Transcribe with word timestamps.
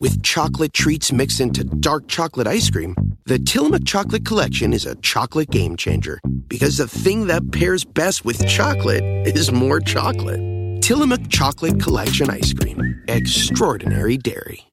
With 0.00 0.22
chocolate 0.22 0.72
treats 0.72 1.12
mixed 1.12 1.40
into 1.40 1.64
dark 1.64 2.08
chocolate 2.08 2.46
ice 2.46 2.68
cream, 2.70 2.94
the 3.26 3.38
Tillamook 3.38 3.84
Chocolate 3.84 4.24
Collection 4.24 4.72
is 4.72 4.84
a 4.84 4.94
chocolate 4.96 5.50
game 5.50 5.76
changer 5.76 6.20
because 6.48 6.76
the 6.76 6.86
thing 6.88 7.28
that 7.28 7.52
pairs 7.52 7.84
best 7.84 8.24
with 8.24 8.46
chocolate 8.46 9.02
is 9.26 9.50
more 9.50 9.80
chocolate. 9.80 10.40
Tillamook 10.82 11.30
Chocolate 11.30 11.80
Collection 11.80 12.28
Ice 12.28 12.52
Cream. 12.52 13.02
Extraordinary 13.08 14.18
Dairy. 14.18 14.66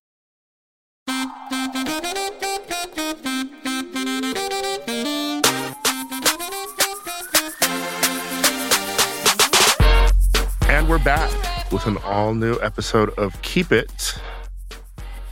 And 10.67 10.89
we're 10.89 10.99
back 10.99 11.71
with 11.71 11.85
an 11.85 11.95
all 12.03 12.33
new 12.33 12.57
episode 12.61 13.11
of 13.11 13.41
Keep 13.41 13.71
It 13.71 14.19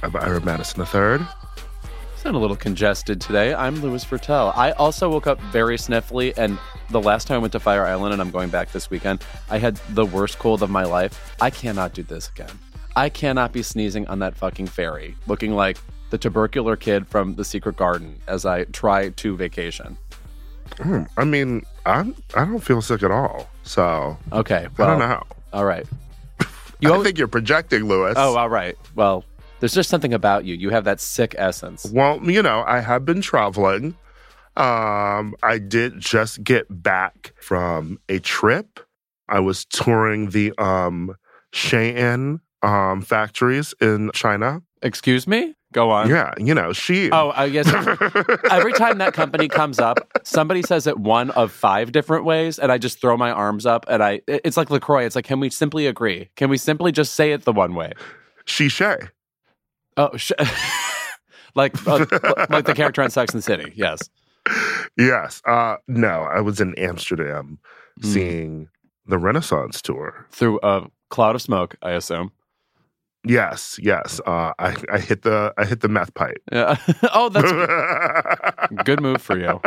of 0.03 0.15
Ira 0.15 0.41
Madison 0.41 0.81
III. 0.81 1.25
Sound 2.17 2.35
a 2.35 2.39
little 2.39 2.55
congested 2.55 3.21
today. 3.21 3.53
I'm 3.53 3.75
Louis 3.81 4.03
Virtel. 4.03 4.55
I 4.57 4.71
also 4.71 5.09
woke 5.09 5.27
up 5.27 5.39
very 5.53 5.77
sniffly, 5.77 6.37
and 6.37 6.57
the 6.89 6.99
last 7.01 7.27
time 7.27 7.35
I 7.35 7.39
went 7.39 7.53
to 7.53 7.59
Fire 7.59 7.85
Island, 7.85 8.13
and 8.13 8.21
I'm 8.21 8.31
going 8.31 8.49
back 8.49 8.71
this 8.71 8.89
weekend, 8.89 9.23
I 9.49 9.57
had 9.57 9.77
the 9.91 10.05
worst 10.05 10.37
cold 10.37 10.61
of 10.61 10.69
my 10.69 10.83
life. 10.83 11.35
I 11.39 11.49
cannot 11.49 11.93
do 11.93 12.03
this 12.03 12.29
again. 12.29 12.51
I 12.95 13.07
cannot 13.09 13.53
be 13.53 13.63
sneezing 13.63 14.05
on 14.07 14.19
that 14.19 14.35
fucking 14.35 14.67
ferry, 14.67 15.15
looking 15.27 15.53
like 15.55 15.77
the 16.09 16.17
tubercular 16.17 16.75
kid 16.75 17.07
from 17.07 17.35
the 17.35 17.45
Secret 17.45 17.77
Garden 17.77 18.19
as 18.27 18.45
I 18.45 18.65
try 18.65 19.09
to 19.09 19.37
vacation. 19.37 19.97
Hmm, 20.81 21.03
I 21.17 21.23
mean, 21.23 21.65
I'm, 21.85 22.15
I 22.35 22.43
don't 22.45 22.59
feel 22.59 22.81
sick 22.81 23.01
at 23.03 23.11
all. 23.11 23.47
So 23.63 24.17
Okay, 24.33 24.67
I 24.77 24.85
don't 24.85 24.99
know. 24.99 25.23
all 25.53 25.65
right. 25.65 25.85
You 26.81 26.89
I 26.89 26.93
always- 26.93 27.07
think 27.07 27.17
you're 27.17 27.27
projecting, 27.27 27.89
Louis. 27.89 28.13
Oh, 28.15 28.37
all 28.37 28.47
right. 28.49 28.77
Well, 28.95 29.25
there's 29.59 29.73
just 29.73 29.89
something 29.89 30.13
about 30.13 30.45
you. 30.45 30.55
You 30.55 30.69
have 30.69 30.85
that 30.85 30.99
sick 30.99 31.35
essence. 31.37 31.85
Well, 31.91 32.19
you 32.23 32.41
know, 32.41 32.63
I 32.65 32.79
have 32.79 33.05
been 33.05 33.21
traveling. 33.21 33.95
Um, 34.57 35.35
I 35.43 35.59
did 35.59 35.99
just 35.99 36.43
get 36.43 36.65
back 36.69 37.33
from 37.41 37.99
a 38.09 38.19
trip. 38.19 38.79
I 39.27 39.39
was 39.39 39.65
touring 39.65 40.31
the 40.31 40.53
um 40.57 41.15
Shein 41.53 42.39
um 42.61 43.01
factories 43.01 43.73
in 43.81 44.11
China. 44.13 44.61
Excuse 44.81 45.27
me? 45.27 45.55
Go 45.71 45.91
on. 45.91 46.09
Yeah, 46.09 46.33
you 46.37 46.55
know, 46.55 46.73
she 46.73 47.11
Oh, 47.11 47.31
I 47.35 47.49
guess 47.49 47.67
every 48.51 48.73
time 48.73 48.97
that 48.97 49.13
company 49.13 49.47
comes 49.47 49.77
up, 49.77 49.99
somebody 50.23 50.63
says 50.63 50.87
it 50.87 50.97
one 50.97 51.29
of 51.31 51.51
five 51.51 51.91
different 51.91 52.25
ways, 52.25 52.57
and 52.57 52.71
I 52.71 52.79
just 52.79 52.99
throw 52.99 53.15
my 53.17 53.29
arms 53.29 53.67
up, 53.67 53.85
and 53.87 54.03
I 54.03 54.21
it's 54.27 54.57
like 54.57 54.71
Lacroix. 54.71 55.05
It's 55.05 55.15
like, 55.15 55.25
can 55.25 55.39
we 55.39 55.49
simply 55.51 55.85
agree? 55.85 56.29
Can 56.35 56.49
we 56.49 56.57
simply 56.57 56.91
just 56.91 57.13
say 57.13 57.33
it 57.33 57.43
the 57.43 57.53
one 57.53 57.75
way? 57.75 57.93
she 58.45 58.67
Shay. 58.67 58.97
Oh, 59.99 60.15
sh- 60.17 60.31
like 61.55 61.75
uh, 61.87 62.05
like 62.49 62.65
the 62.65 62.73
character 62.75 63.01
on 63.01 63.09
Sex 63.09 63.33
and 63.33 63.39
the 63.41 63.45
City. 63.45 63.73
Yes. 63.75 64.09
Yes. 64.97 65.41
Uh 65.45 65.75
no, 65.87 66.23
I 66.23 66.39
was 66.41 66.59
in 66.61 66.73
Amsterdam 66.75 67.59
Hmm. 68.01 68.07
seeing 68.07 68.69
the 69.05 69.17
Renaissance 69.17 69.81
tour. 69.81 70.25
Through 70.31 70.59
a 70.63 70.87
cloud 71.09 71.35
of 71.35 71.41
smoke, 71.41 71.75
I 71.81 71.91
assume. 71.91 72.31
Yes, 73.25 73.77
yes. 73.83 74.21
Uh 74.25 74.53
I, 74.57 74.77
I 74.91 74.99
hit 74.99 75.23
the 75.23 75.53
I 75.57 75.65
hit 75.65 75.81
the 75.81 75.89
meth 75.89 76.13
pipe. 76.13 76.41
Yeah. 76.51 76.77
oh, 77.13 77.27
that's 77.29 77.51
a 77.51 78.67
good 78.85 79.01
move 79.01 79.21
for 79.21 79.37
you. 79.37 79.59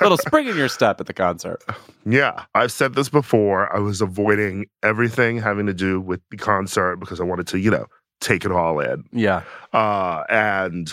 little 0.00 0.18
spring 0.18 0.48
in 0.48 0.56
your 0.56 0.68
step 0.68 1.00
at 1.00 1.06
the 1.06 1.14
concert. 1.14 1.62
Yeah, 2.04 2.44
I've 2.56 2.72
said 2.72 2.94
this 2.96 3.08
before. 3.08 3.74
I 3.74 3.78
was 3.78 4.00
avoiding 4.00 4.66
everything 4.82 5.38
having 5.38 5.66
to 5.66 5.74
do 5.74 6.00
with 6.00 6.20
the 6.30 6.36
concert 6.36 6.96
because 6.96 7.20
I 7.20 7.24
wanted 7.24 7.46
to, 7.48 7.58
you 7.60 7.70
know, 7.70 7.86
take 8.20 8.44
it 8.44 8.52
all 8.52 8.80
in. 8.80 9.04
Yeah. 9.12 9.42
Uh, 9.72 10.24
and 10.28 10.92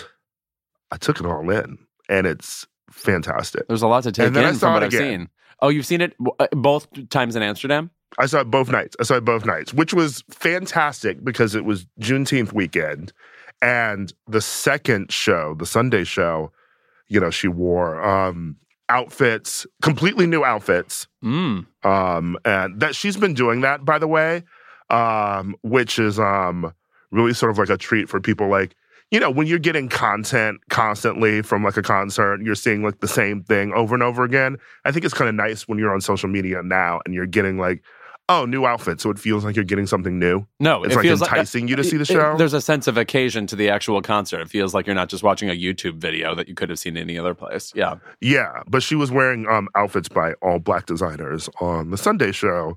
I 0.90 0.96
took 0.96 1.20
it 1.20 1.26
all 1.26 1.48
in, 1.50 1.78
and 2.08 2.26
it's 2.26 2.66
fantastic. 2.90 3.66
There's 3.68 3.82
a 3.82 3.88
lot 3.88 4.04
to 4.04 4.12
take 4.12 4.26
And 4.26 4.36
then 4.36 4.44
I 4.44 4.48
in 4.50 4.54
saw 4.54 4.66
from 4.66 4.74
what 4.74 4.84
I've 4.84 4.92
seen. 4.92 5.28
Oh, 5.60 5.68
you've 5.68 5.86
seen 5.86 6.00
it 6.00 6.14
uh, 6.38 6.46
both 6.52 6.88
times 7.10 7.36
in 7.36 7.42
Amsterdam? 7.42 7.90
I 8.18 8.26
saw 8.26 8.40
it 8.40 8.50
both 8.50 8.70
nights. 8.70 8.96
I 9.00 9.02
saw 9.02 9.16
it 9.16 9.24
both 9.24 9.44
nights, 9.44 9.74
which 9.74 9.92
was 9.92 10.24
fantastic 10.30 11.22
because 11.24 11.54
it 11.54 11.64
was 11.64 11.86
Juneteenth 12.00 12.52
weekend. 12.52 13.12
And 13.60 14.12
the 14.28 14.40
second 14.40 15.12
show, 15.12 15.54
the 15.58 15.66
Sunday 15.66 16.04
show, 16.04 16.52
you 17.08 17.20
know, 17.20 17.30
she 17.30 17.48
wore 17.48 18.02
um, 18.02 18.56
outfits, 18.88 19.66
completely 19.82 20.26
new 20.26 20.44
outfits. 20.44 21.06
Mm. 21.24 21.66
um 21.84 22.38
and 22.44 22.78
that 22.80 22.94
she's 22.94 23.16
been 23.16 23.34
doing 23.34 23.62
that 23.62 23.84
by 23.84 23.98
the 23.98 24.06
way 24.06 24.44
um 24.88 25.56
which 25.62 25.98
is 25.98 26.20
um 26.20 26.72
really 27.10 27.32
sort 27.34 27.50
of 27.50 27.58
like 27.58 27.68
a 27.70 27.76
treat 27.76 28.08
for 28.08 28.20
people 28.20 28.48
like 28.48 28.74
you 29.10 29.18
know 29.18 29.30
when 29.30 29.46
you're 29.46 29.58
getting 29.58 29.88
content 29.88 30.60
constantly 30.70 31.42
from 31.42 31.64
like 31.64 31.76
a 31.76 31.82
concert 31.82 32.40
you're 32.42 32.54
seeing 32.54 32.82
like 32.82 33.00
the 33.00 33.08
same 33.08 33.42
thing 33.42 33.72
over 33.72 33.94
and 33.94 34.02
over 34.02 34.24
again 34.24 34.56
i 34.84 34.92
think 34.92 35.04
it's 35.04 35.14
kind 35.14 35.28
of 35.28 35.34
nice 35.34 35.66
when 35.68 35.78
you're 35.78 35.92
on 35.92 36.00
social 36.00 36.28
media 36.28 36.62
now 36.62 37.00
and 37.06 37.14
you're 37.14 37.26
getting 37.26 37.56
like 37.58 37.82
oh 38.30 38.44
new 38.44 38.66
outfit 38.66 39.00
so 39.00 39.08
it 39.08 39.18
feels 39.18 39.42
like 39.42 39.56
you're 39.56 39.64
getting 39.64 39.86
something 39.86 40.18
new 40.18 40.46
No, 40.60 40.84
it's 40.84 40.92
it 40.92 40.96
like 40.98 41.02
feels 41.06 41.22
enticing 41.22 41.66
you 41.66 41.76
to 41.76 41.82
see 41.84 41.96
the 41.96 42.02
it- 42.02 42.10
it- 42.10 42.12
show 42.12 42.36
there's 42.36 42.52
a 42.52 42.60
sense 42.60 42.86
of 42.86 42.98
occasion 42.98 43.46
to 43.46 43.56
the 43.56 43.70
actual 43.70 44.02
concert. 44.02 44.42
It 44.42 44.50
feels 44.50 44.74
like 44.74 44.86
you're 44.86 44.94
not 44.94 45.08
just 45.08 45.22
watching 45.22 45.48
a 45.48 45.54
YouTube 45.58 45.94
video 45.96 46.34
that 46.34 46.46
you 46.46 46.54
could 46.54 46.68
have 46.68 46.78
seen 46.78 46.98
any 46.98 47.16
other 47.18 47.32
place. 47.32 47.72
Yeah. 47.74 47.94
yeah 48.20 48.62
but 48.68 48.82
she 48.82 48.94
was 48.94 49.10
wearing 49.10 49.46
um 49.48 49.68
outfits 49.74 50.10
by 50.10 50.34
all 50.42 50.58
black 50.58 50.84
designers 50.84 51.48
on 51.62 51.90
the 51.90 51.96
sunday 51.96 52.32
show 52.32 52.76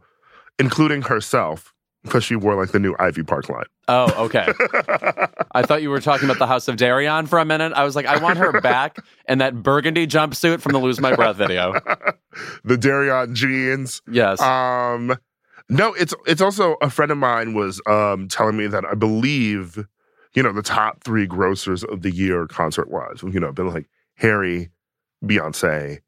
including 0.58 1.02
herself 1.02 1.74
because 2.04 2.24
she 2.24 2.36
wore 2.36 2.56
like 2.56 2.72
the 2.72 2.80
new 2.80 2.96
ivy 3.00 3.24
park 3.24 3.50
line 3.50 3.66
Oh, 3.94 4.26
okay. 4.26 4.48
I 5.52 5.64
thought 5.64 5.82
you 5.82 5.90
were 5.90 6.00
talking 6.00 6.26
about 6.30 6.40
the 6.40 6.48
House 6.48 6.70
of 6.70 6.78
Deréon 6.78 7.28
for 7.28 7.40
a 7.40 7.44
minute. 7.46 7.74
I 7.74 7.84
was 7.84 7.94
like, 7.94 8.06
I 8.06 8.24
want 8.24 8.38
her 8.38 8.62
back 8.62 8.96
in 9.28 9.40
that 9.40 9.62
burgundy 9.64 10.08
jumpsuit 10.08 10.62
from 10.62 10.72
the 10.72 10.80
Lose 10.80 11.02
My 11.02 11.14
Breath 11.14 11.36
video. 11.36 11.74
the 12.64 12.78
Deréon 12.78 13.34
jeans. 13.34 14.02
Yes. 14.10 14.40
Um, 14.40 15.18
no, 15.68 15.94
it's 15.94 16.14
it's 16.26 16.42
also 16.42 16.78
a 16.82 16.90
friend 16.90 17.12
of 17.12 17.18
mine 17.18 17.54
was 17.54 17.82
um 17.86 18.30
telling 18.30 18.56
me 18.56 18.68
that 18.68 18.86
I 18.86 18.94
believe, 18.94 19.78
you 20.34 20.44
know, 20.44 20.54
the 20.54 20.62
top 20.62 21.04
three 21.04 21.28
grossers 21.28 21.84
of 21.84 22.02
the 22.02 22.12
year 22.12 22.48
concert 22.48 22.90
wise, 22.90 23.22
you 23.24 23.40
know, 23.42 23.52
been 23.52 23.68
like 23.68 23.90
Harry, 24.16 24.70
Beyonce, 25.22 26.00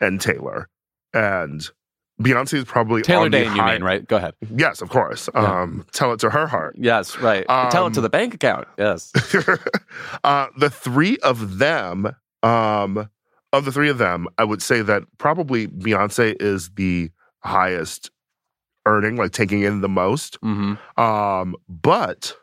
and 0.00 0.20
Taylor, 0.20 0.68
and 1.12 1.68
Beyonce 2.20 2.54
is 2.54 2.64
probably 2.64 3.02
Taylor 3.02 3.24
the 3.24 3.30
Dane, 3.44 3.54
you 3.56 3.62
mean, 3.62 3.82
right? 3.82 4.06
Go 4.06 4.16
ahead. 4.16 4.34
Yes, 4.54 4.80
of 4.80 4.88
course. 4.88 5.28
Yeah. 5.34 5.60
Um, 5.62 5.84
tell 5.92 6.12
it 6.12 6.20
to 6.20 6.30
her 6.30 6.46
heart. 6.46 6.74
Yes, 6.78 7.18
right. 7.18 7.44
Tell 7.70 7.86
it 7.86 7.92
to 7.94 8.00
Um, 8.00 8.02
the 8.04 8.08
bank 8.08 8.32
account. 8.34 8.66
Yes. 8.78 9.12
uh, 10.24 10.46
the 10.56 10.70
three 10.70 11.18
of 11.18 11.58
them, 11.58 12.14
um, 12.42 13.10
of 13.52 13.64
the 13.66 13.72
three 13.72 13.90
of 13.90 13.98
them, 13.98 14.28
I 14.38 14.44
would 14.44 14.62
say 14.62 14.80
that 14.82 15.02
probably 15.18 15.68
Beyonce 15.68 16.34
is 16.40 16.70
the 16.76 17.10
highest 17.40 18.10
earning, 18.86 19.16
like 19.16 19.32
taking 19.32 19.62
in 19.62 19.80
the 19.82 19.88
most. 19.88 20.36
hmm 20.42 20.74
Um, 20.96 21.54
but 21.68 22.34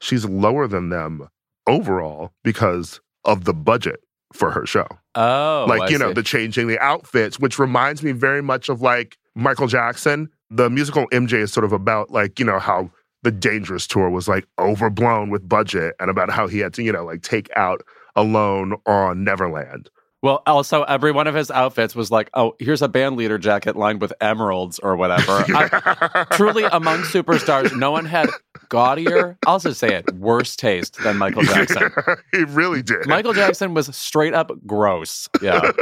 she's 0.00 0.24
lower 0.26 0.66
than 0.66 0.90
them 0.90 1.28
overall 1.66 2.32
because 2.42 3.00
of 3.24 3.44
the 3.44 3.54
budget 3.54 4.00
for 4.34 4.50
her 4.50 4.66
show. 4.66 4.86
Oh, 5.14 5.66
like, 5.68 5.82
I 5.82 5.88
you 5.88 5.98
know, 5.98 6.08
see. 6.08 6.14
the 6.14 6.22
changing 6.22 6.66
the 6.66 6.78
outfits, 6.80 7.38
which 7.38 7.58
reminds 7.58 8.02
me 8.02 8.12
very 8.12 8.42
much 8.42 8.68
of 8.68 8.82
like 8.82 9.16
Michael 9.34 9.68
Jackson. 9.68 10.28
The 10.50 10.68
musical 10.68 11.06
MJ 11.08 11.34
is 11.34 11.52
sort 11.52 11.64
of 11.64 11.72
about 11.72 12.10
like, 12.10 12.38
you 12.38 12.44
know, 12.44 12.58
how 12.58 12.90
the 13.22 13.30
Dangerous 13.30 13.86
tour 13.86 14.10
was 14.10 14.28
like 14.28 14.46
overblown 14.58 15.30
with 15.30 15.48
budget 15.48 15.94
and 15.98 16.10
about 16.10 16.30
how 16.30 16.46
he 16.46 16.58
had 16.58 16.74
to, 16.74 16.82
you 16.82 16.92
know, 16.92 17.04
like 17.04 17.22
take 17.22 17.48
out 17.56 17.82
a 18.16 18.22
loan 18.22 18.74
on 18.86 19.24
Neverland. 19.24 19.88
Well, 20.24 20.42
also, 20.46 20.84
every 20.84 21.12
one 21.12 21.26
of 21.26 21.34
his 21.34 21.50
outfits 21.50 21.94
was 21.94 22.10
like, 22.10 22.30
oh, 22.32 22.56
here's 22.58 22.80
a 22.80 22.88
band 22.88 23.18
leader 23.18 23.36
jacket 23.36 23.76
lined 23.76 24.00
with 24.00 24.10
emeralds 24.22 24.78
or 24.78 24.96
whatever. 24.96 25.44
I- 25.54 26.24
truly, 26.32 26.64
among 26.64 27.00
superstars, 27.00 27.76
no 27.76 27.90
one 27.90 28.06
had 28.06 28.30
gaudier, 28.70 29.36
I'll 29.46 29.58
just 29.58 29.78
say 29.78 29.96
it, 29.96 30.14
worse 30.14 30.56
taste 30.56 30.96
than 31.02 31.18
Michael 31.18 31.42
Jackson. 31.42 31.90
he 32.32 32.44
really 32.44 32.82
did. 32.82 33.06
Michael 33.06 33.34
Jackson 33.34 33.74
was 33.74 33.94
straight 33.94 34.32
up 34.32 34.50
gross. 34.66 35.28
Yeah. 35.42 35.72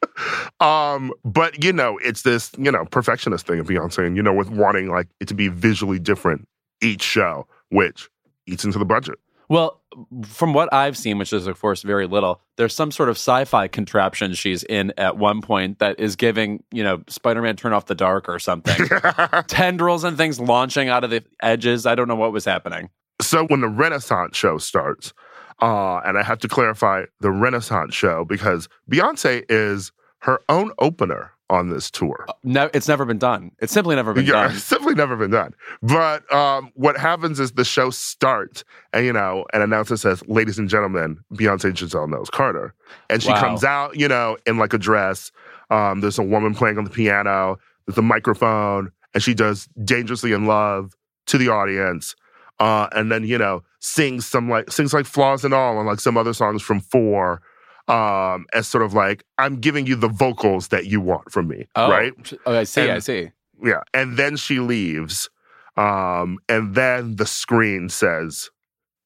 um, 0.60 1.12
but 1.22 1.62
you 1.62 1.70
know, 1.70 1.98
it's 2.02 2.22
this, 2.22 2.52
you 2.56 2.72
know, 2.72 2.86
perfectionist 2.86 3.46
thing 3.46 3.58
of 3.58 3.66
Beyonce, 3.66 4.06
and 4.06 4.16
you 4.16 4.22
know, 4.22 4.32
with 4.32 4.48
wanting 4.48 4.88
like 4.88 5.08
it 5.20 5.28
to 5.28 5.34
be 5.34 5.48
visually 5.48 5.98
different 5.98 6.48
each 6.80 7.02
show. 7.02 7.46
which 7.68 8.08
eats 8.46 8.64
into 8.64 8.78
the 8.78 8.86
budget. 8.86 9.18
Well, 9.50 9.82
from 10.24 10.54
what 10.54 10.72
I've 10.72 10.96
seen, 10.96 11.18
which 11.18 11.32
is 11.32 11.48
of 11.48 11.60
course 11.60 11.82
very 11.82 12.06
little, 12.06 12.40
there's 12.56 12.72
some 12.72 12.92
sort 12.92 13.08
of 13.08 13.16
sci-fi 13.16 13.66
contraption 13.66 14.32
she's 14.32 14.62
in 14.62 14.92
at 14.96 15.18
one 15.18 15.42
point 15.42 15.80
that 15.80 15.98
is 15.98 16.14
giving, 16.14 16.62
you 16.70 16.84
know, 16.84 17.02
Spider-Man 17.08 17.56
turn 17.56 17.72
off 17.72 17.86
the 17.86 17.96
dark 17.96 18.28
or 18.28 18.38
something. 18.38 18.86
Tendrils 19.48 20.04
and 20.04 20.16
things 20.16 20.38
launching 20.38 20.88
out 20.88 21.02
of 21.02 21.10
the 21.10 21.24
edges. 21.42 21.84
I 21.84 21.96
don't 21.96 22.06
know 22.06 22.14
what 22.14 22.32
was 22.32 22.44
happening. 22.44 22.90
So 23.20 23.44
when 23.48 23.60
the 23.60 23.68
Renaissance 23.68 24.36
show 24.36 24.56
starts, 24.58 25.12
uh, 25.60 25.98
and 26.04 26.16
I 26.16 26.22
have 26.22 26.38
to 26.38 26.48
clarify 26.48 27.06
the 27.18 27.32
Renaissance 27.32 27.92
show 27.92 28.24
because 28.24 28.68
Beyonce 28.88 29.44
is 29.48 29.90
her 30.20 30.38
own 30.48 30.70
opener 30.78 31.32
on 31.50 31.68
this 31.68 31.90
tour. 31.90 32.24
No, 32.44 32.70
it's 32.72 32.88
never 32.88 33.04
been 33.04 33.18
done. 33.18 33.50
It's 33.58 33.72
simply 33.72 33.96
never 33.96 34.14
been 34.14 34.24
yeah, 34.24 34.32
done. 34.44 34.52
it's 34.54 34.64
simply 34.64 34.94
never 34.94 35.16
been 35.16 35.30
done. 35.32 35.52
But 35.82 36.32
um, 36.32 36.70
what 36.74 36.96
happens 36.96 37.38
is 37.40 37.52
the 37.52 37.64
show 37.64 37.90
starts, 37.90 38.64
and 38.94 39.04
you 39.04 39.12
know, 39.12 39.44
an 39.52 39.60
announcer 39.60 39.96
says, 39.96 40.22
"Ladies 40.28 40.58
and 40.58 40.68
gentlemen, 40.68 41.18
Beyonce 41.34 41.76
Giselle 41.76 42.06
Knowles 42.06 42.30
Carter," 42.30 42.72
and 43.10 43.22
she 43.22 43.28
Wow. 43.30 43.40
comes 43.40 43.64
out, 43.64 43.96
you 43.98 44.08
know, 44.08 44.36
in 44.46 44.56
like 44.56 44.72
a 44.72 44.78
dress. 44.78 45.32
Um, 45.70 46.00
there's 46.00 46.18
a 46.18 46.22
woman 46.22 46.54
playing 46.54 46.78
on 46.78 46.84
the 46.84 46.90
piano. 46.90 47.58
There's 47.86 47.98
a 47.98 48.02
microphone, 48.02 48.90
and 49.12 49.22
she 49.22 49.34
does 49.34 49.68
"Dangerously 49.84 50.32
in 50.32 50.46
Love" 50.46 50.94
to 51.26 51.36
the 51.36 51.48
audience, 51.48 52.14
uh, 52.60 52.86
and 52.92 53.10
then 53.10 53.24
you 53.24 53.38
know, 53.38 53.62
sings 53.80 54.24
some 54.26 54.48
like 54.48 54.70
sings 54.70 54.94
like 54.94 55.04
"Flaws 55.06 55.44
and 55.44 55.52
All" 55.52 55.78
and 55.78 55.86
like 55.86 56.00
some 56.00 56.16
other 56.16 56.32
songs 56.32 56.62
from 56.62 56.78
Four. 56.80 57.42
Um, 57.90 58.46
as 58.54 58.66
sort 58.68 58.84
of 58.84 58.94
like 58.94 59.24
I'm 59.38 59.56
giving 59.56 59.86
you 59.86 59.96
the 59.96 60.08
vocals 60.08 60.68
that 60.68 60.86
you 60.86 61.00
want 61.00 61.30
from 61.32 61.48
me, 61.48 61.66
Oh, 61.76 61.90
right? 61.90 62.12
Oh, 62.46 62.54
I 62.56 62.64
see. 62.64 62.82
And- 62.82 62.92
I 62.92 62.98
see. 63.00 63.30
Yeah. 63.62 63.80
And 63.92 64.16
then 64.16 64.36
she 64.36 64.58
leaves. 64.60 65.28
Um, 65.76 66.38
and 66.48 66.74
then 66.74 67.16
the 67.16 67.26
screen 67.26 67.88
says, 67.88 68.50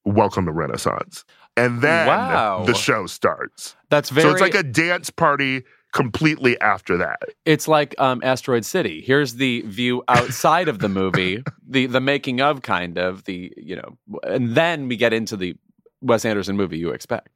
Welcome 0.04 0.44
to 0.46 0.52
Renaissance. 0.52 1.24
And 1.56 1.82
then 1.82 2.06
Wow. 2.08 2.64
the 2.66 2.74
show 2.74 3.06
starts. 3.06 3.74
That's 3.90 4.10
very. 4.10 4.22
so 4.26 4.32
it's 4.32 4.40
like 4.40 4.54
a 4.54 4.62
dance 4.62 5.08
party 5.10 5.62
completely 5.92 6.60
after 6.60 6.96
that. 6.96 7.20
it's 7.44 7.68
like 7.68 7.94
um, 8.00 8.20
Asteroid 8.24 8.64
City. 8.64 9.00
Here's 9.00 9.34
the 9.36 9.62
view 9.62 10.02
outside 10.08 10.66
of 10.68 10.80
the 10.80 10.88
movie, 10.88 11.42
the 11.66 11.86
the 11.86 12.00
making 12.00 12.40
of 12.40 12.62
kind 12.62 12.98
of 12.98 13.24
the 13.24 13.52
you 13.56 13.76
know, 13.76 13.96
and 14.24 14.56
then 14.56 14.88
we 14.88 14.96
get 14.96 15.12
into 15.12 15.36
the 15.36 15.54
Wes 16.00 16.24
Anderson 16.24 16.56
movie 16.56 16.76
you 16.78 16.90
expect. 16.90 17.28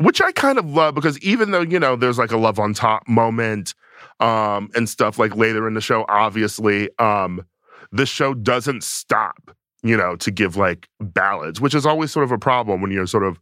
Which 0.00 0.20
I 0.22 0.32
kind 0.32 0.58
of 0.58 0.64
love 0.64 0.94
because 0.94 1.18
even 1.20 1.50
though, 1.50 1.60
you 1.60 1.78
know, 1.78 1.94
there's 1.94 2.18
like 2.18 2.32
a 2.32 2.38
love 2.38 2.58
on 2.58 2.74
top 2.74 3.06
moment 3.06 3.74
um 4.18 4.70
and 4.74 4.88
stuff 4.88 5.18
like 5.18 5.36
later 5.36 5.68
in 5.68 5.74
the 5.74 5.80
show, 5.80 6.04
obviously, 6.08 6.88
um, 6.98 7.44
the 7.92 8.06
show 8.06 8.34
doesn't 8.34 8.82
stop, 8.82 9.54
you 9.82 9.96
know, 9.96 10.16
to 10.16 10.30
give 10.30 10.56
like 10.56 10.88
ballads, 11.00 11.60
which 11.60 11.74
is 11.74 11.84
always 11.84 12.10
sort 12.10 12.24
of 12.24 12.32
a 12.32 12.38
problem 12.38 12.80
when 12.80 12.90
you're 12.90 13.06
sort 13.06 13.24
of 13.24 13.38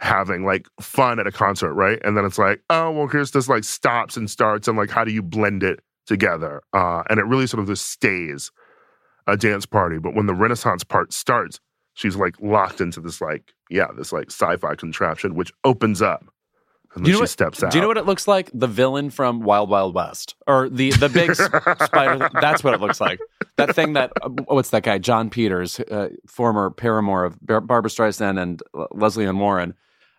having 0.00 0.44
like 0.44 0.66
fun 0.80 1.18
at 1.18 1.26
a 1.26 1.32
concert, 1.32 1.74
right? 1.74 2.00
And 2.04 2.16
then 2.16 2.24
it's 2.24 2.38
like, 2.38 2.62
oh, 2.70 2.90
well, 2.90 3.06
here's 3.06 3.32
this 3.32 3.48
like 3.48 3.64
stops 3.64 4.16
and 4.16 4.30
starts, 4.30 4.68
and 4.68 4.76
like, 4.76 4.90
how 4.90 5.04
do 5.04 5.12
you 5.12 5.22
blend 5.22 5.62
it 5.62 5.80
together? 6.06 6.62
Uh, 6.72 7.02
and 7.10 7.18
it 7.18 7.26
really 7.26 7.46
sort 7.46 7.62
of 7.62 7.66
just 7.68 7.86
stays 7.90 8.50
a 9.26 9.36
dance 9.36 9.66
party. 9.66 9.98
But 9.98 10.14
when 10.14 10.26
the 10.26 10.34
Renaissance 10.34 10.84
part 10.84 11.12
starts, 11.12 11.60
she's 11.94 12.16
like 12.16 12.34
locked 12.40 12.80
into 12.80 13.00
this 13.00 13.20
like, 13.20 13.52
yeah, 13.68 13.88
this 13.96 14.12
like 14.12 14.30
sci-fi 14.30 14.74
contraption, 14.74 15.34
which 15.34 15.52
opens 15.64 16.00
up. 16.02 16.24
And 16.94 17.04
Do 17.04 17.04
then 17.04 17.06
you 17.06 17.12
know 17.12 17.16
she 17.18 17.22
what- 17.22 17.30
steps 17.30 17.62
out. 17.62 17.70
Do 17.70 17.78
you 17.78 17.82
know 17.82 17.88
what 17.88 17.98
it 17.98 18.06
looks 18.06 18.26
like? 18.26 18.50
The 18.52 18.66
villain 18.66 19.10
from 19.10 19.40
Wild 19.42 19.70
Wild 19.70 19.94
West, 19.94 20.34
or 20.48 20.68
the 20.68 20.90
the 20.90 21.08
big 21.08 21.34
spider. 21.84 22.28
That's 22.40 22.64
what 22.64 22.74
it 22.74 22.80
looks 22.80 23.00
like. 23.00 23.20
That 23.56 23.76
thing 23.76 23.92
that 23.92 24.10
uh, 24.22 24.28
what's 24.48 24.70
that 24.70 24.82
guy? 24.82 24.98
Jon 24.98 25.30
Peters, 25.30 25.78
uh, 25.78 26.08
former 26.26 26.68
paramour 26.70 27.24
of 27.24 27.38
Bar- 27.46 27.60
Barbra 27.60 27.90
Streisand 27.90 28.40
and 28.42 28.60
uh, 28.74 28.86
Lesley 28.90 29.24
Ann 29.26 29.38
Warren. 29.38 29.74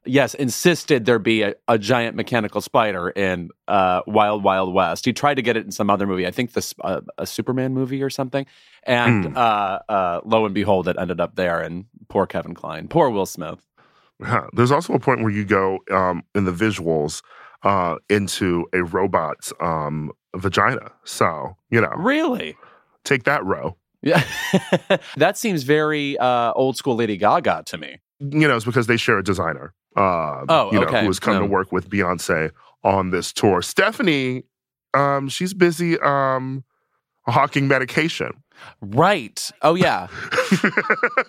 Yes, 0.06 0.34
insisted 0.34 1.06
there 1.06 1.20
be 1.20 1.44
a, 1.44 1.54
a 1.68 1.78
giant 1.78 2.16
mechanical 2.16 2.60
spider 2.62 3.10
in 3.12 3.50
uh, 3.68 4.02
Wild 4.08 4.44
Wild 4.44 4.74
West. 4.74 5.06
He 5.06 5.14
tried 5.14 5.36
to 5.36 5.44
get 5.44 5.56
it 5.58 5.64
in 5.66 5.72
some 5.72 5.90
other 5.92 6.08
movie. 6.08 6.26
I 6.26 6.32
think 6.32 6.54
this 6.54 6.74
uh, 6.82 7.02
a 7.20 7.28
Superman 7.28 7.74
movie 7.74 8.02
or 8.02 8.10
something. 8.10 8.46
And 8.84 9.26
Hmm. 9.26 9.38
uh, 9.38 9.80
uh, 9.88 10.22
lo 10.26 10.46
and 10.46 10.56
behold, 10.56 10.88
it 10.88 10.96
ended 11.00 11.22
up 11.22 11.36
there. 11.36 11.62
And 11.62 11.86
poor 12.10 12.26
Kevin 12.26 12.56
Kline, 12.56 12.88
poor 12.88 13.10
Will 13.12 13.28
Smith. 13.28 13.60
Huh. 14.24 14.48
There's 14.54 14.72
also 14.72 14.94
a 14.94 15.00
point 15.00 15.22
where 15.22 15.32
you 15.32 15.46
go 15.46 15.80
um, 15.92 16.24
in 16.34 16.46
the 16.46 16.52
visuals 16.52 17.22
uh, 17.64 17.96
into 18.10 18.66
a 18.74 18.84
robot's 18.84 19.54
um, 19.60 20.12
vagina. 20.36 20.92
So, 21.04 21.58
you 21.70 21.80
know, 21.82 21.92
Really? 21.96 22.56
take 23.04 23.24
that 23.26 23.46
row. 23.46 23.78
Yeah, 24.04 24.24
that 25.18 25.38
seems 25.38 25.62
very 25.62 26.18
uh, 26.18 26.54
old 26.54 26.76
school 26.76 26.96
Lady 26.96 27.18
Gaga 27.18 27.64
to 27.68 27.78
me. 27.78 28.00
You 28.22 28.48
know, 28.48 28.56
it's 28.56 28.66
because 28.66 28.88
they 28.88 28.98
share 28.98 29.18
a 29.18 29.24
designer. 29.24 29.74
Uh, 29.98 30.46
Oh, 30.48 30.70
you 30.72 30.80
know, 30.80 30.86
okay. 30.88 31.02
who 31.02 31.08
has 31.08 31.20
come 31.20 31.34
No. 31.34 31.40
to 31.42 31.46
work 31.48 31.72
with 31.72 31.90
Beyonce 31.90 32.52
on 32.84 33.10
this 33.10 33.34
tour. 33.34 33.62
Stephanie, 33.62 34.44
um, 34.94 35.28
she's 35.28 35.54
busy 35.54 36.00
um, 36.00 36.64
hawking 37.28 37.68
medication. 37.68 38.32
Right. 38.80 39.50
Oh 39.64 39.74
yeah. 39.74 40.08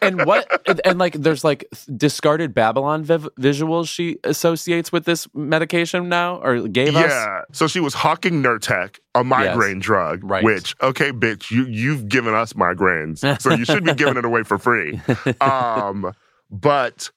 and 0.02 0.24
what? 0.26 0.46
And, 0.68 0.80
and, 0.84 0.98
like, 0.98 1.14
there's 1.14 1.44
like 1.44 1.64
discarded 1.96 2.52
Babylon 2.54 3.04
viv- 3.04 3.28
visuals 3.40 3.88
she 3.88 4.18
associates 4.24 4.92
with 4.92 5.04
this 5.06 5.26
medication 5.34 6.08
now, 6.10 6.36
or 6.42 6.68
gave 6.68 6.94
us. 6.94 7.10
Yeah. 7.10 7.40
So 7.52 7.66
she 7.68 7.80
was 7.80 7.94
hawking 7.94 8.42
Nurtec, 8.42 8.98
a 9.14 9.24
migraine 9.24 9.78
drug, 9.78 10.20
Right. 10.22 10.44
which, 10.44 10.76
okay, 10.82 11.10
bitch, 11.10 11.50
you, 11.50 11.64
you've 11.66 12.08
given 12.08 12.34
us 12.34 12.52
migraines. 12.52 13.40
So 13.40 13.54
you 13.54 13.64
should 13.64 13.84
be 13.84 13.94
giving 13.94 14.16
it 14.18 14.24
away 14.24 14.42
for 14.42 14.58
free. 14.58 15.00
Um, 15.40 16.12
but 16.52 17.10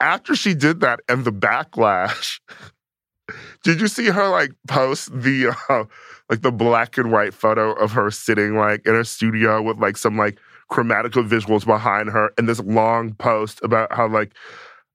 after 0.00 0.36
she 0.36 0.54
did 0.54 0.80
that 0.80 1.00
and 1.08 1.24
the 1.24 1.32
backlash, 1.32 2.40
did 3.64 3.80
you 3.80 3.88
see 3.88 4.06
her 4.06 4.28
like 4.28 4.52
post 4.68 5.10
the 5.12 5.56
uh, 5.68 5.84
like 6.28 6.42
the 6.42 6.52
black 6.52 6.98
and 6.98 7.10
white 7.10 7.34
photo 7.34 7.72
of 7.72 7.92
her 7.92 8.10
sitting 8.10 8.56
like 8.56 8.86
in 8.86 8.94
her 8.94 9.04
studio 9.04 9.62
with 9.62 9.78
like 9.78 9.96
some 9.96 10.16
like 10.16 10.38
chromatical 10.70 11.26
visuals 11.26 11.66
behind 11.66 12.10
her 12.10 12.32
and 12.38 12.48
this 12.48 12.60
long 12.60 13.14
post 13.14 13.60
about 13.62 13.92
how 13.92 14.06
like 14.08 14.34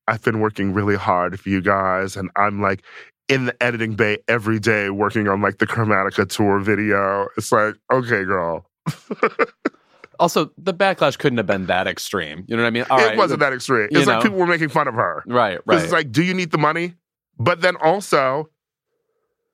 I've 0.07 0.23
been 0.23 0.39
working 0.39 0.73
really 0.73 0.95
hard 0.95 1.39
for 1.39 1.49
you 1.49 1.61
guys 1.61 2.15
and 2.15 2.29
I'm 2.35 2.61
like 2.61 2.83
in 3.27 3.45
the 3.45 3.63
editing 3.63 3.93
bay 3.93 4.17
every 4.27 4.59
day 4.59 4.89
working 4.89 5.27
on 5.27 5.41
like 5.41 5.59
the 5.59 5.67
Chromatica 5.67 6.27
tour 6.27 6.59
video. 6.59 7.27
It's 7.37 7.51
like, 7.51 7.75
okay, 7.91 8.23
girl. 8.23 8.65
Also, 10.19 10.51
the 10.57 10.73
backlash 10.73 11.17
couldn't 11.17 11.37
have 11.37 11.47
been 11.47 11.65
that 11.67 11.87
extreme. 11.87 12.43
You 12.47 12.55
know 12.57 12.63
what 12.63 12.67
I 12.67 12.71
mean? 12.71 12.85
All 12.89 12.99
it 12.99 13.03
right. 13.05 13.17
wasn't 13.17 13.39
that 13.39 13.53
extreme. 13.53 13.87
It's 13.91 14.05
like 14.05 14.17
know. 14.17 14.21
people 14.21 14.37
were 14.37 14.47
making 14.47 14.69
fun 14.69 14.87
of 14.87 14.93
her. 14.95 15.23
Right. 15.27 15.57
Because 15.65 15.77
Right. 15.77 15.83
it's 15.83 15.93
like, 15.93 16.11
do 16.11 16.23
you 16.23 16.33
need 16.33 16.51
the 16.51 16.57
money? 16.57 16.95
But 17.37 17.61
then 17.61 17.75
also, 17.77 18.49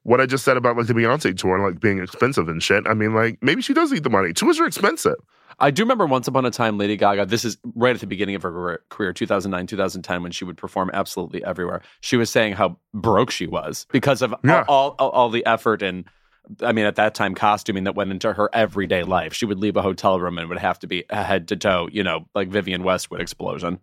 what 0.03 0.21
I 0.21 0.25
just 0.25 0.43
said 0.45 0.57
about 0.57 0.77
like 0.77 0.87
the 0.87 0.93
Beyonce 0.93 1.35
tour 1.37 1.55
and 1.55 1.63
like 1.63 1.79
being 1.79 1.99
expensive 1.99 2.47
and 2.47 2.61
shit. 2.61 2.83
I 2.87 2.93
mean, 2.93 3.13
like 3.13 3.39
maybe 3.41 3.61
she 3.61 3.73
does 3.73 3.91
need 3.91 4.03
the 4.03 4.09
money. 4.09 4.33
Tours 4.33 4.59
are 4.59 4.65
expensive. 4.65 5.15
I 5.59 5.71
do 5.71 5.83
remember 5.83 6.05
once 6.05 6.27
upon 6.27 6.45
a 6.45 6.51
time, 6.51 6.77
Lady 6.77 6.97
Gaga, 6.97 7.27
this 7.27 7.45
is 7.45 7.57
right 7.75 7.95
at 7.95 8.01
the 8.01 8.07
beginning 8.07 8.35
of 8.35 8.43
her 8.43 8.51
career- 8.51 8.81
career, 8.89 9.13
2009, 9.13 9.67
2010, 9.67 10.21
when 10.21 10.31
she 10.31 10.43
would 10.45 10.57
perform 10.57 10.91
absolutely 10.93 11.43
everywhere. 11.45 11.81
She 12.01 12.17
was 12.17 12.29
saying 12.29 12.53
how 12.53 12.77
broke 12.93 13.31
she 13.31 13.47
was 13.47 13.85
because 13.91 14.21
of 14.21 14.35
Yeah. 14.43 14.65
all, 14.67 14.95
all, 14.99 15.09
all 15.11 15.29
the 15.29 15.45
effort 15.45 15.81
and, 15.81 16.03
I 16.61 16.71
mean, 16.71 16.85
at 16.85 16.95
that 16.95 17.15
time, 17.15 17.35
costuming 17.35 17.83
that 17.85 17.95
went 17.95 18.11
into 18.11 18.33
her 18.33 18.49
everyday 18.53 19.03
life. 19.03 19.33
She 19.33 19.45
would 19.45 19.59
leave 19.59 19.75
a 19.75 19.81
hotel 19.81 20.19
room 20.19 20.37
and 20.37 20.49
would 20.49 20.57
have 20.57 20.79
to 20.79 20.87
be 20.87 21.05
head 21.09 21.47
to 21.49 21.55
toe, 21.55 21.89
you 21.91 22.03
know, 22.03 22.27
like 22.35 22.49
Vivienne 22.49 22.83
Westwood 22.83 23.21
explosion. 23.21 23.79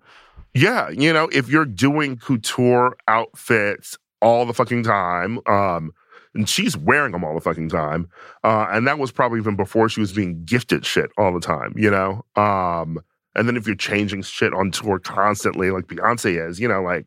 Yeah, 0.54 0.90
you 0.90 1.12
know, 1.12 1.28
if 1.32 1.48
you're 1.48 1.64
doing 1.64 2.16
couture 2.16 2.96
outfits 3.08 3.96
all 4.20 4.44
the 4.44 4.52
fucking 4.52 4.82
time, 4.82 5.40
um, 5.46 5.92
and 6.34 6.48
she's 6.48 6.76
wearing 6.76 7.12
them 7.12 7.24
all 7.24 7.34
the 7.34 7.40
fucking 7.40 7.68
time, 7.68 8.08
uh, 8.44 8.66
and 8.70 8.86
that 8.86 8.98
was 8.98 9.10
probably 9.10 9.38
even 9.38 9.56
before 9.56 9.88
she 9.88 10.00
was 10.00 10.12
being 10.12 10.44
gifted 10.44 10.84
shit 10.84 11.10
all 11.18 11.32
the 11.32 11.40
time, 11.40 11.74
you 11.76 11.90
know. 11.90 12.24
Um, 12.36 12.98
and 13.34 13.48
then 13.48 13.56
if 13.56 13.66
you're 13.66 13.76
changing 13.76 14.22
shit 14.22 14.52
on 14.52 14.70
tour 14.70 14.98
constantly, 14.98 15.70
like 15.70 15.86
Beyonce 15.86 16.48
is, 16.48 16.60
you 16.60 16.68
know, 16.68 16.82
like 16.82 17.06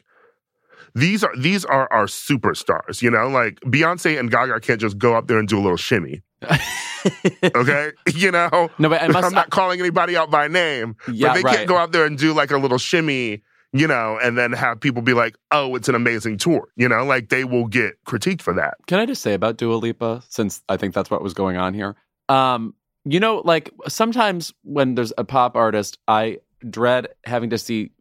these 0.95 1.23
are 1.23 1.35
these 1.37 1.65
are 1.65 1.91
our 1.91 2.05
superstars, 2.05 3.01
you 3.01 3.11
know. 3.11 3.27
Like 3.27 3.59
Beyonce 3.61 4.17
and 4.17 4.31
Gaga 4.31 4.61
can't 4.61 4.79
just 4.79 4.97
go 4.97 5.13
up 5.15 5.27
there 5.27 5.37
and 5.37 5.47
do 5.47 5.59
a 5.59 5.61
little 5.61 5.77
shimmy, 5.77 6.23
okay? 7.43 7.91
you 8.15 8.31
know, 8.31 8.69
No, 8.79 8.89
but 8.89 9.01
I 9.01 9.09
must. 9.09 9.25
I'm 9.25 9.33
not 9.33 9.49
calling 9.49 9.79
anybody 9.79 10.15
out 10.15 10.31
by 10.31 10.47
name, 10.47 10.95
yeah, 11.11 11.27
but 11.27 11.33
they 11.33 11.41
right. 11.41 11.55
can't 11.57 11.67
go 11.67 11.77
out 11.77 11.91
there 11.91 12.05
and 12.05 12.17
do 12.17 12.33
like 12.33 12.49
a 12.49 12.57
little 12.57 12.77
shimmy, 12.77 13.43
you 13.73 13.87
know, 13.87 14.17
and 14.23 14.37
then 14.37 14.53
have 14.53 14.79
people 14.79 15.01
be 15.01 15.13
like, 15.13 15.35
"Oh, 15.51 15.75
it's 15.75 15.89
an 15.89 15.95
amazing 15.95 16.37
tour," 16.37 16.69
you 16.77 16.87
know, 16.87 17.03
like 17.03 17.27
they 17.27 17.43
will 17.43 17.67
get 17.67 18.01
critiqued 18.07 18.41
for 18.41 18.53
that. 18.53 18.75
Can 18.87 18.99
I 18.99 19.05
just 19.05 19.21
say 19.21 19.33
about 19.33 19.57
Dua 19.57 19.75
Lipa, 19.75 20.23
since 20.29 20.63
I 20.69 20.77
think 20.77 20.93
that's 20.93 21.11
what 21.11 21.21
was 21.21 21.33
going 21.33 21.57
on 21.57 21.73
here? 21.73 21.95
Um, 22.29 22.73
you 23.03 23.19
know, 23.19 23.41
like 23.43 23.69
sometimes 23.89 24.53
when 24.63 24.95
there's 24.95 25.11
a 25.17 25.25
pop 25.25 25.57
artist, 25.57 25.97
I 26.07 26.37
dread 26.69 27.09
having 27.25 27.49
to 27.49 27.57
see 27.57 27.91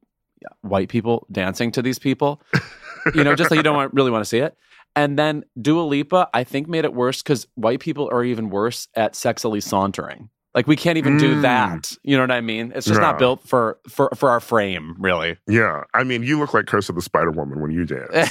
white 0.63 0.89
people 0.89 1.27
dancing 1.33 1.71
to 1.73 1.83
these 1.83 1.99
people. 1.99 2.41
you 3.15 3.25
know, 3.25 3.35
just 3.35 3.51
like 3.51 3.57
you 3.59 3.63
don't 3.65 3.77
want, 3.77 3.93
really 3.95 4.11
want 4.11 4.23
to 4.23 4.29
see 4.29 4.39
it. 4.39 4.57
And 4.97 5.19
then 5.19 5.45
Dua 5.61 5.83
Lipa, 5.83 6.29
I 6.33 6.45
think, 6.45 6.69
made 6.69 6.85
it 6.85 6.95
worse 6.95 7.23
because 7.23 7.47
white 7.57 7.81
people 7.81 8.09
are 8.13 8.23
even 8.25 8.49
worse 8.51 8.87
at 8.95 9.15
sexily 9.15 9.61
sauntering. 9.63 10.29
Like 10.55 10.69
we 10.69 10.77
can't 10.77 10.99
even 10.99 11.17
do 11.17 11.35
Mm. 11.37 11.43
that. 11.43 11.93
You 12.05 12.17
know 12.17 12.23
what 12.23 12.31
I 12.31 12.41
mean? 12.41 12.71
It's 12.77 12.87
just 12.87 13.01
not 13.01 13.19
built 13.19 13.43
for 13.43 13.79
for 13.89 14.09
for 14.15 14.31
our 14.31 14.39
frame, 14.39 14.95
really. 15.01 15.37
Yeah, 15.49 15.83
I 15.95 16.05
mean, 16.05 16.23
you 16.23 16.39
look 16.39 16.55
like 16.55 16.67
Curse 16.67 16.89
of 16.89 16.95
the 16.95 17.03
Spider 17.03 17.33
Woman 17.33 17.61
when 17.61 17.73
you 17.73 17.85
dance. 17.85 18.31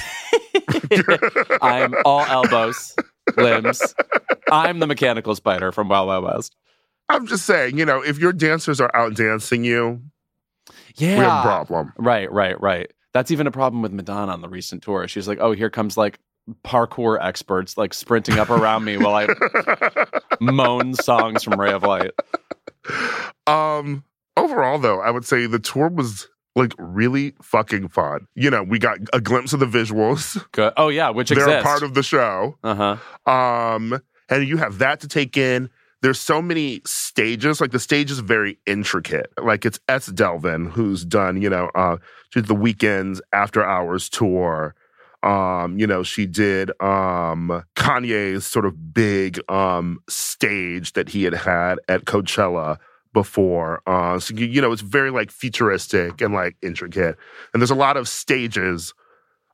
I'm 1.62 1.94
all 2.06 2.20
elbows, 2.24 2.94
limbs. 3.36 3.94
I'm 4.50 4.78
the 4.78 4.86
mechanical 4.86 5.34
spider 5.34 5.70
from 5.72 5.88
Wild 5.88 6.08
Wild 6.08 6.24
West. 6.24 6.56
I'm 7.10 7.26
just 7.26 7.44
saying, 7.44 7.76
you 7.76 7.84
know, 7.84 8.02
if 8.02 8.18
your 8.18 8.32
dancers 8.32 8.80
are 8.80 8.90
out 8.94 9.14
dancing 9.14 9.64
you, 9.64 10.00
Yeah. 10.96 11.18
we 11.18 11.24
have 11.24 11.40
a 11.40 11.42
problem. 11.42 11.92
Right, 11.98 12.30
right, 12.32 12.58
right. 12.60 12.90
That's 13.14 13.30
even 13.30 13.46
a 13.46 13.50
problem 13.50 13.80
with 13.80 13.92
Madonna 13.92 14.32
on 14.32 14.40
the 14.40 14.48
recent 14.48 14.82
tour. 14.82 15.06
She's 15.08 15.26
like, 15.28 15.38
"Oh, 15.40 15.52
here 15.52 15.70
comes 15.70 15.96
like 15.96 16.18
parkour 16.64 17.18
experts 17.24 17.78
like 17.78 17.94
sprinting 17.94 18.38
up 18.38 18.50
around 18.50 18.84
me 18.84 18.98
while 18.98 19.14
I 19.14 20.04
moan 20.40 20.94
songs 20.94 21.42
from 21.44 21.58
Ray 21.58 21.72
of 21.72 21.82
Light." 21.84 22.10
um, 23.46 24.04
overall, 24.36 24.78
though, 24.78 25.00
I 25.00 25.10
would 25.10 25.24
say 25.24 25.46
the 25.46 25.58
tour 25.58 25.88
was 25.88 26.28
like 26.56 26.72
really 26.78 27.34
fucking 27.42 27.88
fun. 27.88 28.26
You 28.34 28.50
know, 28.50 28.62
we 28.62 28.78
got 28.78 28.98
a 29.12 29.20
glimpse 29.20 29.52
of 29.52 29.60
the 29.60 29.66
visuals. 29.66 30.44
Good. 30.52 30.72
Oh 30.76 30.88
yeah, 30.88 31.10
which 31.10 31.30
They're 31.30 31.38
exists. 31.38 31.60
a 31.60 31.64
part 31.64 31.82
of 31.82 31.94
the 31.94 32.02
show. 32.02 32.58
uh 32.62 32.96
huh. 33.26 33.30
Um, 33.30 34.00
and 34.28 34.46
you 34.46 34.56
have 34.56 34.78
that 34.78 35.00
to 35.00 35.08
take 35.08 35.36
in. 35.36 35.70
There's 36.04 36.20
so 36.20 36.42
many 36.42 36.82
stages. 36.84 37.62
Like 37.62 37.70
the 37.70 37.80
stage 37.80 38.10
is 38.10 38.18
very 38.18 38.58
intricate. 38.66 39.32
Like 39.42 39.64
it's 39.64 39.80
Es 39.88 40.04
Devlin 40.04 40.66
who's 40.66 41.02
done, 41.02 41.40
you 41.40 41.48
know, 41.48 41.70
uh, 41.74 41.96
the 42.34 42.54
Weeknd's 42.54 43.22
after 43.32 43.64
hours 43.64 44.10
tour. 44.10 44.74
Um, 45.22 45.78
you 45.78 45.86
know, 45.86 46.02
she 46.02 46.26
did 46.26 46.70
um 46.82 47.64
Kanye's 47.74 48.44
sort 48.44 48.66
of 48.66 48.92
big 48.92 49.40
um 49.50 49.98
stage 50.06 50.92
that 50.92 51.08
he 51.08 51.22
had 51.22 51.32
had 51.32 51.78
at 51.88 52.04
Coachella 52.04 52.76
before. 53.14 53.80
Uh, 53.86 54.18
so 54.18 54.34
you, 54.34 54.44
you 54.44 54.60
know, 54.60 54.72
it's 54.72 54.82
very 54.82 55.10
like 55.10 55.30
futuristic 55.30 56.20
and 56.20 56.34
like 56.34 56.54
intricate. 56.60 57.16
And 57.54 57.62
there's 57.62 57.70
a 57.70 57.74
lot 57.74 57.96
of 57.96 58.08
stages 58.08 58.92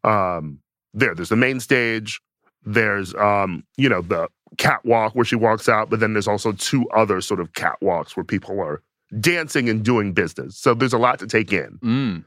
um 0.03 0.59
there. 0.95 1.15
There's 1.15 1.29
the 1.29 1.37
main 1.37 1.61
stage, 1.61 2.21
there's 2.65 3.15
um, 3.15 3.63
you 3.77 3.89
know, 3.89 4.03
the 4.03 4.29
catwalk 4.59 5.15
where 5.15 5.25
she 5.25 5.37
walks 5.37 5.69
out, 5.69 5.91
but 5.91 6.01
then 6.01 6.13
there's 6.13 6.29
also 6.29 6.53
two 6.53 6.89
other 6.91 7.21
sort 7.21 7.41
of 7.41 7.53
catwalks 7.53 8.17
where 8.17 8.25
people 8.25 8.61
are 8.61 8.83
dancing 9.19 9.69
and 9.69 9.85
doing 9.85 10.13
business. 10.13 10.57
So 10.57 10.75
there's 10.75 10.93
a 10.93 10.99
lot 10.99 11.19
to 11.21 11.27
take 11.27 11.53
in. 11.53 11.79
Mm. 11.83 12.25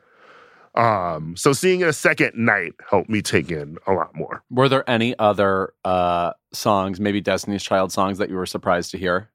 Um, 0.76 1.36
so 1.38 1.54
seeing 1.54 1.82
it 1.82 1.88
a 1.88 1.94
second 1.94 2.34
night 2.36 2.74
helped 2.90 3.10
me 3.10 3.22
take 3.22 3.52
in 3.52 3.78
a 3.86 3.94
lot 3.94 4.16
more. 4.16 4.44
Were 4.50 4.68
there 4.68 4.90
any 4.90 5.18
other 5.20 5.74
uh 5.86 6.34
songs, 6.52 7.00
maybe 7.00 7.22
Destiny's 7.22 7.64
Child 7.64 7.92
songs 7.92 8.18
that 8.18 8.30
you 8.30 8.36
were 8.36 8.46
surprised 8.46 8.92
to 8.92 8.98
hear? 8.98 9.30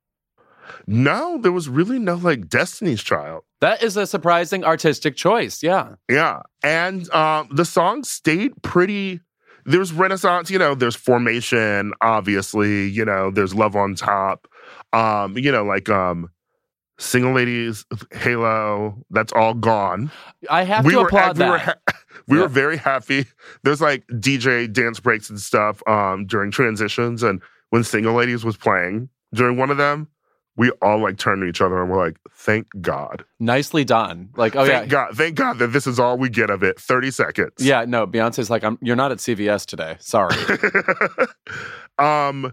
No, 0.87 1.39
there 1.39 1.53
was 1.53 1.69
really 1.69 1.99
no 1.99 2.17
like 2.17 2.49
Destiny's 2.49 3.03
Child. 3.03 3.45
That 3.61 3.83
is 3.83 3.97
a 3.97 4.07
surprising 4.07 4.65
artistic 4.65 5.17
choice. 5.17 5.63
Yeah. 5.63 5.95
Yeah. 6.09 6.43
And 6.63 7.09
um 7.13 7.49
the 7.53 7.65
song 7.65 8.03
stayed 8.03 8.61
pretty 8.63 9.21
there's 9.69 9.93
Renaissance, 9.93 10.51
you 10.51 10.59
know, 10.59 10.75
there's 10.75 10.97
formation, 10.97 11.93
obviously, 12.01 12.89
you 12.89 13.05
know, 13.05 13.31
there's 13.31 13.55
love 13.55 13.77
on 13.77 13.95
top. 13.95 14.49
Um, 14.93 15.37
you 15.39 15.53
know, 15.53 15.65
like 15.65 15.89
um 15.89 16.31
Single 17.01 17.33
Ladies, 17.33 17.85
Halo, 18.13 19.05
that's 19.11 19.33
all 19.33 19.55
gone. 19.55 20.11
I 20.51 20.65
have 20.65 20.85
we 20.85 20.93
to 20.95 21.01
applaud 21.01 21.37
we 21.37 21.45
that. 21.45 21.51
were 21.51 21.59
ha- 21.59 21.75
we 22.27 22.37
Yeah. 22.37 22.43
were 22.43 22.49
very 22.49 22.77
happy. 22.77 23.27
There's 23.63 23.81
like 23.81 24.05
DJ 24.09 24.73
dance 24.73 24.99
breaks 25.01 25.31
and 25.31 25.39
stuff 25.41 25.83
um 25.87 26.27
during 26.27 26.51
transitions 26.51 27.23
and 27.23 27.41
when 27.71 27.85
Single 27.85 28.15
Ladies 28.15 28.45
was 28.45 28.57
playing 28.57 29.09
during 29.35 29.57
one 29.59 29.71
of 29.71 29.77
them, 29.77 30.09
we 30.59 30.71
all 30.83 31.01
like 31.01 31.17
turn 31.17 31.41
to 31.41 31.47
each 31.47 31.61
other 31.61 31.81
and 31.81 31.91
we're 31.91 32.05
like, 32.05 32.19
"Thank 32.33 32.67
God, 32.81 33.25
Nicely 33.39 33.85
done. 33.85 34.31
Like, 34.37 34.57
oh 34.57 34.65
yeah. 34.65 34.81
thank 34.81 34.93
yeah. 34.93 35.07
God, 35.07 35.17
thank 35.17 35.35
God 35.37 35.59
that 35.61 35.69
this 35.69 35.87
is 35.87 35.99
all 35.99 36.19
we 36.19 36.29
get 36.29 36.51
of 36.51 36.63
it." 36.63 36.79
Thirty 36.79 37.13
seconds. 37.13 37.55
Yeah, 37.59 37.85
no, 37.87 38.07
Beyonce's 38.07 38.51
like, 38.51 38.65
I'm 38.65 38.77
you're 38.83 38.97
not 38.97 39.13
at 39.13 39.19
CVS 39.19 39.65
today. 39.65 39.97
Sorry. 40.01 40.37
um, 41.99 42.53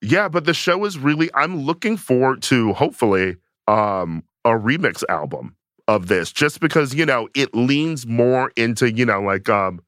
yeah, 0.00 0.28
but 0.28 0.46
the 0.46 0.54
show 0.54 0.84
is 0.86 0.98
really. 0.98 1.30
I'm 1.34 1.60
looking 1.60 1.96
forward 1.96 2.42
to 2.44 2.72
hopefully 2.72 3.36
um 3.68 4.24
a 4.44 4.50
remix 4.50 5.04
album 5.08 5.54
of 5.86 6.08
this, 6.08 6.32
just 6.32 6.58
because 6.58 6.94
you 6.94 7.04
know 7.04 7.28
it 7.34 7.54
leans 7.54 8.06
more 8.06 8.50
into 8.56 8.90
you 8.90 9.04
know 9.04 9.20
like 9.20 9.50
um 9.50 9.80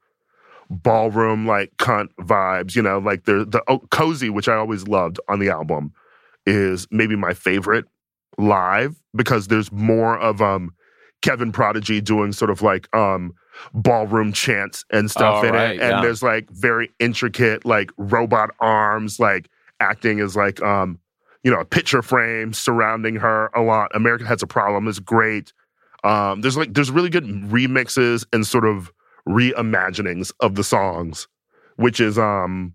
ballroom 0.69 1.47
like 1.47 1.75
cunt 1.79 2.11
vibes. 2.21 2.77
You 2.77 2.83
know, 2.83 2.99
like 2.99 3.25
the 3.25 3.47
the 3.47 3.63
oh, 3.69 3.79
cozy, 3.91 4.29
which 4.29 4.49
I 4.49 4.55
always 4.55 4.87
loved 4.87 5.19
on 5.29 5.39
the 5.39 5.49
album, 5.49 5.95
is 6.47 6.87
maybe 6.91 7.17
my 7.17 7.35
favorite 7.35 7.85
live 8.39 8.97
because 9.15 9.49
there's 9.49 9.71
more 9.73 10.19
of 10.19 10.43
um 10.43 10.75
Kevin 11.23 11.53
Prodigy 11.53 12.01
doing 12.01 12.33
sort 12.33 12.51
of 12.51 12.63
like 12.63 12.95
um 12.95 13.33
ballroom 13.73 14.33
chants 14.33 14.85
and 14.91 15.11
stuff 15.11 15.43
Oh, 15.45 15.47
in 15.49 15.55
right, 15.55 15.77
it. 15.77 15.81
And 15.81 15.91
yeah. 15.91 16.01
there's 16.03 16.23
like 16.23 16.51
very 16.51 16.91
intricate 16.99 17.65
like 17.65 17.91
robot 17.97 18.51
arms 18.61 19.21
like 19.21 19.49
acting 19.81 20.21
as 20.21 20.35
like 20.37 20.61
um 20.63 20.99
you 21.45 21.51
know 21.51 21.61
a 21.61 21.65
picture 21.65 22.03
frame 22.03 22.53
surrounding 22.53 23.17
her 23.17 23.51
a 23.55 23.63
lot. 23.63 23.91
America 23.95 24.27
Has 24.27 24.43
a 24.43 24.47
Problem 24.47 24.89
is 24.89 24.99
great. 24.99 25.53
Um 26.03 26.41
there's 26.41 26.57
like 26.57 26.75
there's 26.75 26.91
really 26.91 27.11
good 27.11 27.25
remixes 27.25 28.27
and 28.33 28.47
sort 28.47 28.67
of 28.67 28.93
reimaginings 29.29 30.33
of 30.41 30.57
the 30.57 30.65
songs, 30.65 31.29
which 31.77 32.01
is 32.01 32.19
um 32.19 32.74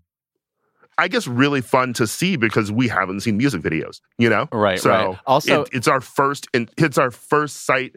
I 0.98 1.08
guess 1.08 1.26
really 1.26 1.60
fun 1.60 1.92
to 1.94 2.06
see 2.06 2.36
because 2.36 2.70
we 2.70 2.88
haven't 2.88 3.20
seen 3.20 3.36
music 3.36 3.62
videos, 3.62 4.00
you 4.18 4.28
know? 4.28 4.48
Right, 4.52 4.78
So 4.78 4.90
right. 4.90 5.18
Also, 5.26 5.62
it, 5.62 5.70
it's 5.72 5.88
our 5.88 6.00
first 6.00 6.46
and 6.52 6.70
it's 6.76 6.98
our 6.98 7.10
first 7.10 7.64
sight 7.64 7.96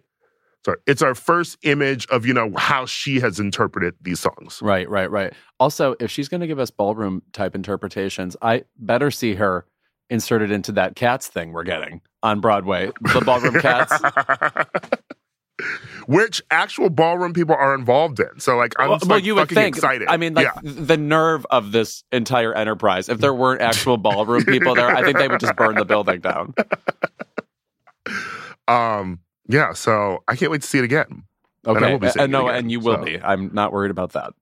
sorry 0.64 0.78
it's 0.88 1.02
our 1.02 1.14
first 1.14 1.58
image 1.64 2.06
of 2.08 2.26
you 2.26 2.34
know 2.34 2.52
how 2.58 2.86
she 2.86 3.20
has 3.20 3.38
interpreted 3.40 3.94
these 4.02 4.20
songs 4.20 4.62
right, 4.62 4.90
right, 4.90 5.12
right. 5.12 5.34
Also, 5.60 5.96
if 6.00 6.10
she's 6.10 6.30
going 6.30 6.42
to 6.42 6.48
give 6.48 6.60
us 6.60 6.72
ballroom 6.72 7.22
type 7.34 7.56
interpretations, 7.56 8.36
I 8.42 8.64
better 8.78 9.12
see 9.12 9.36
her 9.36 9.66
inserted 10.10 10.52
into 10.52 10.72
that 10.74 10.96
cats 10.96 11.28
thing 11.28 11.52
we're 11.52 11.64
getting 11.64 12.02
on 12.22 12.40
Broadway. 12.40 12.92
The 13.14 13.22
ballroom 13.22 13.60
cats. 13.60 13.94
which 16.08 16.42
actual 16.52 16.90
ballroom 16.90 17.34
people 17.34 17.56
are 17.56 17.76
involved 17.76 18.20
in 18.20 18.40
so 18.40 18.58
like 18.58 18.74
i'm 18.80 18.90
well, 18.90 19.00
just, 19.00 19.10
well, 19.10 19.18
like, 19.18 19.26
you 19.26 19.36
would 19.36 19.50
think. 19.50 19.76
excited 19.76 20.08
I 20.10 20.18
mean, 20.18 20.34
like 20.34 20.46
yeah 20.46 20.60
the 20.64 20.98
nerve 20.98 21.46
of 21.52 21.72
this 21.72 22.04
entire 22.12 22.54
enterprise. 22.54 23.10
If 23.10 23.20
there 23.20 23.34
weren't 23.34 23.62
actual 23.62 23.98
ballroom 23.98 24.46
people 24.46 24.76
there, 24.76 24.96
I 24.96 25.04
think 25.04 25.18
they 25.18 25.28
would 25.28 25.40
just 25.40 25.56
burn 25.56 25.76
the 25.76 25.86
building 25.86 26.20
down. 26.22 26.54
um 28.68 29.20
yeah 29.48 29.74
so 29.74 30.24
i 30.28 30.36
can't 30.36 30.52
wait 30.52 30.62
to 30.62 30.68
see 30.68 30.78
it 30.80 30.84
again 30.86 31.24
And 31.66 31.78
Okay, 31.78 31.98
be 31.98 32.08
uh, 32.08 32.24
it 32.24 32.30
no, 32.30 32.48
again, 32.48 32.60
and 32.60 32.72
you 32.72 32.80
will 32.80 32.98
so. 32.98 33.04
be. 33.04 33.20
I'm 33.22 33.54
not 33.54 33.72
worried 33.74 33.92
about 33.92 34.14
that. 34.14 34.34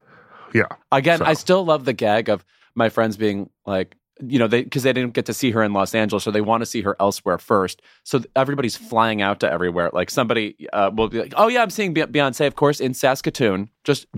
yeah 0.54 0.68
Again, 0.92 1.20
So- 1.20 1.26
I 1.26 1.34
still 1.34 1.64
love 1.66 1.86
the 1.86 1.94
gag 1.94 2.30
of 2.30 2.44
my 2.76 2.90
friends 2.90 3.18
being 3.18 3.50
like, 3.66 3.96
you 4.26 4.40
know, 4.40 4.48
they 4.48 4.64
because 4.64 4.84
they 4.84 4.94
didn't 4.94 5.14
get 5.14 5.26
to 5.26 5.34
see 5.34 5.52
her 5.52 5.64
in 5.64 5.74
Los 5.74 5.94
Angeles, 5.96 6.24
so 6.24 6.32
they 6.32 6.42
want 6.42 6.62
to 6.62 6.66
see 6.66 6.82
her 6.82 6.96
elsewhere 7.00 7.38
first. 7.38 7.82
So 8.04 8.22
everybody's 8.36 8.76
flying 8.78 9.22
out 9.22 9.40
to 9.42 9.52
everywhere. 9.52 9.90
Like 9.94 10.10
somebody 10.10 10.68
uh, 10.74 10.92
will 10.94 11.10
be 11.10 11.20
like, 11.20 11.34
"Oh 11.38 11.48
yeah, 11.48 11.62
I'm 11.62 11.70
seeing 11.70 11.94
Be- 11.94 12.02
Beyonce, 12.04 12.48
of 12.48 12.56
course, 12.56 12.80
in 12.80 12.94
Saskatoon. 12.94 13.70
Just 13.84 14.06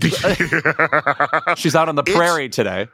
she's 1.56 1.74
out 1.74 1.88
on 1.88 1.96
the 1.96 2.02
It's- 2.02 2.16
prairie 2.16 2.48
today." 2.48 2.88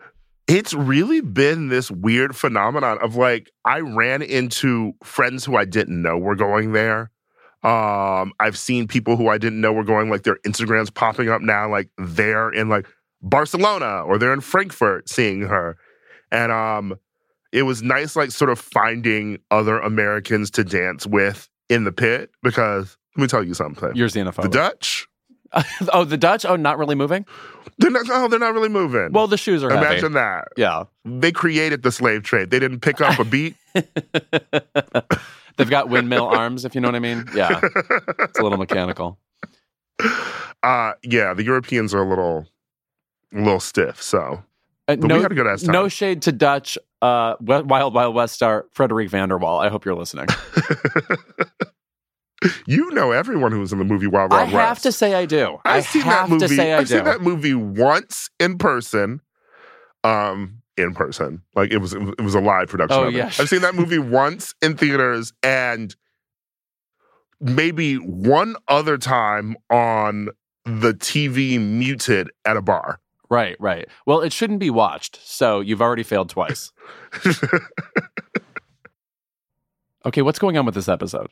it's 0.48 0.74
really 0.74 1.20
been 1.20 1.68
this 1.68 1.92
weird 1.92 2.34
phenomenon 2.34 2.98
of 3.02 3.14
like 3.14 3.52
I 3.64 3.80
ran 3.80 4.20
into 4.20 4.94
friends 5.04 5.44
who 5.44 5.54
I 5.56 5.64
didn't 5.64 6.02
know 6.02 6.18
were 6.18 6.34
going 6.34 6.72
there. 6.72 7.12
Um, 7.62 8.32
I've 8.40 8.58
seen 8.58 8.88
people 8.88 9.16
who 9.16 9.28
I 9.28 9.38
didn't 9.38 9.60
know 9.60 9.72
were 9.72 9.84
going, 9.84 10.10
like 10.10 10.24
their 10.24 10.38
Instagrams 10.46 10.92
popping 10.92 11.28
up 11.28 11.40
now, 11.40 11.70
like 11.70 11.88
they're 11.98 12.50
in 12.50 12.68
like 12.68 12.88
Barcelona 13.22 14.02
or 14.02 14.18
they're 14.18 14.32
in 14.32 14.40
Frankfurt 14.40 15.08
seeing 15.08 15.42
her. 15.42 15.76
And 16.32 16.52
um 16.52 16.98
it 17.52 17.62
was 17.62 17.82
nice 17.82 18.14
like 18.16 18.30
sort 18.30 18.50
of 18.50 18.58
finding 18.58 19.38
other 19.50 19.78
Americans 19.80 20.50
to 20.52 20.64
dance 20.64 21.06
with 21.06 21.48
in 21.68 21.84
the 21.84 21.92
pit 21.92 22.30
because 22.42 22.96
let 23.16 23.22
me 23.22 23.28
tell 23.28 23.42
you 23.42 23.54
something. 23.54 23.90
You're 23.94 24.08
the. 24.08 24.48
Dutch, 24.48 25.08
oh, 25.92 26.04
the 26.04 26.16
Dutch. 26.16 26.44
Oh, 26.44 26.56
not 26.56 26.78
really 26.78 26.94
moving. 26.94 27.26
they're 27.78 27.90
not 27.90 28.06
oh, 28.08 28.28
they're 28.28 28.38
not 28.38 28.54
really 28.54 28.68
moving. 28.68 29.10
Well, 29.12 29.26
the 29.26 29.36
shoes 29.36 29.64
are 29.64 29.70
heavy. 29.70 29.84
imagine 29.84 30.12
that. 30.12 30.48
Yeah, 30.56 30.84
They 31.04 31.32
created 31.32 31.82
the 31.82 31.90
slave 31.90 32.22
trade. 32.22 32.50
They 32.50 32.58
didn't 32.60 32.80
pick 32.80 33.00
up 33.00 33.18
a 33.18 33.24
beat. 33.24 33.56
they've 35.56 35.70
got 35.70 35.88
windmill 35.88 36.28
arms. 36.28 36.64
If 36.64 36.74
you 36.74 36.80
know 36.80 36.88
what 36.88 36.94
I 36.94 37.00
mean. 37.00 37.24
Yeah, 37.34 37.60
it's 38.20 38.38
a 38.38 38.42
little 38.42 38.58
mechanical. 38.58 39.18
Uh 40.62 40.92
yeah, 41.02 41.34
the 41.34 41.42
Europeans 41.44 41.92
are 41.94 42.02
a 42.02 42.08
little 42.08 42.46
a 43.34 43.38
little 43.38 43.60
stiff, 43.60 44.00
so 44.02 44.42
Uh, 44.92 44.96
but 44.96 45.08
no, 45.08 45.16
we 45.16 45.22
had 45.22 45.32
a 45.32 45.34
good 45.34 45.46
ass 45.46 45.62
time. 45.62 45.72
no 45.72 45.88
shade 45.88 46.22
to 46.22 46.32
Dutch. 46.32 46.78
Uh, 47.02 47.34
Wild 47.40 47.94
Wild 47.94 48.14
West 48.14 48.34
star 48.34 48.66
Frederique 48.72 49.10
van 49.10 49.28
der 49.28 49.38
Wal. 49.38 49.58
I 49.58 49.68
hope 49.68 49.84
you're 49.84 49.94
listening. 49.94 50.26
you 52.66 52.90
know 52.90 53.12
everyone 53.12 53.52
who 53.52 53.60
was 53.60 53.72
in 53.72 53.78
the 53.78 53.84
movie 53.84 54.06
Wild 54.06 54.30
Wild 54.30 54.42
I 54.42 54.44
West. 54.52 54.56
I 54.56 54.68
have 54.68 54.82
to 54.82 54.92
say 54.92 55.14
I 55.14 55.26
do. 55.26 55.58
I 55.64 55.78
I've 55.78 55.86
seen 55.86 56.02
have 56.02 56.28
that 56.28 56.34
movie. 56.34 56.48
to 56.48 56.54
say 56.54 56.72
I 56.72 56.78
I've 56.78 56.88
do. 56.88 56.96
seen 56.96 57.04
that 57.04 57.20
movie 57.20 57.54
once 57.54 58.30
in 58.38 58.58
person. 58.58 59.20
Um, 60.04 60.62
in 60.76 60.94
person. 60.94 61.42
Like 61.54 61.70
it 61.70 61.78
was 61.78 61.92
it 61.92 62.20
was 62.20 62.34
a 62.34 62.40
live 62.40 62.68
production. 62.68 62.98
Oh, 62.98 63.08
of 63.08 63.14
it. 63.14 63.18
yeah. 63.18 63.26
I've 63.26 63.48
seen 63.48 63.62
that 63.62 63.74
movie 63.74 63.98
once 63.98 64.54
in 64.62 64.76
theaters 64.76 65.32
and 65.42 65.94
maybe 67.40 67.96
one 67.96 68.56
other 68.68 68.96
time 68.98 69.56
on 69.70 70.28
the 70.64 70.92
TV 70.94 71.60
muted 71.60 72.30
at 72.44 72.56
a 72.56 72.62
bar. 72.62 73.00
Right, 73.30 73.56
right. 73.60 73.88
Well, 74.06 74.20
it 74.22 74.32
shouldn't 74.32 74.58
be 74.58 74.70
watched, 74.70 75.20
so 75.24 75.60
you've 75.60 75.80
already 75.80 76.02
failed 76.02 76.28
twice. 76.30 76.72
Okay, 80.06 80.22
what's 80.22 80.38
going 80.38 80.56
on 80.56 80.64
with 80.64 80.74
this 80.74 80.88
episode? 80.88 81.28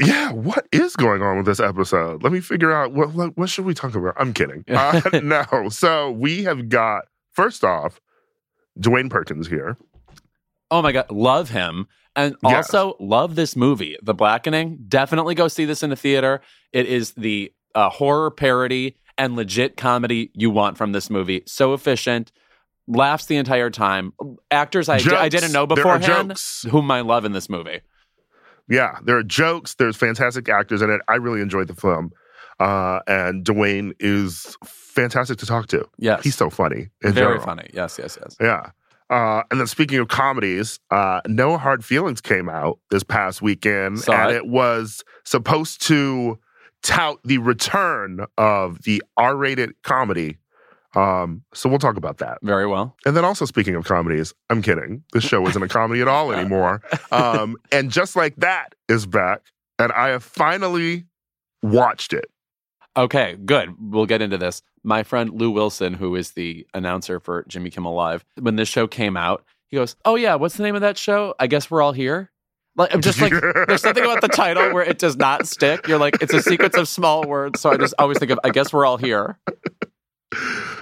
yeah, 0.00 0.32
what 0.32 0.66
is 0.72 0.96
going 0.96 1.22
on 1.22 1.36
with 1.38 1.46
this 1.46 1.60
episode? 1.60 2.22
Let 2.22 2.32
me 2.32 2.40
figure 2.40 2.72
out 2.72 2.92
what 2.92 3.12
what, 3.12 3.36
what 3.36 3.50
should 3.50 3.64
we 3.64 3.74
talk 3.74 3.94
about? 3.94 4.14
I'm 4.16 4.32
kidding. 4.32 4.64
Uh, 4.68 5.00
no, 5.22 5.68
so 5.68 6.10
we 6.12 6.44
have 6.44 6.68
got 6.68 7.04
first 7.32 7.64
off 7.64 8.00
Dewayne 8.78 9.10
Perkins 9.10 9.48
here. 9.48 9.76
Oh 10.70 10.82
my 10.82 10.92
god, 10.92 11.10
love 11.10 11.50
him. 11.50 11.88
And 12.14 12.36
Yes. 12.44 12.72
also 12.72 12.96
love 13.00 13.34
this 13.34 13.56
movie, 13.56 13.96
The 14.02 14.14
Blackening. 14.14 14.78
Definitely 14.88 15.34
go 15.34 15.48
see 15.48 15.64
this 15.64 15.82
in 15.82 15.90
the 15.90 15.96
theater. 15.96 16.42
It 16.72 16.86
is 16.86 17.12
the 17.14 17.52
uh, 17.74 17.88
horror 17.90 18.30
parody 18.30 18.96
and 19.18 19.36
legit 19.36 19.76
comedy 19.76 20.30
you 20.34 20.50
want 20.50 20.76
from 20.76 20.92
this 20.92 21.10
movie. 21.10 21.42
So 21.46 21.74
efficient, 21.74 22.32
laughs 22.86 23.26
the 23.26 23.36
entire 23.36 23.70
time. 23.70 24.12
Actors 24.50 24.88
I, 24.88 24.96
I 24.96 25.28
didn't 25.28 25.52
know 25.52 25.66
beforehand 25.66 26.30
jokes. 26.30 26.66
whom 26.70 26.90
I 26.90 27.00
love 27.00 27.24
in 27.24 27.32
this 27.32 27.48
movie. 27.48 27.80
Yeah, 28.68 28.98
there 29.04 29.16
are 29.16 29.22
jokes. 29.22 29.74
There's 29.74 29.96
fantastic 29.96 30.48
actors 30.48 30.82
in 30.82 30.90
it. 30.90 31.00
I 31.08 31.16
really 31.16 31.40
enjoyed 31.40 31.68
the 31.68 31.74
film, 31.74 32.12
uh, 32.60 33.00
and 33.06 33.44
Dewayne 33.44 33.92
is 33.98 34.56
fantastic 34.64 35.38
to 35.38 35.46
talk 35.46 35.66
to. 35.68 35.86
Yes. 35.98 36.22
He's 36.22 36.36
so 36.36 36.48
funny. 36.48 36.88
Very 37.02 37.14
general. 37.14 37.40
funny. 37.42 37.68
Yes, 37.74 37.98
yes, 37.98 38.18
yes. 38.20 38.36
Yeah. 38.40 38.70
Uh, 39.10 39.42
and 39.50 39.60
then 39.60 39.66
speaking 39.66 39.98
of 39.98 40.08
comedies, 40.08 40.78
uh, 40.90 41.20
No 41.26 41.58
Hard 41.58 41.84
Feelings 41.84 42.22
came 42.22 42.48
out 42.48 42.78
this 42.90 43.02
past 43.02 43.42
weekend, 43.42 44.00
Saw 44.00 44.12
and 44.12 44.30
it. 44.30 44.36
it 44.36 44.46
was 44.46 45.04
supposed 45.24 45.82
to 45.88 46.38
tout 46.82 47.18
the 47.24 47.38
return 47.38 48.26
of 48.36 48.82
the 48.82 49.02
R-rated 49.16 49.80
comedy. 49.82 50.38
Um, 50.94 51.42
so 51.54 51.68
we'll 51.68 51.78
talk 51.78 51.96
about 51.96 52.18
that. 52.18 52.38
Very 52.42 52.66
well. 52.66 52.96
And 53.06 53.16
then 53.16 53.24
also 53.24 53.46
speaking 53.46 53.74
of 53.74 53.84
comedies, 53.84 54.34
I'm 54.50 54.60
kidding. 54.60 55.04
This 55.12 55.24
show 55.24 55.46
isn't 55.46 55.62
a 55.62 55.68
comedy 55.68 56.02
at 56.02 56.08
all 56.08 56.32
anymore. 56.34 56.82
Um, 57.10 57.56
and 57.70 57.90
just 57.90 58.14
like 58.16 58.36
that 58.36 58.74
is 58.88 59.06
back, 59.06 59.40
and 59.78 59.90
I 59.92 60.08
have 60.08 60.22
finally 60.24 61.06
watched 61.62 62.12
it. 62.12 62.26
Okay, 62.96 63.36
good. 63.44 63.74
We'll 63.80 64.04
get 64.06 64.20
into 64.20 64.36
this. 64.36 64.60
My 64.84 65.02
friend 65.02 65.30
Lou 65.30 65.50
Wilson, 65.50 65.94
who 65.94 66.14
is 66.14 66.32
the 66.32 66.66
announcer 66.74 67.20
for 67.20 67.44
Jimmy 67.48 67.70
Kimmel 67.70 67.94
Live, 67.94 68.24
when 68.38 68.56
this 68.56 68.68
show 68.68 68.86
came 68.86 69.16
out, 69.16 69.44
he 69.68 69.76
goes, 69.76 69.96
"Oh 70.04 70.16
yeah, 70.16 70.34
what's 70.34 70.56
the 70.56 70.62
name 70.62 70.74
of 70.74 70.82
that 70.82 70.98
show? 70.98 71.34
I 71.38 71.46
guess 71.46 71.70
we're 71.70 71.80
all 71.80 71.92
here." 71.92 72.30
Like 72.76 72.94
I'm 72.94 73.02
just 73.02 73.20
like 73.20 73.32
there's 73.66 73.82
something 73.82 74.04
about 74.04 74.20
the 74.20 74.28
title 74.28 74.72
where 74.72 74.84
it 74.84 74.98
does 74.98 75.16
not 75.16 75.46
stick. 75.46 75.86
You're 75.88 75.98
like 75.98 76.22
it's 76.22 76.32
a 76.32 76.42
sequence 76.42 76.76
of 76.76 76.88
small 76.88 77.26
words, 77.26 77.60
so 77.60 77.70
I 77.70 77.76
just 77.76 77.94
always 77.98 78.18
think 78.18 78.30
of 78.30 78.40
I 78.44 78.50
guess 78.50 78.72
we're 78.72 78.86
all 78.86 78.96
here. 78.96 79.38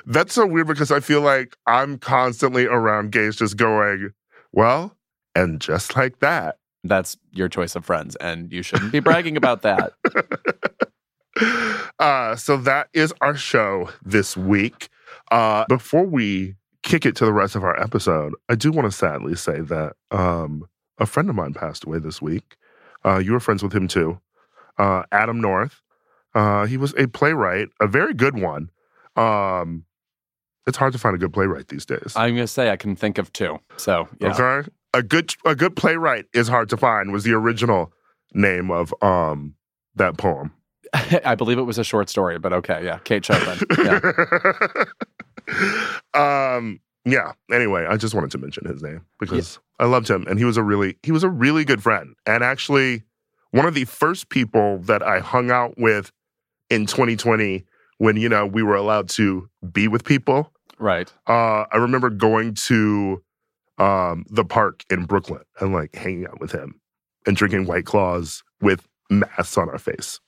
That's 0.07 0.35
so 0.35 0.47
weird 0.47 0.69
because 0.69 0.91
I 0.91 1.01
feel 1.01 1.21
like 1.21 1.57
I'm 1.67 1.99
constantly 1.99 2.67
around 2.67 3.13
gays 3.13 3.37
just 3.37 3.57
going, 3.57 4.11
well, 4.53 4.97
and 5.35 5.61
just 5.61 5.97
like 5.97 6.21
that. 6.21 6.59
That's 6.83 7.17
your 7.33 7.49
choice 7.49 7.77
of 7.77 7.85
friends, 7.85 8.17
and 8.17 8.51
you 8.51 8.63
shouldn't 8.63 8.93
be 8.93 9.01
bragging 9.01 9.37
about 9.37 9.63
that. 9.63 9.93
uh, 11.99 12.37
so 12.37 12.57
that 12.57 12.89
is 12.93 13.13
our 13.21 13.37
show 13.37 13.91
this 14.03 14.37
week. 14.37 14.89
Uh, 15.31 15.65
before 15.69 16.05
we 16.05 16.55
kick 16.83 17.05
it 17.05 17.15
to 17.17 17.25
the 17.25 17.33
rest 17.33 17.55
of 17.55 17.65
our 17.65 17.79
episode, 17.79 18.33
I 18.49 18.55
do 18.55 18.73
want 18.73 18.91
to 18.91 18.97
sadly 18.97 19.35
say 19.37 19.61
that 19.61 19.93
um, 20.11 20.65
a 21.01 21.07
friend 21.07 21.29
of 21.29 21.35
mine 21.35 21.55
passed 21.55 21.85
away 21.85 21.99
this 21.99 22.23
week. 22.23 22.57
Uh, 23.05 23.19
you 23.19 23.33
were 23.33 23.41
friends 23.41 23.63
with 23.63 23.75
him 23.75 23.89
too, 23.89 24.21
uh, 24.79 25.03
Adam 25.11 25.41
North. 25.41 25.81
Uh, 26.35 26.67
he 26.67 26.77
was 26.77 26.95
a 26.97 27.09
playwright, 27.09 27.69
a 27.81 27.87
very 27.89 28.15
good 28.15 28.39
one. 28.39 28.71
Um, 29.17 29.85
it's 30.67 30.77
hard 30.77 30.93
to 30.93 30.99
find 30.99 31.15
a 31.17 31.19
good 31.19 31.33
playwright 31.33 31.69
these 31.69 31.85
days. 31.87 32.13
I'm 32.15 32.35
gonna 32.35 32.47
say 32.47 32.71
I 32.71 32.77
can 32.77 32.95
think 32.95 33.19
of 33.19 33.33
two. 33.33 33.59
So 33.77 34.09
yeah, 34.21 34.35
Okay, 34.35 34.69
a 34.95 35.03
good 35.03 35.35
a 35.45 35.57
good 35.57 35.75
playwright 35.75 36.27
is 36.33 36.47
hard 36.47 36.69
to 36.69 36.77
find. 36.77 37.13
Was 37.13 37.25
the 37.25 37.33
original 37.33 37.93
name 38.35 38.71
of 38.71 38.95
um 39.03 39.55
that 39.97 40.19
poem. 40.19 40.53
I 41.25 41.35
believe 41.35 41.59
it 41.59 41.63
was 41.63 41.79
a 41.79 41.85
short 41.85 42.09
story, 42.09 42.39
but 42.39 42.53
okay, 42.53 42.85
yeah, 42.85 42.99
Kate 43.05 43.25
Chopin. 43.25 43.67
Yeah. 43.79 44.01
um 46.57 46.81
yeah 47.05 47.33
anyway 47.53 47.87
i 47.87 47.97
just 47.97 48.15
wanted 48.15 48.31
to 48.31 48.39
mention 48.39 48.65
his 48.67 48.83
name 48.83 49.05
because 49.19 49.59
i 49.79 49.85
loved 49.85 50.09
him 50.09 50.27
and 50.29 50.39
he 50.39 50.45
was 50.45 50.57
a 50.57 50.63
really 50.63 50.97
he 51.03 51.13
was 51.13 51.23
a 51.23 51.29
really 51.29 51.65
good 51.65 51.83
friend 51.83 52.15
and 52.27 52.45
actually 52.45 53.03
one 53.53 53.67
of 53.67 53.75
the 53.75 53.85
first 53.85 54.29
people 54.29 54.79
that 54.79 55.03
i 55.03 55.19
hung 55.19 55.51
out 55.51 55.75
with 55.79 56.13
in 56.69 56.87
2020 56.87 57.65
when 57.99 58.17
you 58.17 58.29
know 58.29 58.47
we 58.47 58.63
were 58.63 58.77
allowed 58.77 59.09
to 59.09 59.49
be 59.73 59.89
with 59.89 60.05
people 60.05 60.53
right. 60.79 61.13
uh 61.27 61.65
i 61.73 61.77
remember 61.77 62.11
going 62.11 62.55
to 62.55 63.23
um 63.79 64.25
the 64.31 64.45
park 64.45 64.85
in 64.91 65.05
brooklyn 65.05 65.43
and 65.61 65.73
like 65.73 65.95
hanging 65.95 66.27
out 66.27 66.41
with 66.41 66.53
him 66.53 66.81
and 67.27 67.37
drinking 67.37 67.67
white 67.67 67.87
claws 67.87 68.43
with 68.61 68.87
masks 69.09 69.57
on 69.57 69.69
our 69.71 69.79
face 69.79 70.21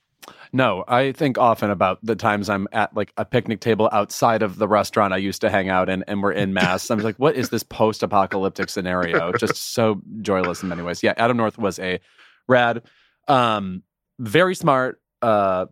No, 0.53 0.85
I 0.87 1.13
think 1.13 1.39
often 1.39 1.71
about 1.71 1.99
the 2.03 2.15
times 2.15 2.51
I'm 2.51 2.69
at 2.73 2.95
like 2.95 3.13
a 3.17 3.25
picnic 3.25 3.61
table 3.61 3.89
outside 3.91 4.43
of 4.43 4.59
the 4.59 4.69
restaurant 4.69 5.15
I 5.15 5.17
used 5.17 5.41
to 5.41 5.51
hang 5.51 5.69
out 5.69 5.89
in 5.89 6.05
and 6.07 6.23
we're 6.23 6.33
in 6.33 6.53
masks. 6.53 6.91
I'm 6.91 6.99
like, 6.99 7.17
what 7.17 7.37
is 7.37 7.49
this 7.49 7.63
post 7.63 8.03
apocalyptic 8.03 8.69
scenario? 8.69 9.33
Just 9.33 9.57
so 9.75 10.03
joyless 10.21 10.63
in 10.63 10.69
many 10.69 10.83
ways. 10.83 11.03
Yeah, 11.03 11.15
Adam 11.17 11.39
North 11.39 11.59
was 11.59 11.79
a 11.79 12.01
rad, 12.49 12.83
um, 13.29 13.83
very 14.19 14.55
smart, 14.55 15.01
uh, 15.23 15.67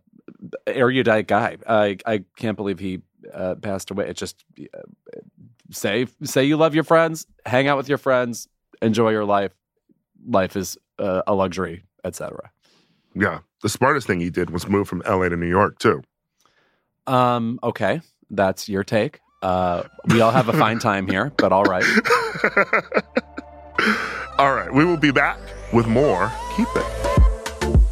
erudite 0.65 1.27
guy. 1.27 1.57
I, 1.67 1.97
I 2.05 2.23
can't 2.37 2.57
believe 2.57 2.79
he 2.79 3.01
uh, 3.31 3.55
passed 3.55 3.91
away. 3.91 4.09
It 4.09 4.17
just 4.17 4.43
uh, 4.59 4.79
say 5.69 6.07
say 6.23 6.43
you 6.43 6.57
love 6.57 6.73
your 6.73 6.83
friends, 6.83 7.27
hang 7.45 7.67
out 7.67 7.77
with 7.77 7.87
your 7.87 7.97
friends, 7.97 8.47
enjoy 8.81 9.11
your 9.11 9.25
life. 9.25 9.51
Life 10.25 10.55
is 10.55 10.77
uh, 10.99 11.21
a 11.27 11.33
luxury, 11.33 11.83
etc. 12.03 12.51
yeah 13.15 13.39
the 13.61 13.69
smartest 13.69 14.07
thing 14.07 14.19
he 14.19 14.29
did 14.29 14.49
was 14.49 14.67
move 14.67 14.87
from 14.87 15.01
la 15.07 15.27
to 15.29 15.35
new 15.37 15.47
york 15.47 15.77
too 15.79 16.01
Um, 17.07 17.59
okay, 17.63 18.01
that's 18.29 18.69
your 18.69 18.83
take. 18.83 19.19
Uh, 19.41 19.83
we 20.07 20.21
all 20.21 20.31
have 20.31 20.49
a 20.49 20.53
fine 20.53 20.77
time 20.89 21.07
here, 21.07 21.31
but 21.37 21.51
all 21.51 21.63
right. 21.65 21.83
All 24.37 24.53
right, 24.55 24.71
we 24.73 24.85
will 24.85 24.97
be 24.97 25.11
back 25.11 25.37
with 25.73 25.87
more. 25.87 26.31
Keep 26.55 26.67
it. 26.75 27.91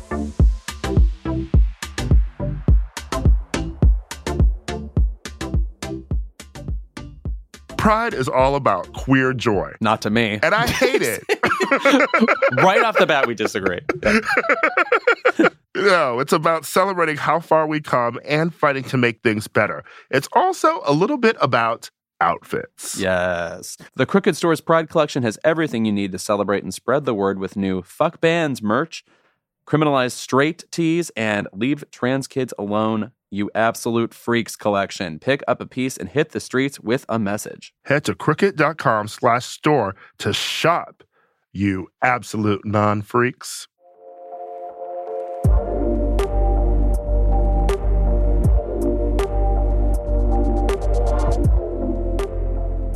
Pride 7.77 8.13
is 8.13 8.27
all 8.27 8.55
about 8.55 8.91
queer 8.93 9.33
joy, 9.33 9.73
Not 9.79 10.01
to 10.01 10.09
me. 10.09 10.39
and 10.43 10.53
I 10.53 10.67
hate 10.67 11.01
it. 11.01 11.23
right 12.63 12.83
off 12.83 12.97
the 12.97 13.05
bat, 13.07 13.27
we 13.27 13.35
disagree. 13.35 13.79
No, 15.75 16.19
it's 16.19 16.33
about 16.33 16.65
celebrating 16.65 17.15
how 17.15 17.39
far 17.39 17.65
we 17.67 17.79
come 17.79 18.19
and 18.25 18.53
fighting 18.53 18.83
to 18.85 18.97
make 18.97 19.21
things 19.21 19.47
better. 19.47 19.83
It's 20.09 20.27
also 20.33 20.81
a 20.85 20.91
little 20.91 21.17
bit 21.17 21.37
about 21.39 21.89
outfits. 22.19 22.99
Yes. 22.99 23.77
The 23.95 24.05
Crooked 24.05 24.35
Store's 24.35 24.59
Pride 24.59 24.89
Collection 24.89 25.23
has 25.23 25.39
everything 25.43 25.85
you 25.85 25.93
need 25.93 26.11
to 26.11 26.19
celebrate 26.19 26.63
and 26.63 26.73
spread 26.73 27.05
the 27.05 27.13
word 27.13 27.39
with 27.39 27.55
new 27.55 27.81
Fuck 27.81 28.19
Bands 28.19 28.61
merch, 28.61 29.05
criminalize 29.65 30.11
straight 30.11 30.65
tees, 30.71 31.11
and 31.15 31.47
leave 31.53 31.85
trans 31.91 32.27
kids 32.27 32.53
alone. 32.57 33.11
You 33.31 33.51
absolute 33.53 34.13
freaks 34.13 34.55
collection. 34.55 35.19
Pick 35.19 35.43
up 35.47 35.61
a 35.61 35.65
piece 35.67 35.95
and 35.97 36.09
hit 36.09 36.31
the 36.31 36.39
streets 36.39 36.79
with 36.79 37.05
a 37.07 37.19
message. 37.19 37.73
Head 37.85 38.03
to 38.05 38.15
crooked.com 38.15 39.07
slash 39.07 39.45
store 39.45 39.95
to 40.17 40.33
shop, 40.33 41.03
you 41.53 41.87
absolute 42.01 42.65
non 42.65 43.01
freaks. 43.01 43.67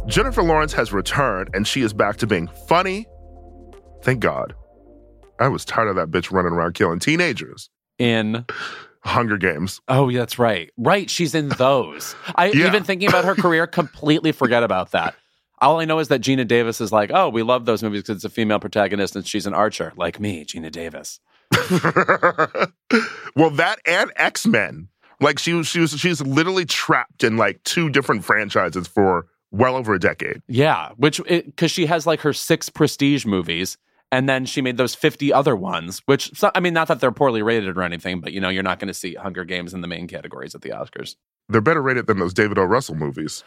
Jennifer 0.05 0.43
Lawrence 0.43 0.73
has 0.73 0.91
returned 0.93 1.49
and 1.55 1.67
she 1.67 1.81
is 1.81 1.93
back 1.93 2.17
to 2.17 2.27
being 2.27 2.47
funny. 2.67 3.07
Thank 4.03 4.19
God. 4.19 4.53
I 5.39 5.47
was 5.47 5.65
tired 5.65 5.87
of 5.87 5.95
that 5.95 6.11
bitch 6.11 6.31
running 6.31 6.51
around 6.51 6.73
killing 6.73 6.99
teenagers. 6.99 7.69
In 7.97 8.45
Hunger 9.03 9.37
Games. 9.37 9.79
Oh, 9.87 10.11
that's 10.11 10.37
right. 10.37 10.69
Right. 10.77 11.09
She's 11.09 11.33
in 11.33 11.49
those. 11.49 12.15
I 12.35 12.47
Yeah. 12.47 12.67
even 12.67 12.83
thinking 12.83 13.07
about 13.09 13.25
her 13.25 13.33
career, 13.33 13.65
completely 13.81 14.31
forget 14.31 14.61
about 14.61 14.91
that. 14.91 15.15
All 15.63 15.79
I 15.79 15.85
know 15.85 15.99
is 15.99 16.09
that 16.09 16.21
Geena 16.21 16.45
Davis 16.45 16.81
is 16.81 16.91
like, 16.91 17.09
oh, 17.13 17.29
we 17.29 17.41
love 17.41 17.65
those 17.65 17.81
movies 17.81 18.01
because 18.01 18.17
it's 18.17 18.25
a 18.25 18.29
female 18.29 18.59
protagonist 18.59 19.15
and 19.15 19.25
she's 19.25 19.47
an 19.47 19.53
archer, 19.53 19.93
like 19.95 20.19
me, 20.19 20.43
Geena 20.43 20.69
Davis. 20.69 21.21
well, 23.35 23.49
that 23.51 23.79
and 23.87 24.11
X 24.17 24.45
Men. 24.45 24.89
Like 25.21 25.39
she 25.39 25.53
was, 25.53 25.67
she 25.67 25.79
was, 25.79 25.91
she's 25.91 26.21
literally 26.21 26.65
trapped 26.65 27.23
in 27.23 27.37
like 27.37 27.63
two 27.63 27.89
different 27.89 28.25
franchises 28.25 28.87
for 28.87 29.27
well 29.51 29.77
over 29.77 29.93
a 29.93 29.99
decade. 29.99 30.41
Yeah, 30.47 30.89
which 30.97 31.21
because 31.23 31.71
she 31.71 31.85
has 31.85 32.05
like 32.05 32.19
her 32.21 32.33
six 32.33 32.69
prestige 32.69 33.25
movies, 33.25 33.77
and 34.11 34.27
then 34.27 34.45
she 34.45 34.61
made 34.61 34.75
those 34.75 34.95
fifty 34.95 35.31
other 35.31 35.55
ones. 35.55 36.01
Which 36.07 36.43
I 36.53 36.59
mean, 36.59 36.73
not 36.73 36.89
that 36.89 36.99
they're 36.99 37.13
poorly 37.13 37.41
rated 37.41 37.77
or 37.77 37.83
anything, 37.83 38.19
but 38.19 38.33
you 38.33 38.41
know, 38.41 38.49
you're 38.49 38.63
not 38.63 38.79
going 38.79 38.89
to 38.89 38.93
see 38.93 39.13
Hunger 39.13 39.45
Games 39.45 39.73
in 39.73 39.79
the 39.79 39.87
main 39.87 40.07
categories 40.07 40.55
at 40.55 40.61
the 40.61 40.71
Oscars. 40.71 41.15
They're 41.47 41.61
better 41.61 41.81
rated 41.81 42.07
than 42.07 42.19
those 42.19 42.33
David 42.33 42.57
O. 42.57 42.63
Russell 42.63 42.95
movies. 42.95 43.43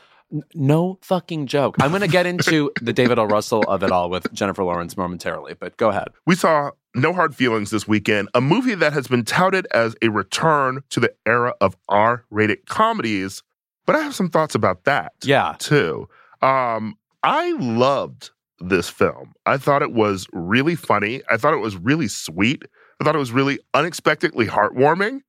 No 0.55 0.99
fucking 1.03 1.47
joke. 1.47 1.77
I'm 1.81 1.91
going 1.91 2.03
to 2.03 2.09
get 2.09 2.27
into 2.27 2.73
the 2.81 2.93
David 2.93 3.19
O. 3.19 3.25
Russell 3.25 3.63
of 3.69 3.83
it 3.83 3.93
all 3.93 4.11
with 4.11 4.33
Jennifer 4.33 4.65
Lawrence 4.65 4.97
momentarily, 4.97 5.55
but 5.55 5.77
go 5.77 5.91
ahead. 5.91 6.09
We 6.27 6.35
saw 6.35 6.71
No 6.95 7.13
Hard 7.13 7.35
Feelings 7.35 7.71
this 7.71 7.87
weekend, 7.87 8.29
a 8.35 8.41
movie 8.41 8.75
that 8.75 8.93
has 8.93 9.07
been 9.07 9.25
touted 9.25 9.67
as 9.73 9.95
a 10.03 10.09
return 10.09 10.83
to 10.91 11.01
the 11.01 11.15
era 11.27 11.55
of 11.61 11.77
R 11.89 12.25
rated 12.31 12.67
comedies. 12.67 13.43
But 13.87 13.95
I 13.95 14.01
have 14.01 14.15
some 14.15 14.29
thoughts 14.29 14.55
about 14.55 14.85
that. 14.85 15.13
Yeah. 15.23 15.55
Too. 15.59 16.09
Um, 16.43 16.97
I 17.23 17.53
loved 17.53 18.31
this 18.59 18.89
film. 18.89 19.33
I 19.45 19.59
thought 19.59 19.83
it 19.83 19.93
was 19.93 20.27
really 20.33 20.75
funny. 20.75 21.23
I 21.31 21.37
thought 21.37 21.55
it 21.55 21.59
was 21.59 21.77
really 21.77 22.09
sweet. 22.09 22.65
I 23.01 23.05
thought 23.05 23.15
it 23.15 23.19
was 23.19 23.33
really 23.33 23.59
unexpectedly 23.75 24.47
heartwarming. 24.47 25.21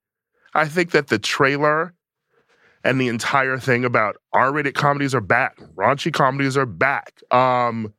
I 0.54 0.68
think 0.68 0.92
that 0.92 1.08
the 1.08 1.20
trailer 1.20 1.94
and 2.88 3.02
the 3.02 3.10
entire 3.10 3.58
thing 3.58 3.84
about 3.84 4.16
R-rated 4.32 4.74
comedies 4.74 5.14
are 5.14 5.22
back, 5.22 5.60
raunchy 5.76 6.12
comedies 6.12 6.56
are 6.56 6.66
back, 6.66 7.22
um, 7.32 7.94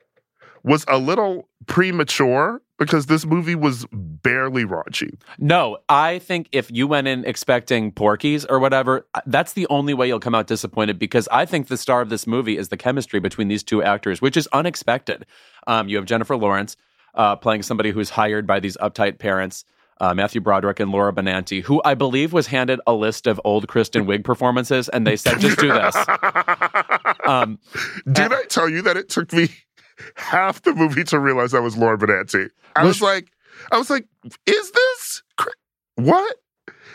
was 0.64 0.87
a 0.88 0.96
little 0.96 1.46
premature 1.66 2.62
because 2.79 3.05
this 3.05 3.27
movie 3.27 3.55
was 3.55 3.87
barely 3.92 4.64
raunchy. 4.64 5.20
No, 5.38 5.77
I 5.90 6.20
think 6.20 6.48
if 6.53 6.70
you 6.70 6.87
went 6.87 7.07
in 7.07 7.24
expecting 7.27 7.92
Porky's 7.92 8.46
or 8.46 8.59
whatever, 8.59 9.07
uh, 9.14 9.20
that's 9.27 9.53
the 9.53 9.66
only 9.68 9.92
way 9.92 10.09
you'll 10.09 10.20
come 10.20 10.35
out 10.35 10.46
disappointed 10.46 10.98
because 10.98 11.29
I 11.31 11.44
think 11.44 11.66
the 11.66 11.77
star 11.77 12.01
of 12.01 12.09
this 12.09 12.27
movie 12.27 12.57
is 12.57 12.70
the 12.70 12.79
chemistry 12.79 13.20
between 13.20 13.48
these 13.48 13.62
two 13.62 13.83
actors, 13.83 14.22
which 14.22 14.38
is 14.38 14.48
unexpected. 14.55 15.27
Um, 15.66 15.88
you 15.90 15.96
have 15.96 16.07
Jennifer 16.07 16.35
Lawrence 16.37 16.79
uh, 17.14 17.37
playing 17.37 17.62
somebody 17.62 17.90
who's 17.90 18.09
hired 18.11 18.46
by 18.46 18.59
these 18.59 18.79
uptight 18.79 19.18
parents. 19.18 19.66
Uh, 20.00 20.14
Matthew 20.14 20.40
Broderick 20.40 20.78
and 20.80 20.92
Laura 20.92 21.12
Benanti, 21.12 21.62
who 21.62 21.82
I 21.84 21.94
believe 21.94 22.32
was 22.32 22.46
handed 22.46 22.80
a 22.87 22.94
list 22.94 23.26
of 23.26 23.40
old 23.44 23.66
Kristen 23.68 24.06
Wiig 24.06 24.22
performances, 24.24 24.88
and 24.88 25.06
they 25.06 25.16
said, 25.16 25.40
"Just 25.40 25.58
do 25.58 25.68
this." 25.68 25.96
Um, 27.26 27.58
Did 28.11 28.32
I 28.32 28.44
tell 28.44 28.70
you 28.70 28.80
that 28.82 28.96
it 28.96 29.11
took 29.11 29.34
me 29.34 29.48
half 30.14 30.62
the 30.62 30.74
movie 30.74 31.04
to 31.04 31.18
realize 31.18 31.52
that 31.52 31.62
was 31.62 31.76
Laura 31.76 31.98
Benanti? 31.98 32.48
I 32.74 32.84
was 32.84 33.02
like, 33.02 33.28
I 33.70 33.76
was 33.76 33.90
like, 33.90 34.06
is 34.46 34.70
this 34.70 35.22
what? 35.96 36.37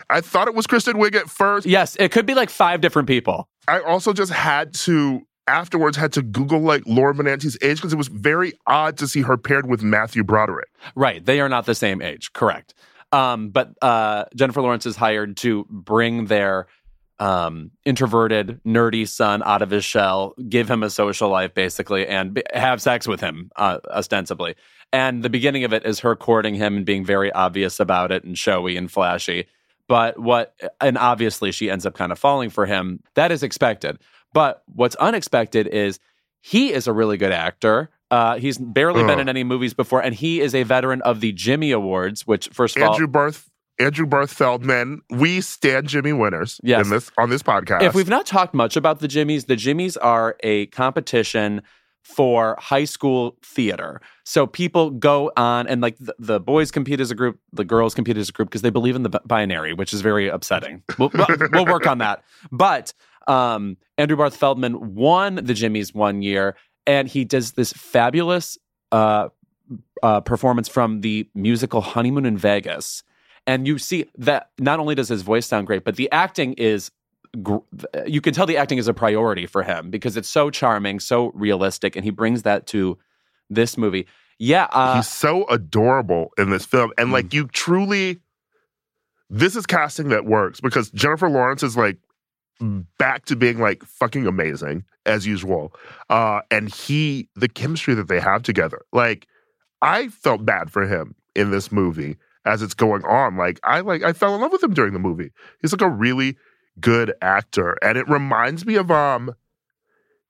I 0.10 0.22
thought 0.22 0.48
it 0.48 0.56
was 0.56 0.66
Kristen 0.66 0.98
Wiig 0.98 1.16
at 1.16 1.30
first. 1.30 1.66
Yes, 1.66 1.96
it 1.98 2.12
could 2.12 2.26
be 2.26 2.34
like 2.34 2.50
five 2.50 2.82
different 2.82 3.08
people. 3.08 3.48
I 3.68 3.80
also 3.82 4.14
just 4.14 4.32
had 4.32 4.74
to 4.76 5.22
afterwards 5.48 5.98
had 5.98 6.14
to 6.14 6.22
Google 6.22 6.62
like 6.62 6.84
Laura 6.86 7.14
Benanti's 7.14 7.58
age 7.62 7.78
because 7.78 7.94
it 7.94 7.98
was 7.98 8.08
very 8.08 8.54
odd 8.66 8.98
to 8.98 9.08
see 9.08 9.22
her 9.22 9.38
paired 9.38 9.68
with 9.70 9.84
Matthew 9.84 10.24
Broderick. 10.24 10.70
Right, 10.96 11.24
they 11.24 11.40
are 11.42 11.50
not 11.50 11.66
the 11.66 11.76
same 11.76 12.02
age. 12.02 12.32
Correct. 12.34 12.74
Um, 13.14 13.50
but 13.50 13.76
uh, 13.82 14.26
Jennifer 14.36 14.62
Lawrence 14.62 14.88
is 14.88 14.96
hired 14.96 15.38
to 15.38 15.66
bring 15.70 16.26
their 16.26 16.68
um, 17.20 17.70
introverted, 17.86 18.60
nerdy 18.66 19.08
son 19.08 19.44
out 19.46 19.62
of 19.62 19.70
his 19.70 19.86
shell, 19.86 20.34
give 20.50 20.70
him 20.70 20.82
a 20.82 20.90
social 20.90 21.30
life 21.30 21.54
basically, 21.54 22.08
and 22.08 22.42
have 22.54 22.82
sex 22.82 23.08
with 23.08 23.22
him 23.22 23.52
uh, 23.56 23.78
ostensibly. 23.90 24.56
And 24.92 25.24
the 25.24 25.30
beginning 25.30 25.64
of 25.64 25.74
it 25.74 25.86
is 25.86 26.00
her 26.00 26.16
courting 26.16 26.56
him 26.56 26.76
and 26.76 26.86
being 26.86 27.06
very 27.06 27.32
obvious 27.32 27.80
about 27.80 28.12
it 28.12 28.24
and 28.24 28.38
showy 28.38 28.76
and 28.76 28.92
flashy. 28.92 29.48
But 29.88 30.18
what, 30.18 30.60
and 30.82 30.98
obviously 30.98 31.52
she 31.52 31.70
ends 31.70 31.86
up 31.86 31.94
kind 31.94 32.12
of 32.12 32.18
falling 32.18 32.50
for 32.50 32.66
him. 32.66 33.02
That 33.14 33.32
is 33.32 33.44
expected. 33.44 34.00
But 34.34 34.64
what's 34.66 34.96
unexpected 34.96 35.68
is 35.68 36.00
he 36.42 36.74
is 36.74 36.88
a 36.88 36.94
really 36.94 37.18
good 37.18 37.32
actor. 37.32 37.90
Uh, 38.14 38.38
he's 38.38 38.60
barely 38.60 39.04
been 39.04 39.20
in 39.20 39.28
any 39.28 39.44
movies 39.44 39.74
before, 39.74 40.00
and 40.00 40.14
he 40.14 40.40
is 40.40 40.54
a 40.54 40.62
veteran 40.62 41.02
of 41.02 41.20
the 41.20 41.32
Jimmy 41.32 41.72
Awards, 41.72 42.28
which 42.28 42.48
first 42.50 42.78
of 42.78 42.84
all 42.84 42.92
Andrew 42.92 43.08
all, 43.08 43.12
Barth 43.12 43.50
Andrew 43.80 44.06
Barth 44.06 44.32
Feldman. 44.32 45.02
We 45.10 45.42
stand 45.42 45.88
Jimmy 45.88 46.14
winners 46.14 46.62
Yes. 46.64 46.86
in 46.86 46.92
this 46.92 47.10
on 47.18 47.32
this 47.32 47.42
podcast. 47.42 47.82
if 47.82 47.96
we've 47.96 48.08
not 48.10 48.28
talked 48.28 48.54
much 48.54 48.76
about 48.78 49.00
the 49.00 49.08
Jimmies, 49.08 49.46
the 49.46 49.56
Jimmies 49.56 49.98
are 49.98 50.36
a 50.44 50.68
competition 50.68 51.64
for 52.04 52.56
high 52.60 52.84
school 52.86 53.38
theater. 53.44 54.00
So 54.26 54.46
people 54.46 54.92
go 54.92 55.32
on 55.36 55.66
and 55.68 55.82
like 55.82 55.98
the, 55.98 56.14
the 56.20 56.40
boys 56.40 56.70
compete 56.70 57.00
as 57.00 57.10
a 57.10 57.16
group, 57.16 57.40
the 57.52 57.64
girls 57.66 57.96
compete 57.96 58.18
as 58.18 58.30
a 58.30 58.32
group 58.32 58.50
because 58.50 58.62
they 58.62 58.70
believe 58.70 58.96
in 58.96 59.04
the 59.04 59.22
binary, 59.26 59.74
which 59.74 59.92
is 59.94 60.02
very 60.02 60.28
upsetting. 60.28 60.84
We'll, 61.00 61.10
we'll, 61.14 61.28
we'll 61.52 61.66
work 61.66 61.88
on 61.88 61.98
that. 62.00 62.24
But 62.52 62.94
um, 63.28 63.78
Andrew 63.98 64.18
Barth 64.18 64.36
Feldman 64.36 64.94
won 64.94 65.36
the 65.36 65.54
Jimmies 65.54 65.94
one 65.94 66.22
year, 66.22 66.56
and 66.86 67.08
he 67.08 67.26
does 67.26 67.54
this 67.54 67.74
fabulous 67.74 68.58
uh, 68.92 69.30
uh, 70.02 70.22
performance 70.22 70.68
from 70.68 71.02
the 71.02 71.28
musical 71.34 71.82
Honeymoon 71.82 72.26
in 72.26 72.38
Vegas. 72.38 73.04
And 73.48 73.68
you 73.68 73.78
see 73.78 74.06
that 74.18 74.50
not 74.60 74.80
only 74.80 74.96
does 74.96 75.10
his 75.10 75.22
voice 75.22 75.46
sound 75.46 75.68
great, 75.68 75.84
but 75.84 75.96
the 75.96 76.10
acting 76.12 76.54
is 76.54 76.92
gr- 77.42 77.58
you 78.06 78.22
can 78.22 78.34
tell 78.34 78.46
the 78.46 78.58
acting 78.58 78.78
is 78.78 78.88
a 78.88 78.94
priority 78.94 79.46
for 79.46 79.64
him 79.64 79.90
because 79.90 80.16
it's 80.16 80.30
so 80.30 80.50
charming, 80.50 81.00
so 81.00 81.32
realistic, 81.34 81.96
and 81.96 82.06
he 82.06 82.12
brings 82.12 82.44
that 82.44 82.68
to 82.68 82.98
this 83.50 83.78
movie. 83.78 84.06
Yeah, 84.40 84.68
uh, 84.72 84.96
He's 84.98 85.08
so 85.10 85.46
adorable 85.48 86.32
in 86.38 86.50
this 86.50 86.66
film. 86.66 86.92
And 86.98 87.10
Mm. 87.10 87.14
like 87.14 87.34
you 87.34 87.48
truly 87.48 88.20
this 89.30 89.56
is 89.56 89.66
casting 89.66 90.10
that 90.10 90.26
works 90.26 90.60
because 90.62 90.92
Jennifer 90.92 91.30
Lawrence 91.30 91.64
is 91.64 91.76
like 91.76 91.98
back 92.98 93.26
to 93.26 93.36
being 93.36 93.60
like 93.60 93.84
fucking 93.84 94.26
amazing 94.26 94.84
as 95.06 95.28
usual. 95.28 95.74
Uh 96.10 96.42
and 96.50 96.74
he 96.74 97.28
the 97.36 97.50
chemistry 97.50 97.94
that 97.94 98.08
they 98.08 98.20
have 98.20 98.44
together. 98.44 98.82
Like 98.92 99.28
I 99.82 100.08
felt 100.08 100.46
bad 100.46 100.72
for 100.72 100.88
him 100.88 101.16
in 101.36 101.52
this 101.52 101.72
movie 101.72 102.16
as 102.46 102.62
it's 102.62 102.74
going 102.74 103.04
on. 103.06 103.36
Like 103.38 103.60
I 103.64 103.82
like 103.82 104.04
I 104.04 104.14
fell 104.14 104.36
in 104.36 104.42
love 104.42 104.52
with 104.52 104.64
him 104.64 104.74
during 104.74 104.94
the 104.94 105.00
movie. 105.00 105.32
He's 105.62 105.74
like 105.74 105.82
a 105.82 105.90
really 105.90 106.38
good 106.80 107.14
actor 107.22 107.78
and 107.84 107.98
it 107.98 108.08
reminds 108.10 108.66
me 108.66 108.76
of 108.76 108.90
um 108.92 109.36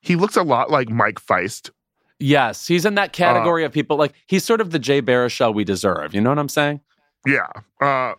he 0.02 0.16
looks 0.16 0.36
a 0.36 0.44
lot 0.44 0.70
like 0.70 0.90
Mike 0.90 1.20
Faist 1.20 1.72
yes, 2.20 2.68
he's 2.68 2.86
in 2.86 2.96
that 2.96 3.10
Uh, 3.10 3.12
category 3.12 3.64
of 3.66 3.72
people 3.72 3.98
like 3.98 4.14
he's 4.28 4.44
sort 4.44 4.62
of 4.62 4.72
the 4.72 4.80
Jay 4.80 5.02
Baruchel 5.02 5.54
we 5.54 5.64
deserve. 5.64 6.14
You 6.16 6.22
know 6.22 6.30
what 6.30 6.40
I'm 6.40 6.50
saying? 6.50 6.80
Yeah. 7.26 7.48
Uh 7.82 8.14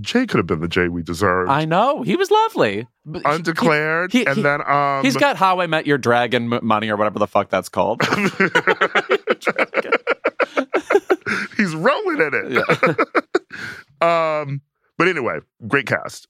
Jay 0.00 0.26
could 0.26 0.38
have 0.38 0.46
been 0.46 0.60
the 0.60 0.68
Jay 0.68 0.88
we 0.88 1.02
deserved. 1.02 1.50
I 1.50 1.64
know 1.64 2.02
he 2.02 2.16
was 2.16 2.30
lovely. 2.30 2.86
But 3.06 3.22
he- 3.22 3.28
Undeclared. 3.32 4.12
he- 4.12 4.26
and 4.26 4.36
he- 4.36 4.42
then 4.42 4.60
um 4.68 5.04
He's 5.04 5.16
got 5.16 5.36
How 5.36 5.60
I 5.60 5.66
Met 5.68 5.86
Your 5.86 5.98
Dragon 5.98 6.58
money 6.62 6.88
or 6.90 6.96
whatever 6.96 7.18
the 7.20 7.26
fuck 7.28 7.50
that's 7.50 7.68
called. 7.68 8.02
he's 11.56 11.74
rolling 11.74 12.20
in 12.20 12.30
it. 12.34 12.64
um 14.02 14.60
but 14.96 15.06
anyway, 15.08 15.38
great 15.68 15.86
cast. 15.86 16.26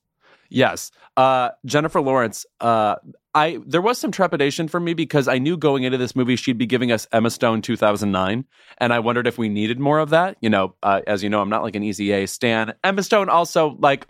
Yes. 0.48 0.90
Uh, 1.16 1.50
Jennifer 1.64 2.00
Lawrence, 2.00 2.46
uh, 2.61 2.96
I 3.34 3.58
there 3.66 3.82
was 3.82 3.98
some 3.98 4.11
trepidation 4.11 4.68
for 4.68 4.80
me 4.80 4.94
because 4.94 5.28
I 5.28 5.38
knew 5.38 5.56
going 5.56 5.84
into 5.84 5.98
this 5.98 6.16
movie 6.16 6.37
she'd 6.37 6.58
be 6.58 6.66
giving 6.66 6.90
us 6.90 7.06
Emma 7.12 7.30
Stone 7.30 7.62
2009, 7.62 8.44
and 8.78 8.92
I 8.92 8.98
wondered 8.98 9.26
if 9.26 9.38
we 9.38 9.48
needed 9.48 9.78
more 9.78 9.98
of 9.98 10.11
that. 10.11 10.37
You 10.40 10.50
know, 10.50 10.74
uh, 10.82 11.02
as 11.06 11.22
you 11.22 11.28
know, 11.28 11.40
I'm 11.40 11.50
not 11.50 11.62
like 11.62 11.76
an 11.76 11.82
Easy 11.82 12.12
A 12.12 12.26
stan. 12.26 12.74
Emma 12.82 13.02
Stone 13.02 13.28
also 13.28 13.76
like 13.78 14.06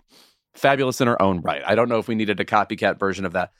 fabulous 0.53 1.01
in 1.01 1.07
her 1.07 1.21
own 1.21 1.41
right. 1.41 1.61
I 1.65 1.75
don't 1.75 1.89
know 1.89 1.99
if 1.99 2.07
we 2.07 2.15
needed 2.15 2.39
a 2.39 2.45
copycat 2.45 2.99
version 2.99 3.25
of 3.25 3.33
that. 3.33 3.51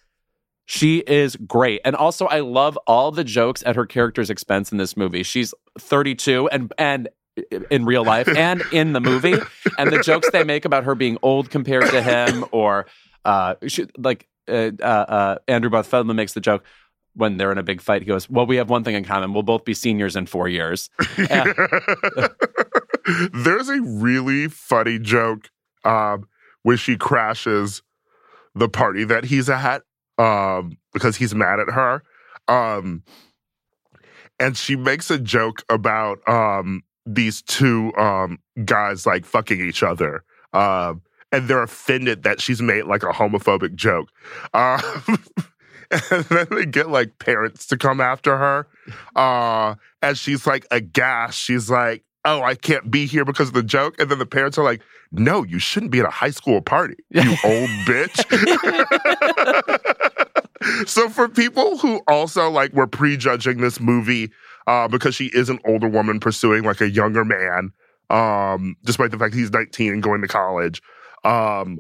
She 0.66 1.00
is 1.00 1.36
great, 1.36 1.82
and 1.84 1.96
also 1.96 2.28
I 2.28 2.40
love 2.40 2.78
all 2.88 3.12
the 3.12 3.24
jokes 3.24 3.64
at 3.66 3.76
her 3.76 3.86
character's 3.86 4.30
expense 4.30 4.72
in 4.72 4.78
this 4.78 4.96
movie. 4.96 5.24
She's 5.24 5.54
32, 5.78 6.48
and 6.50 6.74
and 6.78 7.10
in 7.70 7.86
real 7.86 8.04
life 8.04 8.28
and 8.36 8.64
in 8.72 8.94
the 8.94 9.00
movie, 9.00 9.36
and 9.78 9.92
the 9.92 10.02
jokes 10.02 10.30
they 10.32 10.44
make 10.44 10.66
about 10.66 10.84
her 10.84 10.96
being 10.96 11.18
old 11.22 11.50
compared 11.50 11.90
to 11.90 12.02
him, 12.02 12.46
or 12.52 12.86
uh, 13.26 13.56
she, 13.68 13.88
like 13.98 14.28
uh, 14.48 14.72
uh, 14.82 14.84
uh, 14.84 15.38
Andrew 15.48 15.84
Feldman 15.84 16.16
makes 16.16 16.34
the 16.34 16.42
joke 16.42 16.64
when 17.14 17.38
they're 17.38 17.52
in 17.52 17.58
a 17.58 17.64
big 17.64 17.82
fight. 17.82 18.02
He 18.02 18.06
goes, 18.06 18.30
"Well, 18.30 18.46
we 18.46 18.58
have 18.58 18.70
one 18.70 18.84
thing 18.84 18.96
in 18.96 19.04
common: 19.04 19.34
we'll 19.34 19.44
both 19.44 19.66
be 19.66 19.74
seniors 19.74 20.16
in 20.16 20.26
four 20.26 20.48
years." 20.48 20.90
Yeah. 21.18 21.52
There's 23.34 23.70
a 23.70 23.82
really 23.82 24.48
funny 24.48 25.00
joke 25.00 25.50
um, 25.84 26.28
where 26.64 26.78
she 26.78 26.96
crashes 26.96 27.82
the 28.56 28.70
party 28.70 29.04
that 29.06 29.26
he's 29.26 29.50
at 29.50 29.84
um, 30.18 30.78
because 30.94 31.16
he's 31.16 31.34
mad 31.34 31.60
at 31.60 31.70
her. 31.70 32.04
Um, 32.48 33.04
and 34.40 34.56
she 34.58 34.76
makes 34.76 35.12
a 35.12 35.20
joke 35.20 35.64
about 35.70 36.28
um, 36.28 36.84
these 37.14 37.42
two 37.42 37.94
um, 37.96 38.40
guys 38.66 39.06
like 39.06 39.26
fucking 39.26 39.60
each 39.60 39.84
other. 39.84 40.24
Um, 40.54 41.02
and 41.32 41.48
they're 41.48 41.64
offended 41.64 42.24
that 42.24 42.42
she's 42.42 42.62
made 42.62 42.86
like 42.86 43.04
a 43.04 43.08
homophobic 43.08 43.76
joke. 43.76 44.10
Um, 44.54 44.82
and 45.92 46.24
then 46.26 46.48
they 46.52 46.66
get 46.66 46.90
like 46.90 47.20
parents 47.20 47.66
to 47.68 47.78
come 47.78 48.02
after 48.02 48.38
her. 48.38 48.68
Uh, 49.16 49.76
and 50.02 50.18
she's 50.18 50.48
like 50.48 50.66
aghast. 50.72 51.40
She's 51.40 51.70
like, 51.70 52.04
oh, 52.26 52.42
I 52.42 52.56
can't 52.56 52.90
be 52.90 53.06
here 53.06 53.26
because 53.26 53.50
of 53.50 53.54
the 53.54 53.64
joke. 53.64 54.00
And 54.00 54.10
then 54.10 54.20
the 54.20 54.26
parents 54.26 54.58
are 54.58 54.64
like, 54.64 54.82
no, 55.12 55.44
you 55.44 55.60
shouldn't 55.60 55.92
be 55.92 56.00
at 56.00 56.06
a 56.06 56.12
high 56.12 56.30
school 56.32 56.62
party, 56.62 56.96
you 57.10 57.36
old 57.44 57.70
bitch. 57.86 58.26
so 60.88 61.10
for 61.10 61.28
people 61.28 61.78
who 61.78 62.02
also 62.08 62.50
like 62.50 62.74
were 62.74 62.88
prejudging 62.88 63.58
this 63.58 63.80
movie 63.80 64.32
uh, 64.68 64.88
because 64.88 65.16
she 65.16 65.28
is 65.28 65.50
an 65.50 65.60
older 65.66 65.88
woman 65.88 66.20
pursuing 66.20 66.64
like 66.64 66.82
a 66.82 66.90
younger 66.90 67.26
man, 67.26 67.72
um, 68.10 68.76
despite 68.84 69.12
the 69.12 69.18
fact 69.18 69.34
he's 69.34 69.52
19 69.52 69.94
and 69.94 70.04
going 70.04 70.22
to 70.22 70.28
college, 70.28 70.82
um, 71.24 71.80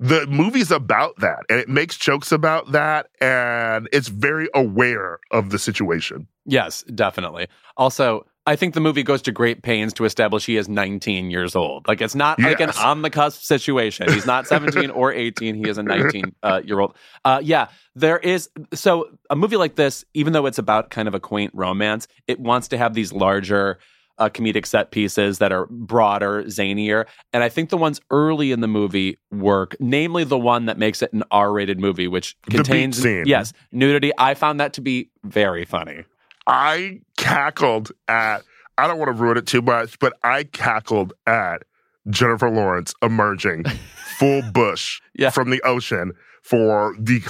the 0.00 0.26
movie's 0.26 0.70
about 0.70 1.18
that 1.20 1.44
and 1.48 1.60
it 1.60 1.68
makes 1.68 1.96
jokes 1.96 2.32
about 2.32 2.72
that 2.72 3.06
and 3.20 3.88
it's 3.92 4.08
very 4.08 4.48
aware 4.54 5.18
of 5.30 5.50
the 5.50 5.58
situation. 5.58 6.26
Yes, 6.44 6.82
definitely. 6.94 7.46
Also, 7.76 8.26
I 8.46 8.56
think 8.56 8.74
the 8.74 8.80
movie 8.80 9.02
goes 9.02 9.22
to 9.22 9.32
great 9.32 9.62
pains 9.62 9.94
to 9.94 10.04
establish 10.04 10.44
he 10.44 10.56
is 10.56 10.68
19 10.68 11.30
years 11.30 11.56
old. 11.56 11.88
Like 11.88 12.02
it's 12.02 12.14
not 12.14 12.38
like 12.38 12.60
an 12.60 12.70
on 12.82 13.02
the 13.02 13.08
cusp 13.08 13.42
situation. 13.42 14.12
He's 14.12 14.26
not 14.26 14.46
17 14.48 14.90
or 14.90 15.12
18. 15.12 15.54
He 15.54 15.68
is 15.68 15.78
a 15.78 15.82
19 15.82 16.34
uh, 16.42 16.60
year 16.64 16.80
old. 16.80 16.94
Uh, 17.24 17.40
yeah, 17.42 17.68
there 17.94 18.18
is. 18.18 18.50
So 18.74 19.08
a 19.30 19.36
movie 19.36 19.56
like 19.56 19.76
this, 19.76 20.04
even 20.12 20.34
though 20.34 20.44
it's 20.44 20.58
about 20.58 20.90
kind 20.90 21.08
of 21.08 21.14
a 21.14 21.20
quaint 21.20 21.52
romance, 21.54 22.06
it 22.26 22.38
wants 22.38 22.68
to 22.68 22.76
have 22.76 22.92
these 22.92 23.12
larger 23.12 23.78
uh, 24.18 24.28
comedic 24.28 24.66
set 24.66 24.90
pieces 24.90 25.38
that 25.38 25.50
are 25.50 25.66
broader, 25.66 26.44
zanier. 26.44 27.06
And 27.32 27.42
I 27.42 27.48
think 27.48 27.70
the 27.70 27.76
ones 27.76 28.00
early 28.10 28.52
in 28.52 28.60
the 28.60 28.68
movie 28.68 29.18
work, 29.32 29.74
namely 29.80 30.24
the 30.24 30.38
one 30.38 30.66
that 30.66 30.78
makes 30.78 31.02
it 31.02 31.12
an 31.12 31.24
R 31.30 31.50
rated 31.50 31.80
movie, 31.80 32.08
which 32.08 32.36
contains, 32.42 33.02
scene. 33.02 33.24
yes, 33.26 33.52
nudity. 33.72 34.12
I 34.18 34.34
found 34.34 34.60
that 34.60 34.74
to 34.74 34.80
be 34.80 35.10
very 35.24 35.64
funny. 35.64 36.04
I 36.46 37.00
cackled 37.16 37.92
at, 38.08 38.42
I 38.78 38.86
don't 38.86 38.98
want 38.98 39.08
to 39.16 39.22
ruin 39.22 39.36
it 39.38 39.46
too 39.46 39.62
much, 39.62 39.98
but 39.98 40.12
I 40.22 40.44
cackled 40.44 41.12
at 41.26 41.62
Jennifer 42.10 42.50
Lawrence 42.50 42.94
emerging 43.02 43.64
full 44.18 44.42
bush 44.52 45.00
Yeah. 45.14 45.30
from 45.30 45.50
the 45.50 45.60
ocean 45.62 46.12
for 46.42 46.94
the 46.98 47.20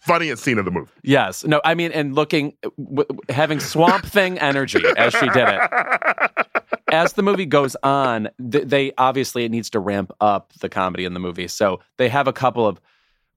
funniest 0.00 0.42
scene 0.42 0.58
of 0.58 0.64
the 0.64 0.70
movie. 0.70 0.90
Yes. 1.02 1.44
No, 1.44 1.60
I 1.64 1.74
mean, 1.74 1.92
and 1.92 2.14
looking, 2.14 2.54
w- 2.78 3.06
having 3.28 3.60
Swamp 3.60 4.04
Thing 4.04 4.38
energy 4.38 4.82
as 4.96 5.12
she 5.14 5.28
did 5.28 5.48
it. 5.48 6.30
As 6.92 7.12
the 7.12 7.22
movie 7.22 7.46
goes 7.46 7.76
on, 7.84 8.30
th- 8.50 8.64
they 8.66 8.92
obviously 8.98 9.44
it 9.44 9.52
needs 9.52 9.70
to 9.70 9.78
ramp 9.78 10.10
up 10.20 10.52
the 10.54 10.68
comedy 10.68 11.04
in 11.04 11.14
the 11.14 11.20
movie. 11.20 11.46
So 11.46 11.78
they 11.98 12.08
have 12.08 12.26
a 12.26 12.32
couple 12.32 12.66
of 12.66 12.80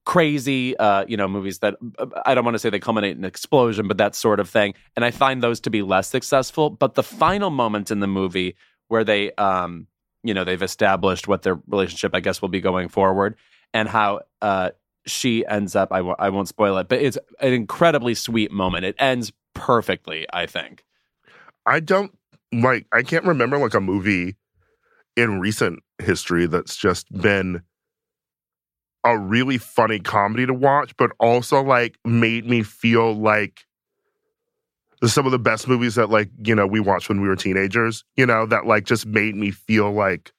crazy, 0.04 0.76
uh, 0.76 1.04
you 1.08 1.16
know, 1.16 1.26
movies 1.26 1.60
that 1.60 1.76
uh, 1.98 2.06
I 2.26 2.34
don't 2.34 2.44
want 2.44 2.54
to 2.54 2.58
say 2.58 2.70
they 2.70 2.78
culminate 2.78 3.12
in 3.12 3.18
an 3.18 3.24
explosion, 3.24 3.88
but 3.88 3.98
that 3.98 4.14
sort 4.14 4.40
of 4.40 4.48
thing. 4.48 4.74
And 4.96 5.04
I 5.04 5.10
find 5.10 5.42
those 5.42 5.60
to 5.60 5.70
be 5.70 5.82
less 5.82 6.08
successful. 6.08 6.70
But 6.70 6.94
the 6.94 7.02
final 7.02 7.50
moment 7.50 7.90
in 7.90 8.00
the 8.00 8.06
movie 8.06 8.56
where 8.88 9.04
they, 9.04 9.32
um, 9.32 9.86
you 10.22 10.34
know, 10.34 10.44
they've 10.44 10.62
established 10.62 11.28
what 11.28 11.42
their 11.42 11.60
relationship, 11.66 12.14
I 12.14 12.20
guess, 12.20 12.42
will 12.42 12.48
be 12.48 12.60
going 12.60 12.88
forward, 12.88 13.36
and 13.72 13.88
how 13.88 14.20
uh, 14.42 14.70
she 15.06 15.44
ends 15.46 15.76
up. 15.76 15.92
I 15.92 15.98
w- 15.98 16.16
I 16.18 16.30
won't 16.30 16.48
spoil 16.48 16.78
it, 16.78 16.88
but 16.88 17.00
it's 17.00 17.18
an 17.40 17.52
incredibly 17.52 18.14
sweet 18.14 18.50
moment. 18.50 18.84
It 18.84 18.96
ends 18.98 19.32
perfectly, 19.54 20.26
I 20.32 20.46
think. 20.46 20.84
I 21.66 21.80
don't 21.80 22.16
like, 22.52 22.86
I 22.92 23.02
can't 23.02 23.24
remember 23.24 23.58
like 23.58 23.74
a 23.74 23.80
movie 23.80 24.36
in 25.16 25.40
recent 25.40 25.82
history 26.02 26.46
that's 26.46 26.76
just 26.76 27.10
been 27.12 27.62
a 29.04 29.18
really 29.18 29.58
funny 29.58 30.00
comedy 30.00 30.46
to 30.46 30.54
watch, 30.54 30.96
but 30.96 31.12
also 31.20 31.62
like 31.62 31.98
made 32.04 32.46
me 32.48 32.62
feel 32.62 33.14
like 33.14 33.64
some 35.04 35.26
of 35.26 35.32
the 35.32 35.38
best 35.38 35.68
movies 35.68 35.96
that 35.96 36.08
like, 36.08 36.30
you 36.42 36.54
know, 36.54 36.66
we 36.66 36.80
watched 36.80 37.08
when 37.08 37.20
we 37.20 37.28
were 37.28 37.36
teenagers, 37.36 38.04
you 38.16 38.24
know, 38.24 38.46
that 38.46 38.66
like 38.66 38.84
just 38.84 39.06
made 39.06 39.34
me 39.34 39.50
feel 39.50 39.92
like 39.92 40.32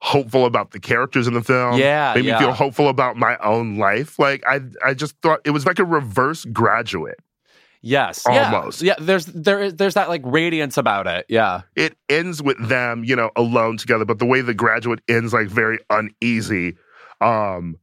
hopeful 0.00 0.46
about 0.46 0.72
the 0.72 0.80
characters 0.80 1.26
in 1.26 1.34
the 1.34 1.42
film. 1.42 1.78
Yeah, 1.78 2.12
Made 2.14 2.24
yeah. 2.24 2.34
me 2.34 2.44
feel 2.44 2.52
hopeful 2.52 2.88
about 2.88 3.16
my 3.16 3.36
own 3.38 3.78
life. 3.78 4.18
Like 4.18 4.42
I 4.46 4.60
I 4.84 4.94
just 4.94 5.16
thought 5.22 5.40
it 5.44 5.50
was 5.50 5.66
like 5.66 5.78
a 5.78 5.84
reverse 5.84 6.44
graduate. 6.44 7.18
Yes, 7.84 8.24
yeah. 8.28 8.52
Almost. 8.52 8.82
Yeah, 8.82 8.94
there's 9.00 9.26
there 9.26 9.60
is 9.60 9.74
there's 9.74 9.94
that 9.94 10.08
like 10.08 10.22
radiance 10.24 10.76
about 10.76 11.08
it. 11.08 11.26
Yeah, 11.28 11.62
it 11.74 11.96
ends 12.08 12.40
with 12.40 12.56
them, 12.68 13.02
you 13.02 13.16
know, 13.16 13.30
alone 13.34 13.76
together. 13.76 14.04
But 14.04 14.20
the 14.20 14.26
way 14.26 14.40
the 14.40 14.54
graduate 14.54 15.00
ends, 15.08 15.32
like 15.32 15.48
very 15.48 15.78
uneasy. 15.90 16.76
Um, 17.22 17.76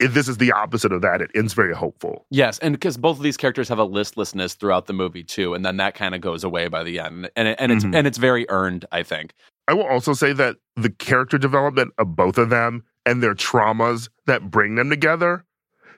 this 0.00 0.28
is 0.28 0.36
the 0.38 0.52
opposite 0.52 0.92
of 0.92 1.02
that. 1.02 1.20
It 1.20 1.30
ends 1.34 1.54
very 1.54 1.74
hopeful. 1.74 2.24
yes, 2.30 2.58
and 2.60 2.72
because 2.72 2.96
both 2.96 3.16
of 3.16 3.22
these 3.22 3.36
characters 3.36 3.68
have 3.68 3.78
a 3.78 3.84
listlessness 3.84 4.54
throughout 4.54 4.86
the 4.86 4.92
movie 4.92 5.24
too, 5.24 5.54
and 5.54 5.64
then 5.64 5.76
that 5.78 5.94
kind 5.94 6.14
of 6.14 6.20
goes 6.20 6.44
away 6.44 6.68
by 6.68 6.84
the 6.84 7.00
end, 7.00 7.30
and 7.36 7.48
it, 7.48 7.56
and 7.60 7.72
it's 7.72 7.84
Mhm. 7.84 7.94
and 7.96 8.06
it's 8.06 8.18
very 8.18 8.48
earned. 8.48 8.84
I 8.92 9.02
think. 9.02 9.34
I 9.66 9.74
will 9.74 9.86
also 9.86 10.12
say 10.14 10.32
that 10.32 10.56
the 10.76 10.88
character 10.90 11.36
development 11.36 11.92
of 11.98 12.14
both 12.16 12.38
of 12.38 12.48
them 12.48 12.84
and 13.04 13.22
their 13.22 13.34
traumas 13.34 14.08
that 14.26 14.50
bring 14.50 14.76
them 14.76 14.88
together 14.88 15.44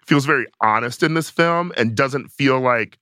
feels 0.06 0.24
very 0.24 0.46
honest 0.62 1.02
in 1.02 1.14
this 1.14 1.28
film 1.30 1.72
and 1.76 1.94
doesn't 1.94 2.28
feel 2.30 2.58
like 2.58 2.98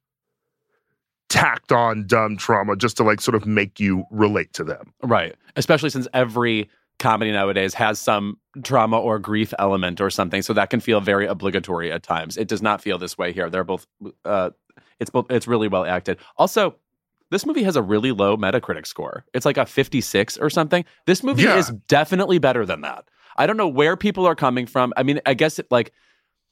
tacked 1.28 1.72
on 1.72 2.06
dumb 2.06 2.36
trauma 2.36 2.74
just 2.76 2.96
to 2.96 3.04
like 3.04 3.20
sort 3.20 3.34
of 3.34 3.46
make 3.46 3.78
you 3.78 4.04
relate 4.10 4.52
to 4.54 4.64
them. 4.64 4.92
Right. 5.02 5.34
Especially 5.56 5.90
since 5.90 6.08
every 6.14 6.68
comedy 6.98 7.30
nowadays 7.32 7.74
has 7.74 7.98
some 7.98 8.38
trauma 8.64 8.98
or 8.98 9.18
grief 9.18 9.54
element 9.58 10.00
or 10.00 10.10
something. 10.10 10.42
So 10.42 10.52
that 10.54 10.70
can 10.70 10.80
feel 10.80 11.00
very 11.00 11.26
obligatory 11.26 11.92
at 11.92 12.02
times. 12.02 12.36
It 12.36 12.48
does 12.48 12.62
not 12.62 12.80
feel 12.82 12.98
this 12.98 13.16
way 13.16 13.32
here. 13.32 13.48
They're 13.50 13.64
both 13.64 13.86
uh 14.24 14.50
it's 15.00 15.10
both 15.10 15.26
it's 15.30 15.46
really 15.46 15.68
well 15.68 15.84
acted. 15.84 16.18
Also, 16.36 16.76
this 17.30 17.44
movie 17.46 17.62
has 17.62 17.76
a 17.76 17.82
really 17.82 18.10
low 18.10 18.36
Metacritic 18.36 18.86
score. 18.86 19.24
It's 19.34 19.44
like 19.46 19.58
a 19.58 19.66
56 19.66 20.38
or 20.38 20.50
something. 20.50 20.84
This 21.06 21.22
movie 21.22 21.42
Yeah. 21.42 21.58
is 21.58 21.70
definitely 21.86 22.38
better 22.38 22.64
than 22.66 22.80
that. 22.82 23.04
I 23.36 23.46
don't 23.46 23.56
know 23.56 23.68
where 23.68 23.96
people 23.96 24.26
are 24.26 24.34
coming 24.34 24.66
from. 24.66 24.92
I 24.96 25.02
mean, 25.02 25.20
I 25.26 25.34
guess 25.34 25.58
it 25.58 25.66
like 25.70 25.92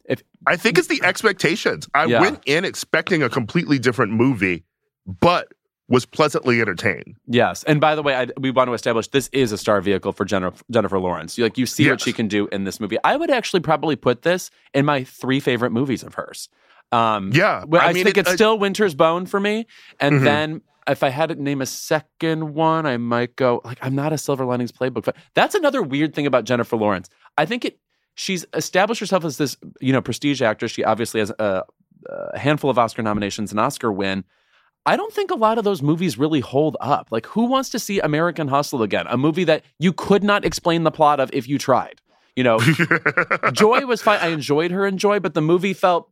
if, 0.09 0.23
I 0.47 0.57
think 0.57 0.79
it's 0.79 0.87
the 0.87 1.01
expectations. 1.03 1.89
I 1.95 2.05
Yeah. 2.05 2.21
went 2.21 2.41
in 2.47 2.65
expecting 2.65 3.23
a 3.25 3.29
completely 3.29 3.79
different 3.81 4.13
movie, 4.13 4.65
but 5.07 5.49
was 5.88 6.05
pleasantly 6.05 6.61
entertained. 6.61 7.16
Yes, 7.27 7.62
and 7.64 7.81
by 7.81 7.94
the 7.94 8.03
way, 8.03 8.14
I, 8.16 8.27
we 8.38 8.51
want 8.51 8.68
to 8.68 8.75
establish 8.75 9.09
this 9.09 9.29
is 9.33 9.53
a 9.53 9.59
star 9.59 9.81
vehicle 9.81 10.12
for 10.12 10.25
Jennifer, 10.25 10.62
Jennifer 10.70 10.99
Lawrence. 10.99 11.38
You, 11.38 11.44
like 11.44 11.57
you 11.59 11.66
see 11.66 11.88
what 11.88 12.01
she 12.01 12.12
can 12.12 12.27
do 12.29 12.49
in 12.49 12.64
this 12.64 12.81
movie. 12.81 12.99
I 13.05 13.16
would 13.16 13.31
actually 13.31 13.61
probably 13.61 13.94
put 13.96 14.22
this 14.22 14.51
in 14.75 14.85
my 14.85 15.05
three 15.05 15.38
favorite 15.40 15.70
movies 15.70 16.03
of 16.03 16.14
hers. 16.14 16.49
Um, 16.92 17.31
Yeah, 17.33 17.64
well, 17.66 17.83
I, 17.83 17.87
I 17.87 17.92
mean, 17.92 18.05
think 18.05 18.16
it- 18.16 18.20
it's 18.20 18.31
I- 18.31 18.35
still 18.35 18.59
Winter's 18.59 18.94
Bone 18.94 19.27
for 19.27 19.38
me, 19.40 19.66
and 20.01 20.20
Mhm. 20.20 20.25
then 20.25 20.61
if 20.88 21.03
I 21.03 21.09
had 21.09 21.31
to 21.31 21.35
name 21.35 21.61
a 21.61 21.66
second 21.66 22.55
one, 22.55 22.87
I 22.87 22.96
might 22.96 23.35
go 23.37 23.61
like 23.64 23.79
I'm 23.83 23.94
not 23.94 24.12
a 24.12 24.18
Silver 24.18 24.44
Linings 24.44 24.72
Playbook. 24.72 25.05
But 25.05 25.16
That's 25.35 25.55
another 25.55 25.83
weird 25.83 26.14
thing 26.14 26.27
about 26.27 26.44
Jennifer 26.44 26.77
Lawrence. 26.77 27.09
I 27.38 27.44
think 27.44 27.64
it 27.64 27.79
she's 28.14 28.46
established 28.55 29.01
herself 29.01 29.25
as 29.25 29.37
this 29.37 29.57
you 29.81 29.92
know 29.92 30.01
prestige 30.01 30.42
actress. 30.42 30.70
She 30.72 30.85
obviously 30.85 31.20
has 31.20 31.31
a, 31.31 31.62
a 32.09 32.38
handful 32.38 32.70
of 32.70 32.79
Oscar 32.79 33.03
nominations, 33.03 33.53
an 33.53 33.59
Oscar 33.59 33.92
win. 33.92 34.25
I 34.87 34.96
don't 34.96 35.12
think 35.12 35.31
a 35.31 35.35
lot 35.35 35.59
of 35.59 35.64
those 35.64 35.83
movies 35.83 36.16
really 36.16 36.40
hold 36.40 36.77
up. 36.81 37.09
Like, 37.11 37.27
who 37.27 37.44
wants 37.46 37.68
to 37.70 37.79
see 37.79 37.99
American 38.01 38.49
Hustle 38.49 38.83
again? 38.83 39.07
A 39.09 39.16
movie 39.16 39.44
that 39.44 39.64
you 39.79 39.92
could 39.92 40.22
not 40.22 40.44
explain 40.44 40.85
the 40.85 40.90
plot 40.92 41.18
of 41.20 41.29
if 41.33 41.49
you 41.49 41.59
tried. 41.59 42.01
You 42.37 42.44
know, 42.44 42.59
Joy 43.53 43.85
was 43.87 44.03
fine. 44.03 44.20
I 44.20 44.29
enjoyed 44.29 44.70
her 44.70 44.87
in 44.87 44.99
Joy, 44.99 45.20
but 45.20 45.35
the 45.35 45.40
movie 45.40 45.72
felt 45.72 46.11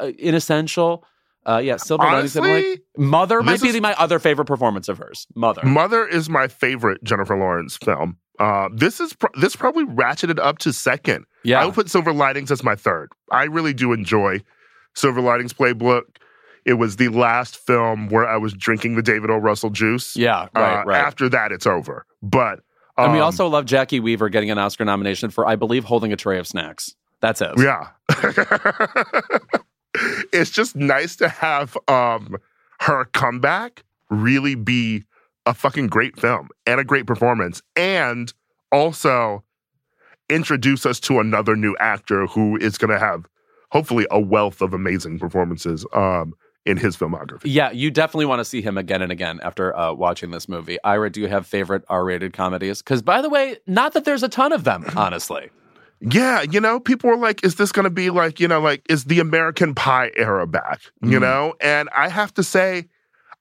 uh, 0.00 0.10
inessential. 0.18 1.04
Uh, 1.46 1.60
yeah, 1.62 1.76
Silver 1.76 2.04
Linings. 2.04 2.36
Honestly, 2.36 2.80
Mother 2.96 3.42
might 3.42 3.62
be 3.62 3.78
my 3.80 3.94
other 3.94 4.18
favorite 4.18 4.46
performance 4.46 4.88
of 4.88 4.98
hers. 4.98 5.26
Mother. 5.34 5.62
Mother 5.64 6.06
is 6.06 6.28
my 6.28 6.48
favorite 6.48 7.02
Jennifer 7.04 7.36
Lawrence 7.36 7.76
film. 7.76 8.16
Uh, 8.38 8.68
this 8.74 9.00
is 9.00 9.12
pro- 9.12 9.30
this 9.40 9.54
probably 9.54 9.84
ratcheted 9.84 10.38
up 10.38 10.58
to 10.58 10.72
second. 10.72 11.26
yeah. 11.44 11.60
I 11.60 11.66
would 11.66 11.74
put 11.74 11.90
Silver 11.90 12.12
Linings 12.12 12.50
as 12.50 12.64
my 12.64 12.74
third. 12.74 13.10
I 13.30 13.44
really 13.44 13.74
do 13.74 13.92
enjoy 13.92 14.42
Silver 14.94 15.20
Linings 15.20 15.52
Playbook. 15.52 16.02
It 16.64 16.74
was 16.74 16.96
the 16.96 17.08
last 17.08 17.56
film 17.56 18.08
where 18.08 18.26
I 18.28 18.36
was 18.36 18.52
drinking 18.52 18.96
the 18.96 19.02
David 19.02 19.30
O. 19.30 19.36
Russell 19.36 19.70
juice. 19.70 20.16
yeah, 20.16 20.48
right, 20.54 20.82
Uh, 20.82 20.84
right. 20.84 21.00
After 21.00 21.28
that, 21.28 21.52
it's 21.52 21.66
over. 21.66 22.04
But 22.22 22.60
and 22.98 23.12
we 23.12 23.18
um, 23.18 23.24
also 23.24 23.46
love 23.46 23.64
Jacki 23.64 24.00
Weaver 24.00 24.28
getting 24.28 24.50
an 24.50 24.58
Oscar 24.58 24.84
nomination 24.84 25.30
for, 25.30 25.46
I 25.46 25.56
believe, 25.56 25.84
holding 25.84 26.12
a 26.12 26.16
tray 26.16 26.38
of 26.38 26.46
snacks. 26.46 26.94
That's 27.20 27.40
it. 27.40 27.52
Yeah. 27.58 27.88
it's 30.32 30.50
just 30.50 30.76
nice 30.76 31.16
to 31.16 31.28
have 31.28 31.76
um 31.88 32.36
her 32.80 33.04
comeback 33.06 33.82
really 34.08 34.54
be 34.54 35.04
a 35.46 35.54
fucking 35.54 35.88
great 35.88 36.18
film 36.18 36.48
and 36.66 36.80
a 36.80 36.84
great 36.84 37.06
performance 37.06 37.62
and 37.76 38.32
also 38.72 39.42
introduce 40.28 40.86
us 40.86 41.00
to 41.00 41.18
another 41.18 41.56
new 41.56 41.76
actor 41.80 42.26
who 42.26 42.56
is 42.56 42.78
going 42.78 42.90
to 42.90 42.98
have 42.98 43.26
hopefully 43.70 44.06
a 44.10 44.20
wealth 44.20 44.60
of 44.62 44.72
amazing 44.72 45.18
performances 45.18 45.84
um 45.92 46.32
in 46.66 46.76
his 46.76 46.96
filmography. 46.96 47.42
Yeah, 47.44 47.70
you 47.70 47.90
definitely 47.90 48.26
want 48.26 48.40
to 48.40 48.44
see 48.44 48.60
him 48.62 48.76
again 48.76 49.02
and 49.02 49.10
again 49.10 49.40
after 49.42 49.74
uh, 49.76 49.92
watching 49.92 50.30
this 50.30 50.48
movie. 50.48 50.78
Ira, 50.84 51.10
do 51.10 51.20
you 51.20 51.28
have 51.28 51.46
favorite 51.46 51.84
R-rated 51.88 52.32
comedies? 52.32 52.82
Because, 52.82 53.02
by 53.02 53.22
the 53.22 53.28
way, 53.30 53.56
not 53.66 53.94
that 53.94 54.04
there's 54.04 54.22
a 54.22 54.28
ton 54.28 54.52
of 54.52 54.64
them, 54.64 54.84
honestly. 54.96 55.50
Yeah, 56.00 56.42
you 56.42 56.60
know, 56.60 56.80
people 56.80 57.10
were 57.10 57.16
like, 57.16 57.44
is 57.44 57.56
this 57.56 57.72
going 57.72 57.84
to 57.84 57.90
be 57.90 58.10
like, 58.10 58.40
you 58.40 58.48
know, 58.48 58.60
like, 58.60 58.82
is 58.88 59.04
the 59.04 59.20
American 59.20 59.74
Pie 59.74 60.10
era 60.16 60.46
back? 60.46 60.80
You 61.02 61.18
Mhm. 61.18 61.20
know? 61.20 61.54
And 61.60 61.88
I 61.94 62.08
have 62.08 62.32
to 62.34 62.42
say, 62.42 62.86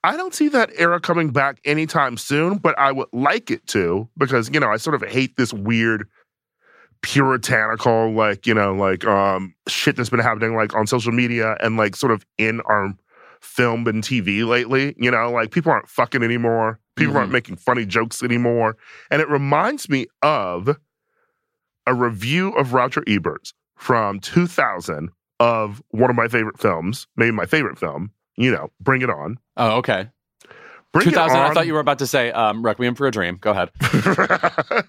I 0.03 0.15
don't 0.17 0.33
see 0.33 0.47
that 0.49 0.69
era 0.77 0.99
coming 0.99 1.29
back 1.31 1.59
anytime 1.65 2.17
soon, 2.17 2.57
but 2.57 2.77
I 2.79 2.91
would 2.91 3.07
like 3.13 3.51
it 3.51 3.65
to 3.67 4.07
because, 4.17 4.49
you 4.53 4.59
know, 4.59 4.69
I 4.69 4.77
sort 4.77 4.95
of 5.01 5.09
hate 5.09 5.35
this 5.37 5.53
weird 5.53 6.07
puritanical, 7.01 8.11
like, 8.11 8.45
you 8.45 8.53
know, 8.53 8.73
like 8.73 9.05
um 9.05 9.53
shit 9.67 9.95
that's 9.95 10.09
been 10.09 10.19
happening 10.19 10.55
like 10.55 10.73
on 10.75 10.85
social 10.87 11.11
media 11.11 11.55
and 11.61 11.77
like 11.77 11.95
sort 11.95 12.11
of 12.11 12.25
in 12.37 12.61
our 12.61 12.93
film 13.41 13.87
and 13.87 14.03
TV 14.03 14.45
lately. 14.47 14.95
You 14.97 15.11
know, 15.11 15.31
like 15.31 15.51
people 15.51 15.71
aren't 15.71 15.87
fucking 15.89 16.23
anymore. 16.23 16.79
People 16.95 17.17
aren't 17.17 17.29
Mhm. 17.29 17.33
making 17.33 17.55
funny 17.57 17.85
jokes 17.85 18.21
anymore. 18.23 18.75
And 19.09 19.21
it 19.21 19.29
reminds 19.29 19.89
me 19.89 20.07
of 20.21 20.77
a 21.87 21.93
review 21.93 22.49
of 22.51 22.73
Roger 22.73 23.03
Ebert's 23.07 23.53
from 23.77 24.19
2000 24.19 25.09
of 25.39 25.81
one 25.89 26.09
of 26.09 26.15
my 26.15 26.27
favorite 26.27 26.59
films, 26.59 27.07
maybe 27.15 27.31
my 27.31 27.45
favorite 27.45 27.79
film, 27.79 28.11
you 28.35 28.51
know, 28.51 28.69
Bring 28.81 29.01
It 29.01 29.09
On. 29.09 29.37
Oh, 29.57 29.77
okay. 29.77 30.09
Bring 30.91 31.07
It 31.07 31.11
2000. 31.11 31.37
I 31.37 31.53
thought 31.53 31.65
you 31.67 31.73
were 31.73 31.79
about 31.79 31.99
to 31.99 32.07
say 32.07 32.31
um, 32.31 32.61
Requiem 32.63 32.95
for 32.95 33.07
a 33.07 33.11
Dream. 33.11 33.37
Go 33.39 33.51
ahead. 33.51 33.69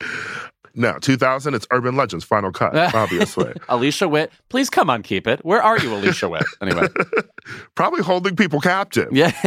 no, 0.74 0.98
2000, 0.98 1.54
it's 1.54 1.66
Urban 1.70 1.96
Legends 1.96 2.24
Final 2.24 2.50
Cut, 2.52 2.74
obviously. 2.94 3.52
Alicia 3.68 4.08
Witt, 4.08 4.32
please 4.48 4.68
come 4.70 4.90
on, 4.90 5.02
keep 5.02 5.26
it. 5.26 5.44
Where 5.44 5.62
are 5.62 5.78
you, 5.78 5.94
Alicia 5.94 6.28
Witt? 6.28 6.44
Anyway, 6.60 6.88
Probably 7.74 8.02
holding 8.02 8.36
people 8.36 8.60
captive. 8.60 9.08
yeah. 9.12 9.32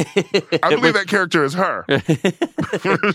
I 0.63 0.69
believe 0.75 0.93
that 0.93 1.05
character 1.07 1.43
is 1.43 1.53
her. 1.55 1.85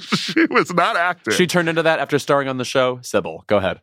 she 0.01 0.45
was 0.51 0.73
not 0.73 0.97
acting. 0.97 1.35
she 1.35 1.47
turned 1.47 1.69
into 1.69 1.83
that 1.83 1.99
after 1.99 2.19
starring 2.19 2.49
on 2.49 2.59
the 2.59 2.65
show 2.65 2.97
Cybill. 2.99 3.47
Go 3.47 3.59
ahead. 3.59 3.81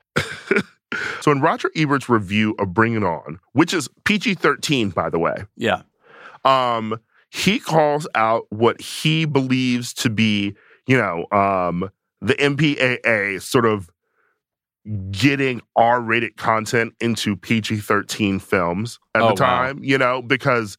so 1.22 1.32
in 1.32 1.42
Roger 1.42 1.72
Ebert's 1.76 2.10
review 2.10 2.56
of 2.60 2.74
Bring 2.74 2.96
It 2.96 3.04
On, 3.04 3.40
which 3.54 3.74
is 3.74 3.90
PG 4.06 4.36
13, 4.36 4.90
by 4.90 5.10
the 5.10 5.20
way, 5.20 5.46
Yeah. 5.56 5.84
um, 6.46 7.00
he 7.30 7.60
calls 7.60 8.08
out 8.16 8.46
what 8.50 8.82
he 8.82 9.26
believes 9.26 9.94
to 9.96 10.10
be, 10.10 10.56
you 10.88 10.98
know, 10.98 11.26
um, 11.32 11.90
the 12.22 12.34
MPAA 12.36 13.42
sort 13.42 13.66
of 13.66 13.90
getting 15.12 15.62
R 15.76 16.02
rated 16.02 16.38
content 16.38 16.94
into 17.00 17.36
PG 17.36 17.78
13 17.80 18.40
films 18.40 19.00
at 19.16 19.22
Oh, 19.24 19.28
the 19.30 19.34
time, 19.36 19.84
you 19.84 19.98
know, 19.98 20.22
because 20.22 20.78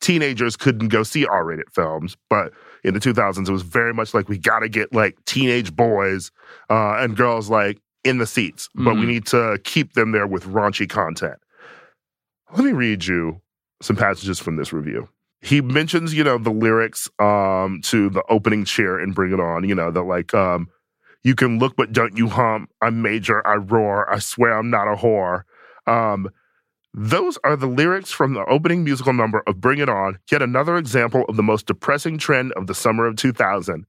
teenagers 0.00 0.56
couldn't 0.56 0.88
go 0.88 1.02
see 1.02 1.26
R 1.26 1.44
rated 1.44 1.70
films. 1.72 2.16
But 2.28 2.52
in 2.84 2.94
the 2.94 3.00
2000s, 3.00 3.48
it 3.48 3.52
was 3.52 3.62
very 3.62 3.94
much 3.94 4.12
like 4.14 4.28
we 4.28 4.38
got 4.38 4.60
to 4.60 4.68
get 4.68 4.92
like 4.92 5.16
teenage 5.24 5.74
boys 5.74 6.30
uh, 6.70 6.96
and 6.98 7.16
girls 7.16 7.48
like 7.48 7.78
in 8.04 8.18
the 8.18 8.26
seats, 8.26 8.68
but 8.74 8.94
we 8.94 9.06
Mhm. 9.06 9.06
need 9.06 9.26
to 9.26 9.58
keep 9.64 9.94
them 9.94 10.12
there 10.12 10.26
with 10.26 10.44
raunchy 10.44 10.88
content. 10.88 11.38
Let 12.54 12.64
me 12.64 12.72
read 12.72 13.04
you 13.06 13.40
some 13.82 13.96
passages 13.96 14.38
from 14.38 14.56
this 14.56 14.72
review. 14.72 15.08
He 15.40 15.60
mentions, 15.60 16.14
you 16.14 16.24
know, 16.24 16.38
the 16.38 16.50
lyrics 16.50 17.08
um, 17.18 17.80
to 17.84 18.08
the 18.08 18.22
opening 18.28 18.64
cheer 18.64 18.98
and 18.98 19.14
Bring 19.14 19.32
It 19.32 19.40
On, 19.40 19.68
you 19.68 19.74
know, 19.74 19.90
that 19.90 20.02
like, 20.02 20.32
um, 20.34 20.68
you 21.26 21.34
can 21.34 21.58
look, 21.58 21.74
but 21.74 21.90
don't 21.92 22.16
you 22.16 22.28
hump. 22.28 22.70
I'm 22.80 23.02
major, 23.02 23.44
I 23.44 23.56
roar, 23.56 24.08
I 24.08 24.20
swear 24.20 24.56
I'm 24.56 24.70
not 24.70 24.86
a 24.86 24.94
whore. 24.94 25.42
Um, 25.84 26.28
those 26.94 27.36
are 27.42 27.56
the 27.56 27.66
lyrics 27.66 28.12
from 28.12 28.34
the 28.34 28.44
opening 28.44 28.84
musical 28.84 29.12
number 29.12 29.42
of 29.48 29.60
Bring 29.60 29.80
It 29.80 29.88
On, 29.88 30.20
yet 30.30 30.40
another 30.40 30.76
example 30.76 31.24
of 31.28 31.34
the 31.34 31.42
most 31.42 31.66
depressing 31.66 32.16
trend 32.16 32.52
of 32.52 32.68
the 32.68 32.76
summer 32.76 33.06
of 33.06 33.16
2000. 33.16 33.86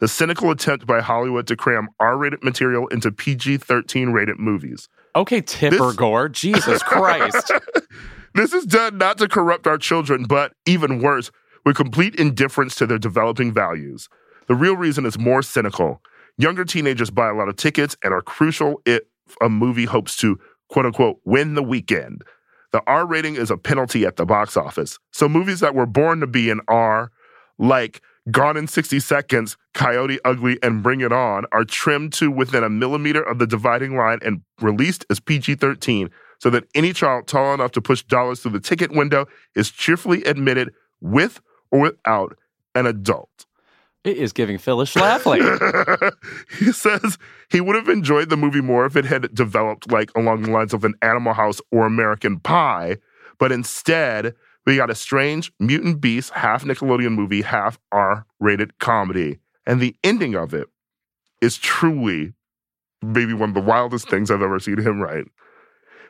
The 0.00 0.08
cynical 0.08 0.50
attempt 0.50 0.86
by 0.86 1.00
Hollywood 1.00 1.46
to 1.46 1.56
cram 1.56 1.88
R 2.00 2.18
rated 2.18 2.44
material 2.44 2.86
into 2.88 3.10
PG 3.10 3.56
13 3.58 4.10
rated 4.10 4.38
movies. 4.38 4.90
Okay, 5.16 5.40
Tipper 5.40 5.76
This- 5.86 5.96
Gore. 5.96 6.28
Jesus 6.28 6.82
Christ. 6.92 7.50
This 8.34 8.52
is 8.52 8.66
done 8.66 8.98
not 8.98 9.16
to 9.18 9.28
corrupt 9.28 9.66
our 9.66 9.78
children, 9.78 10.24
but 10.24 10.52
even 10.66 11.00
worse, 11.00 11.30
with 11.64 11.76
complete 11.76 12.14
indifference 12.16 12.74
to 12.74 12.86
their 12.86 12.98
developing 12.98 13.54
values. 13.54 14.10
The 14.48 14.54
real 14.54 14.76
reason 14.76 15.06
is 15.06 15.18
more 15.18 15.40
cynical. 15.42 16.02
Younger 16.36 16.64
teenagers 16.64 17.10
buy 17.10 17.28
a 17.28 17.34
lot 17.34 17.48
of 17.48 17.56
tickets 17.56 17.96
and 18.02 18.12
are 18.12 18.22
crucial 18.22 18.82
if 18.84 19.02
a 19.40 19.48
movie 19.48 19.84
hopes 19.84 20.16
to, 20.16 20.38
quote 20.68 20.86
unquote, 20.86 21.20
win 21.24 21.54
the 21.54 21.62
weekend. 21.62 22.22
The 22.72 22.82
R 22.88 23.06
rating 23.06 23.36
is 23.36 23.52
a 23.52 23.56
penalty 23.56 24.04
at 24.04 24.16
the 24.16 24.26
box 24.26 24.56
office. 24.56 24.98
So 25.12 25.28
movies 25.28 25.60
that 25.60 25.76
were 25.76 25.86
born 25.86 26.18
to 26.20 26.26
be 26.26 26.50
an 26.50 26.60
R, 26.66 27.12
like 27.56 28.02
Gone 28.30 28.56
in 28.56 28.66
60 28.66 28.98
Seconds, 29.00 29.56
Coyote 29.74 30.18
Ugly, 30.24 30.58
and 30.62 30.82
Bring 30.82 31.02
It 31.02 31.12
On, 31.12 31.44
are 31.52 31.64
trimmed 31.64 32.12
to 32.14 32.30
within 32.30 32.64
a 32.64 32.70
millimeter 32.70 33.22
of 33.22 33.38
the 33.38 33.46
dividing 33.46 33.96
line 33.96 34.18
and 34.22 34.40
released 34.60 35.04
as 35.10 35.20
PG 35.20 35.56
13 35.56 36.10
so 36.40 36.50
that 36.50 36.64
any 36.74 36.92
child 36.92 37.28
tall 37.28 37.54
enough 37.54 37.70
to 37.72 37.82
push 37.82 38.02
dollars 38.02 38.40
through 38.40 38.52
the 38.52 38.60
ticket 38.60 38.90
window 38.92 39.26
is 39.54 39.70
cheerfully 39.70 40.24
admitted 40.24 40.72
with 41.00 41.40
or 41.70 41.80
without 41.80 42.36
an 42.74 42.86
adult. 42.86 43.46
It 44.04 44.18
is 44.18 44.34
giving 44.34 44.58
Phyllis 44.58 44.92
Schlafly. 44.92 45.40
he 46.58 46.72
says 46.72 47.18
he 47.50 47.62
would 47.62 47.74
have 47.74 47.88
enjoyed 47.88 48.28
the 48.28 48.36
movie 48.36 48.60
more 48.60 48.84
if 48.84 48.96
it 48.96 49.06
had 49.06 49.34
developed 49.34 49.90
like 49.90 50.10
along 50.14 50.42
the 50.42 50.50
lines 50.50 50.74
of 50.74 50.84
an 50.84 50.94
Animal 51.00 51.32
House 51.32 51.60
or 51.70 51.86
American 51.86 52.38
Pie, 52.38 52.98
but 53.38 53.50
instead 53.50 54.34
we 54.66 54.76
got 54.76 54.90
a 54.90 54.94
strange 54.94 55.52
mutant 55.58 56.00
beast, 56.00 56.32
half 56.32 56.64
Nickelodeon 56.64 57.12
movie, 57.12 57.42
half 57.42 57.78
R-rated 57.92 58.78
comedy, 58.78 59.38
and 59.66 59.80
the 59.80 59.96
ending 60.04 60.34
of 60.34 60.52
it 60.52 60.68
is 61.40 61.56
truly 61.56 62.34
maybe 63.02 63.32
one 63.32 63.50
of 63.50 63.54
the 63.54 63.60
wildest 63.60 64.08
things 64.08 64.30
I've 64.30 64.42
ever 64.42 64.58
seen 64.58 64.78
him 64.78 65.00
write. 65.00 65.26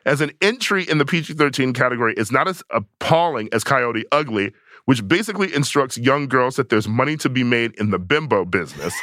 As 0.07 0.20
an 0.20 0.33
entry 0.42 0.85
in 0.88 0.98
the 0.98 1.07
PG 1.07 1.35
13 1.35 1.72
category, 1.72 2.14
it's 2.16 2.30
not 2.30 2.46
as 2.46 2.62
appalling 2.70 3.48
as 3.52 3.64
Coyote 3.64 4.04
Ugly, 4.12 4.52
which 4.84 5.06
basically 5.06 5.54
instructs 5.54 5.98
young 5.98 6.26
girls 6.26 6.56
that 6.56 6.68
there's 6.68 6.88
money 6.88 7.16
to 7.16 7.28
be 7.28 7.44
made 7.44 7.72
in 7.74 7.90
the 7.90 7.98
bimbo 7.98 8.44
business. 8.44 8.94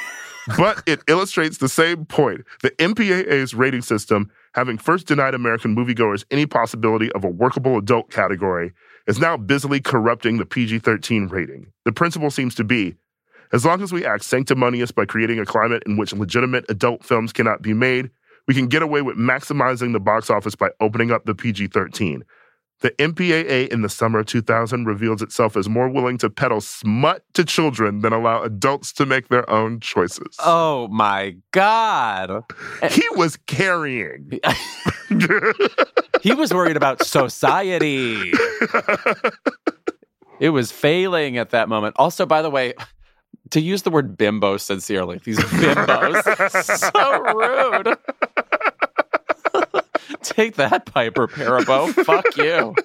but 0.57 0.81
it 0.85 1.01
illustrates 1.07 1.57
the 1.57 1.69
same 1.69 2.05
point. 2.05 2.41
The 2.61 2.71
MPAA's 2.71 3.53
rating 3.53 3.81
system, 3.81 4.31
having 4.53 4.77
first 4.77 5.07
denied 5.07 5.33
American 5.33 5.75
moviegoers 5.75 6.25
any 6.31 6.45
possibility 6.45 7.11
of 7.13 7.23
a 7.23 7.29
workable 7.29 7.77
adult 7.77 8.11
category, 8.11 8.73
is 9.07 9.19
now 9.19 9.37
busily 9.37 9.79
corrupting 9.79 10.37
the 10.37 10.45
PG 10.45 10.79
13 10.79 11.27
rating. 11.27 11.71
The 11.85 11.91
principle 11.91 12.31
seems 12.31 12.55
to 12.55 12.63
be 12.63 12.95
as 13.53 13.65
long 13.65 13.81
as 13.81 13.91
we 13.91 14.05
act 14.05 14.23
sanctimonious 14.23 14.91
by 14.91 15.05
creating 15.05 15.39
a 15.39 15.45
climate 15.45 15.83
in 15.85 15.97
which 15.97 16.13
legitimate 16.13 16.65
adult 16.69 17.03
films 17.03 17.33
cannot 17.33 17.61
be 17.61 17.73
made, 17.73 18.09
we 18.47 18.53
can 18.53 18.67
get 18.67 18.81
away 18.81 19.01
with 19.01 19.17
maximizing 19.17 19.91
the 19.91 19.99
box 19.99 20.29
office 20.29 20.55
by 20.55 20.69
opening 20.79 21.11
up 21.11 21.25
the 21.25 21.35
PG 21.35 21.67
13. 21.67 22.23
The 22.81 22.91
MPAA 22.91 23.67
in 23.69 23.81
the 23.83 23.89
summer 23.89 24.19
of 24.19 24.25
2000 24.25 24.85
reveals 24.85 25.21
itself 25.21 25.55
as 25.55 25.69
more 25.69 25.87
willing 25.87 26.17
to 26.19 26.29
peddle 26.29 26.61
smut 26.61 27.23
to 27.33 27.45
children 27.45 27.99
than 27.99 28.11
allow 28.11 28.41
adults 28.41 28.91
to 28.93 29.05
make 29.05 29.27
their 29.29 29.47
own 29.49 29.79
choices. 29.79 30.35
oh 30.39 30.87
my 30.87 31.35
God. 31.51 32.43
Eh. 32.81 32.89
He 32.89 33.03
was 33.15 33.37
carrying. 33.47 34.39
He 36.21 36.33
was 36.33 36.53
worried 36.53 36.77
about 36.77 37.03
society. 37.05 38.31
It 40.39 40.49
was 40.49 40.71
failing 40.71 41.37
at 41.37 41.51
that 41.51 41.69
moment. 41.69 41.95
Also, 41.99 42.25
by 42.25 42.41
the 42.41 42.49
way, 42.49 42.73
to 43.51 43.61
use 43.61 43.83
the 43.83 43.91
word 43.91 44.17
bimbo 44.17 44.57
sincerely, 44.57 45.21
these 45.23 45.37
bimbos, 45.37 46.23
so 46.93 47.21
rude. 47.35 47.97
Take 50.23 50.55
that, 50.55 50.85
Piper 50.85 51.27
Perabo. 51.27 51.91
Fuck 52.05 52.37
you. 52.37 52.75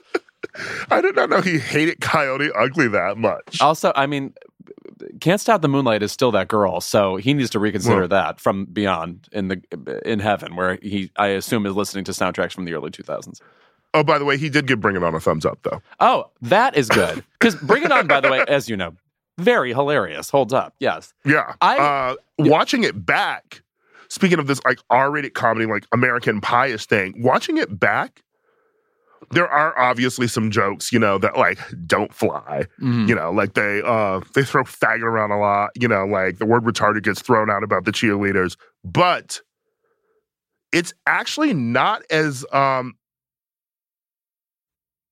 I 0.91 1.01
did 1.01 1.17
not 1.17 1.29
know 1.31 1.41
he 1.41 1.59
hated 1.59 2.01
Coyote 2.01 2.51
Ugly 2.55 2.89
that 2.89 3.19
much. 3.19 3.61
Also, 3.61 3.93
I 3.95 4.07
mean, 4.07 4.33
Can't 5.21 5.41
Stop 5.41 5.61
the 5.61 5.69
Moonlight 5.69 6.03
is 6.03 6.13
still 6.13 6.31
that 6.33 6.49
girl, 6.49 6.81
so 6.81 7.17
he 7.17 7.35
needs 7.35 7.51
to 7.51 7.59
reconsider 7.59 8.01
Well- 8.01 8.09
that 8.09 8.41
from 8.41 8.65
beyond 8.67 9.29
in 9.33 9.49
the 9.49 9.61
in 10.05 10.21
heaven, 10.21 10.57
where 10.57 10.79
he 10.83 11.11
I 11.17 11.29
assume 11.29 11.67
is 11.67 11.75
listening 11.75 12.05
to 12.05 12.13
soundtracks 12.13 12.53
from 12.53 12.65
the 12.65 12.75
early 12.75 12.91
two 12.91 13.03
thousands. 13.03 13.41
Oh, 13.95 14.03
by 14.03 14.19
the 14.19 14.25
way, 14.25 14.37
he 14.37 14.49
did 14.51 14.67
give 14.67 14.81
Bring 14.81 14.97
It 14.97 15.03
On 15.03 15.15
a 15.15 15.21
thumbs 15.21 15.47
up, 15.47 15.59
though. 15.63 15.81
Oh, 16.01 16.31
that 16.43 16.77
is 16.77 16.89
good. 16.89 17.25
Because 17.39 17.55
Bring 17.57 17.83
It 17.83 17.93
On, 17.93 18.07
by 18.07 18.21
the 18.21 18.31
way, 18.31 18.45
as 18.47 18.69
you 18.69 18.77
know, 18.77 18.93
very 19.39 19.73
hilarious. 19.73 20.29
Holds 20.31 20.53
up. 20.53 20.75
Yes. 20.81 21.15
Yeah. 21.25 21.55
I- 21.63 21.79
uh, 21.79 22.15
watching 22.39 22.85
it 22.85 23.07
back, 23.07 23.63
speaking 24.09 24.39
of 24.39 24.47
this 24.47 24.61
like 24.65 24.79
R-rated 24.91 25.35
comedy, 25.35 25.67
like 25.67 25.87
American 25.93 26.41
Pie-ish 26.41 26.87
thing, 26.87 27.15
watching 27.19 27.57
it 27.59 27.79
back, 27.79 28.23
there 29.31 29.49
are 29.49 29.77
obviously 29.79 30.29
some 30.29 30.51
jokes, 30.51 30.93
you 30.93 30.99
know, 30.99 31.19
that 31.19 31.37
like 31.37 31.59
don't 31.87 32.13
fly. 32.15 32.67
Mhm. 32.81 33.09
You 33.09 33.15
know, 33.15 33.33
like 33.33 33.55
they 33.55 33.83
uh 33.85 34.21
they 34.35 34.45
throw 34.45 34.65
faggot 34.65 35.03
around 35.03 35.31
a 35.31 35.39
lot, 35.39 35.71
you 35.79 35.89
know, 35.89 36.07
like 36.07 36.39
the 36.39 36.47
word 36.47 36.65
retarded 36.65 37.03
gets 37.03 37.21
thrown 37.21 37.51
out 37.51 37.63
about 37.63 37.85
the 37.85 37.93
cheerleaders. 37.93 38.57
But 38.85 39.41
it's 40.73 40.93
actually 41.07 41.55
not 41.55 42.03
as 42.11 42.45
um 42.53 42.95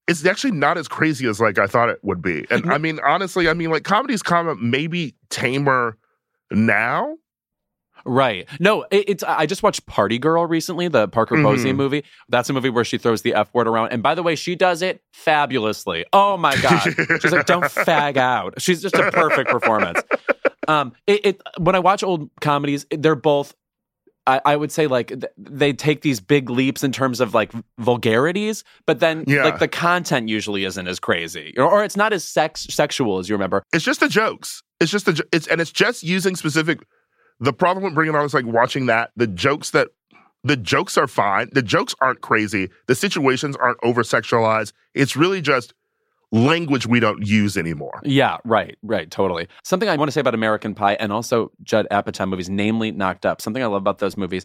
it's 0.06 0.24
actually 0.26 0.52
not 0.52 0.76
as 0.76 0.86
crazy 0.86 1.26
as 1.26 1.40
like 1.40 1.58
I 1.58 1.66
thought 1.66 1.88
it 1.88 1.98
would 2.02 2.20
be. 2.20 2.46
And 2.50 2.70
I 2.70 2.78
mean, 2.78 3.00
honestly, 3.04 3.48
I 3.48 3.54
mean 3.54 3.70
like 3.70 3.84
comedy's 3.84 4.22
of 4.48 4.60
maybe 4.60 5.14
tamer 5.30 5.96
now. 6.50 7.16
Right. 8.04 8.48
No, 8.60 8.82
it, 8.90 9.04
it's. 9.08 9.22
I 9.22 9.46
just 9.46 9.62
watched 9.62 9.86
Party 9.86 10.18
Girl 10.18 10.44
recently, 10.46 10.88
the 10.88 11.08
Parker 11.08 11.36
Posey 11.42 11.72
Mhm. 11.72 11.76
movie. 11.76 12.04
That's 12.28 12.50
a 12.50 12.52
movie 12.52 12.70
where 12.70 12.84
she 12.84 12.98
throws 12.98 13.22
the 13.22 13.34
F 13.34 13.52
word 13.54 13.66
around. 13.66 13.92
And 13.92 14.02
by 14.02 14.14
the 14.14 14.22
way, 14.22 14.34
she 14.34 14.54
does 14.56 14.82
it 14.82 15.02
fabulously. 15.12 16.04
Oh 16.12 16.36
my 16.36 16.54
God. 16.56 16.80
She's 17.20 17.32
like, 17.32 17.46
don't 17.46 17.64
fag 17.64 18.16
out. 18.16 18.60
She's 18.60 18.82
just 18.82 18.94
a 18.94 19.10
perfect 19.10 19.50
performance. 19.50 20.00
Um, 20.68 20.92
it, 21.06 21.26
it 21.26 21.42
when 21.58 21.74
I 21.74 21.78
watch 21.78 22.02
old 22.02 22.30
comedies, 22.40 22.86
they're 22.90 23.14
both 23.14 23.54
I, 24.26 24.40
I 24.46 24.56
would 24.56 24.72
say 24.72 24.86
like 24.86 25.08
th- 25.08 25.24
they 25.36 25.74
take 25.74 26.00
these 26.00 26.18
big 26.18 26.48
leaps 26.48 26.82
in 26.82 26.92
terms 26.92 27.20
of 27.20 27.34
like 27.34 27.52
vulgarities, 27.78 28.64
but 28.86 29.00
then 29.00 29.24
Yeah. 29.26 29.44
like 29.44 29.58
the 29.58 29.68
content 29.68 30.28
usually 30.28 30.64
isn't 30.64 30.88
as 30.88 30.98
crazy, 30.98 31.54
or, 31.56 31.64
or 31.70 31.84
it's 31.84 31.96
not 31.96 32.12
as 32.12 32.26
sex 32.26 32.66
sexual 32.70 33.18
as 33.18 33.28
you 33.28 33.34
remember. 33.34 33.62
It's 33.72 33.84
just 33.84 34.00
the 34.00 34.08
jokes. 34.08 34.62
It's 34.80 34.90
just 34.90 35.06
the 35.06 35.22
it's 35.32 35.46
and 35.46 35.60
it's 35.60 35.70
just 35.72 36.02
using 36.02 36.36
specific. 36.36 36.80
The 37.40 37.52
problem 37.52 37.84
with 37.84 37.94
Bring 37.94 38.08
It 38.08 38.14
On 38.16 38.24
is 38.24 38.34
like 38.34 38.46
watching 38.46 38.86
that 38.86 39.10
the 39.16 39.26
jokes 39.26 39.70
that 39.70 39.88
the 40.44 40.56
jokes 40.56 40.98
are 40.98 41.08
fine. 41.08 41.48
The 41.52 41.62
jokes 41.62 41.94
aren't 42.00 42.20
crazy. 42.20 42.68
The 42.86 42.94
situations 42.94 43.56
aren't 43.56 43.78
over 43.82 44.02
sexualized. 44.02 44.72
It's 44.94 45.16
really 45.16 45.40
just 45.40 45.72
language 46.32 46.86
we 46.86 47.00
don't 47.00 47.26
use 47.26 47.56
anymore. 47.56 48.00
Yeah, 48.04 48.38
right, 48.44 48.76
right, 48.82 49.10
totally. 49.10 49.48
Something 49.62 49.88
I 49.88 49.96
want 49.96 50.08
to 50.08 50.12
say 50.12 50.20
about 50.20 50.34
American 50.34 50.74
Pie 50.74 50.94
and 50.94 51.12
also 51.12 51.50
Judd 51.62 51.86
Apatow 51.90 52.28
movies, 52.28 52.50
namely 52.50 52.90
Knocked 52.90 53.24
Up. 53.24 53.40
Something 53.40 53.62
I 53.62 53.66
love 53.66 53.80
about 53.82 53.98
those 53.98 54.16
movies 54.16 54.44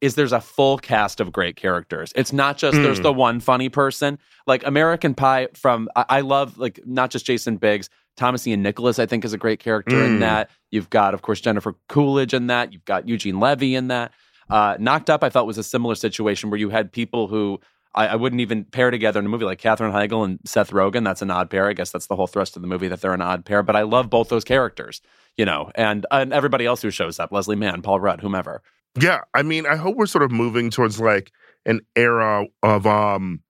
is 0.00 0.14
there's 0.14 0.32
a 0.32 0.40
full 0.40 0.78
cast 0.78 1.20
of 1.20 1.32
great 1.32 1.56
characters. 1.56 2.12
It's 2.14 2.32
not 2.32 2.56
just 2.58 2.76
there's 2.76 3.00
Mm. 3.00 3.04
the 3.04 3.12
one 3.12 3.40
funny 3.40 3.68
person. 3.68 4.18
Like 4.46 4.66
American 4.66 5.14
Pie 5.14 5.48
from 5.54 5.88
I, 5.96 6.04
I 6.08 6.20
love 6.20 6.58
like 6.58 6.80
not 6.84 7.10
just 7.10 7.24
Jason 7.26 7.56
Biggs, 7.56 7.88
Thomas 8.18 8.46
Ian 8.46 8.62
Nicholas 8.62 8.98
I 8.98 9.06
think 9.06 9.24
is 9.24 9.32
a 9.32 9.38
great 9.38 9.60
character 9.60 10.04
in 10.04 10.16
Mm. 10.18 10.20
that. 10.20 10.50
You've 10.70 10.90
got 10.90 11.14
of 11.14 11.22
course 11.22 11.40
Jennifer 11.40 11.74
Coolidge 11.88 12.34
in 12.34 12.48
that. 12.48 12.72
You've 12.74 12.84
got 12.84 13.08
Eugene 13.08 13.40
Levy 13.40 13.74
in 13.74 13.88
that. 13.88 14.12
Uh, 14.50 14.76
Knocked 14.78 15.08
Up 15.08 15.24
I 15.24 15.30
felt 15.30 15.46
was 15.46 15.56
a 15.58 15.62
similar 15.62 15.94
situation 15.94 16.50
where 16.50 16.58
you 16.60 16.68
had 16.68 16.92
people 16.92 17.28
who 17.28 17.60
I, 17.94 18.08
I 18.08 18.16
wouldn't 18.16 18.40
even 18.42 18.64
pair 18.64 18.90
together 18.90 19.18
in 19.18 19.24
a 19.26 19.28
movie 19.30 19.46
like 19.46 19.58
Katherine 19.58 19.92
Heigl 19.92 20.22
and 20.24 20.38
Seth 20.44 20.70
Rogen. 20.72 21.04
That's 21.04 21.22
an 21.22 21.30
odd 21.30 21.48
pair. 21.48 21.68
I 21.68 21.72
guess 21.72 21.90
that's 21.90 22.06
the 22.06 22.16
whole 22.16 22.26
thrust 22.26 22.54
of 22.54 22.60
the 22.62 22.68
movie 22.68 22.88
that 22.88 23.00
they're 23.00 23.14
an 23.14 23.22
odd 23.22 23.44
pair. 23.46 23.62
But 23.62 23.76
I 23.76 23.82
love 23.82 24.10
both 24.10 24.28
those 24.28 24.44
characters, 24.44 25.00
you 25.38 25.44
know, 25.46 25.70
and 25.74 26.04
and 26.10 26.32
everybody 26.32 26.66
else 26.66 26.82
who 26.82 26.90
shows 26.90 27.18
up, 27.18 27.32
Leslie 27.32 27.56
Mann, 27.56 27.80
Paul 27.82 28.00
Rudd, 28.00 28.20
whomever. 28.20 28.62
Yeah, 29.00 29.20
I 29.34 29.42
mean, 29.42 29.64
I 29.66 29.76
hope 29.76 29.96
we're 29.96 30.06
sort 30.06 30.22
of 30.24 30.30
moving 30.30 30.70
towards 30.70 31.00
like 31.00 31.30
an 31.66 31.80
era 31.96 32.46
of 32.62 32.86
um 32.86 33.40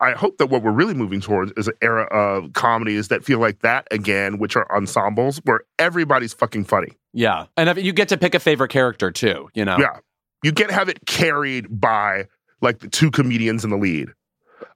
I 0.00 0.12
hope 0.12 0.38
that 0.38 0.46
what 0.46 0.62
we're 0.62 0.72
really 0.72 0.94
moving 0.94 1.20
towards 1.20 1.52
is 1.56 1.68
an 1.68 1.74
era 1.82 2.04
of 2.04 2.52
comedies 2.52 3.08
that 3.08 3.24
feel 3.24 3.38
like 3.38 3.60
that 3.60 3.86
again, 3.90 4.38
which 4.38 4.56
are 4.56 4.66
ensembles 4.74 5.38
where 5.44 5.60
everybody's 5.78 6.32
fucking 6.32 6.64
funny. 6.64 6.92
Yeah, 7.12 7.46
and 7.56 7.78
you 7.78 7.92
get 7.92 8.08
to 8.08 8.16
pick 8.16 8.34
a 8.34 8.40
favorite 8.40 8.70
character 8.70 9.10
too, 9.10 9.48
you 9.54 9.64
know. 9.64 9.78
Yeah. 9.78 9.98
You 10.42 10.52
can't 10.52 10.70
have 10.70 10.88
it 10.88 11.04
carried 11.06 11.80
by 11.80 12.26
like 12.60 12.78
the 12.80 12.88
two 12.88 13.10
comedians 13.10 13.64
in 13.64 13.70
the 13.70 13.76
lead. 13.76 14.08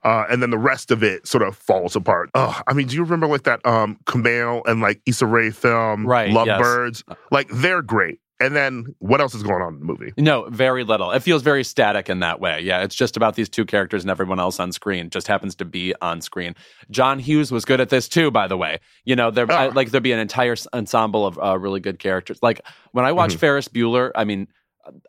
Uh, 0.05 0.25
and 0.29 0.43
then 0.43 0.51
the 0.51 0.59
rest 0.59 0.91
of 0.91 1.03
it 1.03 1.27
sort 1.29 1.43
of 1.43 1.57
falls 1.57 1.95
apart. 1.95 2.31
Oh, 2.35 2.61
I 2.67 2.73
mean, 2.73 2.89
do 2.89 2.97
you 2.97 3.03
remember 3.05 3.29
like 3.29 3.45
that 3.45 3.65
um 3.65 3.99
and 4.15 4.81
like 4.81 5.01
Issa 5.07 5.27
Rae 5.27 5.51
film, 5.51 6.07
Right, 6.07 6.33
yes. 6.33 7.05
Like 7.31 7.49
they're 7.49 7.83
great. 7.83 8.19
And 8.45 8.57
then 8.57 8.95
what 8.99 9.21
else 9.21 9.35
is 9.35 9.43
going 9.43 9.63
on 9.63 9.75
in 9.75 9.79
the 9.79 9.85
movie? 9.85 10.13
No, 10.19 10.49
very 10.51 10.85
little. 10.85 11.11
It 11.13 11.21
feels 11.21 11.43
very 11.43 11.63
static 11.65 12.09
in 12.11 12.21
that 12.21 12.41
way. 12.41 12.61
Yeah, 12.61 12.83
it's 12.83 12.95
just 12.95 13.17
about 13.17 13.37
these 13.37 13.49
two 13.49 13.65
characters 13.65 14.03
and 14.03 14.11
everyone 14.11 14.41
else 14.41 14.59
on 14.59 14.73
screen 14.73 15.11
just 15.11 15.29
happens 15.29 15.55
to 15.57 15.65
be 15.65 15.95
on 16.03 16.21
screen. 16.21 16.55
John 16.91 17.19
Hughes 17.19 17.53
was 17.53 17.65
good 17.65 17.81
at 17.81 17.89
this 17.91 18.09
too, 18.09 18.31
by 18.31 18.49
the 18.49 18.57
way. 18.57 18.81
You 19.05 19.17
know, 19.17 19.31
there 19.31 19.51
I- 19.51 19.67
Oh. 19.69 19.71
like 19.71 19.91
there'd 19.91 20.03
be 20.03 20.13
an 20.13 20.19
entire 20.19 20.57
ensemble 20.75 21.27
of 21.27 21.39
uh, 21.43 21.59
really 21.59 21.81
good 21.81 21.99
characters. 21.99 22.39
Like 22.43 22.61
when 22.93 23.05
I 23.05 23.13
watch 23.13 23.35
Mhm. 23.35 23.39
Ferris 23.39 23.69
Bueller, 23.69 24.11
I 24.15 24.25
mean, 24.25 24.49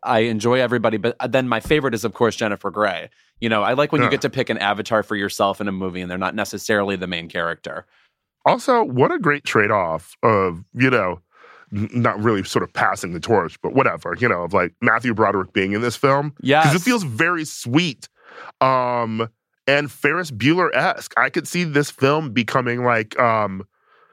I 0.04 0.20
enjoy 0.20 0.60
everybody, 0.62 0.98
but 0.98 1.16
then 1.28 1.48
my 1.50 1.60
favorite 1.60 1.96
is 1.96 2.06
of 2.06 2.14
course 2.14 2.36
Jennifer 2.36 2.70
Grey. 2.70 3.10
You 3.40 3.50
know, 3.50 3.64
I 3.64 3.74
like 3.74 3.92
when 3.92 4.04
you 4.04 4.10
get 4.10 4.22
to 4.22 4.30
pick 4.30 4.50
an 4.52 4.60
avatar 4.60 5.02
for 5.04 5.16
yourself 5.16 5.60
in 5.60 5.68
a 5.68 5.72
movie 5.72 6.00
and 6.02 6.10
they're 6.12 6.18
not 6.20 6.36
necessarily 6.36 6.96
the 6.96 7.08
main 7.08 7.28
character. 7.28 7.86
Also, 8.46 8.84
what 8.84 9.12
a 9.12 9.18
great 9.18 9.44
trade 9.46 9.72
off 9.72 10.16
of, 10.22 10.64
you 10.74 10.90
know, 10.90 11.22
not 11.74 12.22
really 12.22 12.44
sort 12.44 12.64
of 12.64 12.72
passing 12.72 13.14
the 13.14 13.20
torch, 13.20 13.60
but 13.62 13.74
whatever, 13.74 14.16
you 14.20 14.30
know, 14.30 14.44
of 14.44 14.54
like 14.54 14.74
Matthew 14.82 15.14
Broderick 15.14 15.54
being 15.54 15.74
in 15.74 15.82
this 15.82 15.96
film. 15.96 16.34
Yeah. 16.42 16.62
Because 16.62 16.82
it 16.82 16.84
feels 16.84 17.04
very 17.04 17.46
sweet. 17.46 18.08
Um, 18.62 19.28
and 19.68 19.92
Ferris 19.92 20.32
Bueller 20.32 20.74
esque. 20.76 21.14
I 21.18 21.30
could 21.30 21.48
see 21.48 21.64
this 21.64 21.90
film 21.90 22.32
becoming 22.32 22.84
like 22.84 23.18
um 23.20 23.66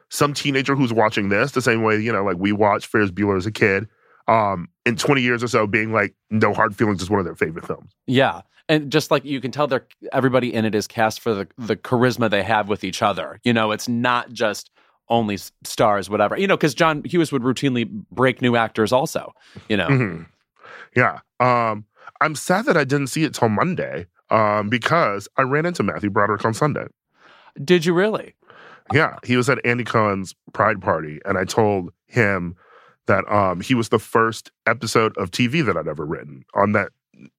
some 0.08 0.34
teenager 0.34 0.74
who's 0.74 0.92
watching 0.92 1.28
this 1.28 1.52
the 1.52 1.62
same 1.62 1.82
way, 1.82 2.00
you 2.00 2.12
know, 2.12 2.24
like 2.24 2.36
we 2.38 2.52
watched 2.52 2.86
Ferris 2.86 3.10
Bueller 3.10 3.36
as 3.36 3.46
a 3.46 3.52
kid. 3.52 3.88
Um, 4.26 4.68
in 4.86 4.96
20 4.96 5.22
years 5.22 5.42
or 5.42 5.48
so, 5.48 5.66
being 5.66 5.92
like 5.92 6.14
No 6.30 6.52
Hard 6.52 6.76
Feelings 6.76 7.02
is 7.02 7.10
one 7.10 7.18
of 7.18 7.24
their 7.24 7.34
favorite 7.34 7.66
films. 7.66 7.92
Yeah. 8.06 8.42
And 8.68 8.92
just 8.92 9.10
like 9.10 9.24
you 9.24 9.40
can 9.40 9.50
tell 9.50 9.66
they're 9.66 9.86
everybody 10.12 10.54
in 10.54 10.64
it 10.64 10.74
is 10.74 10.86
cast 10.86 11.20
for 11.20 11.34
the 11.34 11.48
the 11.58 11.76
charisma 11.76 12.30
they 12.30 12.44
have 12.44 12.68
with 12.68 12.84
each 12.84 13.02
other. 13.02 13.40
You 13.42 13.52
know, 13.52 13.72
it's 13.72 13.88
not 13.88 14.32
just 14.32 14.70
only 15.10 15.38
stars, 15.64 16.08
whatever. 16.08 16.38
You 16.38 16.46
know, 16.46 16.56
because 16.56 16.74
John 16.74 17.02
Hughes 17.04 17.32
would 17.32 17.42
routinely 17.42 17.88
break 18.10 18.40
new 18.40 18.56
actors 18.56 18.92
also, 18.92 19.34
you 19.68 19.76
know. 19.76 19.88
Mhm. 19.88 20.26
Yeah. 20.96 21.18
Um, 21.40 21.84
I'm 22.20 22.34
sad 22.34 22.64
that 22.66 22.76
I 22.76 22.84
didn't 22.84 23.08
see 23.08 23.24
it 23.24 23.34
till 23.34 23.48
Monday. 23.48 24.06
Um, 24.30 24.68
because 24.68 25.26
I 25.36 25.42
ran 25.42 25.66
into 25.66 25.82
Matthew 25.82 26.08
Broderick 26.08 26.44
on 26.44 26.54
Sunday. 26.54 26.86
Did 27.64 27.84
you 27.84 27.92
really? 27.92 28.34
Yeah, 28.92 29.16
he 29.24 29.36
was 29.36 29.48
at 29.50 29.58
Andy 29.64 29.82
Cohen's 29.82 30.36
Pride 30.52 30.80
Party, 30.80 31.20
and 31.24 31.36
I 31.36 31.44
told 31.44 31.90
him 32.06 32.54
that 33.06 33.28
um, 33.30 33.60
he 33.60 33.74
was 33.74 33.88
the 33.88 33.98
first 33.98 34.52
episode 34.66 35.16
of 35.16 35.32
TV 35.32 35.64
that 35.66 35.76
I'd 35.76 35.88
ever 35.88 36.06
written 36.06 36.44
on 36.54 36.72
that 36.72 36.90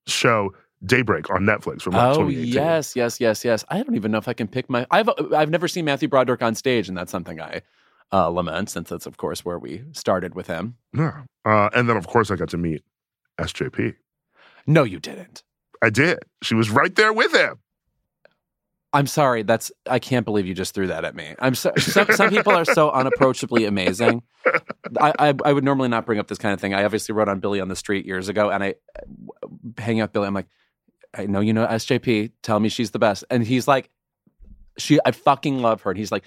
show 0.05 0.53
Daybreak 0.86 1.29
on 1.29 1.41
Netflix 1.43 1.82
from 1.84 1.93
like 1.93 2.11
Oh 2.17 2.23
2018. 2.23 2.53
yes, 2.53 2.95
yes, 2.95 3.19
yes, 3.19 3.45
yes. 3.45 3.63
I 3.69 3.84
don't 3.84 3.95
even 3.95 4.11
know 4.11 4.17
if 4.17 4.27
I 4.27 4.34
can 4.34 4.47
pick 4.47 4.69
my. 4.69 4.88
I've 4.89 5.09
I've 5.36 5.49
never 5.49 5.67
seen 5.67 5.86
Matthew 5.86 6.07
Broderick 6.07 6.41
on 6.41 6.55
stage, 6.55 6.89
and 6.89 6.97
that's 6.97 7.11
something 7.11 7.39
I 7.39 7.61
uh, 8.11 8.27
lament, 8.27 8.69
since 8.69 8.89
that's 8.89 9.05
of 9.05 9.17
course 9.17 9.45
where 9.45 9.59
we 9.59 9.84
started 9.91 10.34
with 10.36 10.47
him. 10.47 10.75
Yeah. 10.93 11.23
Uh, 11.45 11.69
and 11.75 11.88
then 11.88 11.97
of 11.97 12.07
course 12.07 12.32
I 12.32 12.36
got 12.36 12.49
to 12.49 12.57
meet 12.57 12.82
SJP. 13.39 13.95
No, 14.67 14.84
you 14.84 14.99
didn't. 14.99 15.43
I 15.84 15.89
did. 15.89 16.19
She 16.41 16.55
was 16.55 16.69
right 16.69 16.93
there 16.95 17.13
with 17.13 17.34
him. 17.34 17.59
I'm 18.93 19.07
sorry. 19.07 19.43
That's 19.43 19.71
I 19.89 19.99
can't 19.99 20.25
believe 20.25 20.45
you 20.45 20.53
just 20.53 20.73
threw 20.73 20.88
that 20.88 21.05
at 21.05 21.15
me. 21.15 21.34
I'm 21.39 21.55
so, 21.55 21.71
some 21.77 22.07
some 22.11 22.29
people 22.29 22.53
are 22.53 22.65
so 22.65 22.89
unapproachably 22.91 23.65
amazing. 23.65 24.23
I, 24.99 25.13
I 25.17 25.34
I 25.45 25.53
would 25.53 25.63
normally 25.63 25.88
not 25.88 26.05
bring 26.05 26.19
up 26.19 26.27
this 26.27 26.38
kind 26.38 26.53
of 26.53 26.59
thing. 26.59 26.73
I 26.73 26.84
obviously 26.84 27.13
wrote 27.13 27.29
on 27.29 27.39
Billy 27.39 27.61
on 27.61 27.69
the 27.69 27.75
Street 27.75 28.05
years 28.05 28.27
ago, 28.27 28.49
and 28.49 28.61
I 28.63 28.75
hang 29.77 30.01
out 30.01 30.11
Billy. 30.11 30.27
I'm 30.27 30.34
like, 30.34 30.47
I 31.14 31.26
know 31.26 31.39
you 31.39 31.53
know 31.53 31.66
SJP. 31.68 32.32
Tell 32.43 32.59
me 32.59 32.70
she's 32.70 32.91
the 32.91 32.99
best, 32.99 33.24
and 33.30 33.45
he's 33.45 33.68
like, 33.68 33.89
she. 34.78 34.99
I 35.05 35.12
fucking 35.12 35.59
love 35.62 35.82
her. 35.82 35.91
And 35.91 35.97
he's 35.99 36.12
like, 36.12 36.24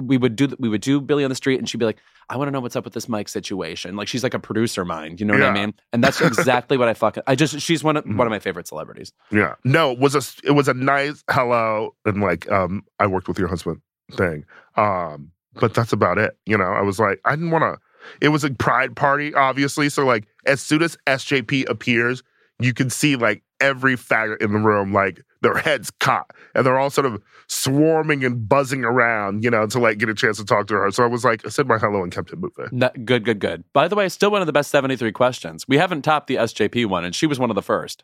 we 0.00 0.16
would 0.16 0.36
do 0.36 0.48
we 0.58 0.68
would 0.68 0.80
do 0.80 1.00
Billy 1.00 1.24
on 1.24 1.30
the 1.30 1.34
Street, 1.34 1.58
and 1.58 1.68
she'd 1.68 1.78
be 1.78 1.84
like, 1.86 1.98
I 2.30 2.36
want 2.36 2.48
to 2.48 2.52
know 2.52 2.60
what's 2.60 2.76
up 2.76 2.84
with 2.84 2.92
this 2.94 3.08
mic 3.08 3.28
situation. 3.28 3.96
Like 3.96 4.06
she's 4.06 4.22
like 4.22 4.34
a 4.34 4.38
producer 4.38 4.84
mind. 4.84 5.18
You 5.18 5.26
know 5.26 5.34
what 5.34 5.42
I 5.42 5.52
mean? 5.52 5.74
And 5.92 6.04
that's 6.04 6.20
exactly 6.20 6.76
what 6.76 6.88
I 6.88 6.94
fucking. 6.94 7.22
I 7.26 7.34
just 7.34 7.58
she's 7.60 7.82
one 7.82 7.96
of 7.96 8.04
Mhm. 8.04 8.16
one 8.16 8.26
of 8.26 8.30
my 8.30 8.38
favorite 8.38 8.68
celebrities. 8.68 9.12
Yeah. 9.32 9.54
No, 9.64 9.92
it 9.92 9.98
was 9.98 10.14
a 10.14 10.22
it 10.46 10.52
was 10.52 10.68
a 10.68 10.74
nice 10.74 11.24
hello 11.30 11.94
and 12.04 12.20
like 12.20 12.50
um 12.52 12.84
I 13.00 13.06
worked 13.06 13.28
with 13.28 13.38
your 13.38 13.48
husband 13.48 13.80
thing. 14.12 14.44
Um 14.76 15.32
but 15.54 15.74
that's 15.74 15.92
about 15.92 16.18
it. 16.18 16.36
You 16.46 16.56
know, 16.58 16.70
I 16.70 16.82
was 16.82 17.00
like 17.00 17.20
I 17.24 17.30
didn't 17.34 17.50
want 17.50 17.62
to 17.62 17.78
it 18.20 18.28
was 18.28 18.44
a 18.44 18.50
pride 18.50 18.94
party 18.94 19.34
obviously, 19.34 19.88
so 19.88 20.04
like 20.04 20.24
as 20.46 20.60
soon 20.60 20.82
as 20.82 20.96
SJP 21.06 21.68
appears, 21.68 22.22
you 22.60 22.74
can 22.74 22.90
see 22.90 23.16
like 23.16 23.42
every 23.60 23.96
faggot 23.96 24.42
in 24.42 24.52
the 24.52 24.58
room 24.58 24.92
like 24.92 25.22
their 25.40 25.56
heads 25.56 25.90
caught 26.00 26.30
and 26.54 26.66
they're 26.66 26.78
all 26.78 26.90
sort 26.90 27.06
of 27.06 27.22
swarming 27.46 28.24
and 28.24 28.48
buzzing 28.48 28.84
around, 28.84 29.44
you 29.44 29.50
know, 29.50 29.66
to 29.66 29.78
like 29.78 29.98
get 29.98 30.08
a 30.08 30.14
chance 30.14 30.38
to 30.38 30.44
talk 30.44 30.66
to 30.66 30.74
her. 30.74 30.90
So 30.90 31.04
I 31.04 31.06
was 31.06 31.24
like 31.24 31.46
I 31.46 31.48
said 31.48 31.66
my 31.66 31.78
hello 31.78 32.02
and 32.02 32.12
kept 32.12 32.32
it 32.32 32.38
moving. 32.38 32.68
No, 32.72 32.90
good, 33.04 33.24
good, 33.24 33.38
good. 33.38 33.64
By 33.72 33.88
the 33.88 33.96
way, 33.96 34.08
still 34.08 34.30
one 34.30 34.40
of 34.40 34.46
the 34.46 34.52
best 34.52 34.70
73 34.70 35.12
questions. 35.12 35.66
We 35.68 35.78
haven't 35.78 36.02
topped 36.02 36.26
the 36.26 36.36
SJP 36.36 36.86
one, 36.86 37.04
and 37.04 37.14
she 37.14 37.26
was 37.26 37.38
one 37.38 37.50
of 37.50 37.56
the 37.56 37.62
first. 37.62 38.02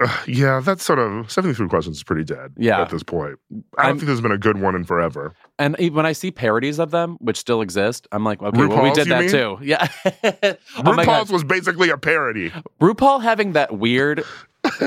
Yeah, 0.26 0.60
that's 0.60 0.84
sort 0.84 0.98
of 0.98 1.30
73 1.30 1.68
questions 1.68 1.96
is 1.96 2.02
pretty 2.04 2.22
dead 2.24 2.52
Yeah. 2.56 2.80
at 2.82 2.90
this 2.90 3.02
point. 3.02 3.38
I 3.76 3.82
don't 3.82 3.86
I'm- 3.86 3.96
think 3.98 4.06
there's 4.06 4.20
been 4.20 4.32
a 4.32 4.38
good 4.38 4.60
one 4.60 4.74
in 4.74 4.84
forever. 4.84 5.34
And 5.58 5.76
when 5.92 6.06
I 6.06 6.12
see 6.12 6.30
parodies 6.30 6.78
of 6.78 6.90
them, 6.92 7.16
which 7.20 7.36
still 7.36 7.60
exist, 7.62 8.06
I'm 8.12 8.22
like, 8.24 8.40
okay, 8.42 8.66
well, 8.66 8.82
we 8.82 8.92
did 8.92 9.08
that 9.08 9.20
mean? 9.22 9.30
too. 9.30 9.58
Yeah. 9.60 9.88
oh. 10.04 10.54
RuPaul's 10.82 11.32
was 11.32 11.42
basically 11.44 11.90
a 11.90 11.98
parody. 11.98 12.50
RuPaul 12.80 13.22
having 13.22 13.52
that 13.54 13.78
weird 13.78 14.22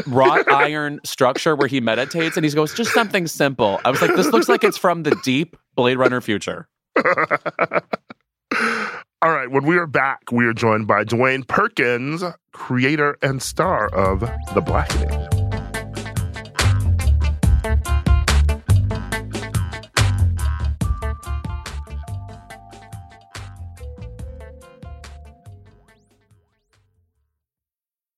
wrought 0.07 0.49
iron 0.51 0.99
structure 1.03 1.55
where 1.55 1.68
he 1.68 1.82
meditates 1.82 2.38
and 2.38 2.45
he 2.45 2.51
goes, 2.51 2.74
just 2.74 2.93
something 2.93 3.28
simple. 3.28 3.82
I 3.84 3.91
was 3.91 4.01
like, 4.01 4.16
this 4.16 4.28
looks 4.28 4.47
like 4.47 4.64
it's 4.64 4.78
from 4.78 5.03
the 5.03 5.16
deep 5.24 5.57
Blade 5.76 5.97
Runner 5.97 6.22
future. 6.22 6.68
All 9.24 9.32
right, 9.32 9.52
when 9.52 9.66
we 9.66 9.78
are 9.78 9.86
back, 9.86 10.32
we 10.32 10.46
are 10.46 10.54
joined 10.54 10.88
by 10.88 11.04
Dewayne 11.04 11.48
Perkins, 11.48 12.24
creator 12.54 13.18
and 13.22 13.40
star 13.42 13.88
of 13.94 14.22
The 14.56 14.62
Blackening. 14.62 15.28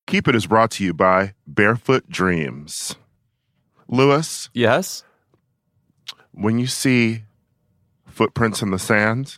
Keep 0.08 0.28
It 0.28 0.36
is 0.36 0.45
brought 0.45 0.72
to 0.72 0.84
you 0.84 0.93
by 0.93 1.34
Barefoot 1.47 2.10
Dreams. 2.10 2.95
Louis, 3.88 4.49
Yes? 4.54 5.04
when 6.32 6.58
you 6.60 6.68
see 6.68 7.24
footprints 8.08 8.62
in 8.62 8.72
the 8.72 8.80
sand, 8.80 9.38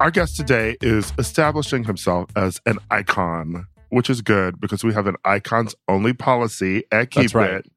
Our 0.00 0.10
guest 0.10 0.36
today 0.36 0.76
is 0.80 1.12
establishing 1.16 1.84
himself 1.84 2.28
as 2.34 2.60
an 2.66 2.78
icon, 2.90 3.68
which 3.90 4.10
is 4.10 4.20
good 4.20 4.60
because 4.60 4.82
we 4.82 4.92
have 4.94 5.06
an 5.06 5.14
icons 5.24 5.76
only 5.86 6.12
policy 6.12 6.82
at 6.90 7.12
Keep 7.12 7.36
right. 7.36 7.64
It. 7.64 7.70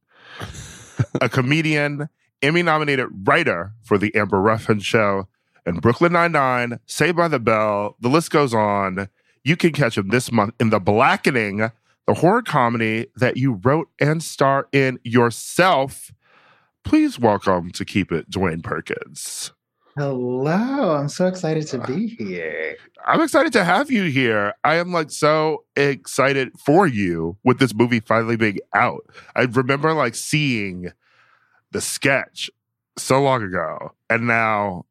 a 1.21 1.29
comedian, 1.29 2.09
Emmy 2.41 2.63
nominated 2.63 3.07
writer 3.23 3.73
for 3.83 3.99
The 3.99 4.13
Amber 4.15 4.41
Ruffin 4.41 4.79
Show 4.79 5.27
and 5.67 5.81
Brooklyn 5.81 6.13
Nine-Nine, 6.13 6.79
Saved 6.87 7.17
by 7.17 7.27
the 7.27 7.39
Bell, 7.39 7.95
the 7.99 8.09
list 8.09 8.31
goes 8.31 8.55
on. 8.55 9.07
You 9.43 9.55
can 9.55 9.71
catch 9.71 9.99
him 9.99 10.07
this 10.07 10.31
month 10.31 10.55
in 10.59 10.71
The 10.71 10.79
Blackening, 10.79 11.69
the 12.07 12.13
horror 12.13 12.41
comedy 12.41 13.07
that 13.15 13.37
you 13.37 13.53
wrote 13.63 13.89
and 13.99 14.21
star 14.21 14.67
in 14.71 14.99
yourself. 15.03 16.11
Please 16.83 17.19
welcome 17.19 17.71
to 17.71 17.83
Keep 17.83 18.11
It, 18.11 18.29
Dewayne 18.29 18.63
Perkins. 18.63 19.51
Hello, 19.97 20.95
I'm 20.95 21.07
so 21.07 21.25
excited 21.25 21.65
to 21.67 21.79
be 21.79 22.07
here. 22.07 22.75
I'm 23.07 23.21
excited 23.21 23.53
to 23.53 23.63
have 23.63 23.89
you 23.89 24.03
here. 24.03 24.53
I 24.63 24.75
am 24.75 24.91
like 24.91 25.09
so 25.09 25.63
excited 25.75 26.51
for 26.59 26.85
you 26.85 27.37
with 27.43 27.59
this 27.59 27.73
movie 27.73 28.01
finally 28.01 28.35
being 28.35 28.59
out. 28.73 29.05
I 29.35 29.43
remember 29.43 29.93
like 29.93 30.15
seeing 30.15 30.91
the 31.71 31.79
sketch 31.81 32.51
so 32.97 33.21
long 33.21 33.41
ago, 33.41 33.93
and 34.09 34.27
now 34.27 34.85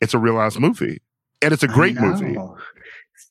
it's 0.00 0.14
a 0.14 0.18
real 0.18 0.38
ass 0.40 0.58
movie. 0.58 1.00
And 1.40 1.52
it's 1.52 1.64
a 1.64 1.68
great 1.68 1.96
movie. 1.96 2.36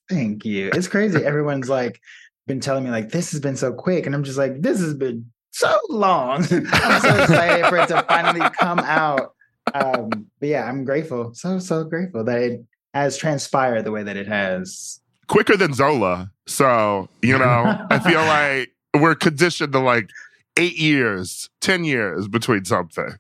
Thank 0.09 0.43
you. 0.43 0.71
It's 0.73 0.88
crazy. 0.88 1.23
Everyone's 1.23 1.69
like 1.69 2.01
been 2.47 2.59
telling 2.59 2.83
me 2.83 2.89
like 2.89 3.09
this 3.09 3.31
has 3.31 3.39
been 3.39 3.57
so 3.57 3.73
quick, 3.73 4.05
and 4.05 4.15
I'm 4.15 4.23
just 4.23 4.37
like 4.37 4.61
this 4.61 4.79
has 4.79 4.93
been 4.93 5.31
so 5.51 5.79
long. 5.89 6.37
I'm 6.51 7.01
so 7.01 7.23
excited 7.23 7.65
for 7.67 7.77
it 7.77 7.87
to 7.89 8.03
finally 8.07 8.47
come 8.59 8.79
out. 8.79 9.33
Um, 9.73 10.27
but 10.39 10.49
yeah, 10.49 10.65
I'm 10.65 10.83
grateful. 10.83 11.33
So 11.33 11.59
so 11.59 11.83
grateful 11.83 12.23
that 12.25 12.41
it 12.41 12.61
has 12.93 13.17
transpired 13.17 13.83
the 13.83 13.91
way 13.91 14.03
that 14.03 14.17
it 14.17 14.27
has. 14.27 14.99
Quicker 15.27 15.55
than 15.55 15.73
Zola. 15.73 16.31
So, 16.47 17.07
you 17.21 17.37
know, 17.37 17.87
I 17.89 17.99
feel 18.05 18.19
like 18.19 18.71
we're 19.01 19.15
conditioned 19.15 19.71
to 19.71 19.79
like 19.79 20.09
eight 20.57 20.77
years, 20.77 21.49
10 21.61 21.85
years 21.85 22.27
between 22.27 22.65
something. 22.65 23.13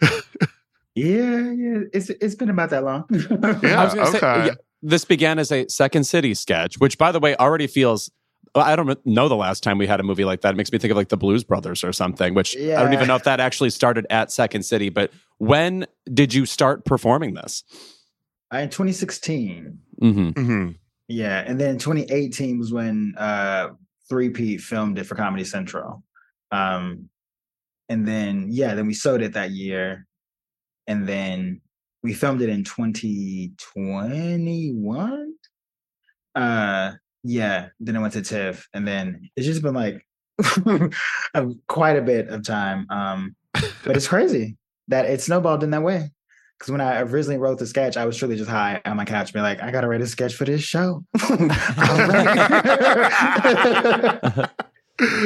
Yeah, 0.94 1.50
yeah. 1.52 1.78
It's 1.92 2.10
it's 2.10 2.34
been 2.34 2.50
about 2.50 2.70
that 2.70 2.84
long. 2.84 3.04
Yeah, 3.10 3.80
I 3.80 3.84
was 3.84 3.94
gonna 3.94 4.06
say, 4.06 4.16
okay. 4.18 4.46
yeah, 4.46 4.54
this 4.82 5.04
began 5.04 5.38
as 5.38 5.50
a 5.50 5.66
Second 5.68 6.04
City 6.04 6.34
sketch, 6.34 6.78
which, 6.78 6.98
by 6.98 7.12
the 7.12 7.20
way, 7.20 7.34
already 7.36 7.66
feels. 7.66 8.10
I 8.54 8.76
don't 8.76 8.98
know 9.06 9.28
the 9.28 9.36
last 9.36 9.62
time 9.62 9.78
we 9.78 9.86
had 9.86 9.98
a 9.98 10.02
movie 10.02 10.26
like 10.26 10.42
that. 10.42 10.52
It 10.52 10.56
makes 10.56 10.70
me 10.70 10.78
think 10.78 10.90
of 10.90 10.96
like 10.96 11.08
the 11.08 11.16
Blues 11.16 11.42
Brothers 11.42 11.82
or 11.82 11.92
something, 11.92 12.34
which 12.34 12.54
I 12.56 12.82
don't 12.82 12.92
even 12.92 13.08
know 13.08 13.16
if 13.16 13.24
that 13.24 13.40
actually 13.40 13.70
started 13.70 14.06
at 14.10 14.30
Second 14.30 14.64
City. 14.64 14.90
But 14.90 15.10
when 15.38 15.86
did 16.12 16.34
you 16.34 16.44
start 16.44 16.84
performing 16.84 17.32
this? 17.34 17.64
Uh, 18.52 18.58
in 18.58 18.68
2016. 18.68 19.78
Mm-hmm. 20.02 20.28
Mhm. 20.30 20.76
Yeah, 21.08 21.42
and 21.46 21.58
then 21.58 21.78
2018 21.78 22.58
was 22.58 22.70
when 22.72 23.14
uh 23.16 23.70
3Peat 24.10 24.60
filmed 24.60 24.98
it 24.98 25.04
for 25.04 25.14
Comedy 25.14 25.44
Central. 25.44 26.02
Um, 26.50 27.08
and 27.88 28.06
then 28.06 28.48
yeah, 28.50 28.74
then 28.74 28.86
we 28.86 28.92
sold 28.94 29.22
it 29.22 29.32
that 29.32 29.52
year. 29.52 30.06
And 30.86 31.08
then 31.08 31.62
we 32.02 32.12
filmed 32.12 32.42
it 32.42 32.50
in 32.50 32.64
2021. 32.64 35.34
Uh 36.34 36.92
yeah, 37.22 37.68
then 37.80 37.96
I 37.96 38.00
went 38.00 38.14
to 38.14 38.22
TIFF, 38.22 38.68
and 38.74 38.86
then 38.86 39.30
it's 39.36 39.46
just 39.46 39.62
been 39.62 39.74
like 39.74 40.06
quite 41.68 41.96
a 41.96 42.02
bit 42.02 42.28
of 42.28 42.46
time. 42.46 42.86
Um, 42.90 43.36
but 43.84 43.96
it's 43.96 44.08
crazy 44.08 44.56
that 44.88 45.06
it 45.06 45.20
snowballed 45.20 45.62
in 45.62 45.70
that 45.70 45.82
way. 45.82 46.10
Because 46.58 46.70
when 46.70 46.80
I 46.80 47.00
originally 47.00 47.38
wrote 47.38 47.58
the 47.58 47.66
sketch, 47.66 47.96
I 47.96 48.06
was 48.06 48.16
truly 48.16 48.36
just 48.36 48.48
high 48.48 48.80
on 48.84 48.96
my 48.96 49.04
couch, 49.04 49.32
being 49.32 49.42
like, 49.42 49.60
I 49.60 49.72
gotta 49.72 49.88
write 49.88 50.00
a 50.00 50.06
sketch 50.06 50.34
for 50.34 50.44
this 50.44 50.62
show. 50.62 51.04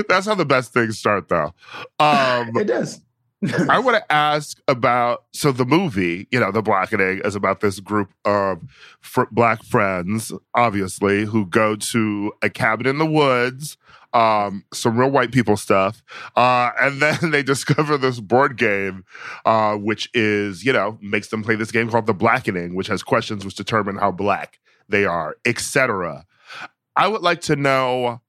That's 0.08 0.26
how 0.26 0.34
the 0.34 0.46
best 0.46 0.72
things 0.72 0.98
start, 0.98 1.28
though. 1.28 1.52
Um, 1.98 2.56
it 2.56 2.66
does. 2.66 3.02
I 3.68 3.78
want 3.78 3.96
to 3.96 4.12
ask 4.12 4.60
about 4.68 5.24
so 5.32 5.52
the 5.52 5.64
movie, 5.64 6.26
you 6.30 6.40
know, 6.40 6.50
The 6.50 6.62
Blackening 6.62 7.20
is 7.24 7.34
about 7.34 7.60
this 7.60 7.80
group 7.80 8.10
of 8.24 8.60
fr- 9.00 9.24
black 9.30 9.62
friends, 9.62 10.32
obviously, 10.54 11.24
who 11.24 11.46
go 11.46 11.76
to 11.76 12.32
a 12.42 12.50
cabin 12.50 12.86
in 12.86 12.98
the 12.98 13.06
woods, 13.06 13.76
um, 14.12 14.64
some 14.72 14.98
real 14.98 15.10
white 15.10 15.32
people 15.32 15.56
stuff, 15.56 16.02
uh, 16.36 16.70
and 16.80 17.00
then 17.02 17.30
they 17.30 17.42
discover 17.42 17.98
this 17.98 18.20
board 18.20 18.56
game, 18.56 19.04
uh, 19.44 19.76
which 19.76 20.08
is, 20.14 20.64
you 20.64 20.72
know, 20.72 20.98
makes 21.00 21.28
them 21.28 21.42
play 21.42 21.54
this 21.54 21.70
game 21.70 21.90
called 21.90 22.06
The 22.06 22.14
Blackening, 22.14 22.74
which 22.74 22.88
has 22.88 23.02
questions 23.02 23.44
which 23.44 23.54
determine 23.54 23.96
how 23.96 24.10
black 24.10 24.58
they 24.88 25.04
are, 25.04 25.36
etc. 25.44 26.26
I 26.96 27.08
would 27.08 27.22
like 27.22 27.42
to 27.42 27.56
know 27.56 28.20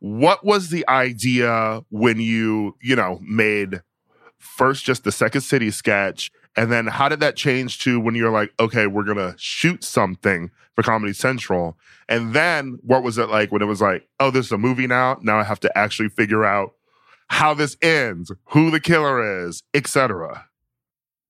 what 0.00 0.44
was 0.44 0.70
the 0.70 0.86
idea 0.88 1.82
when 1.90 2.20
you, 2.20 2.76
you 2.80 2.96
know, 2.96 3.20
made 3.22 3.82
first 4.42 4.84
just 4.84 5.04
the 5.04 5.12
Second 5.12 5.42
City 5.42 5.70
sketch, 5.70 6.30
and 6.56 6.70
then 6.70 6.86
how 6.86 7.08
did 7.08 7.20
that 7.20 7.36
change 7.36 7.78
to 7.80 7.98
when 7.98 8.14
you're 8.14 8.30
like, 8.30 8.52
okay, 8.60 8.86
we're 8.86 9.04
gonna 9.04 9.34
shoot 9.38 9.84
something 9.84 10.50
for 10.74 10.82
Comedy 10.82 11.12
Central, 11.12 11.78
and 12.08 12.34
then 12.34 12.78
what 12.82 13.02
was 13.02 13.18
it 13.18 13.28
like 13.28 13.52
when 13.52 13.62
it 13.62 13.66
was 13.66 13.80
like, 13.80 14.06
oh, 14.20 14.30
this 14.30 14.46
is 14.46 14.52
a 14.52 14.58
movie 14.58 14.86
now? 14.86 15.18
Now 15.22 15.38
I 15.38 15.44
have 15.44 15.60
to 15.60 15.78
actually 15.78 16.08
figure 16.08 16.44
out 16.44 16.74
how 17.28 17.54
this 17.54 17.76
ends, 17.80 18.30
who 18.46 18.70
the 18.70 18.80
killer 18.80 19.46
is, 19.46 19.62
etc. 19.74 20.46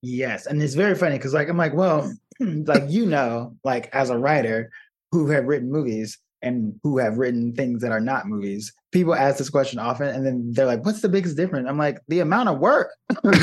Yes, 0.01 0.47
and 0.47 0.61
it's 0.63 0.75
very 0.75 0.95
funny 0.95 1.17
because 1.17 1.35
like 1.35 1.49
I'm 1.49 1.57
like, 1.57 1.75
well, 1.75 2.13
like 2.41 2.85
you 2.89 3.07
know, 3.07 3.57
like 3.63 3.89
as 3.95 4.11
a 4.11 4.19
writer 4.19 4.71
who 5.13 5.29
have 5.29 5.45
written 5.45 5.71
movies, 5.71 6.19
and 6.43 6.79
who 6.83 6.99
have 6.99 7.19
written 7.19 7.55
things 7.55 7.81
that 7.83 7.93
are 7.93 8.01
not 8.01 8.27
movies. 8.27 8.73
People 8.93 9.15
ask 9.15 9.39
this 9.39 9.51
question 9.51 9.79
often, 9.79 10.09
and 10.09 10.25
then 10.25 10.53
they're 10.53 10.67
like, 10.67 10.85
"What's 10.85 11.01
the 11.01 11.09
biggest 11.09 11.37
difference?" 11.37 11.67
I'm 11.69 11.79
like, 11.79 11.99
"The 12.09 12.21
amount 12.21 12.51
of 12.51 12.59
work." 12.59 12.91
right? 13.25 13.41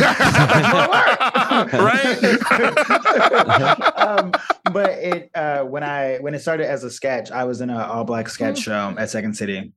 um, 3.97 4.31
but 4.71 4.91
it 4.91 5.31
uh, 5.33 5.63
when 5.63 5.83
I 5.83 6.17
when 6.19 6.35
it 6.35 6.39
started 6.39 6.67
as 6.69 6.83
a 6.83 6.91
sketch, 6.91 7.31
I 7.31 7.45
was 7.45 7.61
in 7.61 7.69
an 7.71 7.77
all 7.77 8.03
black 8.03 8.29
sketch 8.29 8.59
show 8.59 8.95
at 8.97 9.09
Second 9.09 9.35
City, 9.35 9.73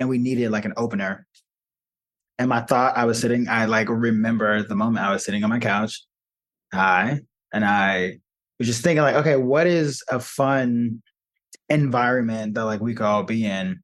and 0.00 0.08
we 0.08 0.16
needed 0.18 0.50
like 0.50 0.64
an 0.64 0.72
opener. 0.76 1.26
And 2.38 2.48
my 2.48 2.62
thought, 2.62 2.96
I 2.96 3.04
was 3.04 3.20
sitting. 3.20 3.48
I 3.48 3.66
like 3.66 3.90
remember 3.90 4.62
the 4.62 4.74
moment 4.74 5.04
I 5.04 5.12
was 5.12 5.24
sitting 5.24 5.44
on 5.44 5.50
my 5.50 5.58
couch, 5.58 6.02
hi, 6.72 7.20
and 7.52 7.64
I 7.64 8.18
was 8.58 8.66
just 8.66 8.82
thinking 8.82 9.02
like, 9.02 9.16
okay, 9.16 9.36
what 9.36 9.66
is 9.66 10.02
a 10.08 10.18
fun 10.18 11.02
environment 11.72 12.54
that 12.54 12.64
like 12.64 12.80
we 12.80 12.94
could 12.94 13.06
all 13.06 13.24
be 13.24 13.44
in. 13.44 13.82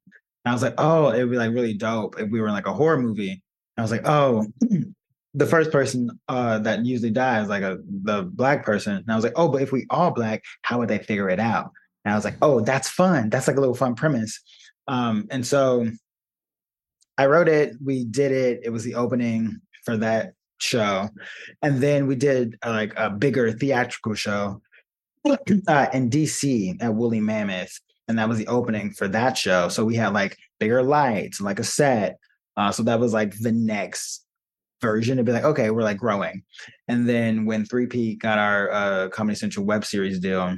I 0.49 0.53
was 0.53 0.61
like, 0.61 0.75
oh, 0.77 1.09
it 1.09 1.19
would 1.19 1.31
be 1.31 1.37
like 1.37 1.53
really 1.53 1.73
dope 1.73 2.19
if 2.19 2.29
we 2.29 2.41
were 2.41 2.47
in 2.47 2.53
like 2.53 2.67
a 2.67 2.73
horror 2.73 2.97
movie. 2.99 3.41
I 3.77 3.81
was 3.81 3.91
like, 3.91 4.05
oh, 4.05 4.45
the 5.33 5.45
first 5.45 5.71
person 5.71 6.09
uh, 6.27 6.59
that 6.59 6.85
usually 6.85 7.11
dies 7.11 7.47
like 7.47 7.63
a 7.63 7.77
the 8.03 8.23
black 8.23 8.65
person. 8.65 8.95
And 8.95 9.09
I 9.09 9.15
was 9.15 9.23
like, 9.23 9.33
oh, 9.35 9.47
but 9.47 9.61
if 9.61 9.71
we 9.71 9.85
all 9.89 10.11
black, 10.11 10.43
how 10.63 10.79
would 10.79 10.89
they 10.89 10.99
figure 10.99 11.29
it 11.29 11.39
out? 11.39 11.71
And 12.03 12.13
I 12.13 12.15
was 12.15 12.25
like, 12.25 12.37
oh, 12.41 12.61
that's 12.61 12.89
fun. 12.89 13.29
That's 13.29 13.47
like 13.47 13.57
a 13.57 13.59
little 13.59 13.75
fun 13.75 13.95
premise. 13.95 14.39
Um, 14.87 15.27
and 15.29 15.45
so 15.45 15.87
I 17.17 17.27
wrote 17.27 17.47
it. 17.47 17.75
We 17.83 18.05
did 18.05 18.31
it. 18.31 18.61
It 18.63 18.69
was 18.69 18.83
the 18.83 18.95
opening 18.95 19.61
for 19.85 19.97
that 19.97 20.33
show, 20.57 21.09
and 21.61 21.81
then 21.81 22.07
we 22.07 22.15
did 22.15 22.57
uh, 22.65 22.71
like 22.71 22.93
a 22.97 23.09
bigger 23.09 23.51
theatrical 23.51 24.15
show 24.15 24.61
uh, 25.25 25.87
in 25.93 26.09
DC 26.09 26.81
at 26.81 26.93
Woolly 26.93 27.19
Mammoth, 27.19 27.79
and 28.09 28.17
that 28.17 28.27
was 28.27 28.39
the 28.39 28.47
opening 28.47 28.91
for 28.91 29.07
that 29.07 29.37
show. 29.37 29.69
So 29.69 29.85
we 29.85 29.95
had 29.95 30.13
like 30.13 30.35
bigger 30.59 30.81
lights, 30.83 31.39
like 31.39 31.59
a 31.59 31.63
set. 31.63 32.17
Uh, 32.57 32.71
so 32.71 32.83
that 32.83 32.99
was 32.99 33.13
like 33.13 33.37
the 33.39 33.51
next 33.51 34.25
version 34.81 35.17
to 35.17 35.23
be 35.23 35.31
like, 35.31 35.43
okay, 35.43 35.69
we're 35.69 35.83
like 35.83 35.97
growing. 35.97 36.43
And 36.87 37.07
then 37.07 37.45
when 37.45 37.65
3Peat 37.65 38.19
got 38.19 38.39
our 38.39 38.71
uh, 38.71 39.09
Comedy 39.09 39.35
Central 39.35 39.65
web 39.65 39.85
series 39.85 40.19
deal, 40.19 40.57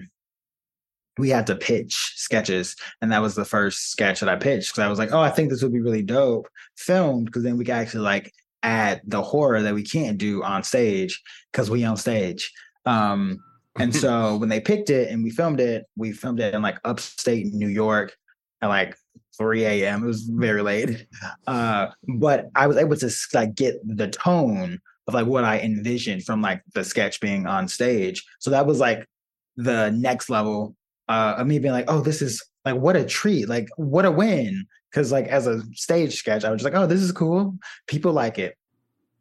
we 1.17 1.29
had 1.29 1.45
to 1.47 1.55
pitch 1.55 2.13
sketches. 2.15 2.75
And 3.01 3.11
that 3.11 3.21
was 3.21 3.35
the 3.35 3.45
first 3.45 3.91
sketch 3.91 4.21
that 4.21 4.29
I 4.29 4.37
pitched 4.37 4.71
because 4.71 4.85
I 4.85 4.89
was 4.89 4.97
like, 4.97 5.11
oh, 5.11 5.19
I 5.19 5.29
think 5.29 5.49
this 5.49 5.61
would 5.61 5.73
be 5.73 5.81
really 5.81 6.03
dope 6.03 6.47
filmed 6.77 7.25
because 7.25 7.43
then 7.43 7.57
we 7.57 7.65
could 7.65 7.75
actually 7.75 8.03
like 8.03 8.31
add 8.63 9.01
the 9.05 9.21
horror 9.21 9.61
that 9.61 9.75
we 9.75 9.83
can't 9.83 10.17
do 10.17 10.41
on 10.41 10.63
stage 10.63 11.21
because 11.51 11.69
we 11.69 11.83
on 11.83 11.97
stage. 11.97 12.49
Um, 12.85 13.39
and 13.79 13.95
so 13.95 14.35
when 14.37 14.49
they 14.49 14.59
picked 14.59 14.89
it 14.89 15.09
and 15.09 15.23
we 15.23 15.29
filmed 15.29 15.59
it, 15.59 15.85
we 15.95 16.11
filmed 16.11 16.39
it 16.39 16.53
in 16.53 16.61
like 16.61 16.77
upstate 16.83 17.53
New 17.53 17.67
York 17.67 18.15
at 18.61 18.67
like 18.67 18.95
3 19.37 19.65
a.m. 19.65 20.03
It 20.03 20.07
was 20.07 20.23
very 20.23 20.61
late. 20.61 21.07
Uh, 21.47 21.87
but 22.07 22.49
I 22.55 22.67
was 22.67 22.77
able 22.77 22.95
to 22.97 23.11
like 23.33 23.55
get 23.55 23.75
the 23.83 24.07
tone 24.07 24.79
of 25.07 25.13
like 25.13 25.25
what 25.25 25.43
I 25.43 25.59
envisioned 25.59 26.23
from 26.23 26.41
like 26.41 26.61
the 26.73 26.83
sketch 26.83 27.19
being 27.19 27.47
on 27.47 27.67
stage. 27.67 28.23
So 28.39 28.51
that 28.51 28.65
was 28.65 28.79
like 28.79 29.07
the 29.57 29.89
next 29.91 30.29
level 30.29 30.75
uh, 31.09 31.35
of 31.37 31.47
me 31.47 31.59
being 31.59 31.73
like, 31.73 31.85
oh, 31.87 32.01
this 32.01 32.21
is 32.21 32.43
like 32.65 32.75
what 32.75 32.95
a 32.95 33.03
treat, 33.03 33.49
like 33.49 33.67
what 33.77 34.05
a 34.05 34.11
win. 34.11 34.65
Cause 34.93 35.11
like 35.11 35.27
as 35.27 35.47
a 35.47 35.61
stage 35.73 36.15
sketch, 36.15 36.43
I 36.43 36.51
was 36.51 36.61
just 36.61 36.71
like, 36.71 36.79
oh, 36.79 36.85
this 36.85 37.01
is 37.01 37.11
cool. 37.11 37.57
People 37.87 38.13
like 38.13 38.37
it. 38.37 38.57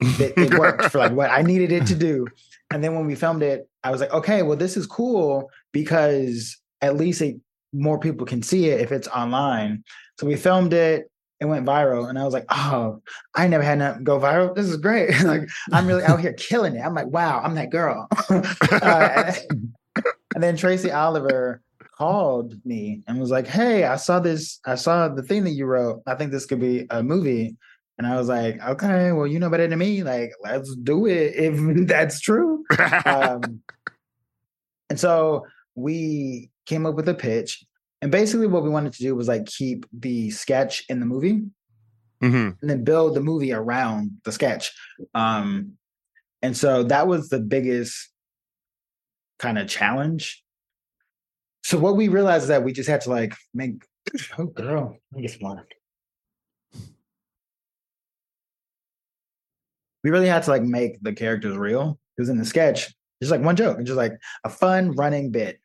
It, 0.01 0.33
it 0.37 0.59
worked 0.59 0.91
for 0.91 0.99
like 0.99 1.13
what 1.13 1.31
I 1.31 1.43
needed 1.43 1.73
it 1.73 1.87
to 1.87 1.95
do. 1.95 2.27
And 2.71 2.83
then 2.85 2.95
when 2.95 3.07
we 3.07 3.15
filmed 3.15 3.43
it, 3.43 3.69
I 3.83 3.91
was 3.91 4.01
like, 4.01 4.13
okay, 4.13 4.43
well, 4.43 4.57
this 4.57 4.77
is 4.77 4.87
cool 4.87 5.51
because 5.73 6.57
at 6.81 6.97
least 6.97 7.21
it, 7.21 7.37
more 7.73 7.99
people 7.99 8.27
can 8.27 8.43
see 8.43 8.69
it 8.69 8.81
if 8.81 8.93
it's 8.93 9.09
online. 9.09 9.85
So 10.19 10.27
we 10.27 10.37
filmed 10.37 10.73
it. 10.73 11.11
It 11.41 11.47
went 11.47 11.65
viral, 11.65 12.11
and 12.11 12.19
I 12.19 12.25
was 12.25 12.35
like, 12.35 12.45
"Oh, 12.51 13.01
I 13.35 13.47
never 13.47 13.65
had 13.65 13.79
nothing 13.79 14.05
go 14.05 14.21
viral. 14.21 14.55
This 14.55 14.67
is 14.67 14.77
great! 14.77 15.19
like, 15.25 15.49
I'm 15.73 15.87
really 15.87 16.03
out 16.03 16.21
here 16.21 16.35
killing 16.35 16.77
it. 16.77 16.81
I'm 16.81 16.93
like, 16.93 17.07
wow, 17.07 17.41
I'm 17.43 17.55
that 17.55 17.71
girl." 17.71 18.09
uh, 18.29 19.33
and 20.35 20.43
then 20.43 20.59
Tracy 20.59 20.91
Oliver 20.91 21.63
called 21.97 22.55
me 22.67 23.03
and 23.09 23.19
was 23.19 23.31
like, 23.31 23.47
"Hey, 23.47 23.85
I 23.85 23.97
saw 23.97 24.21
this. 24.21 24.61
I 24.67 24.75
saw 24.75 25.09
the 25.09 25.23
thing 25.23 25.45
that 25.45 25.53
you 25.53 25.65
wrote. 25.65 26.03
I 26.07 26.15
think 26.15 26.31
this 26.31 26.45
could 26.45 26.61
be 26.61 26.87
a 26.91 27.03
movie." 27.03 27.57
And 28.01 28.07
I 28.07 28.17
was 28.17 28.29
like, 28.29 28.59
okay, 28.63 29.13
well, 29.13 29.27
you 29.27 29.39
know 29.39 29.51
better 29.51 29.67
than 29.69 29.79
me. 29.79 30.03
Like, 30.03 30.33
let's 30.43 30.75
do 30.75 31.05
it 31.05 31.35
if 31.37 31.87
that's 31.87 32.19
true. 32.19 32.65
um, 33.05 33.61
and 34.89 34.99
so 34.99 35.45
we 35.75 36.51
came 36.65 36.87
up 36.87 36.95
with 36.95 37.07
a 37.11 37.15
pitch. 37.15 37.63
And 38.01 38.11
basically, 38.11 38.47
what 38.47 38.63
we 38.63 38.71
wanted 38.71 38.95
to 38.95 39.03
do 39.03 39.15
was 39.15 39.29
like 39.29 39.45
keep 39.45 39.85
the 39.93 40.31
sketch 40.31 40.83
in 40.89 40.99
the 40.99 41.05
movie 41.05 41.43
mm-hmm. 42.23 42.53
and 42.63 42.71
then 42.71 42.85
build 42.85 43.15
the 43.15 43.21
movie 43.21 43.53
around 43.53 44.13
the 44.25 44.33
sketch. 44.33 44.73
Um, 45.15 45.73
and 46.41 46.57
so 46.57 46.85
that 46.85 47.07
was 47.07 47.29
the 47.29 47.39
biggest 47.39 48.09
kind 49.39 49.59
of 49.59 49.69
challenge. 49.69 50.43
So 51.65 51.77
what 51.77 51.97
we 51.97 52.09
realized 52.09 52.45
is 52.45 52.49
that 52.49 52.65
we 52.65 52.73
just 52.73 52.89
had 52.89 53.03
to 53.03 53.11
like 53.11 53.35
make 53.53 53.85
oh 54.39 54.47
girl, 54.47 54.97
I 55.15 55.21
guess 55.21 55.39
more. 55.39 55.67
We 60.03 60.11
really 60.11 60.29
had 60.29 60.43
to 60.45 60.51
like 60.51 60.63
make 60.63 61.03
the 61.03 61.13
characters 61.13 61.57
real 61.57 61.99
because 62.17 62.29
in 62.29 62.39
the 62.39 62.45
sketch, 62.45 62.93
just 63.21 63.31
like 63.31 63.43
one 63.43 63.57
joke, 63.57 63.79
it's 63.79 63.89
just 63.89 63.97
like 63.97 64.15
a 64.45 64.49
fun 64.49 64.93
running 64.93 65.31
bit. 65.31 65.61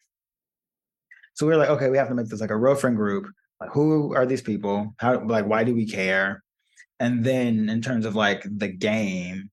So 1.33 1.45
we 1.45 1.51
were 1.51 1.59
like, 1.59 1.69
okay, 1.69 1.89
we 1.89 1.97
have 1.97 2.07
to 2.09 2.15
make 2.15 2.27
this 2.27 2.41
like 2.41 2.49
a 2.49 2.57
real 2.57 2.75
friend 2.75 2.95
group. 2.95 3.27
Like, 3.59 3.71
who 3.71 4.13
are 4.15 4.25
these 4.25 4.41
people? 4.41 4.93
How 4.97 5.25
like 5.25 5.45
why 5.45 5.63
do 5.63 5.73
we 5.73 5.85
care? 5.85 6.43
And 6.99 7.23
then 7.23 7.69
in 7.69 7.81
terms 7.81 8.05
of 8.05 8.15
like 8.15 8.43
the 8.43 8.69
game, 8.69 9.49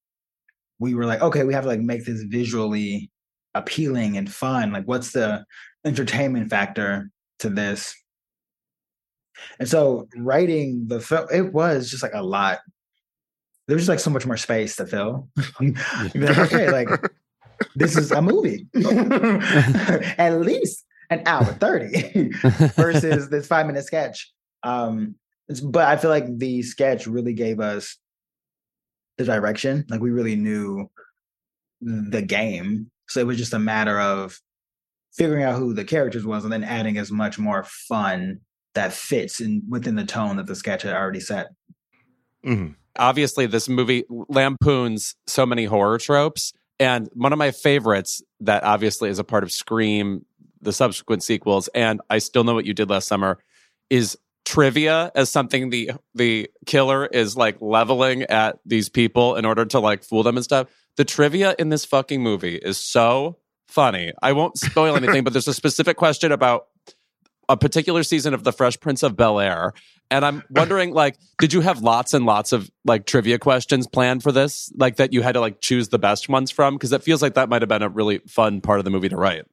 we 0.78 0.94
were 0.94 1.06
like, 1.06 1.22
okay, 1.22 1.44
we 1.44 1.54
have 1.54 1.64
to 1.64 1.68
like 1.68 1.80
make 1.80 2.04
this 2.04 2.22
visually 2.22 3.10
appealing 3.54 4.16
and 4.16 4.32
fun. 4.32 4.72
Like, 4.72 4.84
what's 4.86 5.12
the 5.12 5.44
entertainment 5.84 6.50
factor 6.50 7.10
to 7.40 7.48
this? 7.48 7.94
And 9.58 9.68
so 9.68 10.08
writing 10.16 10.86
the 10.86 11.00
film, 11.00 11.26
it 11.32 11.52
was 11.52 11.90
just 11.90 12.02
like 12.02 12.14
a 12.14 12.22
lot 12.22 12.60
there's 13.68 13.82
just 13.82 13.88
like 13.88 14.00
so 14.00 14.10
much 14.10 14.26
more 14.26 14.36
space 14.36 14.76
to 14.76 14.86
fill. 14.86 15.28
like, 15.60 16.38
okay, 16.38 16.70
like 16.70 16.88
this 17.74 17.96
is 17.96 18.10
a 18.10 18.22
movie. 18.22 18.66
At 20.18 20.40
least 20.40 20.84
an 21.10 21.22
hour 21.26 21.44
30 21.44 22.30
versus 22.76 23.28
this 23.28 23.46
five 23.46 23.66
minute 23.66 23.84
sketch. 23.84 24.32
Um, 24.62 25.16
but 25.64 25.86
I 25.86 25.96
feel 25.96 26.10
like 26.10 26.38
the 26.38 26.62
sketch 26.62 27.06
really 27.06 27.34
gave 27.34 27.60
us 27.60 27.96
the 29.18 29.24
direction. 29.24 29.84
Like 29.88 30.00
we 30.00 30.10
really 30.10 30.36
knew 30.36 30.90
the 31.80 32.22
game. 32.22 32.90
So 33.08 33.20
it 33.20 33.26
was 33.26 33.38
just 33.38 33.52
a 33.52 33.58
matter 33.58 34.00
of 34.00 34.40
figuring 35.12 35.44
out 35.44 35.58
who 35.58 35.74
the 35.74 35.84
characters 35.84 36.24
was 36.24 36.44
and 36.44 36.52
then 36.52 36.64
adding 36.64 36.96
as 36.96 37.10
much 37.12 37.38
more 37.38 37.64
fun 37.64 38.40
that 38.74 38.92
fits 38.92 39.40
in 39.40 39.62
within 39.68 39.96
the 39.96 40.04
tone 40.04 40.36
that 40.36 40.46
the 40.46 40.54
sketch 40.54 40.82
had 40.82 40.94
already 40.94 41.20
set. 41.20 41.48
Mm-hmm. 42.46 42.72
Obviously, 42.98 43.46
this 43.46 43.68
movie 43.68 44.04
lampoons 44.08 45.14
so 45.26 45.46
many 45.46 45.64
horror 45.64 45.98
tropes. 45.98 46.52
And 46.78 47.08
one 47.14 47.32
of 47.32 47.38
my 47.38 47.52
favorites 47.52 48.22
that 48.40 48.64
obviously 48.64 49.08
is 49.08 49.18
a 49.18 49.24
part 49.24 49.44
of 49.44 49.52
Scream, 49.52 50.24
the 50.60 50.72
subsequent 50.72 51.22
sequels, 51.22 51.68
and 51.68 52.00
I 52.10 52.18
still 52.18 52.44
know 52.44 52.54
what 52.54 52.64
you 52.64 52.74
did 52.74 52.90
last 52.90 53.08
summer, 53.08 53.38
is 53.90 54.18
trivia 54.44 55.12
as 55.14 55.30
something 55.30 55.70
the 55.70 55.92
the 56.14 56.50
killer 56.66 57.06
is 57.06 57.36
like 57.36 57.56
leveling 57.60 58.24
at 58.24 58.58
these 58.66 58.88
people 58.88 59.36
in 59.36 59.44
order 59.44 59.64
to 59.64 59.78
like 59.78 60.02
fool 60.02 60.22
them 60.22 60.36
and 60.36 60.44
stuff. 60.44 60.66
The 60.96 61.04
trivia 61.04 61.54
in 61.58 61.68
this 61.68 61.84
fucking 61.84 62.22
movie 62.22 62.56
is 62.56 62.78
so 62.78 63.38
funny. 63.68 64.12
I 64.20 64.32
won't 64.32 64.58
spoil 64.58 64.96
anything, 64.96 65.24
but 65.24 65.32
there's 65.32 65.48
a 65.48 65.54
specific 65.54 65.96
question 65.96 66.32
about 66.32 66.66
a 67.48 67.56
particular 67.56 68.02
season 68.02 68.34
of 68.34 68.44
The 68.44 68.52
Fresh 68.52 68.80
Prince 68.80 69.02
of 69.02 69.16
Bel 69.16 69.40
Air. 69.40 69.72
And 70.10 70.24
I'm 70.24 70.42
wondering, 70.50 70.92
like, 70.92 71.16
did 71.38 71.52
you 71.52 71.60
have 71.60 71.82
lots 71.82 72.14
and 72.14 72.26
lots 72.26 72.52
of 72.52 72.70
like 72.84 73.06
trivia 73.06 73.38
questions 73.38 73.86
planned 73.86 74.22
for 74.22 74.32
this? 74.32 74.72
Like 74.76 74.96
that 74.96 75.12
you 75.12 75.22
had 75.22 75.32
to 75.32 75.40
like 75.40 75.60
choose 75.60 75.88
the 75.88 75.98
best 75.98 76.28
ones 76.28 76.50
from? 76.50 76.74
Because 76.74 76.92
it 76.92 77.02
feels 77.02 77.22
like 77.22 77.34
that 77.34 77.48
might 77.48 77.62
have 77.62 77.68
been 77.68 77.82
a 77.82 77.88
really 77.88 78.18
fun 78.26 78.60
part 78.60 78.78
of 78.78 78.84
the 78.84 78.90
movie 78.90 79.08
to 79.08 79.16
write. 79.16 79.44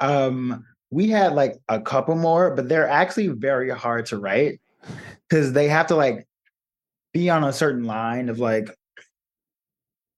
Um, 0.00 0.64
we 0.90 1.08
had 1.08 1.32
like 1.34 1.58
a 1.68 1.80
couple 1.80 2.14
more, 2.14 2.54
but 2.54 2.68
they're 2.68 2.88
actually 2.88 3.28
very 3.28 3.70
hard 3.70 4.06
to 4.06 4.18
write 4.18 4.60
because 5.28 5.52
they 5.52 5.68
have 5.68 5.88
to 5.88 5.96
like 5.96 6.26
be 7.12 7.30
on 7.30 7.44
a 7.44 7.52
certain 7.52 7.84
line 7.84 8.28
of 8.28 8.38
like 8.38 8.70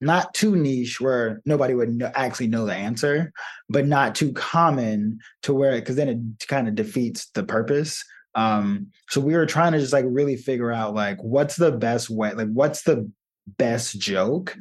not 0.01 0.33
too 0.35 0.55
niche 0.55 1.01
where 1.01 1.41
nobody 1.45 1.75
would 1.75 1.91
know, 1.91 2.11
actually 2.15 2.47
know 2.47 2.65
the 2.65 2.75
answer, 2.75 3.33
but 3.69 3.87
not 3.87 4.15
too 4.15 4.33
common 4.33 5.19
to 5.43 5.53
where 5.53 5.79
because 5.79 5.97
then 5.97 6.09
it 6.09 6.47
kind 6.47 6.69
of 6.69 6.75
defeats 6.75 7.31
the 7.35 7.43
purpose. 7.43 8.05
Um, 8.35 8.89
so 9.09 9.21
we 9.21 9.35
were 9.35 9.47
trying 9.47 9.73
to 9.73 9.81
just 9.81 9.93
like 9.93 10.05
really 10.09 10.37
figure 10.37 10.73
out 10.73 10.95
like 10.95 11.19
what's 11.23 11.57
the 11.57 11.73
best 11.73 12.09
way, 12.11 12.33
like 12.33 12.49
what's 12.49 12.83
the 12.83 13.11
best 13.57 13.99
joke 13.99 14.57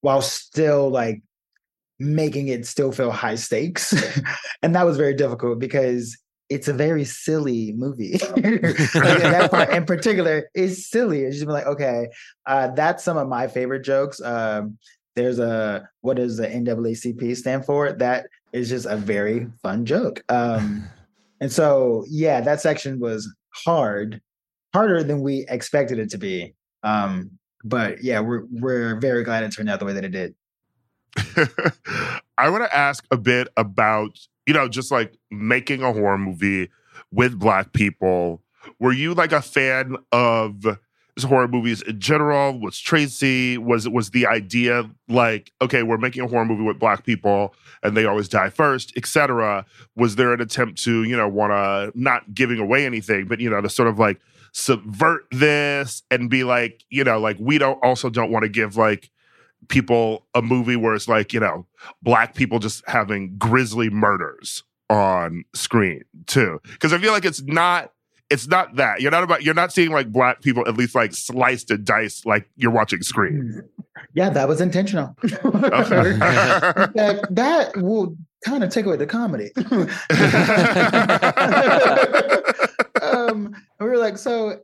while 0.00 0.22
still 0.22 0.90
like 0.90 1.22
making 1.98 2.48
it 2.48 2.66
still 2.66 2.90
feel 2.90 3.10
high 3.10 3.34
stakes. 3.34 3.94
and 4.62 4.74
that 4.74 4.86
was 4.86 4.96
very 4.96 5.14
difficult 5.14 5.58
because 5.58 6.18
it's 6.50 6.66
a 6.66 6.72
very 6.72 7.04
silly 7.04 7.72
movie. 7.72 8.10
that 8.18 9.48
part 9.50 9.70
in 9.70 9.84
particular 9.86 10.50
is 10.54 10.88
silly. 10.90 11.22
It's 11.22 11.36
just 11.36 11.48
like, 11.48 11.66
okay, 11.66 12.08
uh, 12.46 12.68
that's 12.72 13.04
some 13.04 13.16
of 13.16 13.28
my 13.28 13.46
favorite 13.46 13.82
jokes. 13.82 14.20
Um, 14.20 14.76
there's 15.16 15.38
a 15.38 15.88
what 16.02 16.16
does 16.16 16.36
the 16.36 16.48
NAACP 16.48 17.36
stand 17.36 17.64
for? 17.64 17.92
That 17.92 18.26
is 18.52 18.68
just 18.68 18.86
a 18.86 18.96
very 18.96 19.46
fun 19.62 19.86
joke. 19.86 20.22
Um, 20.28 20.84
and 21.40 21.52
so, 21.52 22.04
yeah, 22.08 22.40
that 22.40 22.60
section 22.60 23.00
was 23.00 23.32
hard, 23.54 24.20
harder 24.74 25.02
than 25.02 25.22
we 25.22 25.46
expected 25.48 25.98
it 25.98 26.10
to 26.10 26.18
be. 26.18 26.54
Um, 26.82 27.30
but 27.64 28.02
yeah, 28.02 28.20
we're 28.20 28.44
we're 28.50 28.98
very 28.98 29.22
glad 29.22 29.44
it 29.44 29.52
turned 29.52 29.68
out 29.68 29.78
the 29.78 29.84
way 29.84 29.92
that 29.92 30.04
it 30.04 30.10
did. 30.10 30.34
I 32.38 32.48
want 32.48 32.64
to 32.64 32.74
ask 32.74 33.04
a 33.10 33.16
bit 33.16 33.48
about, 33.56 34.18
you 34.46 34.54
know, 34.54 34.68
just 34.68 34.90
like 34.90 35.16
making 35.30 35.82
a 35.82 35.92
horror 35.92 36.18
movie 36.18 36.70
with 37.12 37.38
Black 37.38 37.72
people. 37.72 38.42
Were 38.78 38.92
you 38.92 39.14
like 39.14 39.32
a 39.32 39.42
fan 39.42 39.96
of 40.12 40.64
horror 41.24 41.48
movies 41.48 41.82
in 41.82 42.00
general? 42.00 42.58
Was 42.58 42.78
Tracy 42.78 43.58
was 43.58 43.88
was 43.88 44.10
the 44.10 44.26
idea 44.26 44.88
like 45.08 45.52
okay, 45.62 45.82
we're 45.82 45.98
making 45.98 46.22
a 46.22 46.28
horror 46.28 46.44
movie 46.44 46.62
with 46.62 46.78
black 46.78 47.04
people 47.04 47.54
and 47.82 47.96
they 47.96 48.04
always 48.04 48.28
die 48.28 48.50
first, 48.50 48.92
etc. 48.96 49.64
Was 49.96 50.16
there 50.16 50.32
an 50.32 50.40
attempt 50.40 50.82
to 50.84 51.04
you 51.04 51.16
know 51.16 51.28
want 51.28 51.52
to 51.52 51.92
not 51.98 52.34
giving 52.34 52.58
away 52.58 52.86
anything, 52.86 53.26
but 53.26 53.40
you 53.40 53.50
know 53.50 53.60
to 53.60 53.68
sort 53.68 53.88
of 53.88 53.98
like 53.98 54.20
subvert 54.52 55.22
this 55.30 56.02
and 56.10 56.28
be 56.28 56.44
like 56.44 56.84
you 56.90 57.04
know 57.04 57.18
like 57.20 57.36
we 57.38 57.58
don't 57.58 57.78
also 57.82 58.10
don't 58.10 58.30
want 58.30 58.42
to 58.42 58.48
give 58.48 58.76
like 58.76 59.10
people 59.70 60.26
a 60.34 60.42
movie 60.42 60.76
where 60.76 60.94
it's 60.94 61.08
like, 61.08 61.32
you 61.32 61.40
know, 61.40 61.66
black 62.02 62.34
people 62.34 62.58
just 62.58 62.86
having 62.86 63.36
grisly 63.38 63.88
murders 63.88 64.62
on 64.90 65.44
screen 65.54 66.02
too. 66.26 66.60
Because 66.64 66.92
I 66.92 66.98
feel 66.98 67.12
like 67.12 67.24
it's 67.24 67.42
not 67.42 67.92
it's 68.28 68.46
not 68.46 68.76
that. 68.76 69.00
You're 69.00 69.10
not 69.10 69.24
about 69.24 69.42
you're 69.42 69.54
not 69.54 69.72
seeing 69.72 69.90
like 69.90 70.12
black 70.12 70.42
people 70.42 70.68
at 70.68 70.76
least 70.76 70.94
like 70.94 71.14
sliced 71.14 71.70
and 71.70 71.84
diced 71.84 72.26
like 72.26 72.48
you're 72.56 72.70
watching 72.70 73.02
screen 73.02 73.62
Yeah, 74.14 74.30
that 74.30 74.48
was 74.48 74.60
intentional. 74.60 75.14
that, 75.22 77.26
that 77.30 77.76
will 77.76 78.16
kind 78.44 78.64
of 78.64 78.70
take 78.70 78.86
away 78.86 78.96
the 78.96 79.06
comedy. 79.06 79.52
um, 83.02 83.54
we 83.78 83.86
were 83.86 83.98
like, 83.98 84.18
so 84.18 84.60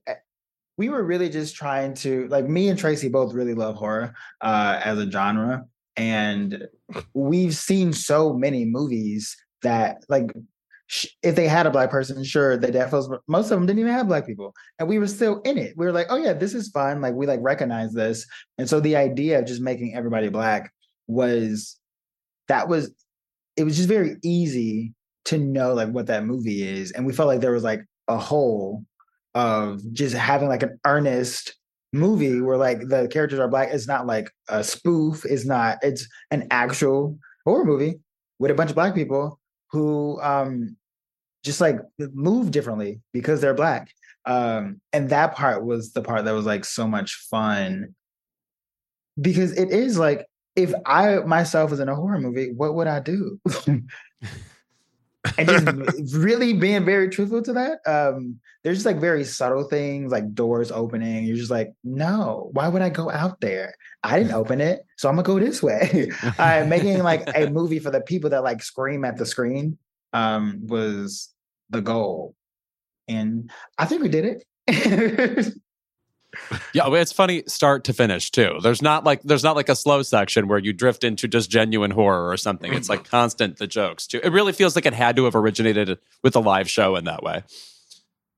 we 0.79 0.89
were 0.89 1.03
really 1.03 1.29
just 1.29 1.57
trying 1.57 1.95
to 1.95 2.29
like 2.29 2.47
me 2.47 2.69
and 2.69 2.79
Tracy 2.79 3.09
both 3.09 3.33
really 3.33 3.55
love 3.55 3.77
horror 3.77 4.15
uh, 4.41 4.81
as 4.85 4.99
a 4.99 5.11
genre, 5.11 5.65
and 5.97 6.67
we've 7.15 7.55
seen 7.55 7.93
so 7.93 8.35
many 8.35 8.65
movies 8.65 9.37
that 9.63 9.99
like 10.09 10.33
if 11.23 11.35
they 11.35 11.49
had 11.49 11.67
a 11.67 11.71
black 11.71 11.91
person, 11.91 12.23
sure, 12.23 12.57
the 12.57 12.71
definitely 12.71 13.19
most 13.27 13.51
of 13.51 13.59
them 13.59 13.67
didn't 13.67 13.81
even 13.81 13.93
have 13.93 14.09
black 14.09 14.27
people, 14.27 14.55
and 14.79 14.89
we 14.89 14.99
were 14.99 15.09
still 15.09 15.41
in 15.43 15.59
it. 15.59 15.75
We 15.77 15.87
were 15.87 15.93
like, 15.93 16.07
oh 16.11 16.17
yeah, 16.17 16.33
this 16.33 16.55
is 16.55 16.69
fun. 16.69 17.01
Like 17.01 17.15
we 17.15 17.27
like 17.27 17.41
recognize 17.43 17.93
this, 17.93 18.27
and 18.59 18.69
so 18.69 18.81
the 18.81 18.97
idea 18.97 19.39
of 19.39 19.47
just 19.47 19.61
making 19.61 19.95
everybody 19.95 20.29
black 20.29 20.73
was 21.07 21.79
that 22.49 22.69
was 22.69 22.93
it 23.57 23.65
was 23.65 23.77
just 23.77 23.89
very 23.89 24.17
easy 24.23 24.93
to 25.25 25.39
know 25.39 25.75
like 25.75 25.89
what 25.89 26.07
that 26.07 26.25
movie 26.25 26.63
is, 26.63 26.93
and 26.93 27.07
we 27.07 27.13
felt 27.13 27.29
like 27.29 27.41
there 27.41 27.53
was 27.53 27.65
like 27.65 27.81
a 28.09 28.19
hole 28.19 28.85
of 29.37 29.83
just 29.93 30.15
having 30.15 30.49
like 30.49 30.63
an 30.63 30.81
earnest 30.87 31.55
movie 31.93 32.41
where 32.41 32.57
like 32.57 32.89
the 32.89 33.07
characters 33.13 33.39
are 33.39 33.49
black. 33.49 33.69
It's 33.71 33.87
not 33.87 34.07
like 34.07 34.31
a 34.49 34.65
spoof. 34.65 35.27
It's 35.27 35.45
not. 35.45 35.77
It's 35.83 36.09
an 36.31 36.49
actual 36.51 37.19
horror 37.45 37.67
movie 37.67 38.01
with 38.39 38.51
a 38.51 38.55
bunch 38.55 38.71
of 38.71 38.77
black 38.77 38.95
people 38.95 39.39
who 39.71 40.19
um 40.23 40.77
just 41.45 41.61
like 41.61 41.79
move 41.99 42.51
differently 42.51 43.03
because 43.13 43.43
they're 43.43 43.53
black. 43.53 43.91
Um, 44.25 44.81
and 44.95 45.11
that 45.11 45.37
part 45.37 45.65
was 45.67 45.93
the 45.93 46.03
part 46.03 46.25
that 46.25 46.33
was 46.33 46.47
like 46.47 46.65
so 46.65 46.89
much 46.89 47.15
fun 47.31 47.95
because 49.21 49.53
it 49.53 49.71
is 49.71 49.99
like 49.99 50.27
if 50.57 50.73
I 50.87 51.19
myself 51.19 51.71
was 51.71 51.81
in 51.81 51.91
a 51.91 51.95
horror 51.95 52.19
movie, 52.19 52.53
what 52.55 52.75
would 52.75 52.87
I 52.87 53.01
do? 53.01 53.39
and 55.39 55.49
just 55.49 56.15
really 56.15 56.53
being 56.53 56.85
very 56.85 57.09
truthful 57.09 57.43
to 57.43 57.53
that. 57.53 57.79
Um, 57.87 58.41
there's 58.63 58.79
just 58.79 58.87
like 58.87 58.99
very 58.99 59.25
subtle 59.25 59.65
things 59.65 60.11
like 60.11 60.35
doors 60.35 60.73
opening. 60.73 61.25
You're 61.25 61.37
just 61.37 61.51
like, 61.51 61.73
no, 61.85 62.51
why 62.53 62.69
would 62.69 62.83
I 62.83 62.89
go 62.89 63.11
out 63.11 63.41
there? 63.41 63.75
I 64.03 64.19
didn't 64.19 64.35
open 64.35 64.61
it, 64.61 64.81
so 64.97 65.09
I'm 65.09 65.17
gonna 65.17 65.27
go 65.27 65.39
this 65.39 65.63
way. 65.63 66.11
uh, 66.39 66.65
making 66.69 67.03
like 67.03 67.29
a 67.35 67.49
movie 67.51 67.79
for 67.79 67.91
the 67.91 68.01
people 68.01 68.31
that 68.31 68.45
like 68.45 68.63
scream 68.63 69.05
at 69.05 69.17
the 69.17 69.27
screen 69.27 69.79
um, 70.13 70.61
was 70.67 71.33
the 71.71 71.81
goal, 71.81 72.35
and 73.09 73.51
I 73.79 73.87
think 73.87 74.03
we 74.03 74.09
did 74.09 74.43
it. 74.69 75.55
Yeah, 76.73 76.85
it's 76.95 77.13
funny 77.13 77.43
start 77.47 77.85
to 77.85 77.93
finish 77.93 78.31
too. 78.31 78.59
There's 78.63 78.83
not 78.83 79.05
like 79.05 79.23
there's 79.23 79.45
not 79.45 79.57
like 79.57 79.69
a 79.69 79.77
slow 79.77 80.03
section 80.03 80.49
where 80.49 80.59
you 80.59 80.73
drift 80.73 81.05
into 81.05 81.29
just 81.29 81.51
genuine 81.51 81.91
horror 81.91 82.29
or 82.29 82.37
something. 82.37 82.73
It's 82.73 82.89
like 82.89 83.05
constant 83.05 83.59
the 83.59 83.67
jokes 83.67 84.07
too. 84.07 84.21
It 84.23 84.33
really 84.33 84.53
feels 84.53 84.77
like 84.77 84.87
it 84.87 84.95
had 84.95 85.17
to 85.17 85.25
have 85.25 85.35
originated 85.35 85.99
with 86.23 86.37
a 86.37 86.41
live 86.41 86.71
show 86.71 86.97
in 86.97 87.05
that 87.05 87.23
way. 87.23 87.43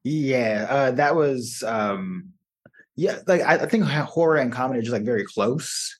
Yeah, 0.05 0.67
uh, 0.69 0.91
that 0.93 1.17
was 1.17 1.63
um 1.67 2.33
yeah, 2.99 3.19
like 3.29 3.43
I, 3.43 3.55
I 3.59 3.67
think 3.67 3.85
horror 3.85 4.37
and 4.37 4.53
comedy 4.53 4.81
are 4.81 4.83
just 4.83 4.93
like 4.93 5.05
very 5.05 5.25
close. 5.25 5.97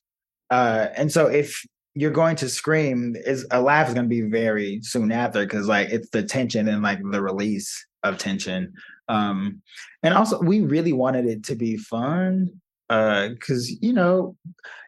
Uh, 0.49 0.87
and 0.97 1.09
so 1.11 1.27
if 1.27 1.63
you're 1.95 2.11
going 2.11 2.35
to 2.37 2.49
scream, 2.49 3.15
is 3.15 3.47
a 3.51 3.61
laugh 3.61 3.87
is 3.87 3.93
going 3.93 4.05
to 4.05 4.09
be 4.09 4.21
very 4.21 4.81
soon 4.83 5.11
after 5.11 5.45
because 5.45 5.67
like 5.67 5.89
it's 5.89 6.09
the 6.09 6.23
tension 6.23 6.67
and 6.67 6.83
like 6.83 6.99
the 7.11 7.21
release 7.21 7.85
of 8.03 8.17
tension. 8.17 8.73
Um, 9.09 9.61
and 10.03 10.13
also, 10.13 10.39
we 10.39 10.61
really 10.61 10.93
wanted 10.93 11.25
it 11.25 11.43
to 11.45 11.55
be 11.55 11.75
fun 11.77 12.61
because, 12.87 13.71
uh, 13.71 13.75
you 13.81 13.91
know, 13.91 14.37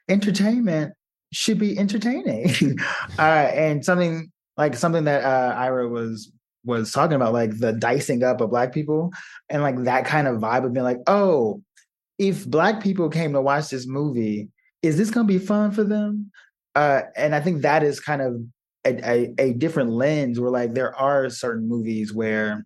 entertainment 0.08 0.94
should 1.34 1.60
be 1.60 1.78
entertaining. 1.78 2.78
uh, 3.20 3.22
and 3.22 3.84
something 3.84 4.32
like 4.58 4.76
something 4.76 5.06
that 5.06 5.24
uh, 5.24 5.56
Ira 5.56 5.90
was 5.90 6.32
was 6.64 6.92
talking 6.92 7.16
about, 7.16 7.34
like 7.34 7.58
the 7.58 7.74
dicing 7.74 8.24
up 8.24 8.40
of 8.42 8.52
black 8.52 8.72
people 8.72 9.12
and 9.50 9.64
like 9.64 9.84
that 9.84 10.06
kind 10.06 10.28
of 10.28 10.40
vibe 10.40 10.66
of 10.66 10.74
being 10.74 10.84
like, 10.84 11.00
oh, 11.08 11.62
if 12.20 12.46
black 12.46 12.84
people 12.84 13.10
came 13.10 13.34
to 13.34 13.42
watch 13.42 13.70
this 13.70 13.88
movie, 13.88 14.50
is 14.84 14.98
this 14.98 15.10
going 15.10 15.28
to 15.28 15.34
be 15.34 15.44
fun 15.44 15.72
for 15.72 15.84
them? 15.84 16.32
Uh, 16.76 17.02
and 17.16 17.34
I 17.34 17.42
think 17.42 17.64
that 17.64 17.82
is 17.84 18.00
kind 18.00 18.22
of 18.22 18.42
a, 18.86 19.10
a, 19.10 19.34
a 19.40 19.54
different 19.54 19.90
lens 19.90 20.40
where 20.40 20.52
like 20.52 20.74
there 20.74 20.96
are 20.96 21.30
certain 21.30 21.68
movies 21.68 22.14
where 22.14 22.66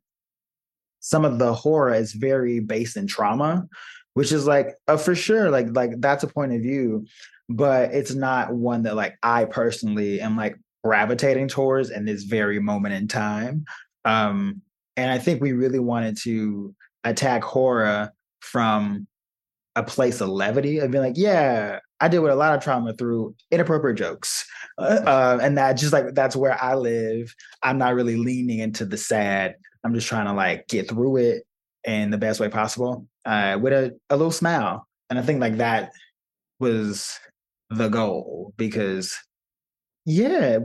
some 1.05 1.23
of 1.23 1.37
the 1.37 1.53
horror 1.53 1.93
is 1.93 2.13
very 2.13 2.59
based 2.59 2.97
in 2.97 3.05
trauma, 3.05 3.67
which 4.15 4.31
is 4.31 4.47
like 4.47 4.69
uh, 4.87 4.97
for 4.97 5.13
sure, 5.13 5.51
like 5.51 5.67
like 5.73 5.91
that's 5.99 6.23
a 6.23 6.27
point 6.27 6.51
of 6.51 6.61
view, 6.61 7.05
but 7.47 7.93
it's 7.93 8.15
not 8.15 8.55
one 8.55 8.81
that 8.83 8.95
like 8.95 9.15
I 9.21 9.45
personally 9.45 10.19
am 10.19 10.35
like 10.35 10.55
gravitating 10.83 11.47
towards 11.47 11.91
in 11.91 12.05
this 12.05 12.23
very 12.23 12.59
moment 12.59 12.95
in 12.95 13.07
time. 13.07 13.65
Um, 14.03 14.63
and 14.97 15.11
I 15.11 15.19
think 15.19 15.43
we 15.43 15.51
really 15.51 15.77
wanted 15.77 16.17
to 16.23 16.73
attack 17.03 17.43
horror 17.43 18.11
from 18.39 19.05
a 19.75 19.83
place 19.83 20.21
of 20.21 20.29
levity 20.29 20.79
of 20.79 20.89
being 20.89 21.03
like, 21.03 21.17
yeah, 21.17 21.81
I 21.99 22.07
deal 22.07 22.23
with 22.23 22.31
a 22.31 22.35
lot 22.35 22.55
of 22.55 22.63
trauma 22.63 22.93
through 22.93 23.35
inappropriate 23.51 23.97
jokes. 23.97 24.43
Uh, 24.79 25.37
and 25.39 25.57
that 25.57 25.73
just 25.73 25.93
like 25.93 26.15
that's 26.15 26.35
where 26.35 26.61
I 26.61 26.73
live. 26.73 27.33
I'm 27.61 27.77
not 27.77 27.93
really 27.93 28.17
leaning 28.17 28.57
into 28.57 28.85
the 28.85 28.97
sad. 28.97 29.55
I'm 29.85 29.93
just 29.93 30.07
trying 30.07 30.25
to 30.25 30.33
like 30.33 30.67
get 30.67 30.89
through 30.89 31.17
it 31.17 31.43
in 31.85 32.09
the 32.09 32.17
best 32.17 32.39
way 32.39 32.49
possible 32.49 33.05
uh, 33.25 33.59
with 33.61 33.71
a, 33.71 33.95
a 34.09 34.17
little 34.17 34.31
smile. 34.31 34.87
And 35.11 35.19
I 35.19 35.21
think 35.21 35.39
like 35.39 35.57
that 35.57 35.91
was 36.59 37.19
the 37.69 37.87
goal 37.87 38.53
because 38.57 39.15
yeah, 40.05 40.57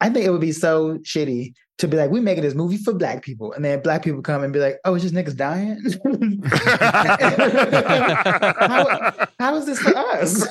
I 0.00 0.10
think 0.10 0.26
it 0.26 0.30
would 0.30 0.40
be 0.40 0.52
so 0.52 0.98
shitty 0.98 1.54
to 1.78 1.88
be 1.88 1.96
like, 1.96 2.10
we're 2.10 2.22
making 2.22 2.44
this 2.44 2.54
movie 2.54 2.76
for 2.78 2.94
black 2.94 3.22
people, 3.22 3.52
and 3.52 3.64
then 3.64 3.82
black 3.82 4.02
people 4.02 4.22
come 4.22 4.42
and 4.42 4.52
be 4.52 4.58
like, 4.58 4.78
oh, 4.84 4.94
it's 4.94 5.02
just 5.02 5.14
niggas 5.14 5.36
dying. 5.36 5.78
how, 8.60 9.28
how 9.38 9.54
is 9.56 9.66
this 9.66 9.80
for 9.80 9.96
us? 9.96 10.46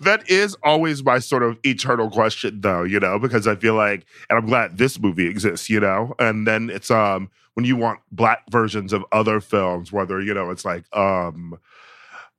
that 0.00 0.28
is 0.30 0.56
always 0.62 1.04
my 1.04 1.18
sort 1.18 1.42
of 1.42 1.58
eternal 1.64 2.10
question, 2.10 2.60
though, 2.60 2.82
you 2.82 3.00
know, 3.00 3.18
because 3.18 3.46
I 3.46 3.56
feel 3.56 3.74
like, 3.74 4.04
and 4.28 4.38
I'm 4.38 4.46
glad 4.46 4.78
this 4.78 4.98
movie 4.98 5.26
exists, 5.26 5.70
you 5.70 5.80
know, 5.80 6.14
and 6.18 6.46
then 6.46 6.70
it's 6.70 6.90
um 6.90 7.30
when 7.54 7.64
you 7.64 7.76
want 7.76 8.00
black 8.10 8.42
versions 8.50 8.92
of 8.92 9.04
other 9.12 9.40
films, 9.40 9.92
whether 9.92 10.20
you 10.20 10.34
know 10.34 10.50
it's 10.50 10.64
like 10.64 10.84
um 10.96 11.58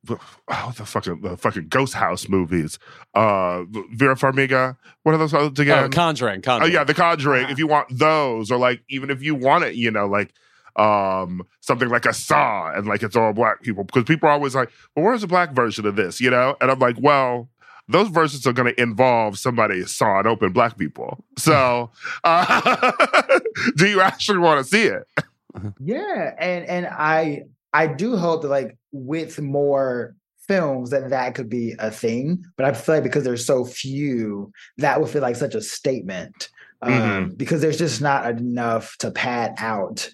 oh, 0.10 0.74
the 0.78 0.86
fucking 0.86 1.22
the 1.22 1.38
fucking 1.38 1.68
ghost 1.68 1.94
house 1.94 2.28
movies. 2.28 2.80
Uh, 3.14 3.64
Vera 3.92 4.16
Farmiga. 4.16 4.78
What 5.04 5.16
are 5.16 5.18
those 5.18 5.34
others 5.34 5.58
again? 5.60 5.86
Oh, 5.86 5.90
Conjuring. 5.90 6.42
Conjuring. 6.42 6.72
Oh 6.72 6.74
yeah, 6.74 6.84
The 6.84 6.94
Conjuring. 6.94 7.50
If 7.50 7.60
you 7.60 7.68
want 7.68 7.88
those, 7.98 8.52
or 8.52 8.58
like 8.58 8.82
even 8.90 9.10
if 9.10 9.22
you 9.24 9.36
want 9.36 9.64
it, 9.64 9.76
you 9.76 9.92
know, 9.92 10.08
like 10.08 10.34
um 10.76 11.44
something 11.62 11.90
like 11.90 12.06
a 12.06 12.14
Saw, 12.14 12.72
and 12.74 12.88
like 12.88 13.04
it's 13.04 13.16
all 13.16 13.34
black 13.34 13.62
people, 13.62 13.84
because 13.84 14.04
people 14.04 14.30
are 14.30 14.34
always 14.34 14.56
like, 14.56 14.70
well, 14.96 15.06
where's 15.06 15.22
the 15.22 15.28
black 15.28 15.52
version 15.52 15.86
of 15.86 15.96
this? 15.96 16.20
You 16.20 16.30
know, 16.30 16.56
and 16.62 16.72
I'm 16.72 16.80
like, 16.80 16.98
well. 17.00 17.50
Those 17.88 18.08
versions 18.08 18.48
are 18.48 18.52
going 18.52 18.74
to 18.74 18.82
involve 18.82 19.38
somebody 19.38 19.84
sawing 19.84 20.26
open 20.26 20.54
black 20.54 20.76
people. 20.76 21.24
So, 21.38 21.92
uh, 22.24 22.92
do 23.78 23.88
you 23.88 24.02
actually 24.02 24.40
want 24.40 24.58
to 24.58 24.64
see 24.68 24.86
it? 24.86 25.08
Yeah, 25.80 26.34
and 26.40 26.66
and 26.66 26.88
I 26.88 27.44
I 27.74 27.88
do 27.88 28.18
hope 28.18 28.42
that 28.42 28.50
like 28.50 28.78
with 28.92 29.40
more 29.40 30.16
films 30.48 30.92
that 30.92 31.10
that 31.10 31.36
could 31.36 31.50
be 31.50 31.76
a 31.80 31.92
thing, 31.92 32.44
but 32.58 32.66
I 32.66 32.74
feel 32.74 32.96
like 32.96 33.04
because 33.04 33.24
there's 33.24 33.46
so 33.46 33.66
few, 33.66 34.52
that 34.78 35.00
would 35.00 35.10
feel 35.10 35.22
like 35.22 35.36
such 35.36 35.56
a 35.56 35.62
statement. 35.62 36.50
Um, 36.82 36.92
mm-hmm. 36.92 37.34
because 37.36 37.62
there's 37.62 37.78
just 37.78 38.02
not 38.02 38.30
enough 38.30 38.98
to 38.98 39.10
pad 39.10 39.56
out 39.58 40.10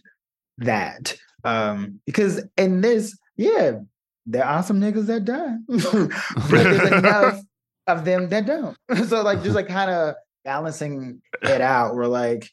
that. 0.65 1.15
Um, 1.43 1.99
because 2.05 2.43
in 2.57 2.81
this, 2.81 3.17
yeah, 3.35 3.79
there 4.25 4.45
are 4.45 4.63
some 4.63 4.79
niggas 4.79 5.07
that 5.07 5.25
die, 5.25 5.55
but 5.67 6.63
there's 6.63 6.91
enough 6.91 7.41
of 7.87 8.05
them 8.05 8.29
that 8.29 8.45
don't. 8.45 8.77
so 9.07 9.21
like 9.21 9.43
just 9.43 9.55
like 9.55 9.67
kind 9.69 9.91
of 9.91 10.15
balancing 10.45 11.21
it 11.43 11.61
out, 11.61 11.95
where 11.95 12.07
like 12.07 12.49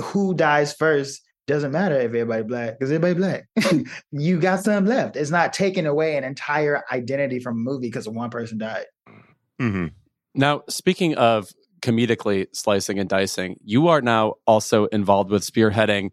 who 0.00 0.34
dies 0.34 0.72
first 0.72 1.20
doesn't 1.46 1.72
matter 1.72 1.96
if 1.96 2.04
everybody 2.04 2.44
black 2.44 2.78
because 2.78 2.92
everybody 2.92 3.14
black. 3.14 3.48
you 4.12 4.38
got 4.38 4.60
some 4.60 4.86
left. 4.86 5.16
It's 5.16 5.30
not 5.30 5.52
taking 5.52 5.86
away 5.86 6.16
an 6.16 6.24
entire 6.24 6.84
identity 6.92 7.40
from 7.40 7.56
a 7.56 7.60
movie 7.60 7.88
because 7.88 8.08
one 8.08 8.30
person 8.30 8.58
died. 8.58 8.86
Mm-hmm. 9.60 9.86
Now, 10.34 10.62
speaking 10.68 11.16
of 11.16 11.50
comedically 11.82 12.46
slicing 12.52 12.98
and 12.98 13.08
dicing, 13.08 13.56
you 13.64 13.88
are 13.88 14.00
now 14.00 14.34
also 14.46 14.84
involved 14.86 15.30
with 15.30 15.42
spearheading 15.42 16.10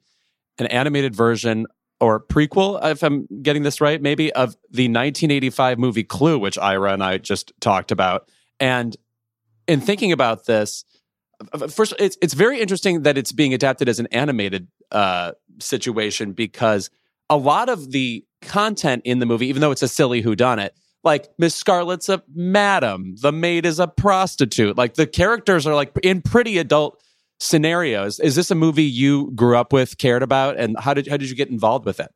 an 0.60 0.68
animated 0.68 1.16
version 1.16 1.66
or 2.00 2.20
prequel, 2.20 2.84
if 2.92 3.04
I'm 3.04 3.28
getting 3.42 3.64
this 3.64 3.82
right, 3.82 4.02
maybe 4.02 4.32
of 4.34 4.52
the 4.70 4.84
1985 4.84 5.80
movie 5.80 6.04
Clue, 6.04 6.38
which 6.38 6.58
Ira 6.58 6.94
and 6.94 7.04
I 7.04 7.18
just 7.18 7.54
talked 7.60 7.92
about. 7.92 8.30
And 8.60 8.96
in 9.68 9.82
thinking 9.82 10.12
about 10.12 10.46
this, 10.46 10.86
first 11.70 11.94
it's 12.00 12.18
it's 12.22 12.34
very 12.34 12.60
interesting 12.60 13.04
that 13.04 13.18
it's 13.18 13.32
being 13.32 13.54
adapted 13.54 13.90
as 13.90 14.00
an 14.00 14.08
animated 14.08 14.68
uh, 14.92 15.34
situation 15.60 16.34
because 16.34 16.90
a 17.30 17.38
lot 17.38 17.70
of 17.70 17.92
the 17.92 18.24
content 18.42 19.02
in 19.06 19.20
the 19.20 19.26
movie, 19.26 19.48
even 19.48 19.62
though 19.62 19.72
it's 19.72 19.82
a 19.82 19.88
silly 19.88 20.24
whodunit, 20.24 20.70
like 21.04 21.28
Miss 21.38 21.56
Scarlet's 21.56 22.10
a 22.10 22.24
madam, 22.34 23.16
the 23.22 23.32
maid 23.32 23.66
is 23.66 23.80
a 23.80 23.88
prostitute. 23.88 24.78
Like 24.78 24.96
the 24.96 25.08
characters 25.08 25.68
are 25.68 25.76
like 25.76 25.92
in 26.04 26.22
pretty 26.22 26.58
adult 26.58 27.02
scenarios. 27.40 28.20
Is 28.20 28.36
this 28.36 28.52
a 28.52 28.56
movie 28.56 28.84
you 28.84 29.32
grew 29.32 29.58
up 29.58 29.74
with, 29.74 29.98
cared 29.98 30.24
about, 30.24 30.58
and 30.58 30.78
how 30.80 30.94
did 30.94 31.08
how 31.08 31.18
did 31.18 31.30
you 31.30 31.36
get 31.36 31.50
involved 31.50 31.86
with 31.86 32.00
it? 32.00 32.14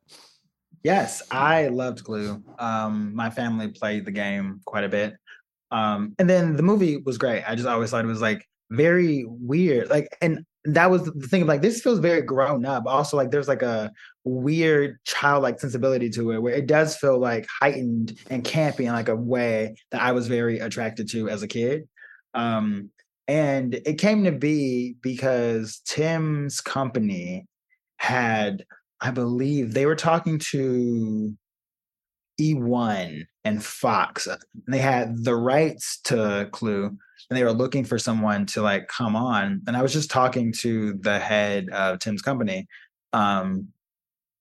Yes, 0.82 1.22
I 1.30 1.68
loved 1.68 2.04
Clue. 2.04 2.42
Um, 2.58 3.14
my 3.14 3.30
family 3.30 3.68
played 3.68 4.04
the 4.04 4.10
game 4.10 4.60
quite 4.64 4.84
a 4.84 4.88
bit, 4.88 5.14
um, 5.70 6.14
and 6.18 6.28
then 6.28 6.56
the 6.56 6.62
movie 6.62 6.96
was 6.98 7.18
great. 7.18 7.44
I 7.44 7.54
just 7.54 7.68
always 7.68 7.90
thought 7.90 8.04
it 8.04 8.08
was 8.08 8.22
like 8.22 8.46
very 8.70 9.24
weird. 9.26 9.90
Like, 9.90 10.16
and 10.20 10.44
that 10.64 10.90
was 10.90 11.04
the 11.04 11.28
thing 11.28 11.42
of 11.42 11.48
like 11.48 11.62
this 11.62 11.80
feels 11.80 11.98
very 11.98 12.22
grown 12.22 12.64
up. 12.64 12.84
Also, 12.86 13.16
like 13.16 13.30
there's 13.30 13.48
like 13.48 13.62
a 13.62 13.92
weird 14.24 14.98
childlike 15.04 15.60
sensibility 15.60 16.08
to 16.10 16.32
it 16.32 16.42
where 16.42 16.54
it 16.54 16.66
does 16.66 16.96
feel 16.96 17.18
like 17.18 17.46
heightened 17.60 18.18
and 18.30 18.44
campy 18.44 18.80
in 18.80 18.92
like 18.92 19.08
a 19.08 19.16
way 19.16 19.74
that 19.90 20.00
I 20.00 20.12
was 20.12 20.28
very 20.28 20.58
attracted 20.60 21.08
to 21.10 21.28
as 21.28 21.42
a 21.42 21.48
kid. 21.48 21.88
Um, 22.34 22.90
and 23.28 23.74
it 23.86 23.98
came 23.98 24.24
to 24.24 24.32
be 24.32 24.96
because 25.02 25.80
Tim's 25.86 26.60
company 26.60 27.46
had, 27.98 28.64
I 29.00 29.10
believe, 29.10 29.74
they 29.74 29.86
were 29.86 29.96
talking 29.96 30.38
to 30.50 31.34
eOne 32.40 33.26
and 33.44 33.64
Fox. 33.64 34.26
And 34.26 34.38
they 34.68 34.78
had 34.78 35.24
the 35.24 35.36
rights 35.36 36.00
to 36.04 36.48
Clue, 36.52 36.86
and 36.86 37.38
they 37.38 37.44
were 37.44 37.52
looking 37.52 37.84
for 37.84 37.98
someone 37.98 38.46
to 38.46 38.62
like 38.62 38.88
come 38.88 39.14
on. 39.14 39.62
And 39.66 39.76
I 39.76 39.82
was 39.82 39.92
just 39.92 40.10
talking 40.10 40.52
to 40.60 40.94
the 40.94 41.18
head 41.18 41.68
of 41.70 42.00
Tim's 42.00 42.22
company. 42.22 42.66
Um, 43.12 43.68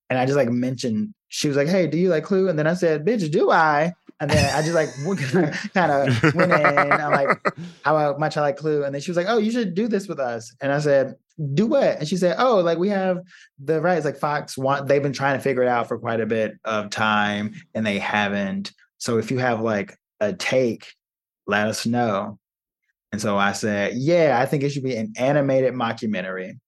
and 0.10 0.20
I 0.20 0.26
just 0.26 0.38
like 0.38 0.50
mentioned, 0.50 1.14
she 1.30 1.48
was 1.48 1.56
like, 1.56 1.68
Hey, 1.68 1.88
do 1.88 1.98
you 1.98 2.10
like 2.10 2.24
Clue? 2.24 2.50
And 2.50 2.58
then 2.58 2.68
I 2.68 2.74
said, 2.74 3.06
Bitch, 3.06 3.32
do 3.32 3.52
I? 3.52 3.94
And 4.22 4.30
then 4.30 4.56
I 4.56 4.62
just 4.62 4.76
like 4.76 4.90
kind 5.74 5.92
of 5.92 6.36
went 6.36 6.52
in. 6.52 6.92
I'm 6.92 7.12
like, 7.12 7.42
how 7.84 8.16
much 8.18 8.38
I 8.38 8.42
like 8.42 8.56
Clue. 8.56 8.84
And 8.84 8.94
then 8.94 9.02
she 9.02 9.10
was 9.10 9.18
like, 9.18 9.26
Oh, 9.28 9.40
you 9.40 9.52
should 9.52 9.74
do 9.74 9.88
this 9.88 10.08
with 10.08 10.20
us. 10.20 10.56
And 10.62 10.72
I 10.72 10.80
said, 10.80 11.16
Do 11.54 11.66
what? 11.66 11.98
And 11.98 12.08
she 12.08 12.18
said, 12.18 12.36
Oh, 12.38 12.58
like 12.60 12.78
we 12.78 12.90
have 12.90 13.20
the 13.60 13.82
rights. 13.82 14.06
Like 14.06 14.18
Fox 14.18 14.56
want 14.58 14.88
they've 14.88 15.02
been 15.02 15.12
trying 15.12 15.38
to 15.38 15.44
figure 15.44 15.64
it 15.64 15.68
out 15.68 15.88
for 15.88 15.98
quite 15.98 16.22
a 16.22 16.28
bit 16.28 16.54
of 16.64 16.92
time 16.92 17.56
and 17.74 17.86
they 17.86 17.98
haven't. 17.98 18.72
So 19.00 19.18
if 19.18 19.32
you 19.32 19.40
have 19.40 19.62
like 19.62 19.98
a 20.20 20.34
take, 20.34 20.94
let 21.48 21.68
us 21.68 21.88
know. 21.88 22.38
And 23.12 23.20
so 23.20 23.38
I 23.38 23.54
said, 23.54 23.94
yeah, 23.96 24.40
I 24.40 24.46
think 24.46 24.64
it 24.64 24.70
should 24.70 24.84
be 24.84 24.96
an 24.96 25.14
animated 25.18 25.74
mockumentary. 25.74 26.60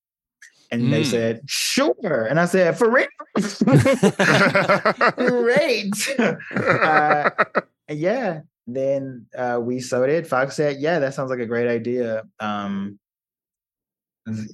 And 0.74 0.86
mm. 0.86 0.90
they 0.90 1.04
said, 1.04 1.42
sure. 1.46 2.26
And 2.28 2.40
I 2.40 2.46
said, 2.46 2.76
for 2.76 2.90
real? 2.90 3.06
Great. 5.30 5.94
uh, 6.84 7.30
yeah. 7.90 8.40
Then 8.66 9.28
uh, 9.38 9.60
we 9.62 9.80
sewed 9.80 10.10
it. 10.10 10.26
Fox 10.26 10.56
said, 10.56 10.78
yeah, 10.80 10.98
that 10.98 11.14
sounds 11.14 11.30
like 11.30 11.42
a 11.42 11.46
great 11.46 11.68
idea. 11.68 12.24
Um, 12.40 12.98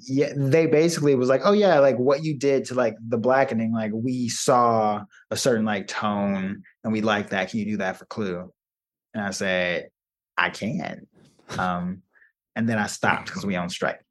yeah, 0.08 0.34
they 0.36 0.66
basically 0.66 1.16
was 1.16 1.30
like, 1.30 1.42
oh 1.46 1.54
yeah, 1.54 1.80
like 1.80 1.98
what 1.98 2.22
you 2.22 2.36
did 2.38 2.66
to 2.66 2.74
like 2.74 2.98
the 3.08 3.18
blackening, 3.18 3.72
like 3.72 3.92
we 3.94 4.28
saw 4.28 5.06
a 5.32 5.38
certain 5.38 5.64
like 5.64 5.88
tone 5.88 6.64
and 6.84 6.92
we 6.92 7.00
like 7.00 7.30
that. 7.30 7.50
Can 7.50 7.60
you 7.60 7.66
do 7.66 7.78
that 7.78 7.96
for 7.96 8.06
Clue? 8.06 8.52
And 9.14 9.24
I 9.24 9.30
said, 9.30 9.88
I 10.38 10.50
can. 10.50 11.08
Um, 11.58 12.02
and 12.58 12.68
then 12.68 12.78
I 12.78 12.88
stopped 12.88 13.28
because 13.28 13.46
we 13.46 13.56
on 13.56 13.70
strike. 13.70 14.02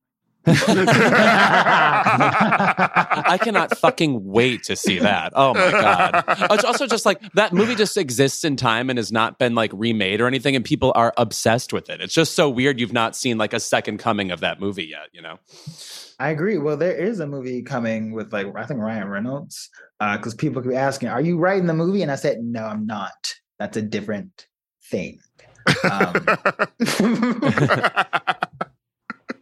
I 3.28 3.38
cannot 3.40 3.76
fucking 3.78 4.24
wait 4.24 4.62
to 4.64 4.76
see 4.76 4.98
that. 4.98 5.32
Oh 5.34 5.54
my 5.54 5.70
god! 5.70 6.24
It's 6.52 6.64
also 6.64 6.86
just 6.86 7.06
like 7.06 7.20
that 7.34 7.52
movie 7.52 7.74
just 7.74 7.96
exists 7.96 8.44
in 8.44 8.56
time 8.56 8.90
and 8.90 8.98
has 8.98 9.12
not 9.12 9.38
been 9.38 9.54
like 9.54 9.70
remade 9.74 10.20
or 10.20 10.26
anything, 10.26 10.56
and 10.56 10.64
people 10.64 10.92
are 10.94 11.12
obsessed 11.16 11.72
with 11.72 11.90
it. 11.90 12.00
It's 12.00 12.14
just 12.14 12.34
so 12.34 12.48
weird 12.48 12.80
you've 12.80 12.92
not 12.92 13.14
seen 13.16 13.38
like 13.38 13.52
a 13.52 13.60
second 13.60 13.98
coming 13.98 14.30
of 14.30 14.40
that 14.40 14.60
movie 14.60 14.86
yet. 14.86 15.08
You 15.12 15.22
know? 15.22 15.38
I 16.18 16.30
agree. 16.30 16.58
Well, 16.58 16.76
there 16.76 16.96
is 16.96 17.20
a 17.20 17.26
movie 17.26 17.62
coming 17.62 18.12
with 18.12 18.32
like 18.32 18.46
I 18.56 18.64
think 18.64 18.80
Ryan 18.80 19.08
Reynolds 19.08 19.70
because 20.00 20.34
uh, 20.34 20.38
people 20.38 20.62
could 20.62 20.70
be 20.70 20.76
asking, 20.76 21.10
"Are 21.10 21.20
you 21.20 21.38
writing 21.38 21.66
the 21.66 21.74
movie?" 21.74 22.02
And 22.02 22.10
I 22.10 22.16
said, 22.16 22.38
"No, 22.40 22.64
I'm 22.64 22.86
not. 22.86 23.34
That's 23.58 23.76
a 23.76 23.82
different 23.82 24.46
thing." 24.90 25.20
Um, 25.90 26.26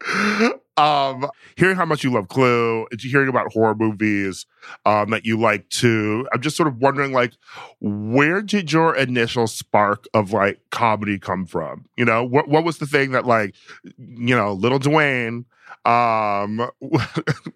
um, 0.77 1.27
hearing 1.57 1.77
how 1.77 1.85
much 1.87 2.05
you 2.05 2.13
love 2.13 2.29
Clue, 2.29 2.87
hearing 3.01 3.29
about 3.29 3.53
horror 3.53 3.75
movies 3.75 4.47
um, 4.85 5.11
that 5.11 5.25
you 5.25 5.39
like 5.39 5.69
too. 5.71 6.27
I'm 6.33 6.41
just 6.41 6.57
sort 6.57 6.69
of 6.69 6.79
wondering, 6.79 7.13
like, 7.13 7.33
where 7.81 8.43
did 8.43 8.73
your 8.73 8.95
initial 8.95 9.47
spark 9.47 10.07
of 10.15 10.33
like 10.33 10.61
comedy 10.71 11.19
come 11.19 11.47
from? 11.47 11.87
You 11.97 12.05
know, 12.05 12.25
what 12.25 12.49
what 12.49 12.65
was 12.65 12.79
the 12.79 12.87
thing 12.87 13.13
that 13.13 13.27
like, 13.27 13.55
you 13.97 14.37
know, 14.37 14.53
little 14.53 14.79
Dewayne 14.79 15.45
um, 15.87 16.69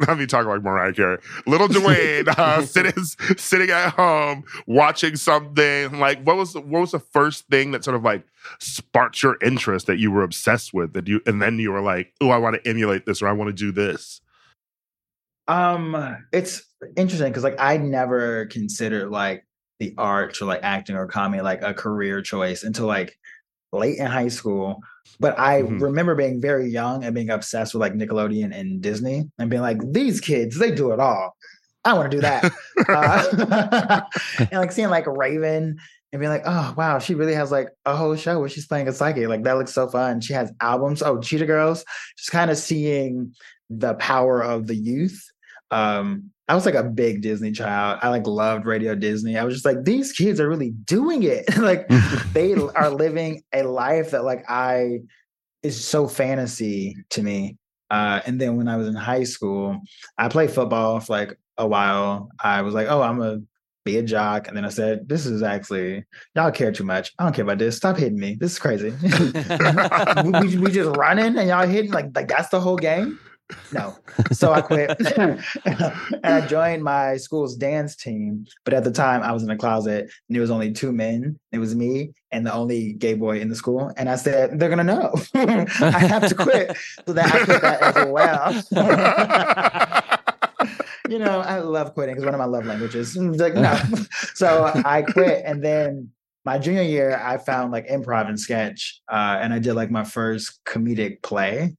let 0.07 0.16
me 0.16 0.26
talk 0.26 0.47
like 0.47 0.62
Mariah 0.62 0.93
Carey. 0.93 1.18
Little 1.47 1.66
Dewayne 1.68 2.28
uh, 2.28 2.62
sitting 2.62 3.03
sitting 3.37 3.70
at 3.70 3.91
home 3.95 4.45
watching 4.66 5.16
something. 5.16 5.99
Like, 5.99 6.22
what 6.22 6.37
was 6.37 6.55
what 6.55 6.81
was 6.81 6.93
the 6.93 7.01
first 7.01 7.49
thing 7.49 7.72
that 7.72 7.83
sort 7.83 7.97
of 7.97 8.05
like 8.05 8.24
sparked 8.61 9.20
your 9.22 9.37
interest 9.43 9.89
that 9.89 9.99
you 9.99 10.12
were 10.12 10.22
obsessed 10.22 10.72
with? 10.72 10.93
That 10.93 11.09
you 11.09 11.20
and 11.26 11.43
then 11.43 11.59
you 11.59 11.72
were 11.72 11.81
like, 11.81 12.12
oh, 12.20 12.31
I 12.31 12.39
want 12.39 12.62
to 12.62 12.70
emulate 12.70 13.05
this 13.05 13.20
or 13.20 13.26
I 13.26 13.33
want 13.33 13.49
to 13.49 13.53
do 13.53 13.72
this. 13.72 14.20
Um, 15.49 16.16
it's 16.33 16.62
interesting 16.97 17.33
because 17.33 17.43
like 17.43 17.59
I 17.59 17.78
never 17.78 18.47
considered 18.47 19.11
like 19.11 19.45
the 19.81 19.93
arts 19.99 20.41
or 20.41 20.45
like 20.45 20.61
acting 20.62 20.95
or 20.95 21.09
comedy 21.09 21.43
like 21.43 21.62
a 21.62 21.74
career 21.74 22.22
choice 22.22 22.62
until 22.62 22.87
like 22.87 23.18
late 23.72 23.99
in 23.99 24.07
high 24.07 24.28
school. 24.28 24.81
But 25.18 25.38
I 25.38 25.62
mm-hmm. 25.62 25.78
remember 25.78 26.14
being 26.14 26.40
very 26.40 26.68
young 26.68 27.04
and 27.04 27.14
being 27.14 27.30
obsessed 27.30 27.74
with 27.74 27.80
like 27.80 27.94
Nickelodeon 27.94 28.54
and 28.54 28.80
Disney 28.80 29.30
and 29.38 29.50
being 29.50 29.62
like, 29.62 29.78
these 29.92 30.20
kids, 30.20 30.58
they 30.58 30.70
do 30.70 30.92
it 30.92 31.00
all. 31.00 31.36
I 31.84 31.94
want 31.94 32.11
to 32.11 32.16
do 32.16 32.20
that. 32.20 32.52
uh, 32.88 34.02
and 34.38 34.52
like 34.52 34.72
seeing 34.72 34.90
like 34.90 35.06
Raven 35.06 35.78
and 36.12 36.20
being 36.20 36.30
like, 36.30 36.42
oh 36.44 36.74
wow, 36.76 36.98
she 36.98 37.14
really 37.14 37.34
has 37.34 37.50
like 37.50 37.68
a 37.86 37.96
whole 37.96 38.16
show 38.16 38.38
where 38.38 38.48
she's 38.48 38.66
playing 38.66 38.88
a 38.88 38.92
psychic. 38.92 39.28
Like 39.28 39.44
that 39.44 39.56
looks 39.56 39.72
so 39.72 39.88
fun. 39.88 40.20
She 40.20 40.32
has 40.32 40.52
albums. 40.61 41.02
Oh, 41.02 41.18
Cheetah 41.20 41.46
Girls. 41.46 41.84
Just 42.16 42.30
kind 42.30 42.50
of 42.50 42.58
seeing 42.58 43.34
the 43.70 43.94
power 43.94 44.42
of 44.42 44.66
the 44.66 44.74
youth 44.74 45.24
um 45.70 46.30
I 46.51 46.55
was 46.55 46.66
like 46.66 46.74
a 46.74 46.82
big 46.82 47.22
Disney 47.22 47.53
child. 47.53 48.01
I 48.03 48.09
like 48.09 48.26
loved 48.26 48.66
Radio 48.66 48.96
Disney. 48.96 49.38
I 49.38 49.44
was 49.44 49.55
just 49.55 49.64
like, 49.64 49.84
these 49.84 50.11
kids 50.11 50.40
are 50.40 50.48
really 50.48 50.70
doing 50.70 51.22
it. 51.22 51.44
like 51.57 51.86
they 52.32 52.55
are 52.55 52.90
living 52.90 53.44
a 53.55 53.62
life 53.62 54.11
that 54.11 54.24
like 54.24 54.44
I 54.48 54.98
is 55.62 55.82
so 55.82 56.09
fantasy 56.09 56.96
to 57.11 57.22
me. 57.22 57.57
Uh, 57.88 58.20
and 58.26 58.40
then 58.40 58.57
when 58.57 58.66
I 58.66 58.76
was 58.76 58.88
in 58.88 58.96
high 58.96 59.22
school, 59.22 59.80
I 60.18 60.26
played 60.26 60.51
football 60.51 60.98
for 60.98 61.12
like 61.12 61.38
a 61.57 61.68
while. 61.68 62.30
I 62.42 62.62
was 62.62 62.74
like, 62.74 62.88
oh, 62.88 63.01
I'm 63.01 63.22
a 63.22 63.38
be 63.84 63.98
a 63.98 64.03
jock. 64.03 64.48
And 64.48 64.57
then 64.57 64.64
I 64.64 64.70
said, 64.70 65.09
this 65.09 65.26
is 65.26 65.44
actually, 65.44 66.05
y'all 66.34 66.51
care 66.51 66.72
too 66.72 66.84
much. 66.84 67.12
I 67.20 67.22
don't 67.22 67.32
care 67.32 67.44
about 67.44 67.59
this. 67.59 67.76
Stop 67.76 67.96
hitting 67.96 68.18
me. 68.18 68.36
This 68.40 68.53
is 68.53 68.59
crazy. 68.59 68.92
we, 70.24 70.30
we, 70.32 70.59
we, 70.59 70.70
just 70.72 70.96
running 70.96 71.38
and 71.38 71.48
y'all 71.48 71.66
hitting 71.66 71.92
like, 71.92 72.11
like 72.14 72.26
that's 72.26 72.48
the 72.48 72.61
whole 72.61 72.76
game. 72.76 73.20
No. 73.72 73.96
So 74.32 74.53
I 74.53 74.61
quit 74.61 74.90
and 75.16 75.42
I 76.22 76.46
joined 76.46 76.82
my 76.82 77.16
school's 77.16 77.57
dance 77.57 77.96
team. 77.96 78.46
But 78.64 78.74
at 78.74 78.84
the 78.84 78.90
time, 78.90 79.22
I 79.22 79.32
was 79.32 79.42
in 79.42 79.51
a 79.51 79.57
closet 79.57 80.03
and 80.03 80.34
there 80.34 80.40
was 80.40 80.51
only 80.51 80.72
two 80.72 80.92
men. 80.92 81.38
It 81.53 81.59
was 81.59 81.74
me 81.74 82.12
and 82.32 82.46
the 82.46 82.53
only 82.53 82.94
gay 82.94 83.14
boy 83.14 83.40
in 83.40 83.48
the 83.48 83.57
school. 83.57 83.92
And 83.96 84.09
I 84.09 84.16
said, 84.16 84.59
they're 84.59 84.68
going 84.68 84.84
to 84.86 84.94
know. 84.94 85.14
I 85.34 85.98
have 85.98 86.28
to 86.28 86.34
quit. 86.34 86.76
So 87.07 87.12
that 87.12 87.34
I 87.34 87.44
quit 87.44 87.62
that 87.62 87.82
as 87.82 88.07
well. 88.09 88.53
you 91.09 91.18
know, 91.18 91.40
I 91.40 91.59
love 91.59 91.94
quitting 91.94 92.14
because 92.14 92.24
one 92.24 92.34
of 92.34 92.38
my 92.38 92.46
love 92.46 92.66
languages. 92.66 93.16
Like, 93.16 93.55
no. 93.55 93.78
so 94.34 94.70
I 94.84 95.03
quit. 95.03 95.42
And 95.44 95.62
then 95.62 96.11
my 96.44 96.59
junior 96.59 96.82
year, 96.82 97.20
I 97.22 97.38
found 97.38 97.72
like 97.72 97.88
improv 97.88 98.28
and 98.28 98.38
sketch. 98.38 99.01
Uh, 99.11 99.38
and 99.40 99.53
I 99.53 99.59
did 99.59 99.74
like 99.74 99.90
my 99.90 100.05
first 100.05 100.61
comedic 100.64 101.22
play 101.22 101.76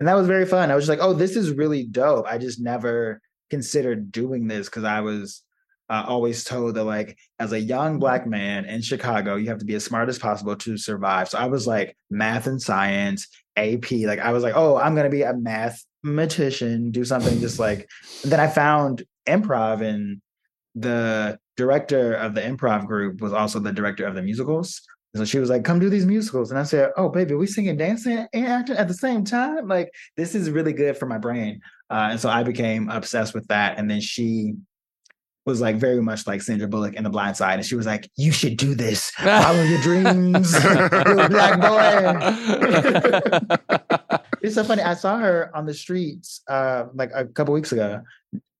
and 0.00 0.08
that 0.08 0.14
was 0.14 0.26
very 0.26 0.46
fun. 0.46 0.70
I 0.70 0.74
was 0.74 0.86
just 0.86 0.98
like, 0.98 1.06
oh, 1.06 1.12
this 1.12 1.36
is 1.36 1.50
really 1.52 1.84
dope. 1.84 2.26
I 2.28 2.38
just 2.38 2.60
never 2.60 3.20
considered 3.50 4.10
doing 4.10 4.48
this 4.48 4.68
because 4.68 4.84
I 4.84 5.00
was 5.00 5.42
uh, 5.90 6.04
always 6.08 6.44
told 6.44 6.74
that 6.74 6.84
like 6.84 7.16
as 7.38 7.52
a 7.52 7.60
young 7.60 7.98
black 7.98 8.26
man 8.26 8.64
in 8.64 8.82
Chicago, 8.82 9.36
you 9.36 9.48
have 9.48 9.58
to 9.58 9.64
be 9.64 9.74
as 9.74 9.84
smart 9.84 10.08
as 10.08 10.18
possible 10.18 10.56
to 10.56 10.76
survive. 10.76 11.28
So 11.28 11.38
I 11.38 11.46
was 11.46 11.66
like 11.66 11.96
math 12.10 12.46
and 12.46 12.60
science, 12.60 13.28
AP. 13.56 13.90
Like 13.92 14.18
I 14.18 14.32
was 14.32 14.42
like, 14.42 14.54
oh, 14.56 14.76
I'm 14.76 14.94
gonna 14.94 15.10
be 15.10 15.22
a 15.22 15.34
mathematician, 15.34 16.90
do 16.90 17.04
something 17.04 17.40
just 17.40 17.58
like. 17.58 17.88
then 18.24 18.40
I 18.40 18.48
found 18.48 19.04
improv, 19.28 19.82
and 19.82 20.20
the 20.74 21.38
director 21.56 22.14
of 22.14 22.34
the 22.34 22.40
improv 22.40 22.86
group 22.86 23.20
was 23.20 23.32
also 23.32 23.60
the 23.60 23.72
director 23.72 24.06
of 24.06 24.14
the 24.14 24.22
musicals. 24.22 24.82
So 25.16 25.24
she 25.24 25.38
was 25.38 25.48
like, 25.48 25.64
"Come 25.64 25.78
do 25.78 25.88
these 25.88 26.06
musicals," 26.06 26.50
and 26.50 26.58
I 26.58 26.64
said, 26.64 26.90
"Oh, 26.96 27.08
baby, 27.08 27.34
we 27.34 27.46
singing, 27.46 27.76
dancing, 27.76 28.26
and 28.32 28.46
acting 28.46 28.76
at 28.76 28.88
the 28.88 28.94
same 28.94 29.24
time. 29.24 29.68
Like 29.68 29.92
this 30.16 30.34
is 30.34 30.50
really 30.50 30.72
good 30.72 30.96
for 30.96 31.06
my 31.06 31.18
brain." 31.18 31.60
Uh, 31.90 32.08
and 32.10 32.20
so 32.20 32.28
I 32.28 32.42
became 32.42 32.88
obsessed 32.88 33.34
with 33.34 33.46
that. 33.48 33.78
And 33.78 33.88
then 33.90 34.00
she 34.00 34.54
was 35.46 35.60
like 35.60 35.76
very 35.76 36.00
much 36.00 36.26
like 36.26 36.42
Sandra 36.42 36.66
Bullock 36.66 36.94
in 36.94 37.04
The 37.04 37.10
Blind 37.10 37.36
Side, 37.36 37.58
and 37.58 37.64
she 37.64 37.76
was 37.76 37.86
like, 37.86 38.10
"You 38.16 38.32
should 38.32 38.56
do 38.56 38.74
this. 38.74 39.10
Follow 39.10 39.62
your 39.62 39.80
dreams, 39.82 40.52
you 40.64 41.28
black 41.28 41.60
boy." 41.60 42.00
it's 44.42 44.54
so 44.54 44.64
funny. 44.64 44.82
I 44.82 44.94
saw 44.94 45.18
her 45.18 45.50
on 45.54 45.66
the 45.66 45.74
streets 45.74 46.40
uh, 46.48 46.86
like 46.94 47.10
a 47.14 47.24
couple 47.26 47.54
weeks 47.54 47.72
ago. 47.72 48.02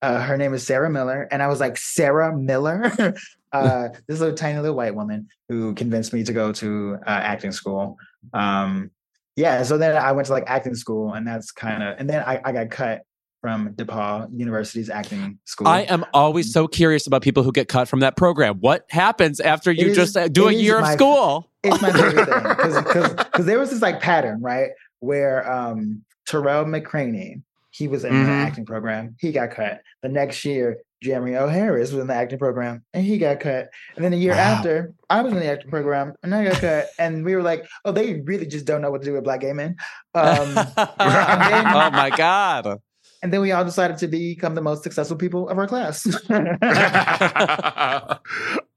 Uh, 0.05 0.21
her 0.21 0.37
name 0.37 0.53
is 0.53 0.67
Sarah 0.67 0.91
Miller, 0.91 1.27
and 1.31 1.43
I 1.43 1.47
was 1.47 1.61
like, 1.61 1.79
"Sarah 1.79 2.37
Miller." 2.37 2.93
uh, 3.55 3.89
this 4.07 4.21
little 4.21 4.37
tiny 4.37 4.59
little 4.59 4.77
white 4.77 4.95
woman 4.95 5.29
who 5.49 5.75
convinced 5.75 6.13
me 6.13 6.23
to 6.25 6.33
go 6.35 6.53
to 6.53 6.99
uh, 7.07 7.11
acting 7.11 7.53
school. 7.53 7.97
Um, 8.35 8.91
yeah, 9.35 9.63
so 9.63 9.79
then 9.79 9.97
I 9.97 10.13
went 10.13 10.27
to 10.27 10.33
like 10.33 10.45
acting 10.47 10.75
school, 10.75 11.15
and 11.15 11.27
that's 11.27 11.53
kind 11.53 11.83
of, 11.83 11.99
and 11.99 12.11
then 12.11 12.23
I, 12.27 12.39
I 12.45 12.53
got 12.53 12.71
cut 12.71 13.03
from 13.41 13.73
DePaul 13.77 14.29
University's 14.31 14.91
acting 14.91 15.39
school. 15.47 15.69
I 15.69 15.81
am 15.81 16.05
always 16.13 16.53
so 16.53 16.69
curious 16.69 17.07
about 17.07 17.23
people 17.23 17.43
who 17.43 17.51
get 17.51 17.69
cut 17.69 17.89
from 17.89 18.01
that 18.01 18.15
program. 18.15 18.59
What 18.61 18.85
happens 18.91 19.41
after 19.41 19.73
you 19.73 19.87
is, 19.87 19.97
just 19.97 20.19
uh, 20.19 20.29
do 20.29 20.49
a 20.49 20.53
year 20.53 20.79
my, 20.83 20.93
of 20.93 20.99
school? 20.99 21.51
It's 21.63 21.81
my 21.81 21.91
favorite 21.91 22.27
thing 22.27 22.83
because 22.83 23.47
there 23.47 23.59
was 23.59 23.71
this 23.71 23.81
like 23.81 24.01
pattern, 24.01 24.43
right, 24.43 24.73
where 25.01 25.51
um, 25.51 26.05
Tarell 26.29 26.67
McCraney, 26.67 27.41
he 27.75 27.89
was 27.89 28.05
in 28.05 28.13
mm-hmm. 28.13 28.27
the 28.27 28.31
acting 28.31 28.65
program, 28.65 29.17
he 29.19 29.33
got 29.33 29.51
cut. 29.51 29.81
The 30.03 30.09
next 30.09 30.45
year, 30.45 30.79
Jeremy 31.03 31.35
O. 31.35 31.49
Harris 31.49 31.91
was 31.91 32.01
in 32.01 32.07
the 32.07 32.15
acting 32.15 32.39
program 32.39 32.85
and 32.95 33.05
he 33.05 33.19
got 33.19 33.41
cut. 33.41 33.69
And 33.97 34.05
then 34.05 34.13
a 34.13 34.17
year 34.17 34.33
wow. 34.33 34.39
after, 34.39 34.95
I 35.11 35.23
was 35.23 35.33
in 35.33 35.41
the 35.41 35.51
acting 35.51 35.71
program 35.71 36.15
and 36.23 36.33
I 36.33 36.45
got 36.45 36.61
cut. 36.61 36.87
And 37.01 37.25
we 37.25 37.35
were 37.35 37.43
like, 37.43 37.67
oh, 37.85 37.91
they 37.91 38.21
really 38.21 38.47
just 38.47 38.65
don't 38.65 38.81
know 38.81 38.93
what 38.93 39.03
to 39.03 39.07
do 39.07 39.15
with 39.15 39.25
black 39.25 39.41
gay 39.41 39.53
men. 39.53 39.75
Um, 40.15 40.55
then, 40.55 40.67
oh 40.77 41.91
my 41.91 42.13
God. 42.17 42.81
And 43.23 43.33
then 43.33 43.41
we 43.41 43.53
all 43.53 43.65
decided 43.65 43.97
to 43.99 44.07
become 44.07 44.55
the 44.55 44.61
most 44.61 44.83
successful 44.83 45.17
people 45.17 45.49
of 45.49 45.57
our 45.57 45.67
class. 45.67 46.07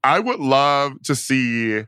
I 0.02 0.18
would 0.18 0.40
love 0.40 1.02
to 1.02 1.14
see 1.14 1.84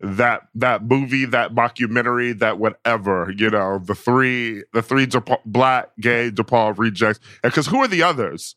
that 0.00 0.48
that 0.54 0.84
movie, 0.84 1.26
that 1.26 1.54
documentary, 1.54 2.32
that 2.34 2.58
whatever, 2.58 3.32
you 3.36 3.50
know, 3.50 3.78
the 3.78 3.94
three 3.94 4.64
the 4.72 4.82
three 4.82 5.06
DePaul, 5.06 5.40
black 5.44 5.90
gay 6.00 6.30
DePaul 6.30 6.76
rejects. 6.78 7.20
Because 7.42 7.66
who 7.66 7.78
are 7.78 7.88
the 7.88 8.02
others? 8.02 8.56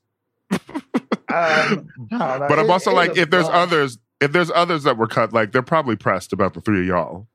Um, 0.52 1.90
but 2.10 2.60
I'm 2.60 2.72
also 2.72 2.92
it, 2.92 2.96
like, 2.96 3.18
if 3.18 3.30
there's 3.30 3.50
others, 3.50 3.98
if 4.22 4.32
there's 4.32 4.52
others 4.52 4.84
that 4.84 4.98
were 4.98 5.08
cut, 5.08 5.34
like 5.34 5.52
they're 5.52 5.62
probably 5.62 5.96
pressed 5.96 6.32
about 6.32 6.54
the 6.54 6.62
three 6.62 6.82
of 6.82 6.86
y'all. 6.86 7.28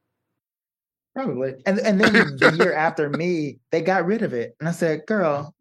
Probably. 1.14 1.54
And 1.66 1.78
and 1.80 2.00
then 2.00 2.12
the 2.12 2.54
year 2.56 2.72
after 2.72 3.11
me, 3.11 3.59
they 3.72 3.82
got 3.82 4.06
rid 4.06 4.22
of 4.22 4.32
it. 4.32 4.54
And 4.61 4.68
I 4.68 4.72
said, 4.72 5.04
girl. 5.06 5.52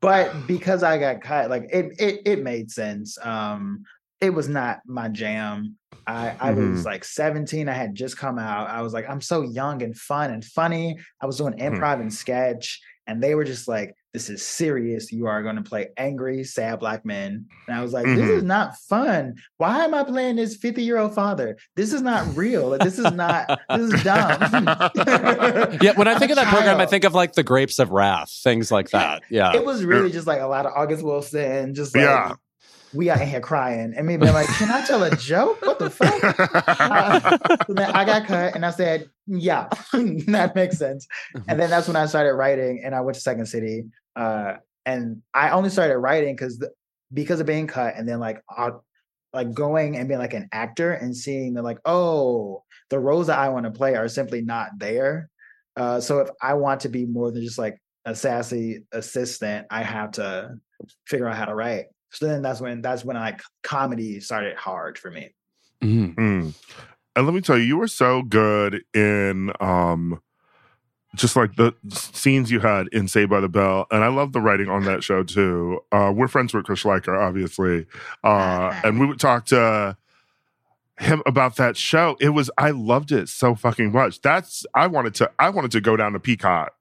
but 0.00 0.46
because 0.46 0.82
I 0.84 0.98
got 0.98 1.20
cut, 1.20 1.50
like 1.50 1.68
it 1.72 1.92
it 1.98 2.22
it 2.24 2.42
made 2.42 2.70
sense. 2.70 3.18
Um 3.22 3.84
it 4.24 4.34
was 4.34 4.48
not 4.48 4.80
my 4.86 5.08
jam. 5.08 5.76
I, 6.06 6.34
I 6.40 6.52
mm-hmm. 6.52 6.72
was 6.72 6.84
like 6.84 7.04
17. 7.04 7.68
I 7.68 7.72
had 7.72 7.94
just 7.94 8.18
come 8.18 8.38
out. 8.38 8.68
I 8.68 8.82
was 8.82 8.92
like, 8.92 9.08
I'm 9.08 9.20
so 9.20 9.42
young 9.42 9.82
and 9.82 9.96
fun 9.96 10.30
and 10.30 10.44
funny. 10.44 10.98
I 11.20 11.26
was 11.26 11.38
doing 11.38 11.54
mm-hmm. 11.54 11.74
improv 11.74 11.94
mm-hmm. 11.94 12.02
and 12.02 12.14
sketch. 12.14 12.80
And 13.06 13.22
they 13.22 13.34
were 13.34 13.44
just 13.44 13.68
like, 13.68 13.94
this 14.14 14.30
is 14.30 14.42
serious. 14.42 15.12
You 15.12 15.26
are 15.26 15.42
going 15.42 15.56
to 15.56 15.62
play 15.62 15.88
angry, 15.98 16.42
sad 16.44 16.78
black 16.78 17.04
men. 17.04 17.46
And 17.68 17.76
I 17.76 17.82
was 17.82 17.92
like, 17.92 18.06
mm-hmm. 18.06 18.16
this 18.16 18.30
is 18.30 18.38
mm-hmm. 18.38 18.46
not 18.46 18.76
fun. 18.88 19.34
Why 19.58 19.84
am 19.84 19.92
I 19.92 20.04
playing 20.04 20.36
this 20.36 20.56
50 20.56 20.82
year 20.82 20.96
old 20.96 21.14
father? 21.14 21.58
This 21.76 21.92
is 21.92 22.00
not 22.00 22.34
real. 22.34 22.70
This 22.78 22.98
is 22.98 23.12
not, 23.12 23.60
this 23.68 23.92
is 23.92 24.02
dumb. 24.02 24.40
yeah. 25.82 25.92
When 25.96 26.08
I 26.08 26.14
think 26.18 26.30
of 26.30 26.36
that 26.36 26.48
program, 26.48 26.80
I 26.80 26.86
think 26.86 27.04
of 27.04 27.12
like 27.12 27.34
the 27.34 27.42
grapes 27.42 27.78
of 27.78 27.90
wrath, 27.90 28.30
things 28.42 28.70
like 28.72 28.90
that. 28.90 29.22
Yeah. 29.28 29.54
It 29.54 29.66
was 29.66 29.84
really 29.84 30.10
just 30.10 30.26
like 30.26 30.40
a 30.40 30.46
lot 30.46 30.64
of 30.64 30.72
August 30.74 31.02
Wilson, 31.02 31.74
just 31.74 31.94
like, 31.94 32.04
yeah 32.04 32.34
we 32.94 33.10
out 33.10 33.20
here 33.20 33.40
crying. 33.40 33.92
And 33.96 34.06
me 34.06 34.16
being 34.16 34.32
like, 34.32 34.46
can 34.46 34.70
I 34.70 34.84
tell 34.86 35.02
a 35.02 35.14
joke? 35.16 35.60
What 35.62 35.78
the 35.78 35.90
fuck? 35.90 36.22
uh, 36.80 37.92
I 37.92 38.04
got 38.04 38.26
cut 38.26 38.54
and 38.54 38.64
I 38.64 38.70
said, 38.70 39.10
yeah, 39.26 39.68
that 39.92 40.52
makes 40.54 40.78
sense. 40.78 41.06
Mm-hmm. 41.34 41.50
And 41.50 41.60
then 41.60 41.70
that's 41.70 41.88
when 41.88 41.96
I 41.96 42.06
started 42.06 42.34
writing 42.34 42.82
and 42.84 42.94
I 42.94 43.00
went 43.00 43.16
to 43.16 43.20
Second 43.20 43.46
City. 43.46 43.84
Uh, 44.14 44.54
and 44.86 45.22
I 45.32 45.50
only 45.50 45.70
started 45.70 45.98
writing 45.98 46.36
because 46.36 46.64
because 47.12 47.40
of 47.40 47.46
being 47.46 47.66
cut 47.66 47.94
and 47.96 48.08
then 48.08 48.20
like 48.20 48.42
uh, 48.54 48.72
like 49.32 49.52
going 49.52 49.96
and 49.96 50.08
being 50.08 50.20
like 50.20 50.34
an 50.34 50.48
actor 50.52 50.92
and 50.92 51.16
seeing 51.16 51.54
that 51.54 51.62
like, 51.62 51.78
oh, 51.84 52.62
the 52.90 52.98
roles 52.98 53.26
that 53.26 53.38
I 53.38 53.48
want 53.48 53.64
to 53.64 53.72
play 53.72 53.96
are 53.96 54.08
simply 54.08 54.42
not 54.42 54.70
there. 54.78 55.28
Uh, 55.76 56.00
so 56.00 56.20
if 56.20 56.28
I 56.40 56.54
want 56.54 56.80
to 56.80 56.88
be 56.88 57.04
more 57.04 57.32
than 57.32 57.42
just 57.42 57.58
like 57.58 57.80
a 58.04 58.14
sassy 58.14 58.84
assistant, 58.92 59.66
I 59.70 59.82
have 59.82 60.12
to 60.12 60.56
figure 61.06 61.26
out 61.26 61.36
how 61.36 61.46
to 61.46 61.54
write. 61.54 61.86
So 62.14 62.26
then 62.26 62.42
that's 62.42 62.60
when 62.60 62.80
that's 62.80 63.04
when 63.04 63.16
I 63.16 63.36
comedy 63.62 64.20
started 64.20 64.56
hard 64.56 64.98
for 64.98 65.10
me. 65.10 65.34
Mm. 65.82 66.14
Mm. 66.14 66.54
And 67.16 67.26
let 67.26 67.34
me 67.34 67.40
tell 67.40 67.58
you, 67.58 67.64
you 67.64 67.76
were 67.76 67.88
so 67.88 68.22
good 68.22 68.82
in 68.94 69.52
um 69.60 70.20
just 71.14 71.36
like 71.36 71.54
the 71.56 71.72
scenes 71.88 72.50
you 72.50 72.60
had 72.60 72.88
in 72.88 73.06
Saved 73.06 73.30
by 73.30 73.40
the 73.40 73.48
Bell, 73.48 73.86
and 73.90 74.02
I 74.02 74.08
love 74.08 74.32
the 74.32 74.40
writing 74.40 74.68
on 74.68 74.84
that 74.84 75.04
show 75.04 75.22
too. 75.22 75.80
Uh, 75.92 76.12
we're 76.14 76.28
friends 76.28 76.52
with 76.52 76.64
Chris 76.64 76.82
Schleicher, 76.82 77.16
obviously, 77.16 77.86
uh, 78.24 78.80
and 78.82 78.98
we 78.98 79.06
would 79.06 79.20
talk 79.20 79.46
to 79.46 79.96
him 80.98 81.22
about 81.26 81.56
that 81.56 81.76
show. 81.76 82.16
It 82.20 82.30
was 82.30 82.50
I 82.58 82.70
loved 82.70 83.12
it 83.12 83.28
so 83.28 83.54
fucking 83.54 83.92
much. 83.92 84.20
That's 84.22 84.64
I 84.74 84.86
wanted 84.86 85.14
to 85.16 85.30
I 85.38 85.50
wanted 85.50 85.70
to 85.72 85.80
go 85.80 85.96
down 85.96 86.12
to 86.12 86.20
Peacock 86.20 86.72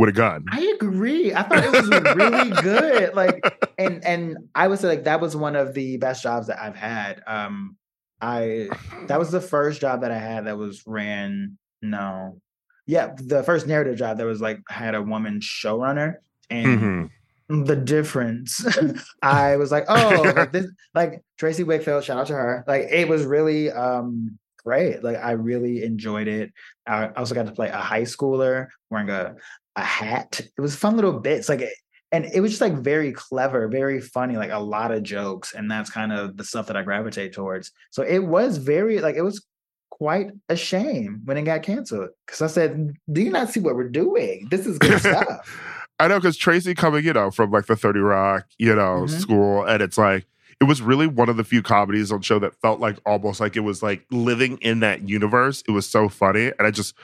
with 0.00 0.08
a 0.08 0.12
gun. 0.12 0.44
I 0.50 0.60
agree. 0.80 1.32
I 1.34 1.42
thought 1.42 1.64
it 1.64 1.70
was 1.72 1.88
really 2.16 2.50
good. 2.62 3.14
Like, 3.14 3.42
and 3.78 4.04
and 4.04 4.38
I 4.54 4.66
would 4.68 4.78
say 4.78 4.88
like 4.88 5.04
that 5.04 5.20
was 5.20 5.36
one 5.36 5.54
of 5.56 5.74
the 5.74 5.96
best 5.98 6.22
jobs 6.22 6.48
that 6.48 6.60
I've 6.60 6.74
had. 6.76 7.22
Um, 7.26 7.76
I 8.20 8.68
that 9.06 9.18
was 9.18 9.30
the 9.30 9.40
first 9.40 9.80
job 9.80 10.00
that 10.02 10.10
I 10.10 10.18
had 10.18 10.46
that 10.46 10.58
was 10.58 10.82
ran. 10.86 11.56
No, 11.82 12.40
yeah, 12.86 13.14
the 13.16 13.42
first 13.42 13.66
narrative 13.66 13.96
job 13.96 14.18
that 14.18 14.26
was 14.26 14.40
like 14.40 14.60
had 14.68 14.94
a 14.94 15.02
woman 15.02 15.40
showrunner, 15.40 16.16
and 16.50 17.10
Mhm. 17.50 17.66
the 17.66 17.76
difference, 17.76 18.64
I 19.22 19.56
was 19.56 19.70
like, 19.72 19.84
oh, 19.88 20.32
like 20.36 20.52
this, 20.52 20.66
like 20.94 21.22
Tracey 21.38 21.64
Wigfield. 21.64 22.02
Shout 22.02 22.18
out 22.18 22.26
to 22.26 22.34
her. 22.34 22.64
Like 22.66 22.88
it 22.90 23.08
was 23.08 23.24
really 23.24 23.70
um 23.70 24.38
great. 24.62 25.02
Like 25.02 25.16
I 25.16 25.30
really 25.32 25.82
enjoyed 25.82 26.28
it. 26.28 26.52
I 26.86 27.08
also 27.16 27.34
got 27.34 27.46
to 27.46 27.52
play 27.52 27.68
a 27.68 27.76
high 27.78 28.02
schooler 28.02 28.68
wearing 28.90 29.08
a 29.08 29.36
a 29.80 29.84
hat. 29.84 30.40
It 30.40 30.60
was 30.60 30.76
fun 30.76 30.96
little 30.96 31.18
bits. 31.18 31.48
Like 31.48 31.64
and 32.12 32.24
it 32.24 32.40
was 32.40 32.50
just 32.50 32.60
like 32.60 32.74
very 32.74 33.12
clever, 33.12 33.68
very 33.68 34.00
funny, 34.00 34.36
like 34.36 34.50
a 34.50 34.58
lot 34.58 34.90
of 34.90 35.02
jokes. 35.02 35.54
And 35.54 35.70
that's 35.70 35.90
kind 35.90 36.12
of 36.12 36.36
the 36.36 36.44
stuff 36.44 36.66
that 36.66 36.76
I 36.76 36.82
gravitate 36.82 37.32
towards. 37.32 37.70
So 37.90 38.02
it 38.02 38.18
was 38.18 38.56
very 38.58 39.00
like 39.00 39.16
it 39.16 39.22
was 39.22 39.44
quite 39.90 40.30
a 40.48 40.56
shame 40.56 41.20
when 41.24 41.36
it 41.36 41.42
got 41.42 41.62
canceled. 41.62 42.10
Cause 42.26 42.42
I 42.42 42.46
said, 42.48 42.92
Do 43.12 43.22
you 43.22 43.30
not 43.30 43.50
see 43.50 43.60
what 43.60 43.76
we're 43.76 43.88
doing? 43.88 44.48
This 44.50 44.66
is 44.66 44.78
good 44.78 45.00
stuff. 45.10 45.56
I 46.00 46.08
know 46.08 46.18
because 46.18 46.36
Tracey 46.36 46.74
coming, 46.74 47.04
you 47.04 47.12
know, 47.12 47.30
from 47.30 47.50
like 47.50 47.66
the 47.66 47.76
30 47.76 48.00
Rock, 48.00 48.46
you 48.58 48.74
know, 48.74 49.04
Mhm. 49.06 49.20
school, 49.20 49.64
and 49.64 49.82
it's 49.82 49.98
like 49.98 50.26
it 50.60 50.64
was 50.64 50.82
really 50.82 51.06
one 51.06 51.28
of 51.28 51.36
the 51.36 51.44
few 51.44 51.62
comedies 51.62 52.10
on 52.10 52.22
show 52.22 52.38
that 52.38 52.54
felt 52.60 52.80
like 52.80 52.98
almost 53.06 53.40
like 53.40 53.56
it 53.56 53.60
was 53.60 53.82
like 53.82 54.04
living 54.10 54.58
in 54.58 54.80
that 54.80 55.08
universe. 55.08 55.62
It 55.68 55.72
was 55.72 55.86
so 55.86 56.08
funny, 56.08 56.46
and 56.58 56.66
I 56.66 56.70
just 56.70 56.94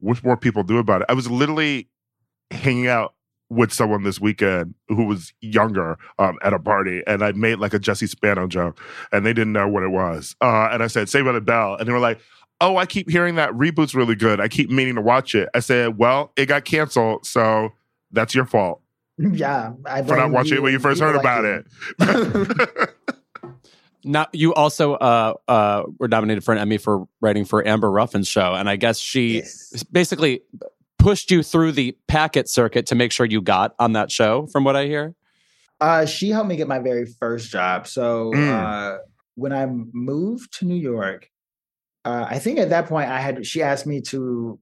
wish 0.00 0.22
more 0.24 0.36
people 0.36 0.64
knew 0.64 0.78
about 0.78 1.02
it. 1.02 1.06
I 1.08 1.14
was 1.14 1.30
literally 1.30 1.88
hanging 2.50 2.86
out 2.88 3.14
with 3.50 3.72
someone 3.72 4.02
this 4.02 4.20
weekend 4.20 4.74
who 4.88 5.04
was 5.04 5.32
younger 5.40 5.96
um, 6.18 6.38
at 6.42 6.52
a 6.52 6.58
party, 6.58 7.02
and 7.06 7.22
I 7.24 7.32
made 7.32 7.56
like 7.56 7.72
a 7.72 7.78
Jesse 7.78 8.06
Spano 8.06 8.46
joke, 8.46 8.78
and 9.12 9.24
they 9.24 9.32
didn't 9.32 9.52
know 9.54 9.66
what 9.68 9.82
it 9.82 9.88
was. 9.88 10.36
Uh, 10.40 10.68
and 10.70 10.82
I 10.82 10.86
said, 10.86 11.08
"Save 11.08 11.24
by 11.24 11.32
the 11.32 11.40
Bell," 11.40 11.76
and 11.76 11.88
they 11.88 11.92
were 11.92 11.98
like. 11.98 12.20
Oh, 12.60 12.76
I 12.76 12.86
keep 12.86 13.08
hearing 13.08 13.36
that 13.36 13.52
reboot's 13.52 13.94
really 13.94 14.16
good. 14.16 14.40
I 14.40 14.48
keep 14.48 14.68
meaning 14.68 14.96
to 14.96 15.00
watch 15.00 15.36
it. 15.36 15.48
I 15.54 15.60
said, 15.60 15.96
"Well, 15.96 16.32
it 16.36 16.46
got 16.46 16.64
canceled, 16.64 17.24
so 17.24 17.70
that's 18.10 18.34
your 18.34 18.46
fault." 18.46 18.80
yeah. 19.16 19.74
I 19.86 20.02
for 20.02 20.16
not 20.16 20.22
blame 20.22 20.32
watching 20.32 20.54
it 20.56 20.62
when 20.62 20.72
you 20.72 20.78
and 20.78 20.82
first 20.82 21.00
heard 21.00 21.12
people 21.14 21.20
about 21.20 21.66
like 22.00 22.76
it. 22.80 22.90
Now 24.04 24.26
you 24.32 24.54
also 24.54 24.94
uh, 24.94 25.34
uh, 25.48 25.82
were 25.98 26.08
nominated 26.08 26.42
for 26.42 26.52
an 26.52 26.58
Emmy 26.58 26.78
for 26.78 27.06
writing 27.20 27.44
for 27.44 27.66
Amber 27.66 27.90
Ruffin's 27.90 28.26
show, 28.26 28.54
and 28.54 28.68
I 28.68 28.76
guess 28.76 28.98
she 28.98 29.36
Yes. 29.36 29.82
basically 29.84 30.42
pushed 30.98 31.30
you 31.30 31.42
through 31.42 31.72
the 31.72 31.96
packet 32.08 32.48
circuit 32.48 32.86
to 32.86 32.94
make 32.94 33.12
sure 33.12 33.24
you 33.26 33.40
got 33.40 33.74
on 33.78 33.92
that 33.92 34.10
show. 34.10 34.46
From 34.48 34.64
what 34.64 34.76
I 34.76 34.86
hear, 34.86 35.14
Uh, 35.80 36.04
she 36.06 36.30
helped 36.30 36.48
me 36.48 36.56
get 36.56 36.66
my 36.66 36.80
very 36.80 37.06
first 37.06 37.50
job. 37.52 37.86
So 37.86 38.32
Mm. 38.34 38.48
uh, 38.48 38.98
when 39.36 39.52
I 39.52 39.66
moved 39.92 40.58
to 40.58 40.64
New 40.66 40.74
York, 40.74 41.28
uh, 42.04 42.26
I 42.28 42.40
think 42.40 42.58
at 42.58 42.70
that 42.70 42.86
point 42.86 43.08
I 43.10 43.20
had 43.20 43.46
she 43.46 43.62
asked 43.62 43.86
me 43.86 44.00
to. 44.02 44.58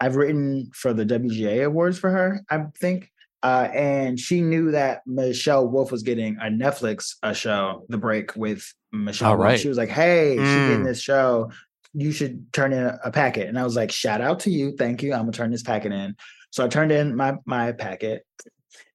I've 0.00 0.14
written 0.14 0.70
for 0.74 0.92
the 0.92 1.04
WGA 1.04 1.64
awards 1.64 1.98
for 1.98 2.10
her, 2.10 2.40
I 2.50 2.66
think, 2.78 3.10
uh, 3.42 3.68
and 3.74 4.20
she 4.20 4.42
knew 4.42 4.70
that 4.70 5.02
Michelle 5.06 5.66
Wolf 5.66 5.90
was 5.90 6.04
getting 6.04 6.36
a 6.36 6.44
Netflix 6.50 7.16
a 7.22 7.34
show, 7.34 7.84
The 7.88 7.98
Break 7.98 8.36
with 8.36 8.72
Michelle. 8.92 9.32
Oh, 9.32 9.36
Wolf. 9.36 9.44
right. 9.44 9.58
She 9.58 9.68
was 9.68 9.76
like, 9.78 9.88
"Hey, 9.88 10.36
she's 10.36 10.44
getting 10.54 10.82
Mm. 10.82 10.84
this 10.84 11.00
show. 11.00 11.50
You 11.94 12.12
should 12.12 12.52
turn 12.52 12.72
in 12.72 12.84
a, 12.84 12.98
a 13.04 13.10
packet." 13.10 13.48
And 13.48 13.58
I 13.58 13.64
was 13.64 13.76
like, 13.76 13.90
"Shout 13.90 14.20
out 14.20 14.40
to 14.40 14.50
you, 14.50 14.72
thank 14.76 15.02
you. 15.02 15.12
I'm 15.12 15.20
gonna 15.20 15.32
turn 15.32 15.50
this 15.50 15.62
packet 15.62 15.92
in." 15.92 16.16
So 16.50 16.64
I 16.64 16.68
turned 16.68 16.92
in 16.92 17.16
my 17.16 17.34
my 17.46 17.72
packet, 17.72 18.24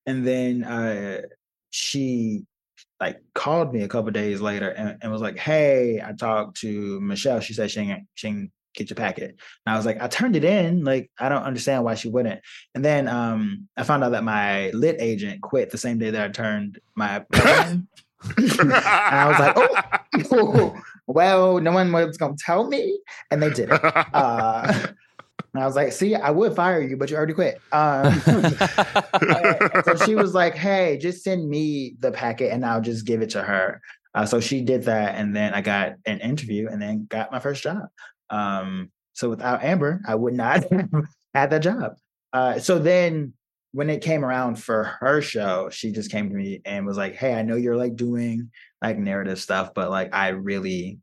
and 0.05 0.25
then 0.25 0.63
uh, 0.63 1.21
she 1.69 2.45
like 2.99 3.21
called 3.35 3.73
me 3.73 3.81
a 3.81 3.87
couple 3.87 4.11
days 4.11 4.39
later 4.39 4.69
and, 4.69 4.97
and 5.01 5.11
was 5.11 5.21
like, 5.21 5.37
"Hey, 5.37 6.01
I 6.01 6.13
talked 6.13 6.59
to 6.61 6.99
Michelle. 7.01 7.39
She 7.39 7.53
said 7.53 7.71
she 7.71 7.81
ain't, 7.81 8.07
she 8.13 8.27
ain't 8.27 8.51
get 8.75 8.89
your 8.89 8.95
packet." 8.95 9.31
And 9.65 9.73
I 9.73 9.75
was 9.75 9.85
like, 9.85 10.01
"I 10.01 10.07
turned 10.07 10.35
it 10.35 10.43
in. 10.43 10.83
Like, 10.83 11.11
I 11.19 11.29
don't 11.29 11.43
understand 11.43 11.83
why 11.83 11.95
she 11.95 12.09
wouldn't." 12.09 12.41
And 12.75 12.83
then 12.83 13.07
um, 13.07 13.67
I 13.77 13.83
found 13.83 14.03
out 14.03 14.11
that 14.11 14.23
my 14.23 14.69
lit 14.71 14.97
agent 14.99 15.41
quit 15.41 15.69
the 15.71 15.77
same 15.77 15.97
day 15.97 16.11
that 16.11 16.29
I 16.29 16.29
turned 16.29 16.79
my 16.95 17.25
and 18.37 18.73
I 18.73 19.27
was 19.27 19.39
like, 19.39 19.53
"Oh, 20.31 20.81
well, 21.07 21.59
no 21.59 21.71
one 21.71 21.91
was 21.91 22.17
gonna 22.17 22.35
tell 22.37 22.67
me," 22.67 22.99
and 23.31 23.41
they 23.41 23.49
did 23.49 23.69
it. 23.71 23.81
Uh, 24.13 24.87
and 25.53 25.61
I 25.61 25.65
was 25.67 25.75
like, 25.75 25.91
"See, 25.91 26.15
I 26.15 26.31
would 26.31 26.55
fire 26.55 26.81
you, 26.81 26.97
but 26.97 27.09
you 27.09 27.17
already 27.17 27.33
quit." 27.33 27.61
Um, 27.71 28.19
so 29.85 29.95
she 30.03 30.15
was 30.15 30.33
like, 30.33 30.55
"Hey, 30.55 30.97
just 30.97 31.23
send 31.23 31.47
me 31.47 31.95
the 31.99 32.11
packet, 32.11 32.51
and 32.51 32.65
I'll 32.65 32.81
just 32.81 33.05
give 33.05 33.21
it 33.21 33.29
to 33.31 33.43
her." 33.43 33.81
Uh, 34.15 34.25
so 34.25 34.39
she 34.39 34.61
did 34.61 34.83
that, 34.83 35.15
and 35.15 35.35
then 35.35 35.53
I 35.53 35.61
got 35.61 35.93
an 36.05 36.19
interview, 36.19 36.69
and 36.69 36.81
then 36.81 37.07
got 37.09 37.31
my 37.31 37.39
first 37.39 37.63
job. 37.63 37.83
Um, 38.29 38.91
so 39.13 39.29
without 39.29 39.63
Amber, 39.63 40.01
I 40.07 40.15
would 40.15 40.33
not 40.33 40.63
have 40.71 40.89
had 41.33 41.49
that 41.51 41.61
job. 41.61 41.95
Uh, 42.31 42.59
so 42.59 42.79
then, 42.79 43.33
when 43.73 43.89
it 43.89 44.01
came 44.01 44.23
around 44.23 44.55
for 44.61 44.83
her 45.01 45.21
show, 45.21 45.69
she 45.71 45.91
just 45.91 46.11
came 46.11 46.29
to 46.29 46.35
me 46.35 46.61
and 46.63 46.85
was 46.85 46.95
like, 46.95 47.15
"Hey, 47.15 47.33
I 47.33 47.41
know 47.41 47.55
you're 47.55 47.75
like 47.75 47.95
doing 47.95 48.51
like 48.81 48.97
narrative 48.97 49.39
stuff, 49.39 49.73
but 49.73 49.89
like 49.89 50.13
I 50.13 50.29
really 50.29 50.99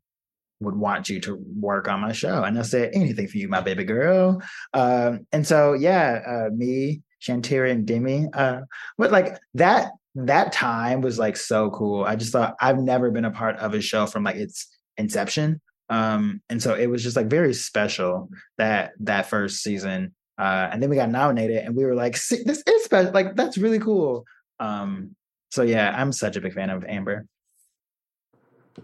would 0.61 0.75
want 0.75 1.09
you 1.09 1.19
to 1.21 1.35
work 1.59 1.87
on 1.89 1.99
my 1.99 2.13
show." 2.13 2.43
And 2.43 2.57
I 2.57 2.63
said, 2.63 2.91
"Anything 2.93 3.27
for 3.27 3.37
you, 3.37 3.49
my 3.49 3.61
baby 3.61 3.83
girl." 3.83 4.41
Um, 4.73 5.27
and 5.33 5.45
so 5.45 5.73
yeah, 5.73 6.21
uh, 6.25 6.49
me, 6.55 7.01
Shantira, 7.21 7.71
and 7.71 7.85
Demi. 7.85 8.27
Uh, 8.33 8.61
but 8.97 9.11
like 9.11 9.37
that 9.55 9.91
that 10.15 10.51
time 10.53 11.01
was 11.01 11.19
like 11.19 11.37
so 11.37 11.69
cool. 11.71 12.05
I 12.05 12.15
just 12.15 12.31
thought 12.31 12.55
I've 12.59 12.79
never 12.79 13.11
been 13.11 13.25
a 13.25 13.31
part 13.31 13.57
of 13.57 13.73
a 13.73 13.81
show 13.81 14.05
from 14.05 14.23
like 14.23 14.37
its 14.37 14.67
inception. 14.97 15.61
Um, 15.89 16.41
and 16.49 16.63
so 16.63 16.73
it 16.73 16.87
was 16.87 17.03
just 17.03 17.17
like 17.17 17.27
very 17.27 17.53
special 17.53 18.29
that 18.57 18.93
that 19.01 19.29
first 19.29 19.61
season. 19.61 20.15
Uh, 20.37 20.69
and 20.71 20.81
then 20.81 20.89
we 20.89 20.95
got 20.95 21.09
nominated, 21.09 21.57
and 21.57 21.75
we 21.75 21.85
were 21.85 21.95
like, 21.95 22.13
"This 22.13 22.63
is 22.65 22.83
special! 22.85 23.11
Like 23.11 23.35
that's 23.35 23.57
really 23.57 23.79
cool." 23.79 24.25
Um, 24.59 25.15
so 25.49 25.63
yeah, 25.63 25.93
I'm 25.95 26.11
such 26.11 26.35
a 26.35 26.41
big 26.41 26.53
fan 26.53 26.69
of 26.69 26.83
Amber. 26.85 27.25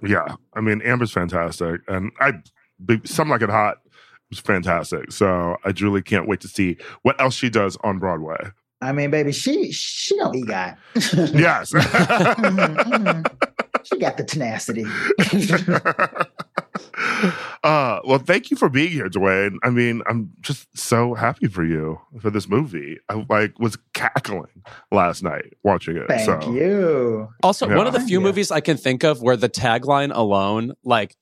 yeah, 0.04 0.36
I 0.54 0.62
mean, 0.62 0.82
Amber's 0.82 1.12
fantastic, 1.12 1.82
and 1.88 2.12
I 2.20 2.34
some 3.06 3.30
like 3.30 3.42
it 3.42 3.50
hot 3.50 3.78
was 4.30 4.40
fantastic. 4.40 5.12
So 5.12 5.58
I 5.64 5.72
truly 5.72 6.02
can't 6.02 6.28
wait 6.28 6.42
to 6.42 6.48
see 6.48 6.78
what 7.02 7.20
else 7.20 7.34
she 7.34 7.50
does 7.50 7.78
on 7.84 8.00
Broadway. 8.00 8.38
I 8.82 8.92
mean, 8.92 9.10
baby, 9.10 9.32
she 9.32 9.72
she 9.72 10.16
don't 10.18 10.36
eat 10.36 10.48
guy. 10.48 10.76
Yes. 10.94 11.72
Mhm, 11.74 12.78
mhm. 12.78 13.26
She 13.84 13.98
got 14.00 14.18
the 14.18 14.24
tenacity. 14.26 14.84
uh, 17.68 18.00
well, 18.06 18.20
thank 18.20 18.50
you 18.50 18.58
for 18.58 18.70
being 18.70 18.92
here, 18.92 19.10
Dewayne. 19.10 19.58
I 19.64 19.70
mean, 19.70 20.02
I'm 20.08 20.32
just 20.42 20.68
so 20.78 21.14
happy 21.14 21.48
for 21.48 21.66
you 21.66 22.00
for 22.22 22.30
this 22.30 22.48
movie. 22.48 22.98
I 23.10 23.26
like 23.30 23.58
was 23.60 23.78
cackling 23.94 24.64
last 24.92 25.24
night 25.24 25.54
watching 25.64 25.98
it. 25.98 26.08
Thank 26.08 26.26
so. 26.44 26.54
you. 26.54 27.28
also 27.44 27.68
one 27.68 27.86
of 27.88 27.94
the 27.94 28.00
few 28.00 28.20
Yeah. 28.20 28.26
movies 28.26 28.52
I 28.52 28.62
can 28.62 28.78
think 28.78 29.04
of 29.04 29.22
where 29.22 29.36
the 29.38 29.50
tagline 29.50 30.12
alone 30.16 30.74
like 30.84 31.16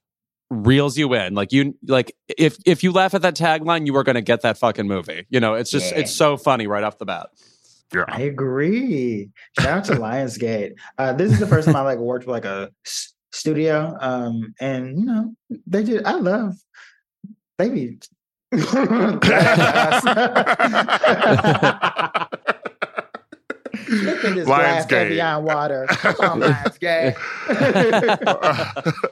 reels 0.52 0.98
you 0.98 1.14
in. 1.16 1.34
Like 1.34 1.52
you 1.52 1.76
like 1.88 2.16
if 2.38 2.58
if 2.66 2.84
you 2.84 2.92
laugh 2.92 3.14
at 3.16 3.24
that 3.24 3.36
tagline, 3.36 3.88
you 3.88 3.96
are 3.98 4.04
going 4.04 4.16
to 4.16 4.22
get 4.22 4.42
that 4.42 4.58
fucking 4.60 4.88
movie. 4.88 5.26
You 5.30 5.40
know, 5.40 5.56
it's 5.56 5.72
just 5.72 5.92
Yeah. 5.92 6.00
it's 6.02 6.16
so 6.16 6.38
funny 6.38 6.68
right 6.68 6.84
off 6.84 7.00
the 7.00 7.06
bat. 7.06 7.30
Yeah. 7.94 8.06
I 8.08 8.22
agree. 8.22 9.30
Shout 9.60 9.68
out 9.80 9.84
to 9.86 9.94
Lionsgate. 9.94 10.74
Uh, 11.00 11.14
this 11.14 11.32
is 11.32 11.40
the 11.40 11.48
first 11.48 11.66
time 11.66 11.76
I 11.76 11.82
like 11.82 11.98
worked 12.00 12.28
with 12.28 12.34
like 12.34 12.46
a 12.46 12.70
s- 12.86 13.14
studio, 13.36 13.96
um, 14.00 14.54
and 14.60 15.00
you 15.00 15.06
know 15.06 15.36
they 15.68 15.84
did. 15.84 16.06
I 16.06 16.14
love 16.14 16.56
they 17.58 17.70
be. 17.70 18.00
Look 23.88 24.26
at 24.26 24.34
Lionsgate. 24.48 24.92
Evian 24.92 25.44
water. 25.44 25.86
Come 25.90 26.16
on, 26.22 26.40
Lionsgate. 26.52 27.16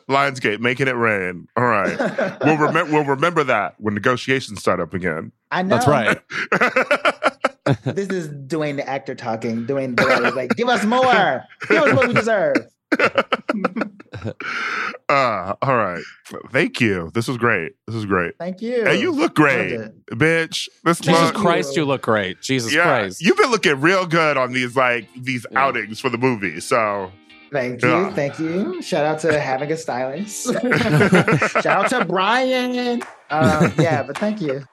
Lionsgate, 0.10 0.60
making 0.62 0.88
it 0.88 0.96
rain. 0.96 1.48
All 1.56 1.66
right. 1.66 1.98
We'll, 2.44 2.58
remem- 2.58 2.92
we'll 2.92 3.04
remember 3.06 3.44
that 3.44 3.76
when 3.80 3.94
negotiations 3.94 4.60
start 4.60 4.80
up 4.80 4.94
again. 4.94 5.32
I 5.52 5.62
know. 5.64 5.78
That's 5.78 5.88
right. 5.88 6.20
This 7.86 8.10
is 8.10 8.28
Dewayne 8.28 8.76
the 8.76 8.86
actor 8.88 9.16
talking. 9.16 9.66
Dewayne 9.66 9.96
the 9.96 10.06
writer 10.06 10.32
like, 10.32 10.50
give 10.58 10.68
us 10.68 10.84
more. 10.84 11.46
Give 11.70 11.82
us 11.82 11.94
what 11.96 12.10
we 12.10 12.14
deserve. 12.14 12.58
uh, 15.10 15.54
all 15.62 15.76
right. 15.76 16.04
Thank 16.52 16.82
you. 16.82 17.12
This 17.14 17.28
was 17.28 17.38
great. 17.38 17.74
This 17.88 17.96
is 17.96 18.06
great. 18.06 18.34
Thank 18.40 18.62
you. 18.62 18.86
And 18.86 19.00
you 19.00 19.12
look 19.12 19.36
great, 19.36 19.80
bitch. 20.12 20.70
This 20.84 21.00
Jesus 21.00 21.22
look, 21.22 21.36
Christ, 21.36 21.76
you 21.76 21.86
look 21.86 22.02
great. 22.02 22.42
Jesus 22.42 22.74
yeah, 22.74 22.84
Christ. 22.84 23.22
you've 23.22 23.38
been 23.38 23.52
looking 23.52 23.80
real 23.82 24.06
good 24.06 24.38
on 24.38 24.54
these 24.54 24.76
like 24.76 25.08
these 25.18 25.46
Yeah. 25.52 25.66
outings 25.66 26.00
for 26.00 26.10
the 26.10 26.18
movie. 26.18 26.60
So 26.60 27.12
Thank 27.52 27.84
you. 27.84 27.90
Yeah. 27.90 28.14
Thank 28.14 28.40
you. 28.40 28.82
Shout 28.82 29.06
out 29.06 29.20
to 29.20 29.40
having 29.40 29.72
a 29.72 29.78
stylist. 29.78 30.46
Shout 31.62 31.66
out 31.68 31.90
to 31.90 32.04
Brian. 32.06 33.04
Um, 33.30 33.72
yeah, 33.78 34.02
but 34.02 34.18
thank 34.18 34.42
you. 34.42 34.64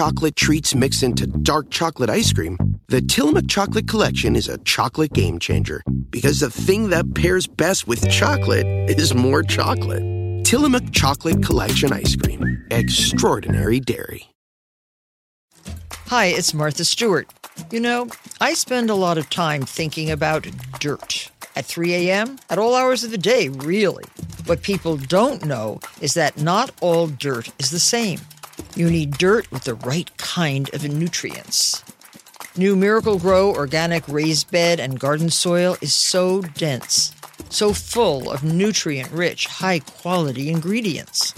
Chocolate 0.00 0.34
treats 0.34 0.74
mixed 0.74 1.02
into 1.02 1.26
dark 1.26 1.68
chocolate 1.68 2.08
ice 2.08 2.32
cream, 2.32 2.56
the 2.88 3.02
Tillamook 3.02 3.46
Chocolate 3.48 3.86
Collection 3.86 4.34
is 4.34 4.48
a 4.48 4.56
chocolate 4.64 5.12
game 5.12 5.38
changer 5.38 5.82
because 6.08 6.40
the 6.40 6.48
thing 6.48 6.88
that 6.88 7.14
pairs 7.14 7.46
best 7.46 7.86
with 7.86 8.10
chocolate 8.10 8.64
is 8.88 9.14
more 9.14 9.42
chocolate. 9.42 10.02
Tillamook 10.42 10.90
Chocolate 10.92 11.42
Collection 11.42 11.92
Ice 11.92 12.16
Cream. 12.16 12.64
Extraordinary 12.70 13.78
Dairy. 13.78 14.26
Hi, 16.06 16.28
it's 16.28 16.54
Martha 16.54 16.86
Stewart. 16.86 17.28
You 17.70 17.80
know, 17.80 18.08
I 18.40 18.54
spend 18.54 18.88
a 18.88 18.94
lot 18.94 19.18
of 19.18 19.28
time 19.28 19.64
thinking 19.64 20.10
about 20.10 20.46
dirt. 20.78 21.30
At 21.56 21.66
3 21.66 22.08
a.m., 22.08 22.38
at 22.48 22.58
all 22.58 22.74
hours 22.74 23.04
of 23.04 23.10
the 23.10 23.18
day, 23.18 23.50
really. 23.50 24.04
What 24.46 24.62
people 24.62 24.96
don't 24.96 25.44
know 25.44 25.78
is 26.00 26.14
that 26.14 26.40
not 26.40 26.70
all 26.80 27.06
dirt 27.06 27.50
is 27.58 27.70
the 27.70 27.78
same. 27.78 28.20
You 28.76 28.90
need 28.90 29.18
dirt 29.18 29.50
with 29.50 29.64
the 29.64 29.74
right 29.74 30.10
kind 30.16 30.72
of 30.74 30.88
nutrients. 30.88 31.82
New 32.56 32.76
Miracle-Gro 32.76 33.54
organic 33.54 34.06
raised 34.08 34.50
bed 34.50 34.80
and 34.80 34.98
garden 34.98 35.30
soil 35.30 35.76
is 35.80 35.94
so 35.94 36.42
dense, 36.42 37.14
so 37.48 37.72
full 37.72 38.30
of 38.30 38.42
nutrient 38.42 39.10
rich, 39.12 39.46
high 39.46 39.78
quality 39.78 40.50
ingredients. 40.50 41.34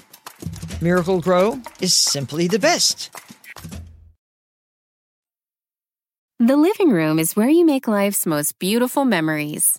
Miracle-Gro 0.80 1.60
is 1.80 1.94
simply 1.94 2.48
the 2.48 2.58
best. 2.58 3.10
The 6.38 6.56
living 6.56 6.90
room 6.90 7.18
is 7.20 7.36
where 7.36 7.48
you 7.48 7.64
make 7.64 7.86
life's 7.86 8.26
most 8.26 8.58
beautiful 8.58 9.04
memories. 9.04 9.78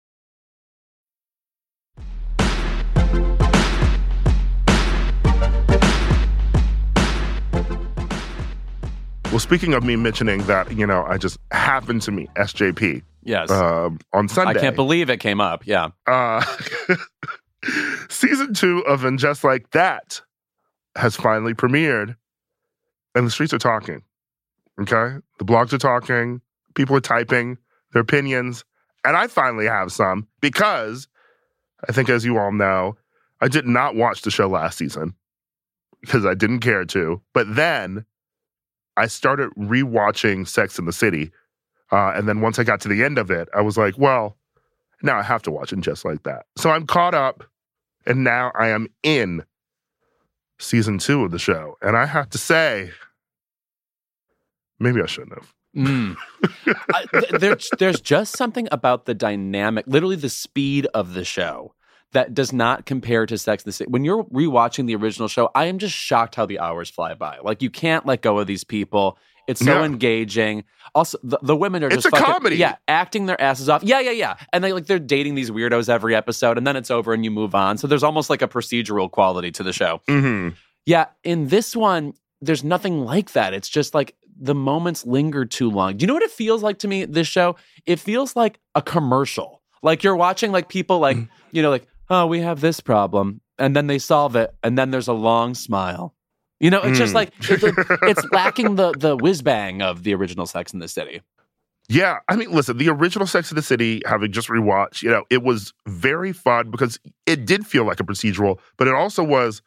Well, 9.31 9.39
speaking 9.39 9.73
of 9.73 9.83
me 9.85 9.95
mentioning 9.95 10.43
that, 10.43 10.69
you 10.75 10.85
know, 10.85 11.05
I 11.05 11.17
just 11.17 11.37
happened 11.51 12.01
to 12.01 12.11
meet 12.11 12.29
SJP 12.33 13.01
yes. 13.23 13.49
um, 13.49 13.97
on 14.11 14.27
Sunday. 14.27 14.59
I 14.59 14.61
can't 14.61 14.75
believe 14.75 15.09
it 15.09 15.21
came 15.21 15.39
up. 15.39 15.65
Yeah. 15.65 15.91
uh, 16.05 16.43
season 18.09 18.53
two 18.53 18.79
of 18.85 19.05
And 19.05 19.17
Just 19.17 19.45
Like 19.45 19.71
That 19.71 20.21
has 20.97 21.15
finally 21.15 21.53
premiered, 21.53 22.17
and 23.15 23.25
the 23.25 23.31
streets 23.31 23.53
are 23.53 23.57
talking. 23.57 24.01
Okay? 24.81 25.15
The 25.39 25.45
blogs 25.45 25.71
are 25.71 25.77
talking, 25.77 26.41
people 26.75 26.97
are 26.97 27.01
typing 27.01 27.57
their 27.93 28.01
opinions, 28.01 28.65
and 29.05 29.15
I 29.15 29.27
finally 29.27 29.65
have 29.65 29.93
some 29.93 30.27
because 30.41 31.07
I 31.87 31.93
think, 31.93 32.09
as 32.09 32.25
you 32.25 32.37
all 32.37 32.51
know, 32.51 32.97
I 33.39 33.47
did 33.47 33.65
not 33.65 33.95
watch 33.95 34.23
the 34.23 34.29
show 34.29 34.49
last 34.49 34.77
season 34.77 35.15
because 36.01 36.25
I 36.25 36.33
didn't 36.33 36.59
care 36.59 36.83
to. 36.83 37.21
But 37.33 37.55
then 37.55 38.05
I 38.97 39.07
started 39.07 39.49
rewatching 39.57 40.47
Sex 40.47 40.77
in 40.77 40.85
the 40.85 40.93
City. 40.93 41.31
Uh, 41.91 42.11
and 42.15 42.27
then 42.27 42.41
once 42.41 42.59
I 42.59 42.63
got 42.63 42.81
to 42.81 42.87
the 42.87 43.03
end 43.03 43.17
of 43.17 43.29
it, 43.31 43.49
I 43.55 43.61
was 43.61 43.77
like, 43.77 43.97
well, 43.97 44.37
now 45.01 45.17
I 45.17 45.23
have 45.23 45.41
to 45.43 45.51
watch 45.51 45.73
it 45.73 45.79
just 45.79 46.05
like 46.05 46.23
that. 46.23 46.45
So 46.57 46.69
I'm 46.69 46.85
caught 46.85 47.13
up, 47.13 47.43
and 48.05 48.23
now 48.23 48.51
I 48.55 48.69
am 48.69 48.87
in 49.03 49.43
season 50.59 50.99
two 50.99 51.23
of 51.25 51.31
the 51.31 51.39
show. 51.39 51.77
And 51.81 51.97
I 51.97 52.05
have 52.05 52.29
to 52.29 52.37
say, 52.37 52.91
maybe 54.79 55.01
I 55.01 55.05
shouldn't 55.05 55.33
have. 55.33 55.53
Mm. 55.75 56.17
I, 56.93 57.05
th- 57.11 57.41
there's 57.41 57.69
there's 57.79 58.01
just 58.01 58.35
something 58.35 58.67
about 58.71 59.05
the 59.05 59.13
dynamic, 59.13 59.85
literally 59.87 60.17
the 60.17 60.29
speed 60.29 60.85
of 60.93 61.13
the 61.13 61.23
show 61.23 61.73
that 62.13 62.33
does 62.33 62.51
not 62.51 62.85
compare 62.85 63.25
to 63.25 63.37
Sex 63.37 63.63
and 63.63 63.69
the 63.69 63.73
City. 63.73 63.89
When 63.89 64.03
you're 64.03 64.23
rewatching 64.25 64.85
the 64.87 64.95
original 64.95 65.27
show, 65.27 65.49
I 65.55 65.65
am 65.65 65.77
just 65.77 65.95
shocked 65.95 66.35
how 66.35 66.45
the 66.45 66.59
hours 66.59 66.89
fly 66.89 67.13
by. 67.13 67.37
Like 67.41 67.61
you 67.61 67.69
can't 67.69 68.05
let 68.05 68.21
go 68.21 68.39
of 68.39 68.47
these 68.47 68.63
people. 68.63 69.17
It's 69.47 69.63
so 69.63 69.83
engaging. 69.83 70.63
Also, 70.93 71.17
the, 71.23 71.39
the 71.41 71.55
women 71.55 71.83
are 71.83 71.87
It's 71.87 71.95
just 72.03 72.07
a 72.07 72.11
fucking- 72.11 72.25
comedy. 72.25 72.55
Yeah, 72.57 72.75
acting 72.87 73.25
their 73.25 73.41
asses 73.41 73.69
off. 73.69 73.83
Yeah, 73.83 73.99
yeah, 73.99 74.11
yeah. 74.11 74.35
And 74.53 74.63
they 74.63 74.71
like 74.71 74.85
they're 74.85 74.99
dating 74.99 75.35
these 75.35 75.49
weirdos 75.49 75.89
every 75.89 76.15
episode, 76.15 76.57
and 76.57 76.65
then 76.67 76.75
it's 76.75 76.91
over 76.91 77.13
and 77.13 77.25
you 77.25 77.31
move 77.31 77.55
on. 77.55 77.77
So 77.77 77.87
there's 77.87 78.03
almost 78.03 78.29
like 78.29 78.41
a 78.41 78.47
procedural 78.47 79.09
quality 79.09 79.51
to 79.51 79.63
the 79.63 79.73
show. 79.73 80.01
Mm-hmm. 80.07 80.55
Yeah, 80.85 81.05
in 81.23 81.47
this 81.47 81.75
one, 81.75 82.13
there's 82.39 82.63
nothing 82.63 83.01
like 83.03 83.33
that. 83.33 83.53
It's 83.53 83.67
just 83.69 83.93
like 83.93 84.15
the 84.39 84.55
moments 84.55 85.05
linger 85.05 85.45
too 85.45 85.69
long. 85.69 85.97
Do 85.97 86.03
you 86.03 86.07
know 86.07 86.13
what 86.13 86.23
it 86.23 86.31
feels 86.31 86.63
like 86.63 86.79
to 86.79 86.87
me, 86.87 87.05
this 87.05 87.27
show? 87.27 87.55
It 87.85 87.99
feels 87.99 88.35
like 88.35 88.59
a 88.75 88.81
commercial. 88.81 89.61
Like 89.83 90.03
you're 90.03 90.15
watching 90.15 90.51
like 90.51 90.69
people 90.69 90.99
like, 90.99 91.17
you 91.51 91.61
know, 91.61 91.69
like, 91.71 91.87
oh, 92.11 92.27
we 92.27 92.41
have 92.41 92.61
this 92.61 92.79
problem. 92.79 93.41
And 93.57 93.75
then 93.75 93.87
they 93.87 93.97
solve 93.99 94.35
it. 94.35 94.53
And 94.63 94.77
then 94.77 94.91
there's 94.91 95.07
a 95.07 95.13
long 95.13 95.55
smile. 95.55 96.13
You 96.59 96.69
know, 96.69 96.81
it's 96.83 96.97
just 96.99 97.13
Mm. 97.13 97.15
like 97.15 97.29
it- 97.49 97.99
it's 98.03 98.31
lacking 98.31 98.75
the 98.75 98.91
the 98.91 99.15
whiz 99.17 99.41
bang 99.41 99.81
of 99.81 100.03
the 100.03 100.13
original 100.13 100.45
Sex 100.45 100.73
in 100.73 100.79
the 100.79 100.87
City. 100.87 101.21
Yeah, 101.89 102.19
I 102.29 102.35
mean, 102.35 102.51
listen, 102.51 102.77
the 102.77 102.89
original 102.89 103.25
Sex 103.27 103.51
in 103.51 103.55
the 103.55 103.61
City, 103.63 104.01
having 104.05 104.31
just 104.31 104.47
rewatched, 104.47 105.01
you 105.01 105.09
know, 105.09 105.23
it 105.29 105.41
was 105.43 105.73
very 105.87 106.31
fun 106.31 106.69
because 106.71 106.99
it 107.25 107.45
did 107.45 107.65
feel 107.65 107.83
like 107.83 107.99
a 107.99 108.03
procedural, 108.03 108.59
but 108.77 108.87
it 108.87 108.93
also 108.93 109.23
was, 109.23 109.61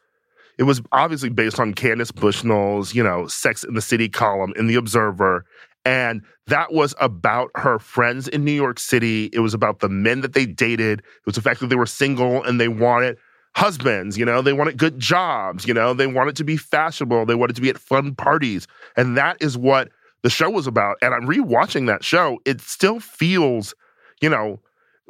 it 0.57 0.63
was 0.63 0.81
obviously 0.91 1.29
based 1.29 1.59
on 1.59 1.73
Candace 1.73 2.11
Bushnell's, 2.11 2.95
you 2.95 3.03
know, 3.03 3.27
Sex 3.27 3.63
in 3.63 3.75
the 3.75 3.81
City 3.81 4.07
column 4.09 4.53
in 4.55 4.65
The 4.67 4.75
Observer. 4.75 5.45
And 5.85 6.23
that 6.47 6.73
was 6.73 6.95
about 6.99 7.51
her 7.55 7.79
friends 7.79 8.27
in 8.27 8.43
New 8.43 8.51
York 8.51 8.79
City. 8.79 9.29
It 9.31 9.39
was 9.39 9.53
about 9.53 9.79
the 9.79 9.89
men 9.89 10.21
that 10.21 10.33
they 10.33 10.45
dated. 10.45 10.99
It 10.99 11.25
was 11.25 11.35
the 11.35 11.41
fact 11.41 11.59
that 11.59 11.67
they 11.67 11.75
were 11.75 11.85
single 11.85 12.43
and 12.43 12.59
they 12.59 12.67
wanted 12.67 13.17
husbands, 13.55 14.17
you 14.17 14.25
know, 14.25 14.41
they 14.41 14.51
wanted 14.51 14.77
good 14.77 14.99
jobs, 14.99 15.65
you 15.65 15.73
know, 15.73 15.93
they 15.93 16.07
wanted 16.07 16.35
to 16.35 16.43
be 16.43 16.57
fashionable, 16.57 17.25
they 17.25 17.35
wanted 17.35 17.55
to 17.55 17.61
be 17.61 17.69
at 17.69 17.77
fun 17.77 18.13
parties. 18.13 18.67
And 18.97 19.15
that 19.15 19.37
is 19.39 19.57
what 19.57 19.89
the 20.23 20.29
show 20.29 20.49
was 20.49 20.67
about. 20.67 20.97
And 21.01 21.13
I'm 21.13 21.25
rewatching 21.25 21.87
that 21.87 22.03
show. 22.03 22.39
It 22.45 22.59
still 22.59 22.99
feels, 22.99 23.73
you 24.21 24.29
know, 24.29 24.59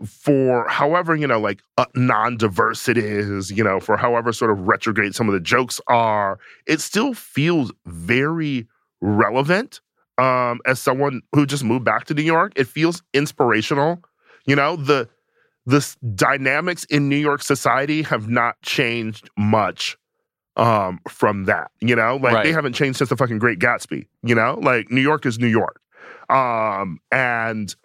for 0.06 0.68
however, 0.68 1.16
you 1.16 1.26
know, 1.26 1.40
like 1.40 1.62
uh, 1.78 1.86
non 1.96 2.38
diverse 2.38 2.88
it 2.88 2.98
is, 2.98 3.50
you 3.50 3.64
know, 3.64 3.80
for 3.80 3.98
however 3.98 4.32
sort 4.32 4.52
of 4.52 4.68
retrograde 4.68 5.16
some 5.16 5.28
of 5.28 5.34
the 5.34 5.40
jokes 5.40 5.82
are, 5.88 6.38
it 6.68 6.82
still 6.82 7.14
feels 7.14 7.72
very 7.86 8.68
relevant. 9.02 9.80
Um, 10.18 10.62
as 10.66 10.80
someone 10.80 11.22
who 11.34 11.46
just 11.46 11.64
moved 11.64 11.84
back 11.84 12.06
to 12.06 12.14
New 12.14 12.24
York, 12.24 12.54
it 12.56 12.68
feels 12.68 13.04
inspirational. 13.14 14.02
You 14.46 14.56
know, 14.56 14.76
the 14.76 15.10
the 15.66 15.96
dynamics 16.14 16.84
in 16.86 17.10
New 17.10 17.18
York 17.18 17.42
society 17.42 18.04
have 18.04 18.30
not 18.30 18.62
changed 18.62 19.30
much 19.38 19.98
um 20.58 21.00
from 21.10 21.46
that 21.46 21.70
you 21.82 21.96
know? 21.96 22.16
Like 22.16 22.44
they 22.44 22.54
haven't 22.54 22.74
changed 22.74 22.98
since 22.98 23.10
the 23.10 23.18
fucking 23.18 23.40
great 23.40 23.60
gatsby 23.60 24.08
you 24.24 24.36
know? 24.36 24.58
Like 24.62 24.90
new 24.90 25.02
york 25.02 25.26
is 25.26 25.38
new 25.38 25.48
york. 25.48 25.82
Um 26.30 27.00
and 27.12 27.76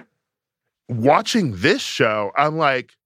watching 0.89 1.57
this 1.57 1.81
show, 1.83 2.33
I'm 2.37 2.57
like, 2.57 2.97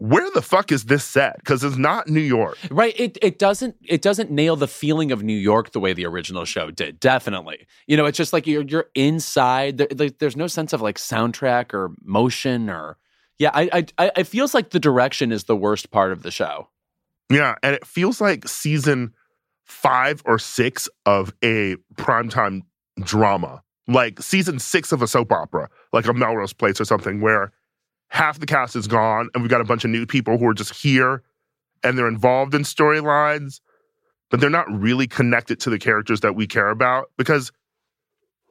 where 0.00 0.30
the 0.30 0.40
fuck 0.40 0.72
is 0.72 0.84
this 0.84 1.04
set? 1.04 1.36
Because 1.36 1.62
it's 1.62 1.76
not 1.76 2.08
New 2.08 2.20
York. 2.20 2.56
Right. 2.70 2.98
It 2.98 3.18
it 3.20 3.38
doesn't 3.38 3.76
it 3.84 4.00
doesn't 4.00 4.30
nail 4.30 4.56
the 4.56 4.66
feeling 4.66 5.12
of 5.12 5.22
New 5.22 5.36
York 5.36 5.72
the 5.72 5.80
way 5.80 5.92
the 5.92 6.06
original 6.06 6.46
show 6.46 6.70
did. 6.70 6.98
Definitely. 6.98 7.66
You 7.86 7.98
know, 7.98 8.06
it's 8.06 8.16
just 8.16 8.32
like 8.32 8.46
you're 8.46 8.62
you're 8.62 8.86
inside. 8.94 9.76
There, 9.76 10.08
there's 10.08 10.36
no 10.36 10.46
sense 10.46 10.72
of 10.72 10.80
like 10.80 10.96
soundtrack 10.96 11.74
or 11.74 11.92
motion 12.02 12.70
or 12.70 12.96
yeah. 13.38 13.50
I, 13.52 13.68
I 13.72 13.86
I 13.98 14.12
it 14.16 14.26
feels 14.26 14.54
like 14.54 14.70
the 14.70 14.80
direction 14.80 15.32
is 15.32 15.44
the 15.44 15.56
worst 15.56 15.90
part 15.90 16.12
of 16.12 16.22
the 16.22 16.30
show. 16.30 16.68
Yeah, 17.30 17.56
and 17.62 17.74
it 17.74 17.86
feels 17.86 18.22
like 18.22 18.48
season 18.48 19.12
five 19.66 20.22
or 20.24 20.38
six 20.38 20.88
of 21.04 21.34
a 21.44 21.76
primetime 21.96 22.62
drama, 23.02 23.62
like 23.86 24.22
season 24.22 24.58
six 24.58 24.92
of 24.92 25.02
a 25.02 25.06
soap 25.06 25.30
opera, 25.30 25.68
like 25.92 26.06
a 26.06 26.14
Melrose 26.14 26.54
Place 26.54 26.80
or 26.80 26.86
something, 26.86 27.20
where 27.20 27.52
half 28.10 28.38
the 28.38 28.46
cast 28.46 28.76
is 28.76 28.86
gone 28.86 29.28
and 29.34 29.42
we've 29.42 29.50
got 29.50 29.60
a 29.60 29.64
bunch 29.64 29.84
of 29.84 29.90
new 29.90 30.04
people 30.06 30.36
who 30.38 30.46
are 30.46 30.54
just 30.54 30.74
here 30.74 31.22
and 31.82 31.96
they're 31.96 32.08
involved 32.08 32.54
in 32.54 32.62
storylines, 32.62 33.60
but 34.30 34.40
they're 34.40 34.50
not 34.50 34.70
really 34.70 35.06
connected 35.06 35.58
to 35.60 35.70
the 35.70 35.78
characters 35.78 36.20
that 36.20 36.34
we 36.34 36.46
care 36.46 36.68
about 36.68 37.10
because 37.16 37.50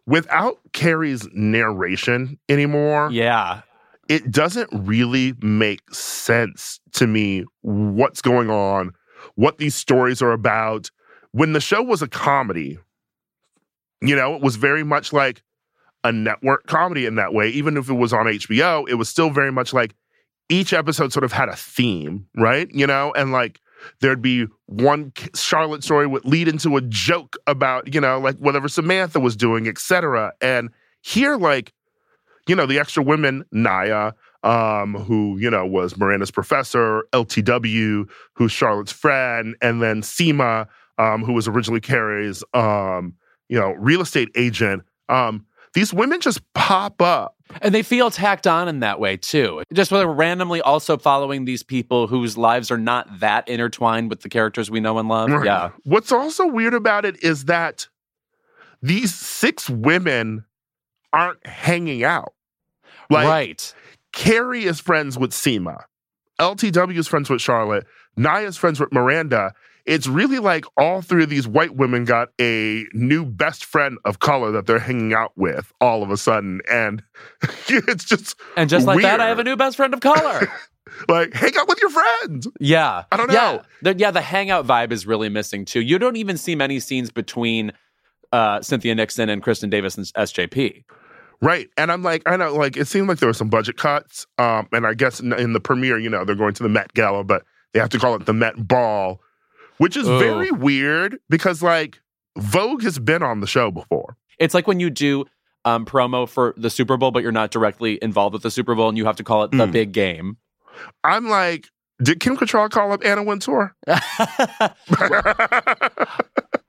without 0.06 0.58
Carrie's 0.74 1.28
narration 1.34 2.40
anymore, 2.50 3.10
Yeah. 3.12 3.62
it 4.08 4.32
doesn't 4.32 4.70
really 4.74 5.34
make 5.42 5.82
sense 5.94 6.80
to 6.94 7.06
me 7.06 7.46
what's 7.62 8.22
going 8.22 8.50
on, 8.50 8.92
what 9.36 9.58
these 9.60 9.76
stories 9.76 10.22
are 10.22 10.32
about. 10.32 10.90
When 11.32 11.54
the 11.54 11.62
show 11.62 11.84
was 11.84 12.02
a 12.02 12.08
comedy, 12.08 12.80
you 14.02 14.16
know, 14.16 14.36
it 14.36 14.42
was 14.42 14.56
very 14.56 14.84
much 14.84 15.14
like 15.14 15.44
a 16.04 16.12
network 16.12 16.68
comedy 16.68 17.06
in 17.06 17.16
that 17.16 17.34
way. 17.34 17.50
Even 17.50 17.78
if 17.78 17.90
it 17.90 17.94
was 17.94 18.14
on 18.14 18.26
HBO, 18.26 18.88
it 18.88 18.96
was 18.96 19.10
still 19.10 19.30
very 19.30 19.52
much 19.52 19.74
like 19.74 19.96
each 20.50 20.74
episode 20.74 21.14
sort 21.14 21.24
of 21.24 21.32
had 21.32 21.50
a 21.50 21.56
theme, 21.56 22.28
right? 22.36 22.70
You 22.72 22.88
know, 22.88 23.14
and 23.14 23.32
like 23.32 23.60
there'd 24.02 24.22
be 24.22 24.48
one 24.66 25.14
Charlotte 25.36 25.84
story 25.84 26.08
would 26.08 26.26
lead 26.26 26.48
into 26.48 26.76
a 26.78 26.82
joke 26.82 27.38
about, 27.48 27.94
you 27.94 28.02
know, 28.02 28.20
like 28.20 28.38
whatever 28.38 28.68
Samantha 28.68 29.20
was 29.20 29.36
doing, 29.36 29.68
etc. 29.68 30.34
And 30.42 30.70
here, 31.02 31.38
like, 31.38 31.74
you 32.48 32.56
know, 32.56 32.66
the 32.66 32.80
extra 32.80 33.04
women, 33.04 33.46
Nya, 33.54 34.14
um, 34.44 34.96
who, 34.96 35.38
you 35.38 35.50
know, 35.50 35.66
was 35.66 35.98
Miranda's 35.98 36.32
professor, 36.32 37.04
LTW, 37.14 38.10
who's 38.34 38.52
Charlotte's 38.52 38.92
friend, 38.92 39.56
and 39.62 39.82
then 39.82 40.02
Seema, 40.02 40.68
um, 40.98 41.24
who 41.24 41.34
was 41.34 41.48
originally 41.48 41.82
Carrie's, 41.82 42.44
um, 42.54 43.14
you 43.50 43.60
know, 43.60 43.72
real 43.74 44.02
estate 44.02 44.30
agent. 44.36 44.84
Um, 45.10 45.46
these 45.74 45.94
women 45.94 46.22
just 46.22 46.42
pop 46.54 47.02
up. 47.02 47.36
And 47.62 47.74
they 47.74 47.82
feel 47.82 48.12
tacked 48.12 48.46
on 48.46 48.68
in 48.68 48.82
that 48.82 49.00
way 49.00 49.18
too. 49.18 49.64
Just 49.74 49.92
whether 49.92 50.08
randomly 50.08 50.62
also 50.62 50.98
following 50.98 51.46
these 51.46 51.64
people 51.64 52.06
whose 52.06 52.38
lives 52.38 52.70
are 52.70 52.78
not 52.78 53.22
that 53.22 53.48
intertwined 53.48 54.12
with 54.12 54.22
the 54.22 54.30
characters 54.30 54.70
we 54.70 54.80
know 54.80 55.00
and 55.00 55.10
love. 55.10 55.30
Right. 55.30 55.46
Yeah. 55.46 55.72
What's 55.84 56.12
also 56.12 56.46
weird 56.46 56.76
about 56.76 57.06
it 57.06 57.24
is 57.24 57.46
that 57.46 57.88
these 58.84 59.14
six 59.16 59.68
women 59.68 60.46
aren't 61.12 61.46
hanging 61.46 62.04
out. 62.04 62.34
Like, 63.10 63.28
right. 63.28 63.74
Carrie 64.12 64.66
is 64.66 64.80
friends 64.80 65.18
with 65.18 65.32
Seema. 65.32 65.84
LTW 66.40 66.98
is 66.98 67.08
friends 67.08 67.30
with 67.30 67.42
Charlotte. 67.42 67.86
Nya's 68.16 68.58
friends 68.58 68.80
with 68.80 68.94
Miranda. 68.94 69.54
It's 69.86 70.08
really 70.08 70.40
like 70.40 70.66
all 70.78 71.02
three 71.02 71.24
of 71.24 71.30
these 71.30 71.48
white 71.48 71.76
women 71.76 72.06
got 72.06 72.30
a 72.40 72.86
new 72.94 73.26
best 73.26 73.66
friend 73.66 73.98
of 74.06 74.20
color 74.20 74.52
that 74.52 74.66
they're 74.68 74.80
hanging 74.80 75.14
out 75.14 75.32
with 75.36 75.72
all 75.82 76.04
of 76.04 76.12
a 76.12 76.18
sudden. 76.18 76.62
And 76.70 77.02
it's 77.70 78.06
just 78.06 78.36
And 78.56 78.70
just 78.70 78.86
like 78.86 79.02
that, 79.02 79.20
I 79.20 79.28
have 79.28 79.40
a 79.40 79.44
new 79.44 79.56
best 79.56 79.78
friend 79.78 79.94
of 79.94 80.00
color. 80.02 80.48
like, 81.10 81.34
hang 81.34 81.56
out 81.58 81.68
with 81.68 81.80
your 81.82 81.90
friends. 81.90 82.48
yeah. 82.60 83.04
I 83.12 83.18
don't 83.18 83.32
Yeah. 83.32 83.40
know. 83.58 83.62
The, 83.82 83.96
yeah, 83.98 84.12
the 84.12 84.22
hangout 84.22 84.68
vibe 84.68 84.92
is 84.92 85.08
really 85.08 85.30
missing 85.30 85.66
too. 85.66 85.82
You 85.82 85.98
don't 85.98 86.18
even 86.18 86.38
see 86.38 86.56
many 86.56 86.80
scenes 86.80 87.10
between 87.12 87.72
uh, 88.32 88.62
Cynthia 88.62 88.94
Nixon 88.94 89.30
and 89.30 89.42
Kristin 89.42 89.70
Davis 89.72 89.98
and 89.98 90.06
SJP. 90.06 90.84
Right. 91.42 91.70
And 91.78 91.92
I'm 91.92 92.04
like, 92.04 92.22
I 92.26 92.36
know, 92.38 92.54
like, 92.54 92.76
it 92.78 92.86
seemed 92.88 93.08
like 93.08 93.20
there 93.20 93.30
were 93.30 93.34
some 93.34 93.50
budget 93.50 93.78
cuts. 93.78 94.28
Um, 94.38 94.68
and 94.74 94.86
I 94.86 94.94
guess 94.94 95.20
in, 95.20 95.32
in 95.34 95.54
the 95.54 95.60
premiere, 95.62 95.98
you 95.98 96.10
know, 96.10 96.26
they're 96.26 96.36
going 96.36 96.54
to 96.54 96.64
the 96.64 96.70
Met 96.70 96.94
Gala, 96.94 97.24
but 97.24 97.44
they 97.74 97.80
have 97.80 97.90
to 97.90 97.98
call 98.00 98.14
it 98.16 98.26
the 98.26 98.34
Met 98.34 98.68
Ball, 98.68 99.22
which 99.80 99.98
is 99.98 100.08
Oh. 100.08 100.18
very 100.20 100.52
weird 100.52 101.18
because, 101.30 101.62
like, 101.64 102.00
Vogue 102.38 102.84
has 102.84 103.00
been 103.00 103.22
on 103.24 103.42
the 103.42 103.48
show 103.48 103.72
before. 103.72 104.16
It's 104.38 104.54
like 104.54 104.68
when 104.68 104.80
you 104.80 104.90
do 104.90 105.26
um, 105.66 105.86
promo 105.86 106.30
for 106.30 106.54
the 106.56 106.70
Super 106.70 106.96
Bowl, 106.96 107.12
but 107.12 107.22
you're 107.22 107.34
not 107.34 107.52
directly 107.52 108.00
involved 108.02 108.32
with 108.34 108.44
the 108.44 108.52
Super 108.52 108.76
Bowl 108.76 108.88
and 108.88 108.98
you 108.98 109.06
have 109.06 109.18
to 109.18 109.24
call 109.26 109.44
it 109.44 109.52
the 109.52 109.66
Mm. 109.66 109.72
big 109.74 109.92
game. 109.92 110.38
I'm 111.04 111.28
like, 111.28 111.68
did 112.02 112.22
Kim 112.22 112.38
Cattrall 112.38 112.70
call 112.70 112.94
up 112.94 113.04
Anna 113.04 113.24
Wintour? 113.24 113.76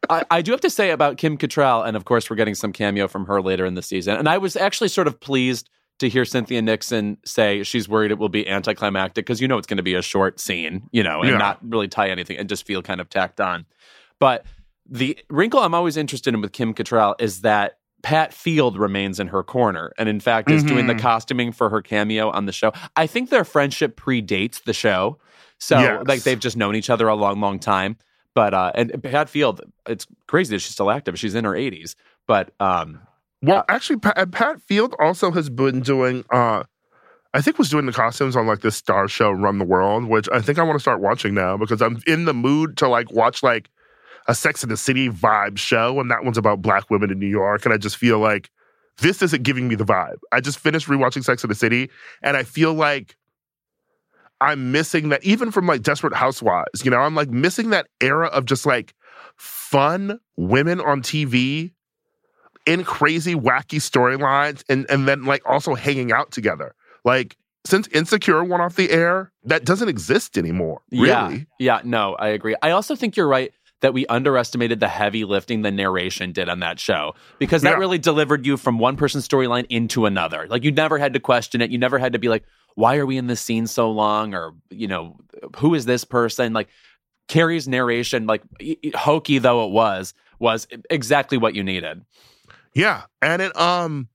I, 0.08 0.24
I 0.30 0.42
do 0.42 0.50
have 0.50 0.60
to 0.62 0.70
say 0.70 0.90
about 0.90 1.18
Kim 1.18 1.38
Cattrall, 1.38 1.86
and 1.86 1.96
of 1.96 2.04
course, 2.04 2.28
we're 2.28 2.34
getting 2.36 2.56
some 2.56 2.72
cameo 2.72 3.06
from 3.06 3.26
her 3.26 3.40
later 3.40 3.64
in 3.64 3.74
the 3.74 3.82
season. 3.82 4.16
And 4.16 4.28
I 4.28 4.38
was 4.38 4.56
actually 4.56 4.88
sort 4.88 5.06
of 5.06 5.20
pleased 5.20 5.70
to 6.00 6.08
hear 6.08 6.24
Cynthia 6.24 6.60
Nixon 6.60 7.16
say 7.24 7.62
she's 7.62 7.88
worried 7.88 8.10
it 8.10 8.18
will 8.18 8.28
be 8.28 8.46
anticlimactic 8.48 9.24
because 9.24 9.40
you 9.40 9.46
know 9.48 9.56
it's 9.58 9.66
going 9.66 9.76
to 9.76 9.82
be 9.82 9.94
a 9.94 10.02
short 10.02 10.40
scene, 10.40 10.88
you 10.92 11.02
know, 11.02 11.20
and 11.20 11.30
Yeah. 11.30 11.38
not 11.38 11.58
really 11.62 11.88
tie 11.88 12.08
anything 12.10 12.36
and 12.38 12.48
just 12.48 12.66
feel 12.66 12.82
kind 12.82 13.00
of 13.00 13.08
tacked 13.08 13.40
on. 13.40 13.64
But 14.18 14.44
the 14.88 15.16
wrinkle 15.30 15.60
I'm 15.60 15.74
always 15.74 15.96
interested 15.96 16.34
in 16.34 16.40
with 16.40 16.52
Kim 16.52 16.74
Cattrall 16.74 17.14
is 17.20 17.42
that 17.42 17.78
Pat 18.02 18.32
Field 18.34 18.78
remains 18.78 19.20
in 19.20 19.28
her 19.28 19.42
corner 19.42 19.92
and, 19.98 20.08
in 20.08 20.20
fact, 20.20 20.50
is 20.50 20.64
doing 20.64 20.86
the 20.86 20.94
Mhm. 20.94 21.00
costuming 21.00 21.52
for 21.52 21.68
her 21.68 21.82
cameo 21.82 22.30
on 22.30 22.46
the 22.46 22.52
show. 22.52 22.72
I 22.96 23.06
think 23.06 23.28
their 23.28 23.44
friendship 23.44 24.00
predates 24.00 24.64
the 24.64 24.72
show. 24.72 25.18
So, 25.58 25.78
Yes. 25.78 26.02
like, 26.06 26.22
they've 26.22 26.40
just 26.40 26.56
known 26.56 26.74
each 26.74 26.88
other 26.88 27.08
a 27.08 27.14
long, 27.14 27.40
long 27.40 27.58
time. 27.58 27.98
But 28.34 28.54
uh, 28.54 28.72
and 28.74 29.02
Pat 29.02 29.28
Field, 29.28 29.60
it's 29.86 30.06
crazy 30.26 30.54
that 30.56 30.60
she's 30.60 30.72
still 30.72 30.90
active. 30.90 31.18
She's 31.18 31.34
in 31.34 31.44
her 31.44 31.54
80s. 31.54 31.94
But 32.26 32.52
um, 32.58 33.00
well, 33.42 33.64
actually, 33.68 33.98
Pat, 33.98 34.30
Pat 34.32 34.60
Field 34.62 34.94
also 34.98 35.30
has 35.30 35.48
been 35.48 35.80
doing, 35.80 36.24
uh, 36.30 36.64
I 37.32 37.40
think 37.40 37.58
was 37.58 37.70
doing 37.70 37.86
the 37.86 37.92
costumes 37.92 38.36
on 38.36 38.46
like 38.46 38.60
this 38.60 38.80
Starz 38.80 39.10
show, 39.10 39.30
Run 39.30 39.58
the 39.58 39.64
World, 39.64 40.04
which 40.04 40.28
I 40.32 40.40
think 40.40 40.58
I 40.58 40.62
want 40.62 40.76
to 40.76 40.80
start 40.80 41.00
watching 41.00 41.34
now 41.34 41.56
because 41.56 41.80
I'm 41.80 42.02
in 42.06 42.24
the 42.24 42.34
mood 42.34 42.76
to 42.78 42.88
like 42.88 43.10
watch 43.12 43.42
like 43.42 43.70
a 44.26 44.34
Sex 44.34 44.62
and 44.62 44.70
the 44.70 44.76
City 44.76 45.08
vibe 45.08 45.56
show. 45.56 46.00
And 46.00 46.10
that 46.10 46.24
one's 46.24 46.38
about 46.38 46.60
black 46.60 46.90
women 46.90 47.10
in 47.10 47.18
New 47.18 47.28
York. 47.28 47.64
And 47.64 47.72
I 47.72 47.78
just 47.78 47.96
feel 47.96 48.18
like 48.18 48.50
this 48.98 49.22
isn't 49.22 49.42
giving 49.42 49.68
me 49.68 49.74
the 49.74 49.84
vibe. 49.84 50.18
I 50.32 50.40
just 50.40 50.58
finished 50.58 50.88
rewatching 50.88 51.24
Sex 51.24 51.42
and 51.42 51.50
the 51.50 51.54
City 51.54 51.90
and 52.22 52.36
I 52.36 52.42
feel 52.42 52.74
like 52.74 53.16
I'm 54.40 54.72
missing 54.72 55.10
that 55.10 55.22
even 55.24 55.50
from 55.50 55.66
like 55.66 55.82
Desperate 55.82 56.14
Housewives, 56.14 56.84
you 56.84 56.90
know, 56.90 56.98
I'm 56.98 57.14
like 57.14 57.30
missing 57.30 57.70
that 57.70 57.88
era 58.00 58.26
of 58.28 58.44
just 58.44 58.66
like 58.66 58.94
fun 59.36 60.18
women 60.36 60.80
on 60.80 61.02
TV 61.02 61.72
in 62.66 62.84
crazy, 62.84 63.34
wacky 63.34 63.78
storylines 63.80 64.62
and, 64.68 64.86
and 64.90 65.08
then 65.08 65.24
like 65.24 65.42
also 65.48 65.74
hanging 65.74 66.12
out 66.12 66.30
together. 66.30 66.74
Like 67.04 67.36
since 67.66 67.88
Insecure 67.88 68.42
went 68.44 68.62
off 68.62 68.76
the 68.76 68.90
air, 68.90 69.32
that 69.44 69.64
doesn't 69.64 69.88
exist 69.88 70.36
anymore. 70.38 70.80
yeah, 70.90 71.26
Really. 71.28 71.46
yeah, 71.58 71.80
no, 71.84 72.14
I 72.14 72.28
agree. 72.28 72.56
I 72.62 72.70
also 72.70 72.94
think 72.96 73.16
you're 73.16 73.28
right 73.28 73.52
that 73.82 73.94
we 73.94 74.04
underestimated 74.06 74.78
the 74.80 74.88
heavy 74.88 75.24
lifting 75.24 75.62
the 75.62 75.70
narration 75.70 76.32
did 76.32 76.48
on 76.50 76.60
that 76.60 76.78
show 76.78 77.14
because 77.38 77.62
that 77.62 77.70
Yeah. 77.72 77.76
really 77.78 77.98
delivered 77.98 78.44
you 78.44 78.56
from 78.58 78.78
one 78.78 78.96
person's 78.96 79.26
storyline 79.26 79.64
into 79.70 80.04
another. 80.04 80.46
Like 80.48 80.64
you 80.64 80.70
never 80.70 80.98
had 80.98 81.14
to 81.14 81.20
question 81.20 81.62
it. 81.62 81.70
You 81.70 81.78
never 81.78 81.98
had 81.98 82.12
to 82.12 82.18
be 82.18 82.28
like, 82.28 82.44
why 82.74 82.96
are 82.98 83.06
we 83.06 83.16
in 83.16 83.26
this 83.26 83.40
scene 83.40 83.66
so 83.66 83.90
long? 83.90 84.34
Or, 84.34 84.52
you 84.70 84.86
know, 84.86 85.16
who 85.56 85.74
is 85.74 85.86
this 85.86 86.04
person? 86.04 86.52
Like 86.52 86.68
Carrie's 87.28 87.66
narration, 87.68 88.26
like 88.26 88.42
hokey 88.94 89.38
though 89.38 89.64
it 89.66 89.70
was, 89.70 90.12
was 90.38 90.66
exactly 90.90 91.38
what 91.38 91.54
you 91.54 91.62
needed. 91.64 92.02
Yeah. 92.74 93.02
And 93.22 93.42
it 93.42 93.56
um 93.56 94.08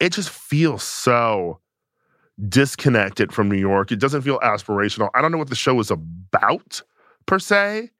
it 0.00 0.12
just 0.12 0.30
feels 0.30 0.82
so 0.82 1.60
disconnected 2.48 3.32
from 3.32 3.48
New 3.48 3.58
York. 3.58 3.92
It 3.92 4.00
doesn't 4.00 4.22
feel 4.22 4.38
aspirational. 4.40 5.08
I 5.14 5.22
don't 5.22 5.32
know 5.32 5.38
what 5.38 5.50
the 5.50 5.54
show 5.54 5.78
is 5.80 5.90
about 5.90 6.82
per 7.26 7.38
se. 7.38 7.90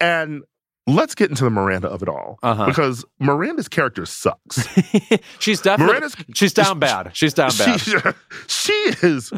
And 0.00 0.42
let's 0.86 1.14
get 1.14 1.30
into 1.30 1.44
the 1.44 1.50
Miranda 1.50 1.88
of 1.88 2.02
it 2.02 2.08
all. 2.08 2.38
Uh-huh. 2.42 2.66
Because 2.66 3.04
Miranda's 3.18 3.68
character 3.68 4.06
sucks. 4.06 4.68
she's 5.38 5.60
definitely 5.60 5.94
Miranda's 5.94 6.16
she's 6.34 6.52
down 6.52 6.78
bad. 6.80 7.10
She's 7.14 7.34
down 7.34 7.50
bad. 7.58 7.80
She, 7.80 7.96
she 8.46 8.72
is 9.02 9.32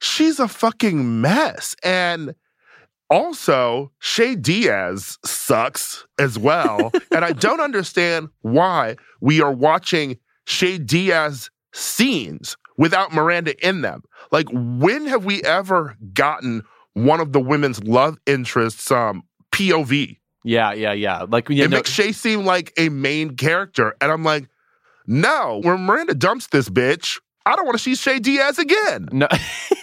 she's 0.00 0.40
a 0.40 0.48
fucking 0.48 1.20
mess. 1.20 1.76
And 1.82 2.34
also, 3.12 3.92
Shay 3.98 4.34
Diaz 4.34 5.18
sucks 5.22 6.06
as 6.18 6.38
well. 6.38 6.90
and 7.12 7.24
I 7.26 7.32
don't 7.32 7.60
understand 7.60 8.30
why 8.40 8.96
we 9.20 9.42
are 9.42 9.52
watching 9.52 10.18
Shay 10.46 10.78
Diaz 10.78 11.50
scenes 11.74 12.56
without 12.78 13.12
Miranda 13.12 13.54
in 13.66 13.82
them. 13.82 14.02
Like, 14.30 14.46
when 14.50 15.06
have 15.06 15.26
we 15.26 15.42
ever 15.42 15.94
gotten 16.14 16.62
one 16.94 17.20
of 17.20 17.32
the 17.32 17.40
women's 17.40 17.84
love 17.84 18.16
interests 18.24 18.90
um, 18.90 19.24
POV? 19.52 20.16
Yeah, 20.42 20.72
yeah, 20.72 20.92
yeah. 20.92 21.26
Like 21.28 21.50
you 21.50 21.64
it 21.64 21.70
know, 21.70 21.76
makes 21.76 21.90
Shay 21.90 22.12
seem 22.12 22.46
like 22.46 22.72
a 22.78 22.88
main 22.88 23.36
character. 23.36 23.94
And 24.00 24.10
I'm 24.10 24.24
like, 24.24 24.48
no, 25.06 25.60
when 25.62 25.82
Miranda 25.82 26.14
dumps 26.14 26.46
this 26.46 26.70
bitch, 26.70 27.20
I 27.44 27.56
don't 27.56 27.66
want 27.66 27.76
to 27.76 27.82
see 27.82 27.94
Shay 27.94 28.18
Diaz 28.20 28.58
again. 28.58 29.08
No. 29.12 29.28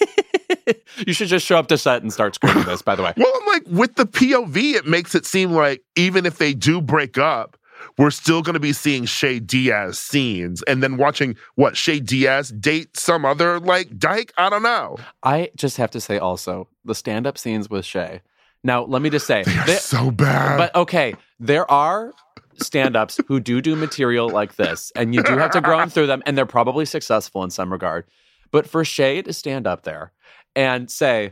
you 1.08 1.14
should 1.14 1.28
just 1.28 1.46
show 1.46 1.58
up 1.58 1.68
to 1.68 1.78
set 1.78 2.02
and 2.02 2.12
start 2.12 2.36
screaming 2.36 2.64
this, 2.64 2.82
by 2.82 2.96
the 2.96 3.04
way. 3.04 3.14
Well, 3.18 3.32
I'm 3.36 3.46
like, 3.48 3.64
with 3.68 3.96
the 3.96 4.06
POV, 4.06 4.74
it 4.74 4.86
makes 4.88 5.16
it 5.16 5.26
seem 5.26 5.52
like 5.52 5.84
even 5.96 6.26
if 6.26 6.38
they 6.38 6.54
do 6.54 6.82
break 6.82 7.18
up, 7.18 7.56
we're 7.98 8.12
still 8.12 8.42
going 8.42 8.54
to 8.56 8.60
be 8.60 8.74
seeing 8.74 9.06
Shay 9.06 9.40
Diaz 9.40 9.98
scenes 10.00 10.62
and 10.64 10.82
then 10.84 10.98
watching 10.98 11.36
what 11.56 11.76
Shay 11.78 12.00
Diaz 12.00 12.50
date 12.50 12.98
some 12.98 13.26
other 13.26 13.60
like 13.60 13.98
dyke. 13.98 14.34
I 14.38 14.50
don't 14.50 14.64
know. 14.64 14.98
I 15.24 15.50
just 15.56 15.78
have 15.78 15.92
to 15.92 16.02
say 16.02 16.18
also 16.18 16.68
the 16.86 16.96
stand 16.96 17.26
up 17.28 17.38
scenes 17.38 17.70
with 17.70 17.86
Shay. 17.86 18.22
Now, 18.64 18.84
let 18.84 19.02
me 19.02 19.10
just 19.10 19.26
say, 19.28 19.44
They're 19.44 19.66
they- 19.66 19.76
so 19.76 20.12
bad. 20.12 20.58
but 20.58 20.76
okay, 20.76 21.14
there 21.40 21.70
are 21.72 22.14
stand 22.62 22.98
ups 22.98 23.20
who 23.28 23.40
do 23.40 23.62
do 23.62 23.76
material 23.78 24.30
like 24.30 24.56
this, 24.58 24.92
and 24.96 25.16
you 25.16 25.24
do 25.24 25.38
have 25.38 25.52
to 25.52 25.62
grow 25.62 25.86
through 25.88 26.08
them, 26.08 26.22
and 26.26 26.38
they're 26.38 26.46
probably 26.46 26.84
successful 26.86 27.44
in 27.44 27.50
some 27.50 27.72
regard. 27.72 28.06
But 28.52 28.68
for 28.68 28.84
Shay 28.84 29.22
to 29.22 29.32
stand 29.32 29.66
up 29.68 29.84
there 29.84 30.12
and 30.60 30.92
say, 30.92 31.32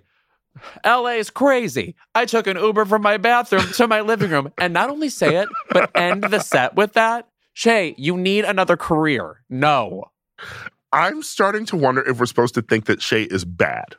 LA 0.86 1.18
is 1.18 1.30
crazy. 1.30 1.96
I 2.16 2.26
took 2.26 2.48
an 2.48 2.56
Uber 2.56 2.86
from 2.86 3.02
my 3.02 3.18
bathroom 3.18 3.66
to 3.74 3.88
my 3.88 4.00
living 4.00 4.32
room, 4.32 4.54
and 4.58 4.74
not 4.74 4.90
only 4.90 5.10
say 5.10 5.36
it, 5.36 5.50
but 5.70 5.92
end 5.96 6.24
the 6.24 6.40
set 6.40 6.76
with 6.76 6.94
that. 6.94 7.28
Shay, 7.54 7.94
you 7.98 8.16
need 8.16 8.46
another 8.46 8.78
career. 8.78 9.44
No. 9.50 10.06
I'm 10.94 11.24
starting 11.24 11.66
to 11.68 11.76
wonder 11.76 12.02
if 12.08 12.20
we're 12.20 12.26
supposed 12.26 12.56
to 12.56 12.62
think 12.62 12.86
that 12.86 13.02
Shay 13.02 13.24
is 13.24 13.44
bad. 13.44 13.98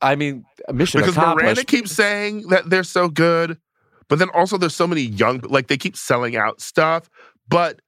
I 0.00 0.14
mean, 0.14 0.44
mission 0.72 1.00
because 1.00 1.16
accomplished. 1.16 1.42
Miranda 1.42 1.64
keeps 1.64 1.90
saying 1.90 2.46
that 2.50 2.70
they're 2.70 2.84
so 2.84 3.08
good, 3.08 3.58
but 4.06 4.20
then 4.20 4.28
also 4.30 4.56
there's 4.56 4.76
so 4.76 4.86
many 4.86 5.02
young, 5.02 5.40
like 5.40 5.66
they 5.66 5.76
keep 5.76 5.96
selling 5.96 6.36
out 6.36 6.60
stuff. 6.60 7.10
But 7.48 7.80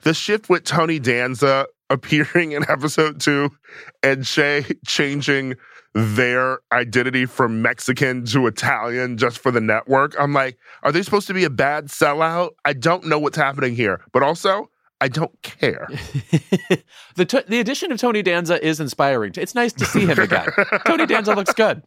the 0.00 0.14
shift 0.14 0.48
with 0.48 0.64
Tony 0.64 0.98
Danza 0.98 1.66
appearing 1.90 2.52
in 2.52 2.68
episode 2.70 3.20
two 3.20 3.50
and 4.02 4.26
Shay 4.26 4.64
changing 4.86 5.56
their 5.92 6.60
identity 6.72 7.26
from 7.26 7.62
Mexican 7.62 8.24
to 8.26 8.46
Italian 8.46 9.16
just 9.16 9.38
for 9.38 9.50
the 9.50 9.60
network, 9.60 10.14
I'm 10.18 10.32
like, 10.32 10.56
are 10.82 10.92
they 10.92 11.02
supposed 11.02 11.26
to 11.26 11.34
be 11.34 11.44
a 11.44 11.50
bad 11.50 11.86
sellout? 11.86 12.50
I 12.64 12.72
don't 12.72 13.04
know 13.06 13.18
what's 13.18 13.36
happening 13.36 13.74
here, 13.74 14.00
but 14.12 14.22
also 14.22 14.70
I 15.00 15.08
don't 15.08 15.32
care. 15.42 15.88
the 17.16 17.24
t- 17.24 17.42
the 17.48 17.58
addition 17.58 17.90
of 17.90 17.98
Tony 17.98 18.22
Danza 18.22 18.64
is 18.64 18.80
inspiring. 18.80 19.32
It's 19.36 19.54
nice 19.54 19.72
to 19.74 19.84
see 19.84 20.06
him 20.06 20.18
again. 20.18 20.48
Tony 20.86 21.06
Danza 21.06 21.34
looks 21.34 21.54
good. 21.54 21.82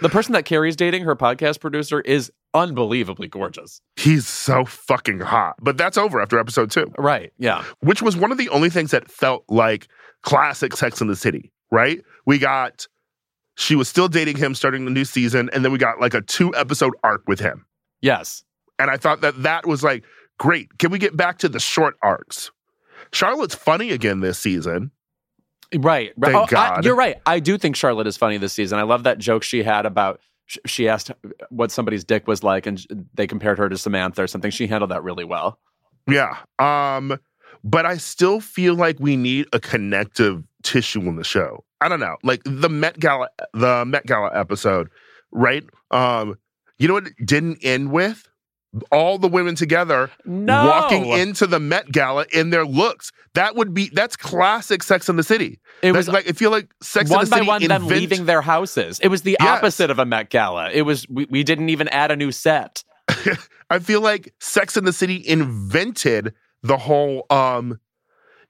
The 0.00 0.08
person 0.08 0.32
that 0.32 0.44
Carrie's 0.44 0.76
dating, 0.76 1.04
her 1.04 1.14
podcast 1.14 1.60
producer, 1.60 2.00
is 2.00 2.32
unbelievably 2.54 3.28
gorgeous. 3.28 3.80
He's 3.96 4.26
so 4.26 4.64
fucking 4.64 5.20
hot. 5.20 5.54
But 5.60 5.76
that's 5.76 5.96
over 5.96 6.20
after 6.20 6.38
episode 6.38 6.70
two. 6.70 6.92
Right? 6.98 7.32
Yeah. 7.38 7.64
which 7.80 8.02
was 8.02 8.16
one 8.16 8.32
of 8.32 8.38
the 8.38 8.48
only 8.48 8.68
things 8.70 8.90
that 8.90 9.10
felt 9.10 9.44
like 9.48 9.88
classic 10.22 10.76
Sex 10.76 11.00
in 11.00 11.06
the 11.06 11.16
City, 11.16 11.52
right? 11.70 12.02
We 12.26 12.38
got, 12.38 12.86
she 13.56 13.76
was 13.76 13.88
still 13.88 14.08
dating 14.08 14.36
him 14.38 14.54
starting 14.54 14.84
the 14.84 14.90
new 14.90 15.04
season, 15.04 15.50
and 15.52 15.64
then 15.64 15.72
we 15.72 15.78
got 15.78 16.00
like 16.00 16.14
a 16.14 16.20
two 16.20 16.54
episode 16.56 16.94
arc 17.04 17.22
with 17.28 17.40
him. 17.40 17.64
Yes. 18.00 18.44
And 18.78 18.90
I 18.90 18.96
thought 18.96 19.20
that 19.20 19.42
that 19.42 19.66
was 19.66 19.84
like, 19.84 20.04
great. 20.38 20.78
Can 20.78 20.90
we 20.90 20.98
get 20.98 21.16
back 21.16 21.38
to 21.38 21.48
the 21.48 21.60
short 21.60 21.94
arcs? 22.02 22.50
Charlotte's 23.12 23.54
funny 23.54 23.90
again 23.90 24.20
this 24.20 24.38
season. 24.38 24.90
Right. 25.76 26.12
Thank 26.20 26.52
Oh, 26.52 26.56
I- 26.56 26.80
you're 26.82 26.94
right. 26.96 27.16
I 27.26 27.40
do 27.40 27.56
think 27.58 27.76
Charlotte 27.76 28.06
is 28.06 28.16
funny 28.16 28.36
this 28.38 28.52
season. 28.52 28.78
I 28.78 28.82
love 28.82 29.04
that 29.04 29.18
joke 29.18 29.42
she 29.42 29.62
had 29.62 29.86
about 29.86 30.20
she 30.66 30.88
asked 30.88 31.10
what 31.50 31.70
somebody's 31.70 32.04
dick 32.04 32.26
was 32.26 32.42
like, 32.42 32.66
and 32.66 32.84
they 33.14 33.26
compared 33.26 33.58
her 33.58 33.68
to 33.68 33.78
Samantha 33.78 34.22
or 34.24 34.26
something. 34.26 34.50
She 34.50 34.66
handled 34.66 34.90
that 34.90 35.02
really 35.02 35.24
well. 35.24 35.58
Yeah. 36.06 36.36
Um, 36.58 37.18
but 37.64 37.86
I 37.86 37.96
still 37.96 38.40
feel 38.40 38.74
like 38.74 38.96
we 38.98 39.16
need 39.16 39.46
a 39.52 39.60
connective 39.60 40.42
tissue 40.62 41.00
in 41.02 41.16
the 41.16 41.24
show. 41.24 41.64
I 41.80 41.88
don't 41.88 42.00
know. 42.00 42.16
Like 42.22 42.42
the 42.44 42.68
Met 42.68 42.98
Gala 42.98 43.28
the 43.54 43.84
Met 43.84 44.04
Gala 44.06 44.30
episode, 44.34 44.88
right? 45.30 45.64
Um, 45.90 46.36
you 46.78 46.88
know 46.88 46.94
what 46.94 47.06
it 47.06 47.14
didn't 47.24 47.58
end 47.62 47.90
with? 47.92 48.28
All 48.90 49.18
the 49.18 49.28
women 49.28 49.54
together 49.54 50.10
No. 50.24 50.66
walking 50.66 51.06
into 51.06 51.46
the 51.46 51.60
Met 51.60 51.92
Gala 51.92 52.24
in 52.32 52.48
their 52.50 52.64
looks. 52.64 53.12
That 53.34 53.54
would 53.54 53.74
be 53.74 53.90
that's 53.92 54.16
classic 54.16 54.82
Sex 54.82 55.08
in 55.10 55.16
the 55.16 55.22
City. 55.22 55.60
It 55.82 55.92
That's 55.92 56.06
was 56.06 56.08
like 56.08 56.28
I 56.28 56.32
feel 56.32 56.50
like 56.50 56.70
Sex 56.82 57.10
one 57.10 57.20
in 57.20 57.24
the 57.26 57.30
by 57.30 57.36
City 57.38 57.48
one 57.48 57.60
by 57.60 57.66
them 57.68 57.82
invent- 57.82 58.00
leaving 58.00 58.24
their 58.26 58.40
houses. 58.40 58.98
It 59.00 59.08
was 59.08 59.22
the 59.22 59.36
Yes. 59.38 59.58
opposite 59.58 59.90
of 59.90 59.98
a 59.98 60.06
Met 60.06 60.30
Gala. 60.30 60.70
It 60.70 60.82
was 60.82 61.06
we, 61.10 61.26
we 61.28 61.42
didn't 61.44 61.68
even 61.68 61.88
add 61.88 62.10
a 62.10 62.16
new 62.16 62.32
set. 62.32 62.82
I 63.70 63.78
feel 63.78 64.00
like 64.00 64.32
Sex 64.40 64.76
in 64.76 64.84
the 64.84 64.92
City 64.92 65.22
invented 65.26 66.32
the 66.62 66.76
whole 66.78 67.26
um 67.30 67.78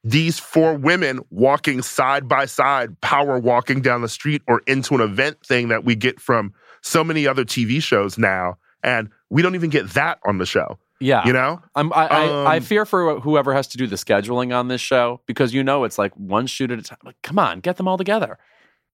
these 0.05 0.39
four 0.39 0.75
women 0.75 1.21
walking 1.31 1.81
side 1.83 2.29
by 2.29 2.45
side, 2.47 3.01
power 3.01 3.39
walking 3.39 3.81
down 3.83 4.03
the 4.03 4.09
street 4.09 4.43
or 4.49 4.61
into 4.67 4.95
an 4.95 5.01
event 5.01 5.39
thing 5.47 5.69
that 5.69 5.85
we 5.85 5.95
get 5.95 6.21
from 6.21 6.53
so 6.81 7.05
many 7.05 7.27
other 7.27 7.45
TV 7.45 7.81
shows 7.83 8.19
now. 8.19 8.57
And 8.83 9.11
we 9.33 9.41
don't 9.41 9.55
even 9.55 9.71
get 9.71 9.89
that 9.91 10.19
on 10.27 10.37
the 10.37 10.45
show. 10.45 10.79
Yeah. 11.01 11.27
You 11.27 11.33
know? 11.33 11.61
I'm, 11.75 11.91
I, 11.95 12.07
I, 12.07 12.25
I 12.27 12.57
Um, 12.59 12.63
fear 12.63 12.85
for 12.85 13.19
whoever 13.21 13.55
has 13.55 13.67
to 13.69 13.79
do 13.79 13.87
the 13.87 13.97
scheduling 13.97 14.55
on 14.55 14.69
this 14.69 14.81
show 14.81 15.23
because 15.27 15.55
you 15.55 15.65
know 15.65 15.85
it's 15.85 15.97
like 15.99 16.13
one 16.17 16.47
shoot 16.47 16.71
at 16.71 16.79
a 16.79 16.83
time. 16.83 16.99
Like, 17.03 17.17
come 17.23 17.39
on, 17.39 17.61
get 17.61 17.79
them 17.79 17.89
all 17.89 17.97
together. 17.97 18.39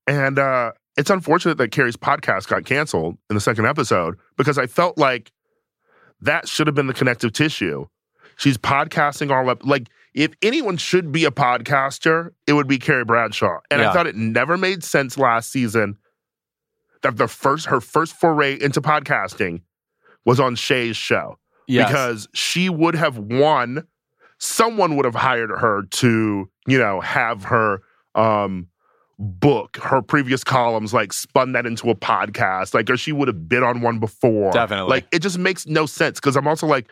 And 0.06 0.38
uh 0.38 0.72
it's 0.96 1.10
unfortunate 1.10 1.58
that 1.58 1.70
Carrie's 1.70 1.96
podcast 1.96 2.48
got 2.48 2.64
canceled 2.64 3.18
in 3.28 3.34
the 3.34 3.40
second 3.40 3.66
episode 3.66 4.16
because 4.36 4.58
I 4.58 4.66
felt 4.66 4.96
like 4.96 5.32
that 6.20 6.48
should 6.48 6.66
have 6.66 6.74
been 6.74 6.86
the 6.86 6.94
connective 6.94 7.32
tissue. 7.32 7.86
She's 8.36 8.56
podcasting 8.58 9.30
all 9.30 9.50
up. 9.50 9.64
Like, 9.64 9.88
if 10.14 10.32
anyone 10.42 10.76
should 10.76 11.12
be 11.12 11.24
a 11.24 11.30
podcaster, 11.30 12.30
it 12.46 12.52
would 12.54 12.66
be 12.68 12.78
Carrie 12.78 13.04
Bradshaw. 13.04 13.58
And 13.70 13.80
Yeah. 13.80 13.90
I 13.90 13.92
thought 13.92 14.06
it 14.06 14.16
never 14.16 14.56
made 14.56 14.82
sense 14.82 15.18
last 15.18 15.50
season 15.50 15.98
that 17.02 17.16
the 17.16 17.28
first 17.28 17.66
her 17.66 17.80
first 17.80 18.14
foray 18.14 18.54
into 18.60 18.80
podcasting 18.80 19.62
was 20.28 20.38
on 20.38 20.54
Shay's 20.54 20.96
show 20.96 21.38
Yes. 21.66 21.88
because 21.88 22.28
she 22.34 22.68
would 22.68 22.94
have 22.94 23.16
won. 23.18 23.84
Someone 24.38 24.94
would 24.96 25.04
have 25.06 25.14
hired 25.14 25.50
her 25.50 25.82
to, 25.90 26.48
you 26.66 26.78
know, 26.78 27.00
have 27.00 27.44
her 27.44 27.80
um 28.14 28.68
book 29.18 29.76
her 29.82 30.00
previous 30.00 30.44
columns, 30.44 30.94
like 30.94 31.12
spun 31.12 31.52
that 31.52 31.66
into 31.66 31.90
a 31.90 31.94
podcast, 31.94 32.74
like 32.74 32.88
or 32.90 32.96
she 32.96 33.10
would 33.12 33.26
have 33.26 33.48
been 33.48 33.64
on 33.64 33.80
one 33.80 33.98
before. 33.98 34.52
Definitely. 34.52 34.90
Like 34.90 35.06
it 35.12 35.20
just 35.20 35.38
makes 35.38 35.66
no 35.66 35.86
sense 35.86 36.20
because 36.20 36.36
I'm 36.36 36.46
also 36.46 36.66
like, 36.66 36.88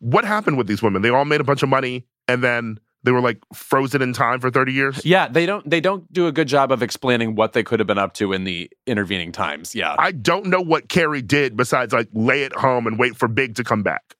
what 0.00 0.24
happened 0.24 0.56
with 0.58 0.66
these 0.66 0.82
women? 0.82 1.02
They 1.02 1.10
all 1.10 1.24
made 1.24 1.40
a 1.40 1.44
bunch 1.44 1.62
of 1.62 1.68
money 1.68 2.06
and 2.28 2.42
then 2.42 2.78
they 3.04 3.12
were 3.12 3.20
like 3.20 3.38
frozen 3.52 4.02
in 4.02 4.12
time 4.12 4.40
for 4.40 4.50
30 4.50 4.72
years. 4.72 5.04
yeah, 5.04 5.28
they 5.28 5.46
don't 5.46 5.68
they 5.68 5.80
don't 5.80 6.10
do 6.12 6.26
a 6.26 6.32
good 6.32 6.48
job 6.48 6.72
of 6.72 6.82
explaining 6.82 7.36
what 7.36 7.52
they 7.52 7.62
could 7.62 7.78
have 7.78 7.86
been 7.86 7.98
up 7.98 8.14
to 8.14 8.32
in 8.32 8.44
the 8.44 8.70
intervening 8.86 9.30
times. 9.30 9.74
Yeah. 9.74 9.94
I 9.98 10.10
don't 10.10 10.46
know 10.46 10.60
what 10.60 10.88
Carrie 10.88 11.22
did 11.22 11.56
besides 11.56 11.92
like 11.92 12.08
lay 12.12 12.44
at 12.44 12.52
home 12.54 12.86
and 12.86 12.98
wait 12.98 13.16
for 13.16 13.28
Big 13.28 13.54
to 13.56 13.64
come 13.64 13.82
back. 13.82 14.16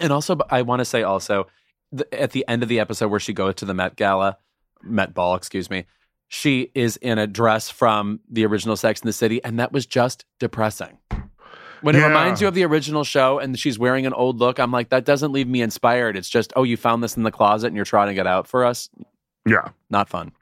And 0.00 0.12
also, 0.12 0.38
I 0.50 0.62
want 0.62 0.80
to 0.80 0.84
say 0.84 1.02
also, 1.02 1.46
th- 1.96 2.08
at 2.12 2.32
the 2.32 2.44
end 2.48 2.62
of 2.62 2.68
the 2.68 2.80
episode 2.80 3.08
where 3.08 3.20
she 3.20 3.32
goes 3.32 3.56
to 3.56 3.64
the 3.64 3.74
Met 3.74 3.96
Gala, 3.96 4.38
Met 4.82 5.12
Ball, 5.14 5.34
excuse 5.34 5.68
me, 5.70 5.86
she 6.28 6.70
is 6.74 6.96
in 6.98 7.18
a 7.18 7.26
dress 7.26 7.68
from 7.68 8.20
the 8.30 8.46
original 8.46 8.76
Sex 8.76 9.00
in 9.00 9.06
the 9.06 9.12
City, 9.12 9.42
and 9.42 9.58
that 9.58 9.72
was 9.72 9.86
just 9.86 10.24
depressing. 10.38 10.98
When 11.82 11.94
it 11.96 12.02
reminds 12.04 12.40
you 12.40 12.48
of 12.48 12.54
the 12.54 12.64
original 12.64 13.04
show 13.04 13.38
and 13.38 13.58
she's 13.58 13.78
wearing 13.78 14.06
an 14.06 14.12
old 14.12 14.38
look, 14.38 14.58
I'm 14.58 14.70
like, 14.72 14.88
that 14.90 15.04
doesn't 15.04 15.32
leave 15.32 15.46
me 15.48 15.62
inspired. 15.62 16.16
It's 16.16 16.28
just, 16.28 16.52
oh, 16.56 16.62
you 16.64 16.76
found 16.76 17.02
this 17.02 17.16
in 17.16 17.22
the 17.22 17.30
closet 17.30 17.68
and 17.68 17.76
you're 17.76 17.84
trying 17.84 18.08
to 18.08 18.14
get 18.14 18.26
out 18.26 18.46
for 18.46 18.64
us. 18.64 18.88
Yeah. 19.46 19.68
Not 19.90 20.08
fun. 20.08 20.32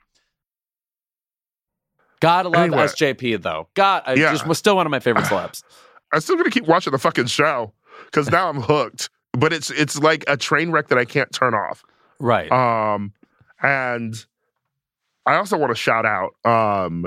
Gotta 2.20 2.48
love 2.48 2.62
Anyway. 2.64 2.84
SJP 2.84 3.42
though. 3.42 3.68
God, 3.74 4.02
I 4.06 4.14
Yeah. 4.14 4.32
just 4.32 4.46
was 4.46 4.58
still 4.58 4.76
one 4.76 4.86
of 4.86 4.90
my 4.90 5.00
favorite 5.00 5.26
celebs. 5.26 5.62
I'm 6.12 6.20
still 6.20 6.36
gonna 6.36 6.50
keep 6.50 6.66
watching 6.66 6.92
the 6.92 6.98
fucking 6.98 7.26
show 7.26 7.72
because 8.06 8.30
now 8.30 8.48
I'm 8.48 8.60
hooked. 8.60 9.10
But 9.32 9.52
it's 9.52 9.70
it's 9.70 9.98
like 9.98 10.24
a 10.28 10.36
train 10.36 10.70
wreck 10.70 10.88
that 10.88 10.98
I 10.98 11.04
can't 11.04 11.30
turn 11.30 11.52
off. 11.54 11.84
Right. 12.18 12.50
Um, 12.50 13.12
and 13.62 14.14
I 15.26 15.34
also 15.34 15.58
want 15.58 15.72
to 15.72 15.74
shout 15.74 16.06
out, 16.06 16.30
um, 16.44 17.06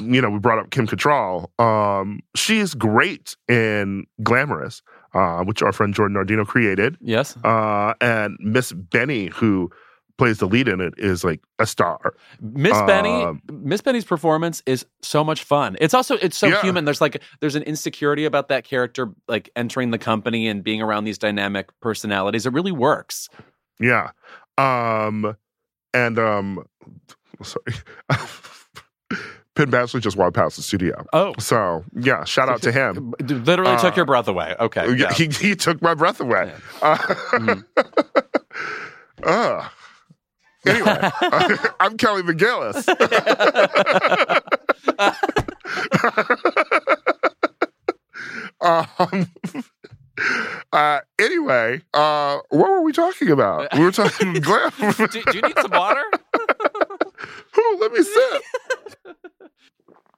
you 0.00 0.20
know, 0.20 0.30
we 0.30 0.38
brought 0.38 0.58
up 0.58 0.70
Kim 0.70 0.86
Cattrall. 0.86 1.48
Um, 1.60 2.20
she 2.36 2.58
is 2.60 2.74
great 2.74 3.36
in 3.48 4.06
Glamorous, 4.22 4.82
uh, 5.14 5.42
which 5.44 5.62
our 5.62 5.72
friend 5.72 5.94
Jordon 5.94 6.12
Nardino 6.16 6.46
created. 6.46 6.96
yes. 7.00 7.36
Uh, 7.44 7.94
and 8.00 8.36
Miss 8.40 8.72
Benny, 8.72 9.26
who 9.28 9.70
plays 10.16 10.38
the 10.38 10.46
lead 10.46 10.68
in 10.68 10.80
it, 10.80 10.94
is 10.96 11.24
like 11.24 11.40
a 11.58 11.66
star. 11.66 12.14
Miss 12.40 12.80
Benny, 12.82 13.24
Um, 13.24 13.42
Miss 13.50 13.80
Benny's 13.80 14.04
performance 14.04 14.62
is 14.64 14.86
so 15.02 15.24
much 15.24 15.42
fun. 15.42 15.76
It's 15.80 15.92
also 15.92 16.14
it's 16.22 16.36
so 16.38 16.46
Yeah. 16.46 16.62
human. 16.62 16.84
There's 16.84 17.00
like 17.00 17.20
there's 17.40 17.56
an 17.56 17.64
insecurity 17.64 18.24
about 18.24 18.46
that 18.48 18.62
character 18.62 19.10
like 19.26 19.50
entering 19.56 19.90
the 19.90 19.98
company 19.98 20.46
and 20.46 20.62
being 20.62 20.80
around 20.80 21.02
these 21.02 21.18
dynamic 21.18 21.68
personalities. 21.80 22.46
It 22.46 22.52
really 22.52 22.70
works. 22.70 23.28
Yeah. 23.80 24.10
Um, 24.56 25.36
and 25.92 26.16
um, 26.16 26.64
sorry. 27.42 27.74
Penn 29.54 29.70
Badgley 29.70 30.00
just 30.00 30.16
walked 30.16 30.34
past 30.34 30.56
the 30.56 30.62
studio. 30.62 31.04
Oh, 31.12 31.32
So 31.38 31.84
yeah, 31.94 32.24
shout 32.24 32.48
out 32.48 32.62
to 32.62 32.72
him. 32.80 33.14
literally 33.20 33.76
took 33.76 33.92
Uh, 33.92 33.96
your 33.96 34.04
breath 34.04 34.26
away. 34.28 34.54
Okay. 34.58 34.86
Yeah, 34.88 34.94
yeah. 35.08 35.12
He, 35.12 35.26
he 35.26 35.54
took 35.54 35.80
my 35.80 35.94
breath 35.94 36.20
away. 36.20 36.52
Uh, 36.82 36.96
Mhm. 36.96 37.64
uh, 39.22 39.68
anyway, 40.66 41.10
I'm 41.80 41.96
Kelly 41.96 42.22
McGillis. 42.22 42.84
um, 48.60 48.86
uh, 50.72 51.00
anyway, 51.18 51.80
uh, 51.92 52.38
what 52.50 52.70
were 52.70 52.82
we 52.82 52.92
talking 52.92 53.30
about? 53.30 53.68
We 53.74 53.80
were 53.80 53.92
talking 53.92 54.34
glam. 54.34 54.70
do, 54.78 55.06
do 55.06 55.20
you 55.32 55.42
need 55.42 55.58
some 55.60 55.70
water? 55.72 56.02
Ooh, 57.58 57.78
let 57.80 57.92
me 57.92 58.02
sip. 58.02 58.42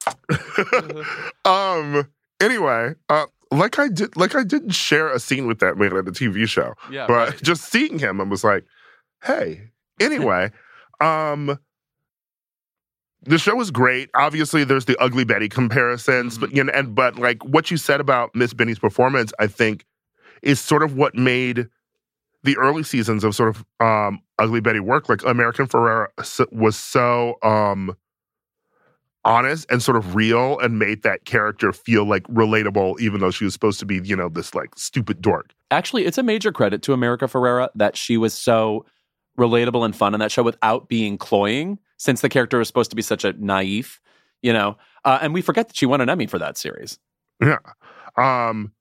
um. 1.45 2.09
Anyway, 2.41 2.95
uh, 3.09 3.27
like 3.51 3.78
I 3.78 3.89
did, 3.89 4.16
like 4.16 4.35
I 4.35 4.45
didn't 4.45 4.70
share 4.70 5.11
a 5.11 5.19
scene 5.19 5.47
with 5.47 5.61
that 5.61 5.78
man 5.78 5.97
at 5.97 6.05
the 6.05 6.11
TV 6.11 6.47
show, 6.47 6.74
Yeah, 6.91 7.07
but 7.07 7.15
right. 7.15 7.43
just 7.43 7.65
seeing 7.65 7.99
him, 7.99 8.20
I 8.20 8.24
was 8.24 8.45
like, 8.45 8.65
hey. 9.24 9.70
Anyway, 10.01 10.51
um. 11.01 11.59
The 13.23 13.39
show 13.39 13.57
was 13.57 13.70
great. 13.70 14.11
Obviously, 14.15 14.62
there's 14.62 14.85
the 14.85 14.97
Ugly 15.03 15.24
Betty 15.24 15.49
comparisons, 15.49 16.37
but 16.39 16.55
you 16.55 16.62
know, 16.62 16.73
and 16.74 16.95
but 16.95 17.16
like 17.19 17.43
what 17.45 17.70
you 17.70 17.77
said 17.78 17.99
about 18.01 18.35
Miss 18.35 18.53
Benny's 18.53 18.78
performance, 18.78 19.33
I 19.41 19.47
think, 19.47 19.85
is 20.43 20.61
sort 20.61 20.83
of 20.83 20.95
what 20.95 21.15
made 21.15 21.66
the 22.45 22.57
early 22.59 22.83
seasons 22.83 23.24
of 23.24 23.35
sort 23.35 23.49
of 23.49 23.65
um, 23.81 24.20
Ugly 24.39 24.61
Betty 24.61 24.81
work. 24.81 25.09
Like 25.09 25.24
America 25.24 25.62
Ferrera 25.65 26.09
was 26.53 26.77
so 26.77 27.37
um, 27.43 27.97
honest 29.27 29.66
and 29.69 29.82
sort 29.82 29.97
of 29.97 30.15
real, 30.15 30.59
and 30.61 30.78
made 30.78 31.03
that 31.03 31.24
character 31.27 31.73
feel 31.73 32.07
like 32.07 32.23
relatable, 32.24 32.98
even 33.01 33.20
though 33.20 33.31
she 33.31 33.44
was 33.44 33.53
supposed 33.53 33.78
to 33.81 33.86
be, 33.86 34.01
you 34.03 34.16
know, 34.16 34.28
this 34.28 34.55
like 34.55 34.70
stupid 34.77 35.20
dork. 35.20 35.53
Actually, 35.70 36.07
it's 36.07 36.16
a 36.16 36.23
major 36.23 36.53
credit 36.53 36.81
to 36.82 36.93
America 36.93 37.27
Ferrera 37.27 37.69
that 37.74 37.97
she 37.97 38.16
was 38.16 38.32
so 38.32 38.86
relatable 39.39 39.85
and 39.85 39.94
fun 39.94 40.15
in 40.15 40.20
that 40.20 40.32
show 40.32 40.43
without 40.43 40.89
being 40.89 41.19
cloying, 41.19 41.78
since 41.98 42.20
the 42.20 42.28
character 42.28 42.59
was 42.59 42.69
supposed 42.69 42.90
to 42.90 42.97
be 42.97 43.03
such 43.03 43.24
a 43.24 43.32
naive, 43.35 44.01
you 44.43 44.53
know. 44.53 44.78
Uh, 45.05 45.19
and 45.20 45.35
we 45.35 45.43
forget 45.43 45.69
that 45.69 45.77
she 45.77 45.86
won 45.86 46.01
an 46.01 46.09
Emmy 46.09 46.27
for 46.27 46.39
that 46.39 46.57
series. 46.57 46.98
Yeah. 47.43 47.59
Um, 48.16 48.73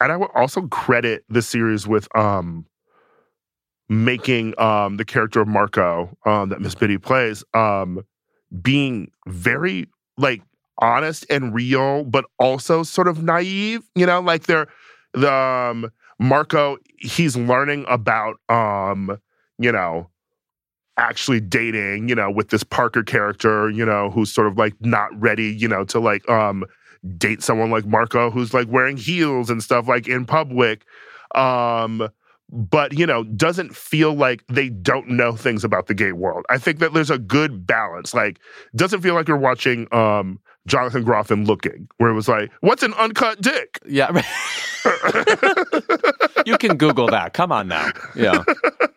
and 0.00 0.12
I 0.12 0.16
would 0.16 0.30
also 0.34 0.62
credit 0.68 1.24
the 1.28 1.40
series 1.40 1.86
with 1.86 2.14
um, 2.16 2.66
making 3.88 4.58
um, 4.60 4.96
the 4.96 5.04
character 5.04 5.40
of 5.40 5.48
Marco 5.48 6.16
um, 6.26 6.48
that 6.50 6.60
Miss 6.60 6.74
Benny 6.74 6.98
plays 6.98 7.44
um, 7.54 8.04
being 8.62 9.10
very 9.26 9.88
like 10.16 10.42
honest 10.78 11.26
and 11.30 11.54
real, 11.54 12.04
but 12.04 12.24
also 12.38 12.82
sort 12.82 13.08
of 13.08 13.22
naive. 13.22 13.82
You 13.94 14.06
know, 14.06 14.20
like 14.20 14.44
they're 14.44 14.68
the 15.12 15.32
um, 15.32 15.90
Marco. 16.18 16.78
He's 16.98 17.36
learning 17.36 17.84
about 17.88 18.36
um, 18.48 19.18
you 19.58 19.72
know 19.72 20.10
actually 20.96 21.40
dating, 21.40 22.08
you 22.08 22.14
know, 22.14 22.30
with 22.30 22.50
this 22.50 22.62
Parker 22.62 23.02
character, 23.02 23.68
you 23.70 23.84
know, 23.84 24.10
who's 24.10 24.32
sort 24.32 24.46
of 24.46 24.56
like 24.56 24.74
not 24.80 25.08
ready, 25.20 25.52
you 25.52 25.68
know, 25.68 25.84
to 25.86 25.98
like 25.98 26.28
um 26.28 26.64
date 27.18 27.42
someone 27.42 27.70
like 27.70 27.84
Marco 27.86 28.30
who's 28.30 28.54
like 28.54 28.68
wearing 28.68 28.96
heels 28.96 29.50
and 29.50 29.62
stuff 29.62 29.88
like 29.88 30.08
in 30.08 30.24
public. 30.24 30.84
Um 31.34 32.08
but 32.50 32.96
you 32.96 33.06
know, 33.06 33.24
doesn't 33.24 33.74
feel 33.74 34.14
like 34.14 34.44
they 34.48 34.68
don't 34.68 35.08
know 35.08 35.32
things 35.32 35.64
about 35.64 35.86
the 35.86 35.94
gay 35.94 36.12
world. 36.12 36.44
I 36.50 36.58
think 36.58 36.78
that 36.78 36.92
there's 36.92 37.10
a 37.10 37.18
good 37.18 37.66
balance. 37.66 38.14
Like 38.14 38.38
doesn't 38.76 39.00
feel 39.00 39.14
like 39.14 39.28
you're 39.28 39.36
watching 39.36 39.92
um 39.92 40.38
Jonathan 40.66 41.04
Groff 41.04 41.30
in 41.30 41.44
Looking, 41.44 41.88
where 41.98 42.10
it 42.10 42.14
was 42.14 42.28
like, 42.28 42.50
what's 42.60 42.82
an 42.82 42.94
uncut 42.94 43.40
dick? 43.40 43.78
Yeah. 43.86 44.10
you 46.46 46.56
can 46.58 46.76
Google 46.76 47.06
that. 47.08 47.32
Come 47.34 47.52
on 47.52 47.68
now. 47.68 47.90
Yeah. 48.14 48.44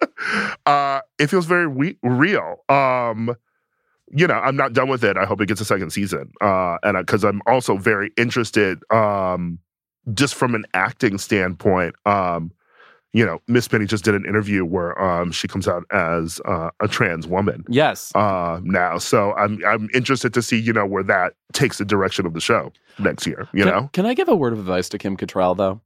uh, 0.66 1.02
it 1.20 1.28
feels 1.28 1.46
very 1.46 1.68
we- 1.68 1.98
real. 2.04 2.64
Um, 2.70 3.36
you 4.10 4.26
know, 4.28 4.36
I'm 4.36 4.56
not 4.56 4.72
done 4.72 4.88
with 4.88 5.04
it. 5.04 5.18
I 5.18 5.26
hope 5.26 5.42
it 5.42 5.48
gets 5.48 5.60
a 5.60 5.66
second 5.66 5.90
season. 5.90 6.32
Uh, 6.40 6.78
and 6.84 6.98
because 6.98 7.26
I'm 7.26 7.42
also 7.46 7.76
very 7.78 8.12
interested, 8.18 8.80
um, 8.92 9.60
just 10.14 10.36
from 10.36 10.56
an 10.56 10.66
acting 10.74 11.18
standpoint. 11.18 11.96
Um, 12.06 12.52
you 13.14 13.26
know, 13.26 13.40
Miss 13.48 13.68
Benny 13.68 13.86
just 13.86 14.04
did 14.04 14.14
an 14.16 14.26
interview 14.26 14.64
where 14.66 15.02
um, 15.02 15.32
she 15.32 15.48
comes 15.48 15.68
out 15.68 15.84
as 15.92 16.40
uh, 16.46 16.70
a 16.82 16.88
trans 16.88 17.26
woman 17.26 17.64
Yes. 17.70 18.12
uh, 18.16 18.60
now. 18.64 18.98
So 18.98 19.34
I'm 19.34 19.60
I'm 19.66 19.90
interested 19.94 20.34
to 20.34 20.42
see 20.42 20.60
you 20.60 20.74
know 20.74 20.86
where 20.86 21.04
that 21.04 21.34
takes 21.54 21.78
the 21.78 21.86
direction 21.86 22.26
of 22.26 22.34
the 22.34 22.42
show 22.42 22.72
next 23.00 23.26
year. 23.26 23.48
You 23.54 23.64
can, 23.64 23.74
know, 23.74 23.90
Can 23.94 24.06
I 24.06 24.14
give 24.14 24.28
a 24.28 24.36
word 24.36 24.54
of 24.54 24.60
advice 24.60 24.90
to 24.90 24.98
Kim 24.98 25.16
Cattrall, 25.18 25.56
though? 25.56 25.82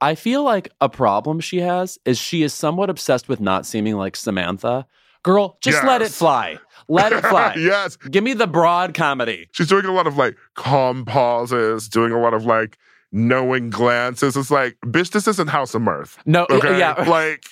I 0.00 0.14
feel 0.14 0.42
like 0.44 0.70
a 0.80 0.88
problem 0.88 1.40
she 1.40 1.58
has 1.60 1.98
is 2.04 2.18
she 2.18 2.42
is 2.42 2.52
somewhat 2.52 2.90
obsessed 2.90 3.28
with 3.28 3.40
not 3.40 3.64
seeming 3.66 3.96
like 3.96 4.14
Samantha. 4.14 4.86
Girl, 5.22 5.58
just 5.60 5.82
let 5.82 6.02
it 6.02 6.12
fly. 6.12 6.56
Let 6.88 7.12
it 7.12 7.22
fly. 7.22 7.54
yes, 7.58 7.96
Give 7.96 8.22
me 8.22 8.32
the 8.32 8.46
broad 8.46 8.94
comedy. 8.94 9.48
she's 9.50 9.66
doing 9.66 9.84
a 9.86 9.92
lot 9.92 10.06
of 10.06 10.16
like 10.16 10.36
calm 10.54 11.04
pauses, 11.04 11.88
doing 11.88 12.12
a 12.12 12.20
lot 12.20 12.32
of 12.32 12.44
like 12.46 12.78
knowing 13.12 13.70
glances. 13.70 14.36
It's 14.36 14.50
like, 14.50 14.76
bitch, 14.84 15.10
this 15.10 15.26
isn't 15.28 15.48
House 15.48 15.74
of 15.74 15.82
Mirth. 15.82 16.18
No, 16.26 16.46
Okay, 16.50 16.78
yeah. 16.78 16.92
like, 17.08 17.44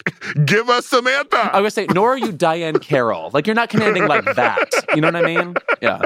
give 0.45 0.69
us 0.69 0.87
Samantha. 0.87 1.51
I 1.53 1.61
was 1.61 1.75
gonna 1.75 1.89
say, 1.89 1.95
nor 1.95 2.13
are 2.13 2.19
you 2.19 2.33
Diahann 2.33 2.81
Carroll. 2.81 3.31
Like 3.33 3.47
you're 3.47 3.55
not 3.57 3.69
commanding 3.69 4.07
like 4.07 4.25
that. 4.37 4.69
You 4.95 5.01
know 5.01 5.09
what 5.09 5.17
I 5.17 5.23
mean? 5.23 5.55
Yeah. 5.81 6.03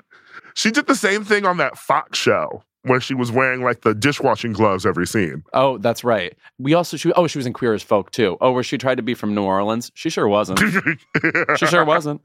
she 0.54 0.70
did 0.70 0.86
the 0.86 0.94
same 0.96 1.24
thing 1.24 1.44
on 1.46 1.56
that 1.58 1.78
Fox 1.78 2.18
show 2.18 2.62
where 2.82 3.00
she 3.00 3.12
was 3.14 3.30
wearing 3.30 3.62
like 3.62 3.82
the 3.82 3.94
dishwashing 3.94 4.52
gloves 4.52 4.86
every 4.86 5.06
scene. 5.06 5.42
Oh, 5.52 5.78
that's 5.78 6.04
right. 6.04 6.36
We 6.58 6.74
also 6.74 6.96
she 6.96 7.12
oh 7.12 7.26
she 7.26 7.38
was 7.38 7.46
in 7.46 7.52
Queer 7.52 7.74
as 7.74 7.82
Folk 7.82 8.10
too. 8.10 8.36
Oh, 8.40 8.52
where 8.52 8.62
she 8.62 8.78
tried 8.78 8.96
to 8.96 9.02
be 9.02 9.14
from 9.14 9.34
New 9.34 9.42
Orleans. 9.42 9.90
She 9.94 10.10
sure 10.10 10.28
wasn't. 10.28 10.60
She 11.58 11.66
sure 11.66 11.84
wasn't. 11.84 12.20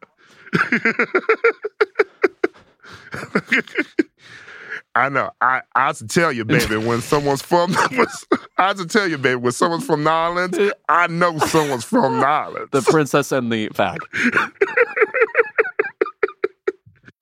I 4.95 5.09
know. 5.09 5.31
I 5.41 5.61
I 5.75 5.87
have 5.87 5.97
to 5.97 6.07
tell 6.07 6.31
you, 6.31 6.45
baby, 6.45 6.77
when 6.77 7.01
someone's 7.01 7.41
from 7.41 7.75
I 7.77 8.67
have 8.67 8.77
to 8.77 8.85
tell 8.85 9.07
you, 9.07 9.17
baby, 9.17 9.35
when 9.35 9.51
someone's 9.51 9.85
from 9.85 10.03
New 10.03 10.09
Orleans, 10.09 10.57
I 10.87 11.07
know 11.07 11.37
someone's 11.39 11.83
from 11.83 12.19
New 12.19 12.25
Orleans. 12.25 12.69
The 12.71 12.81
princess 12.81 13.31
and 13.31 13.51
the 13.51 13.69
fag. 13.69 13.97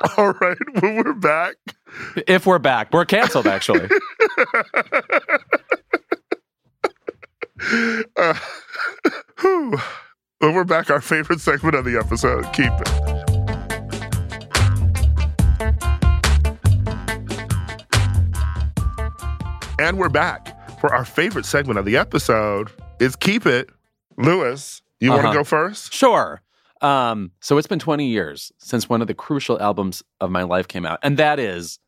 All 0.18 0.34
right, 0.34 0.58
when 0.82 0.96
we're 0.96 1.14
back. 1.14 1.56
If 2.28 2.46
we're 2.46 2.60
back, 2.60 2.92
we're 2.92 3.06
canceled 3.06 3.48
actually. 3.48 3.88
Uh, 8.18 8.34
whew. 9.40 9.78
when 10.40 10.54
we're 10.56 10.64
back, 10.64 10.90
our 10.90 11.00
favorite 11.00 11.40
segment 11.40 11.76
of 11.76 11.86
the 11.86 11.96
episode. 11.96 12.44
Keep 12.54 12.72
it. 12.74 13.31
And 19.82 19.98
we're 19.98 20.10
back 20.10 20.80
for 20.80 20.94
our 20.94 21.04
favorite 21.04 21.44
segment 21.46 21.80
of 21.80 21.86
the 21.86 21.98
episode. 21.98 22.70
Is 23.00 23.16
keep 23.16 23.48
it, 23.48 23.72
Louis. 24.16 24.80
You 25.00 25.10
want 25.10 25.24
Uh-huh. 25.24 25.34
to 25.34 25.40
go 25.40 25.44
first? 25.44 25.92
Sure. 25.92 26.40
Um, 26.82 27.32
so 27.40 27.58
it's 27.58 27.66
been 27.66 27.80
20 27.80 28.06
years 28.08 28.52
since 28.60 28.88
one 28.88 29.02
of 29.02 29.08
the 29.08 29.16
crucial 29.16 29.60
albums 29.60 30.04
of 30.20 30.30
my 30.30 30.44
life 30.44 30.68
came 30.68 30.86
out, 30.86 31.00
and 31.02 31.18
that 31.18 31.40
is 31.40 31.80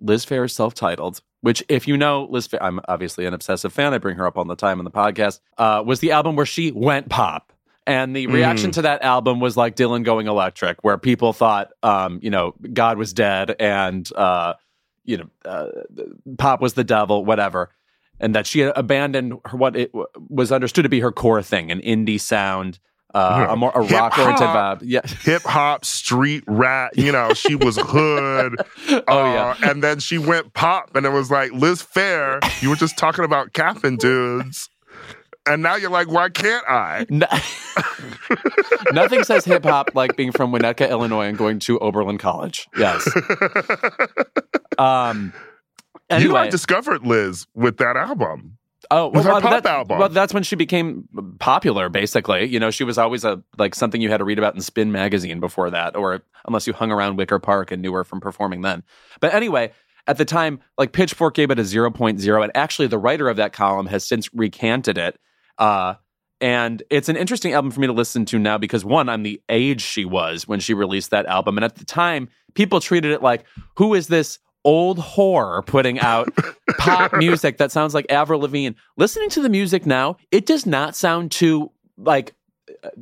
Liz 0.00 0.24
Phair's 0.24 0.52
self-titled. 0.52 1.20
Which, 1.40 1.64
if 1.68 1.88
you 1.88 1.96
know 1.96 2.28
Liz 2.30 2.46
Phair, 2.46 2.58
I'm 2.60 2.78
obviously 2.86 3.26
an 3.26 3.34
obsessive 3.34 3.72
fan. 3.72 3.92
I 3.92 3.98
bring 3.98 4.16
her 4.18 4.26
up 4.28 4.38
all 4.38 4.44
the 4.44 4.54
time 4.54 4.78
on 4.78 4.84
the 4.84 4.92
podcast. 4.92 5.40
Uh, 5.58 5.82
was 5.84 5.98
the 5.98 6.12
album 6.12 6.36
where 6.36 6.46
she 6.46 6.70
went 6.70 7.08
pop, 7.08 7.52
and 7.88 8.14
the 8.14 8.28
reaction 8.28 8.70
to 8.72 8.82
that 8.82 9.02
album 9.02 9.40
was 9.40 9.56
like 9.56 9.74
Dylan 9.74 10.04
going 10.04 10.28
electric, 10.28 10.84
where 10.84 10.96
people 10.96 11.32
thought, 11.32 11.72
um, 11.82 12.20
you 12.22 12.30
know, 12.30 12.54
God 12.72 12.98
was 12.98 13.12
dead, 13.12 13.56
and 13.58 14.08
uh, 14.14 14.54
you 15.04 15.16
know, 15.18 15.28
uh, 15.44 15.66
pop 16.38 16.60
was 16.60 16.74
the 16.74 16.84
devil, 16.84 17.24
whatever 17.24 17.70
and 18.20 18.36
that 18.36 18.46
she 18.46 18.60
had 18.60 18.72
abandoned 18.76 19.32
her, 19.46 19.56
what 19.56 19.74
it 19.74 19.90
w- 19.90 20.06
was 20.28 20.52
understood 20.52 20.84
to 20.84 20.88
be 20.88 21.00
her 21.00 21.10
core 21.10 21.42
thing, 21.42 21.72
an 21.72 21.80
indie 21.80 22.20
sound, 22.20 22.78
uh, 23.14 23.46
a 23.50 23.56
more 23.56 23.72
a 23.74 23.80
rock 23.80 24.16
oriented 24.16 24.46
vibe. 24.46 24.80
Yeah. 24.84 25.00
Hip 25.22 25.42
hop, 25.42 25.84
street 25.84 26.44
rat. 26.46 26.96
You 26.96 27.10
know, 27.10 27.32
she 27.34 27.56
was 27.56 27.76
hood. 27.80 28.54
Oh 29.08 29.22
Uh, 29.24 29.56
yeah. 29.58 29.70
and 29.70 29.82
then 29.82 29.98
she 29.98 30.18
went 30.18 30.52
pop, 30.54 30.94
and 30.94 31.04
it 31.04 31.08
was 31.10 31.30
like 31.32 31.50
Liz 31.52 31.82
Phair. 31.82 32.38
You 32.62 32.70
were 32.70 32.76
just 32.76 32.96
talking 32.96 33.24
about 33.24 33.54
capping 33.54 33.96
dudes, 33.96 34.68
and 35.44 35.60
now 35.62 35.74
you're 35.74 35.90
like, 35.90 36.08
why 36.08 36.28
can't 36.28 36.64
I? 36.68 37.06
No- 37.10 37.26
Nothing 38.92 39.24
says 39.24 39.44
hip 39.44 39.64
hop 39.64 39.90
like 39.94 40.16
being 40.16 40.30
from 40.32 40.52
Winnetka, 40.52 40.88
Illinois, 40.88 41.26
and 41.26 41.36
going 41.36 41.58
to 41.60 41.78
Oberlin 41.80 42.18
College. 42.18 42.68
Yes. 42.76 43.08
Um. 44.78 45.32
You 46.10 46.28
know, 46.28 46.36
I 46.36 46.50
discovered 46.50 47.06
Liz 47.06 47.46
with 47.54 47.78
that 47.78 47.96
album. 47.96 48.58
oh, 48.90 49.08
well, 49.08 49.40
pop 49.40 49.62
that- 49.62 49.66
album. 49.66 49.98
Well, 49.98 50.08
that's 50.10 50.34
when 50.34 50.42
she 50.42 50.56
became 50.56 51.08
popular. 51.38 51.88
Basically, 51.88 52.44
you 52.44 52.60
know, 52.60 52.70
she 52.70 52.84
was 52.84 52.98
always 52.98 53.24
a 53.24 53.42
like 53.56 53.74
something 53.74 54.00
you 54.02 54.10
had 54.10 54.18
to 54.18 54.24
read 54.24 54.38
about 54.38 54.54
in 54.54 54.60
Spin 54.60 54.92
magazine 54.92 55.40
before 55.40 55.70
that, 55.70 55.96
or 55.96 56.22
unless 56.46 56.66
you 56.66 56.74
hung 56.74 56.90
around 56.90 57.16
Wicker 57.16 57.38
Park 57.38 57.72
and 57.72 57.80
knew 57.80 57.92
her 57.94 58.04
from 58.04 58.20
performing 58.20 58.60
then. 58.60 58.82
But 59.20 59.32
anyway, 59.32 59.72
at 60.06 60.18
the 60.18 60.26
time, 60.26 60.60
like 60.76 60.92
Pitchfork 60.92 61.34
gave 61.34 61.50
it 61.50 61.58
a 61.58 61.62
0.0, 61.62 62.42
and 62.42 62.52
actually, 62.54 62.88
the 62.88 62.98
writer 62.98 63.28
of 63.30 63.38
that 63.38 63.54
column 63.54 63.86
has 63.86 64.04
since 64.04 64.28
recanted 64.34 64.98
it. 64.98 65.18
Uh, 65.56 65.94
and 66.40 66.82
it's 66.90 67.08
an 67.08 67.16
interesting 67.16 67.52
album 67.52 67.70
for 67.70 67.80
me 67.80 67.86
to 67.86 67.92
listen 67.92 68.24
to 68.26 68.38
now 68.38 68.58
because 68.58 68.84
one, 68.84 69.08
I'm 69.08 69.22
the 69.22 69.40
age 69.48 69.80
she 69.80 70.04
was 70.04 70.48
when 70.48 70.58
she 70.58 70.74
released 70.74 71.10
that 71.12 71.24
album. 71.26 71.56
And 71.56 71.64
at 71.64 71.76
the 71.76 71.84
time, 71.84 72.28
people 72.54 72.80
treated 72.80 73.12
it 73.12 73.22
like, 73.22 73.44
who 73.76 73.94
is 73.94 74.08
this 74.08 74.40
old 74.64 74.98
whore 74.98 75.64
putting 75.66 75.98
out 76.00 76.28
pop 76.78 77.12
music 77.14 77.58
that 77.58 77.72
sounds 77.72 77.94
like 77.94 78.06
Avril 78.10 78.40
Lavigne? 78.40 78.76
Listening 78.96 79.28
to 79.30 79.42
the 79.42 79.48
music 79.48 79.86
now, 79.86 80.16
it 80.30 80.46
does 80.46 80.66
not 80.66 80.94
sound 80.96 81.30
too 81.30 81.70
like 81.96 82.34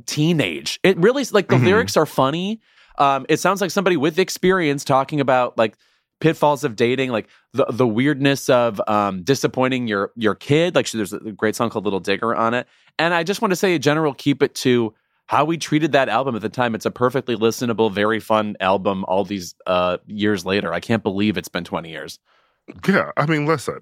teenage. 0.06 0.80
It 0.82 0.96
really 0.98 1.24
like 1.32 1.48
the 1.48 1.56
Mhm. 1.56 1.64
lyrics 1.64 1.96
are 1.96 2.06
funny. 2.06 2.60
Um, 2.98 3.26
it 3.28 3.38
sounds 3.40 3.60
like 3.60 3.70
somebody 3.70 3.96
with 3.96 4.18
experience 4.18 4.84
talking 4.84 5.20
about 5.20 5.56
like 5.56 5.76
pitfalls 6.20 6.64
of 6.64 6.76
dating, 6.76 7.10
like 7.10 7.28
the 7.52 7.64
the 7.70 7.86
weirdness 7.86 8.48
of 8.50 8.80
um, 8.88 9.22
disappointing 9.22 9.86
your 9.86 10.12
your 10.16 10.34
kid. 10.34 10.74
Like 10.74 10.90
there's 10.90 11.12
a 11.12 11.18
great 11.32 11.56
song 11.56 11.70
called 11.70 11.84
"Little 11.84 12.00
Digger" 12.00 12.34
on 12.34 12.52
it, 12.54 12.66
and 12.98 13.14
I 13.14 13.22
just 13.22 13.40
want 13.40 13.52
to 13.52 13.56
say, 13.56 13.74
in 13.74 13.82
general, 13.82 14.12
keep 14.14 14.42
it 14.42 14.54
to 14.56 14.92
how 15.30 15.44
we 15.44 15.56
treated 15.56 15.92
that 15.92 16.08
album 16.08 16.34
at 16.34 16.42
the 16.42 16.48
time. 16.48 16.74
It's 16.74 16.86
a 16.86 16.90
perfectly 16.90 17.36
listenable, 17.36 17.92
very 17.92 18.18
fun 18.18 18.56
album. 18.58 19.04
All 19.04 19.24
these 19.24 19.54
uh, 19.64 19.98
years 20.08 20.44
later, 20.44 20.72
I 20.72 20.80
can't 20.80 21.04
believe 21.04 21.36
it's 21.36 21.46
been 21.46 21.62
20 21.62 21.88
years. 21.88 22.18
Yeah, 22.88 23.12
I 23.16 23.26
mean, 23.26 23.46
listen. 23.46 23.78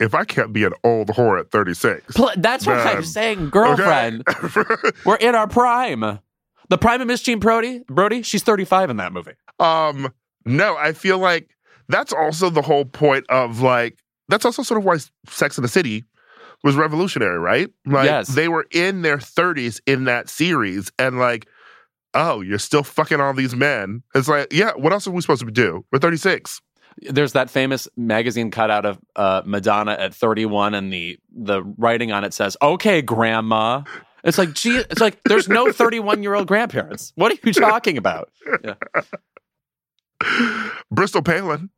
If 0.00 0.12
I 0.12 0.24
can't 0.24 0.52
be 0.52 0.64
an 0.64 0.72
old 0.82 1.10
whore 1.10 1.38
at 1.38 1.52
36, 1.52 2.16
Pl- 2.16 2.32
That's 2.36 2.66
what 2.66 2.84
I'm 2.84 3.04
saying, 3.04 3.50
girlfriend. 3.50 4.24
okay? 4.28 4.90
We're 5.06 5.14
in 5.18 5.36
our 5.36 5.46
prime. 5.46 6.18
The 6.68 6.78
prime 6.78 7.00
of 7.00 7.06
Miss 7.06 7.22
Jean 7.22 7.38
Brodie. 7.38 7.84
Brodie, 7.86 8.22
she's 8.22 8.42
35 8.42 8.90
in 8.90 8.96
that 8.96 9.12
movie. 9.12 9.34
um, 9.60 10.12
no, 10.44 10.76
I 10.76 10.94
feel 10.94 11.18
like 11.18 11.50
that's 11.88 12.12
also 12.12 12.50
the 12.50 12.62
whole 12.62 12.86
point 12.86 13.24
of 13.28 13.60
like 13.60 13.98
that's 14.28 14.44
also 14.44 14.64
sort 14.64 14.78
of 14.78 14.84
why 14.84 14.96
Sex 15.28 15.56
in 15.58 15.62
the 15.62 15.68
City 15.68 16.02
was 16.64 16.74
revolutionary, 16.76 17.38
right? 17.38 17.68
Like 17.84 18.06
Yes. 18.06 18.28
they 18.28 18.48
were 18.48 18.66
in 18.70 19.02
their 19.02 19.18
30s 19.18 19.80
in 19.86 20.04
that 20.04 20.28
series, 20.28 20.90
and 20.98 21.18
like, 21.18 21.46
oh, 22.14 22.40
you're 22.40 22.58
still 22.58 22.82
fucking 22.82 23.20
all 23.20 23.34
these 23.34 23.54
men. 23.54 24.02
It's 24.14 24.28
like, 24.28 24.48
yeah, 24.52 24.72
what 24.74 24.92
else 24.92 25.06
are 25.06 25.10
we 25.10 25.20
supposed 25.20 25.44
to 25.44 25.50
do? 25.50 25.84
We're 25.92 25.98
36. 25.98 26.60
there's 27.10 27.32
that 27.32 27.50
famous 27.50 27.86
magazine 27.96 28.50
cutout 28.50 28.86
of 28.86 28.98
uh, 29.16 29.42
Madonna 29.44 29.92
at 29.92 30.14
31, 30.14 30.72
and 30.74 30.90
the 30.92 31.18
the 31.30 31.62
writing 31.76 32.10
on 32.10 32.24
it 32.24 32.32
says, 32.32 32.56
"Okay, 32.62 33.02
Grandma." 33.02 33.82
It's 34.24 34.38
like, 34.38 34.54
gee, 34.54 34.78
it's 34.78 35.00
like 35.00 35.20
there's 35.24 35.46
no 35.48 35.70
31 35.70 36.22
year 36.22 36.34
old 36.34 36.48
grandparents. 36.48 37.12
What 37.16 37.30
are 37.32 37.36
you 37.44 37.52
talking 37.52 37.98
about? 37.98 38.30
Bristol 40.90 41.22
Palin. 41.22 41.70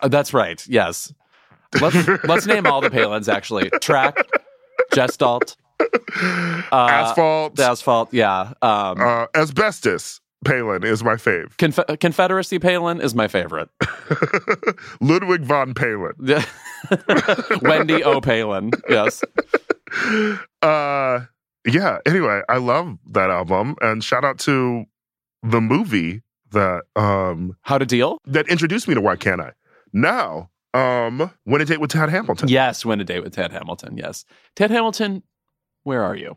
Uh, 0.00 0.08
that's 0.08 0.32
right. 0.34 0.64
Yes. 0.66 1.12
Let's 1.80 2.08
let's 2.24 2.46
name 2.46 2.66
all 2.66 2.80
the 2.80 2.90
Palins 2.90 3.32
actually. 3.32 3.70
Track, 3.80 4.16
Gestalt, 4.92 5.56
uh, 5.80 6.62
Asphalt. 6.72 7.58
asphalt. 7.58 8.12
Yeah. 8.12 8.52
Um, 8.62 9.00
uh, 9.00 9.26
asbestos. 9.34 10.20
Palin 10.44 10.82
is 10.82 11.04
my 11.04 11.14
fave. 11.14 11.56
Conf- 11.56 12.00
Confederacy 12.00 12.58
Palin 12.58 13.00
is 13.00 13.14
my 13.14 13.28
favorite. 13.28 13.68
Ludwig 15.00 15.42
von 15.42 15.72
Palin. 15.72 16.14
Wendy 17.62 18.02
O. 18.02 18.20
Palin. 18.20 18.72
Yes. 18.88 19.22
Uh, 20.62 21.20
yeah. 21.66 21.98
Anyway, 22.06 22.42
I 22.48 22.56
love 22.56 22.98
that 23.12 23.30
album, 23.30 23.76
and 23.80 24.02
shout 24.02 24.24
out 24.24 24.38
to 24.40 24.84
the 25.44 25.60
movie 25.60 26.22
that 26.50 26.82
um 26.96 27.56
How 27.62 27.78
to 27.78 27.86
deal? 27.86 28.18
that 28.26 28.48
introduced 28.48 28.88
me 28.88 28.94
to 28.94 29.00
Why 29.00 29.16
Can't 29.16 29.40
I. 29.40 29.52
Now, 29.92 30.50
um, 30.74 31.30
when 31.44 31.60
a 31.60 31.64
date 31.64 31.80
with 31.80 31.90
Ted 31.90 32.08
Hamilton. 32.08 32.48
Yes, 32.48 32.84
win 32.84 33.00
a 33.00 33.04
date 33.04 33.22
with 33.22 33.34
Ted 33.34 33.52
Hamilton. 33.52 33.96
Yes, 33.96 34.24
Ted 34.56 34.70
Hamilton, 34.70 35.22
where 35.84 36.02
are 36.02 36.16
you? 36.16 36.36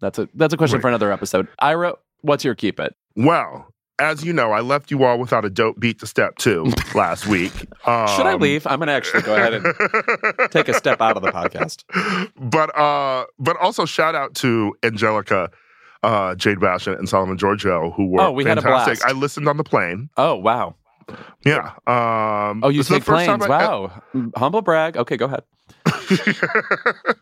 That's 0.00 0.18
a 0.18 0.28
that's 0.34 0.54
a 0.54 0.56
question 0.56 0.76
Wait. 0.78 0.82
for 0.82 0.88
another 0.88 1.10
episode. 1.12 1.48
Ira, 1.58 1.94
what's 2.20 2.44
your 2.44 2.54
keep 2.54 2.78
it? 2.78 2.94
Well, 3.16 3.72
as 3.98 4.24
you 4.24 4.32
know, 4.32 4.52
I 4.52 4.60
left 4.60 4.92
you 4.92 5.02
all 5.02 5.18
without 5.18 5.44
a 5.44 5.50
dope 5.50 5.80
beat 5.80 5.98
to 6.00 6.06
step 6.06 6.36
two 6.36 6.70
last 6.94 7.26
week. 7.26 7.52
Um, 7.84 8.06
Should 8.08 8.26
I 8.26 8.34
leave? 8.34 8.64
I'm 8.66 8.78
gonna 8.78 8.92
actually 8.92 9.22
go 9.22 9.34
ahead 9.34 9.54
and 9.54 9.64
take 10.52 10.68
a 10.68 10.74
step 10.74 11.00
out 11.00 11.16
of 11.16 11.22
the 11.24 11.32
podcast. 11.32 11.82
but 12.36 12.76
uh 12.78 13.24
but 13.40 13.56
also 13.56 13.84
shout 13.86 14.14
out 14.14 14.34
to 14.36 14.72
Angelica 14.84 15.50
uh 16.04 16.36
Jade 16.36 16.58
Bastién 16.58 16.96
and 16.96 17.08
Solomon 17.08 17.36
Giorgio 17.36 17.90
who 17.90 18.06
were 18.06 18.20
Oh, 18.20 18.30
we 18.30 18.44
had 18.44 18.56
a 18.58 18.62
fantastic. 18.62 19.00
blast. 19.00 19.12
I 19.16 19.18
listened 19.18 19.48
on 19.48 19.56
the 19.56 19.64
plane. 19.64 20.10
Oh 20.16 20.36
wow. 20.36 20.76
Yeah. 21.44 21.72
Um 21.86 22.62
Oh, 22.64 22.68
you 22.68 22.82
take 22.82 23.04
planes. 23.04 23.42
I- 23.44 23.48
wow. 23.48 24.02
Humble 24.36 24.62
brag. 24.62 24.96
Okay, 24.96 25.16
go 25.16 25.26
ahead. 25.26 25.42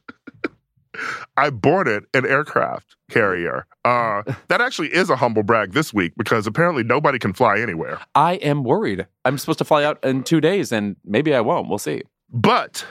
I 1.36 1.50
boarded 1.50 2.04
an 2.14 2.24
aircraft 2.24 2.96
carrier. 3.10 3.66
Uh, 3.84 4.22
that 4.48 4.62
actually 4.62 4.88
is 4.88 5.10
a 5.10 5.16
humble 5.16 5.42
brag 5.42 5.72
this 5.72 5.92
week 5.92 6.14
because 6.16 6.46
apparently 6.46 6.82
nobody 6.82 7.18
can 7.18 7.34
fly 7.34 7.60
anywhere. 7.60 7.98
I 8.14 8.34
am 8.36 8.64
worried. 8.64 9.06
I'm 9.26 9.36
supposed 9.36 9.58
to 9.58 9.64
fly 9.66 9.84
out 9.84 10.02
in 10.02 10.22
two 10.22 10.40
days, 10.40 10.72
and 10.72 10.96
maybe 11.04 11.34
I 11.34 11.42
won't. 11.42 11.68
We'll 11.68 11.76
see. 11.78 12.00
But 12.30 12.86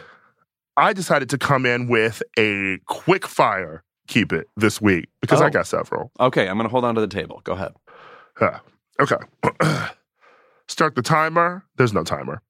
I 0.77 0.93
decided 0.93 1.29
to 1.31 1.39
come 1.39 1.65
in 1.65 1.87
with 1.87 2.21
a 2.37 2.77
quick 2.85 3.25
fire 3.25 3.83
keep 4.07 4.31
it 4.31 4.47
this 4.55 4.79
week 4.79 5.07
because 5.19 5.41
I 5.41 5.47
Oh. 5.47 5.49
got 5.49 5.65
several. 5.65 6.11
Okay, 6.19 6.47
I'm 6.47 6.57
gonna 6.57 6.69
hold 6.69 6.85
on 6.85 6.93
to 6.93 7.01
the 7.01 7.07
table. 7.07 7.41
Go 7.43 7.53
ahead. 7.53 7.73
Okay. 8.99 9.17
Start 10.67 10.95
the 10.95 11.01
timer. 11.01 11.63
There's 11.77 11.93
no 11.93 12.03
timer. 12.03 12.41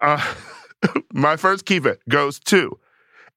Uh, 0.00 0.34
my 1.12 1.36
first 1.36 1.64
keep 1.66 1.86
it 1.86 2.00
goes 2.08 2.38
to 2.40 2.78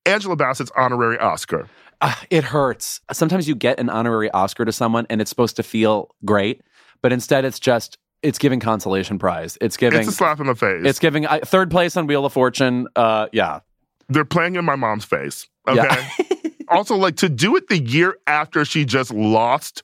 Angela 0.06 0.36
Bassett's 0.36 0.72
honorary 0.76 1.18
Oscar. 1.20 1.68
Ah, 2.02 2.22
it 2.30 2.44
hurts. 2.44 3.02
Sometimes 3.12 3.48
you 3.48 3.56
get 3.56 3.80
an 3.80 3.90
honorary 3.90 4.30
Oscar 4.32 4.66
to 4.66 4.72
someone, 4.72 5.06
and 5.10 5.22
it's 5.22 5.30
supposed 5.30 5.56
to 5.56 5.64
feel 5.64 6.14
great, 6.26 6.62
but 7.02 7.14
instead 7.14 7.46
it's 7.46 7.60
just 7.60 7.98
it's 8.22 8.38
giving 8.38 8.60
consolation 8.60 9.20
prize. 9.20 9.58
It's 9.62 9.78
giving 9.78 10.00
It's 10.00 10.10
a 10.10 10.12
slap 10.14 10.40
in 10.40 10.48
the 10.48 10.56
face. 10.56 10.82
it's 10.86 11.00
giving 11.00 11.26
uh, 11.26 11.40
third 11.44 11.70
place 11.70 11.96
on 11.98 12.08
Wheel 12.08 12.26
of 12.26 12.34
Fortune. 12.34 12.88
Uh, 12.96 13.28
yeah, 13.32 13.60
They're 14.10 14.26
playing 14.26 14.56
in 14.56 14.66
my 14.66 14.76
mom's 14.76 15.06
face. 15.06 15.48
Okay. 15.68 15.82
yeah. 15.82 16.50
also, 16.70 16.96
like 16.96 17.18
to 17.18 17.30
do 17.30 17.56
it 17.56 17.68
the 17.70 17.80
year 17.80 18.18
after 18.28 18.66
she 18.66 18.84
just 18.86 19.14
lost 19.14 19.84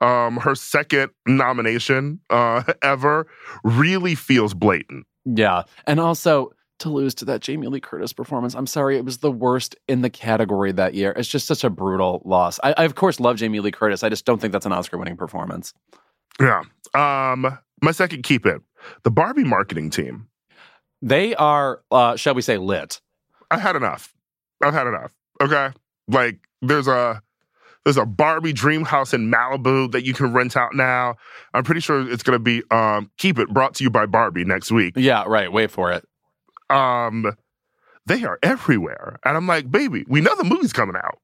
um, 0.00 0.38
her 0.38 0.54
second 0.54 1.10
nomination 1.26 2.20
uh, 2.30 2.62
ever 2.82 3.26
really 3.64 4.14
feels 4.14 4.54
blatant. 4.54 5.06
Yeah. 5.24 5.64
And 5.86 6.00
also 6.00 6.52
to 6.80 6.88
lose 6.88 7.14
to 7.16 7.24
that 7.26 7.40
Jamie 7.40 7.68
Lee 7.68 7.80
Curtis 7.80 8.12
performance. 8.12 8.54
I'm 8.54 8.66
sorry, 8.66 8.96
it 8.96 9.04
was 9.04 9.18
the 9.18 9.30
worst 9.30 9.76
in 9.86 10.00
the 10.00 10.10
category 10.10 10.72
that 10.72 10.94
year. 10.94 11.12
It's 11.12 11.28
just 11.28 11.46
such 11.46 11.62
a 11.62 11.70
brutal 11.70 12.22
loss. 12.24 12.58
I, 12.62 12.74
I 12.76 12.84
of 12.84 12.94
course 12.94 13.20
love 13.20 13.36
Jamie 13.36 13.60
Lee 13.60 13.70
Curtis. 13.70 14.02
I 14.02 14.08
just 14.08 14.24
don't 14.24 14.40
think 14.40 14.52
that's 14.52 14.66
an 14.66 14.72
Oscar 14.72 14.98
winning 14.98 15.16
performance. 15.16 15.74
Yeah. 16.40 16.62
Um, 16.94 17.58
my 17.82 17.92
second 17.92 18.22
keep 18.22 18.46
it 18.46 18.60
the 19.02 19.10
Barbie 19.10 19.44
marketing 19.44 19.90
team. 19.90 20.28
They 21.02 21.34
are, 21.34 21.82
uh, 21.90 22.16
shall 22.16 22.34
we 22.34 22.42
say, 22.42 22.58
lit. 22.58 23.00
I 23.50 23.58
had 23.58 23.76
enough. 23.76 24.14
I've 24.62 24.74
had 24.74 24.86
enough. 24.86 25.12
Okay. 25.42 25.70
Like 26.08 26.38
there's 26.62 26.88
a 26.88 27.22
there's 27.84 27.96
a 27.96 28.06
Barbie 28.06 28.52
dream 28.52 28.84
house 28.84 29.14
in 29.14 29.30
Malibu 29.30 29.90
that 29.92 30.04
you 30.04 30.12
can 30.14 30.32
rent 30.32 30.56
out 30.56 30.74
now. 30.74 31.16
I'm 31.54 31.64
pretty 31.64 31.80
sure 31.80 32.10
it's 32.10 32.22
gonna 32.22 32.38
be 32.38 32.62
um 32.70 33.10
keep 33.18 33.38
it 33.38 33.48
brought 33.48 33.74
to 33.76 33.84
you 33.84 33.90
by 33.90 34.06
Barbie 34.06 34.44
next 34.44 34.70
week. 34.70 34.94
Yeah, 34.96 35.24
right. 35.26 35.50
Wait 35.50 35.70
for 35.70 35.92
it. 35.92 36.04
Um 36.68 37.32
they 38.06 38.24
are 38.24 38.38
everywhere. 38.42 39.18
And 39.24 39.36
I'm 39.36 39.46
like, 39.46 39.70
baby, 39.70 40.04
we 40.08 40.20
know 40.20 40.34
the 40.34 40.44
movie's 40.44 40.72
coming 40.72 40.96
out. 40.96 41.18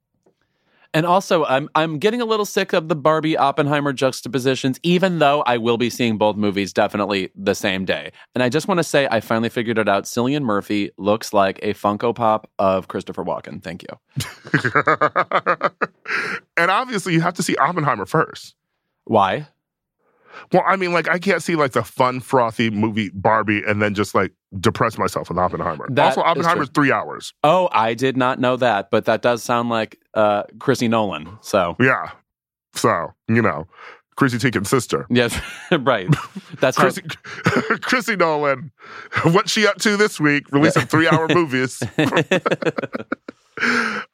And 0.94 1.06
also, 1.06 1.44
I'm 1.44 1.68
I'm 1.74 1.98
getting 1.98 2.20
a 2.20 2.24
little 2.24 2.46
sick 2.46 2.72
of 2.72 2.88
the 2.88 2.96
Barbie 2.96 3.36
Oppenheimer 3.36 3.92
juxtapositions, 3.92 4.78
even 4.82 5.18
though 5.18 5.42
I 5.42 5.58
will 5.58 5.76
be 5.78 5.90
seeing 5.90 6.18
both 6.18 6.36
movies 6.36 6.72
definitely 6.72 7.30
the 7.34 7.54
same 7.54 7.84
day. 7.84 8.12
And 8.34 8.42
I 8.42 8.48
just 8.48 8.68
want 8.68 8.78
to 8.78 8.84
say 8.84 9.08
I 9.10 9.20
finally 9.20 9.48
figured 9.48 9.78
it 9.78 9.88
out. 9.88 10.04
Cillian 10.04 10.42
Murphy 10.42 10.90
looks 10.96 11.32
like 11.32 11.58
a 11.62 11.74
Funko 11.74 12.14
Pop 12.14 12.50
of 12.58 12.88
Christopher 12.88 13.24
Walken. 13.24 13.62
Thank 13.62 13.82
you. 13.82 13.88
and 16.56 16.70
obviously 16.70 17.12
you 17.12 17.20
have 17.20 17.34
to 17.34 17.42
see 17.42 17.56
Oppenheimer 17.56 18.06
first. 18.06 18.54
Why? 19.04 19.48
Well, 20.52 20.62
I 20.66 20.76
mean, 20.76 20.92
like 20.92 21.08
I 21.08 21.18
can't 21.18 21.42
see 21.42 21.56
like 21.56 21.72
the 21.72 21.82
fun, 21.82 22.20
frothy 22.20 22.70
movie 22.70 23.10
Barbie 23.10 23.62
and 23.66 23.80
then 23.80 23.94
just 23.94 24.14
like 24.14 24.32
depress 24.60 24.98
myself 24.98 25.28
with 25.28 25.38
Oppenheimer. 25.38 25.86
That 25.90 26.06
also, 26.06 26.22
is 26.22 26.26
Oppenheimer's 26.26 26.70
three 26.70 26.92
hours. 26.92 27.32
Oh, 27.44 27.68
I 27.72 27.94
did 27.94 28.16
not 28.16 28.38
know 28.40 28.56
that, 28.56 28.90
but 28.90 29.04
that 29.06 29.22
does 29.22 29.42
sound 29.42 29.68
like 29.68 29.98
uh, 30.14 30.44
Chrissy 30.58 30.88
Nolan. 30.88 31.38
So 31.40 31.76
Yeah. 31.80 32.10
So, 32.74 33.14
you 33.28 33.40
know, 33.40 33.66
Chrissy 34.16 34.38
Teigen's 34.38 34.70
sister. 34.70 35.06
yes, 35.10 35.38
right. 35.70 36.08
That's 36.60 36.76
how. 36.76 36.84
Chrissy, 36.84 37.02
Chrissy 37.82 38.16
Nolan, 38.16 38.72
what's 39.24 39.52
she 39.52 39.66
up 39.66 39.76
to 39.78 39.96
this 39.96 40.18
week? 40.18 40.50
Releasing 40.52 40.86
three 40.86 41.06
hour 41.06 41.28
movies. 41.28 41.82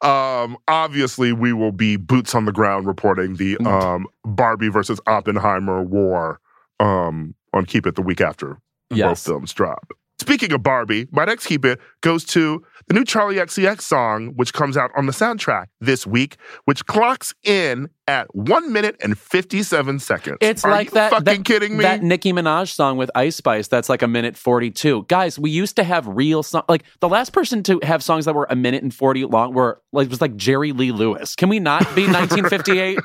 um, 0.02 0.56
obviously, 0.66 1.32
we 1.32 1.52
will 1.52 1.72
be 1.72 1.96
boots 1.96 2.34
on 2.34 2.44
the 2.44 2.52
ground 2.52 2.86
reporting 2.86 3.36
the 3.36 3.56
um, 3.58 4.06
Barbie 4.24 4.68
versus 4.68 5.00
Oppenheimer 5.06 5.82
war 5.82 6.40
um, 6.80 7.34
on 7.52 7.64
Keep 7.64 7.86
It 7.86 7.94
the 7.94 8.02
week 8.02 8.20
after 8.20 8.58
both 8.90 9.24
films 9.24 9.52
drop. 9.52 9.92
Speaking 10.20 10.52
of 10.52 10.62
Barbie, 10.62 11.08
my 11.10 11.24
next 11.24 11.46
keep 11.46 11.64
it 11.64 11.80
goes 12.00 12.24
to 12.26 12.62
the 12.86 12.94
new 12.94 13.02
Charli 13.02 13.40
XCX 13.42 13.80
song, 13.80 14.28
which 14.36 14.52
comes 14.52 14.76
out 14.76 14.90
on 14.96 15.06
the 15.06 15.12
soundtrack 15.12 15.66
this 15.80 16.06
week, 16.06 16.36
which 16.64 16.86
clocks 16.86 17.34
in 17.42 17.88
at 18.06 18.32
one 18.32 18.72
minute 18.72 18.96
and 19.02 19.18
57 19.18 19.98
seconds. 19.98 20.38
It's 20.40 20.64
Are 20.64 20.70
like 20.70 20.88
you 20.88 20.94
that. 20.94 21.10
fucking 21.10 21.24
that, 21.24 21.44
kidding 21.44 21.76
me? 21.76 21.82
That 21.82 22.02
Nicki 22.04 22.32
Minaj 22.32 22.72
song 22.72 22.98
with 22.98 23.10
Ice 23.16 23.34
Spice. 23.36 23.66
That's 23.66 23.88
like 23.88 24.02
a 24.02 24.06
minute 24.08 24.36
forty-two. 24.36 25.06
Guys, 25.08 25.38
we 25.40 25.50
used 25.50 25.74
to 25.76 25.82
have 25.84 26.06
real 26.06 26.44
song. 26.44 26.62
Like 26.68 26.84
the 27.00 27.08
last 27.08 27.32
person 27.32 27.64
to 27.64 27.80
have 27.82 28.00
songs 28.02 28.24
that 28.26 28.34
were 28.34 28.46
a 28.48 28.56
minute 28.56 28.82
and 28.84 28.94
forty 28.94 29.24
long 29.24 29.52
were 29.54 29.82
like 29.92 30.08
was 30.08 30.20
like 30.20 30.36
Jerry 30.36 30.70
Lee 30.72 30.92
Lewis. 30.92 31.34
Can 31.34 31.48
we 31.48 31.58
not 31.58 31.82
be 31.96 32.02
1958? 32.06 32.98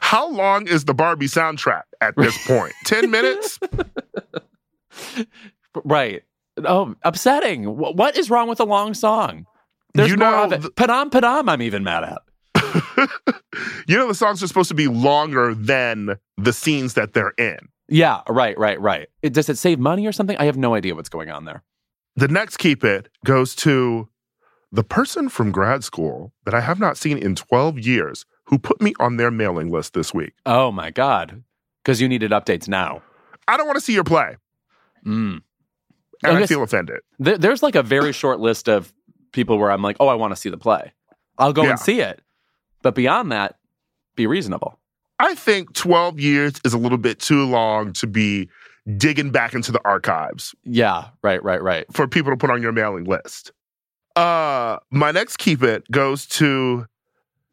How 0.00 0.28
long 0.30 0.66
is 0.66 0.84
the 0.84 0.94
Barbie 0.94 1.26
soundtrack 1.28 1.82
at 2.00 2.14
this 2.16 2.36
point? 2.46 2.72
10 2.86 3.10
minutes? 3.10 3.58
right. 5.84 6.22
Oh, 6.64 6.94
upsetting. 7.02 7.64
Wh- 7.64 7.94
What 7.96 8.16
is 8.16 8.30
wrong 8.30 8.48
with 8.48 8.60
a 8.60 8.64
long 8.64 8.94
song? 8.94 9.46
There's 9.94 10.10
You 10.10 10.16
more 10.16 10.34
of 10.36 10.52
it. 10.52 10.62
the- 10.62 10.70
Padam 10.70 11.10
Padam. 11.10 11.48
I'm 11.50 11.62
even 11.62 11.84
mad 11.84 12.04
at. 12.04 12.22
you 13.86 13.96
know, 13.96 14.08
the 14.08 14.14
songs 14.14 14.42
are 14.42 14.46
supposed 14.46 14.68
to 14.68 14.74
be 14.74 14.88
longer 14.88 15.54
than 15.54 16.16
the 16.36 16.52
scenes 16.52 16.94
that 16.94 17.12
they're 17.14 17.34
in. 17.38 17.58
Yeah. 17.88 18.20
Right. 18.28 18.58
Right. 18.58 18.80
Right. 18.80 19.08
It, 19.22 19.32
does 19.34 19.48
it 19.48 19.58
save 19.58 19.78
money 19.78 20.06
or 20.06 20.12
something? 20.12 20.36
I 20.38 20.44
have 20.44 20.56
no 20.56 20.74
idea 20.74 20.94
what's 20.94 21.08
going 21.10 21.30
on 21.30 21.44
there. 21.44 21.62
The 22.16 22.28
next 22.28 22.56
keep 22.58 22.84
it 22.84 23.08
goes 23.24 23.54
to 23.56 24.08
the 24.70 24.84
person 24.84 25.28
from 25.28 25.52
grad 25.52 25.84
school 25.84 26.32
that 26.44 26.54
I 26.54 26.60
have 26.60 26.78
not 26.80 26.96
seen 26.96 27.18
in 27.18 27.34
12 27.34 27.78
years 27.80 28.24
who 28.46 28.58
put 28.58 28.80
me 28.80 28.94
on 29.00 29.16
their 29.16 29.30
mailing 29.30 29.70
list 29.70 29.92
this 29.94 30.14
week. 30.14 30.32
Oh 30.46 30.70
my 30.72 30.90
god. 30.90 31.42
Because 31.84 32.00
you 32.00 32.08
needed 32.08 32.30
updates 32.30 32.68
now. 32.68 33.02
I 33.48 33.56
don't 33.56 33.66
want 33.66 33.76
to 33.76 33.84
see 33.84 33.92
your 33.94 34.04
play, 34.04 34.36
Mm. 35.04 35.42
And 36.22 36.36
I 36.36 36.40
guess- 36.40 36.48
feel 36.48 36.62
offended. 36.62 37.00
There, 37.18 37.38
there's 37.38 37.62
like 37.62 37.74
a 37.74 37.82
very 37.82 38.12
short 38.12 38.40
list 38.40 38.68
of 38.68 38.92
people 39.32 39.58
where 39.58 39.70
I'm 39.70 39.82
like, 39.82 39.96
oh, 40.00 40.08
I 40.08 40.14
want 40.14 40.32
to 40.32 40.36
see 40.36 40.48
the 40.50 40.56
play. 40.58 40.92
I'll 41.38 41.52
go 41.52 41.62
Yeah. 41.64 41.70
and 41.70 41.78
see 41.80 42.00
it. 42.00 42.20
But 42.82 42.94
beyond 42.94 43.32
that, 43.32 43.56
be 44.16 44.26
reasonable. 44.26 44.78
I 45.18 45.34
think 45.34 45.72
12 45.74 46.18
years 46.20 46.54
is 46.64 46.74
a 46.74 46.78
little 46.78 46.98
bit 46.98 47.18
too 47.20 47.46
long 47.46 47.92
to 47.94 48.06
be 48.06 48.48
digging 48.96 49.30
back 49.30 49.54
into 49.54 49.70
the 49.70 49.80
archives 49.84 50.54
Yeah, 50.64 51.08
right, 51.22 51.42
right, 51.44 51.62
right. 51.62 51.86
for 51.92 52.08
people 52.08 52.32
to 52.32 52.36
put 52.36 52.50
on 52.50 52.60
your 52.60 52.72
mailing 52.72 53.04
list. 53.04 53.52
Uh, 54.16 54.78
my 54.90 55.12
next 55.12 55.36
keep 55.38 55.62
it 55.62 55.88
goes 55.90 56.26
to 56.26 56.86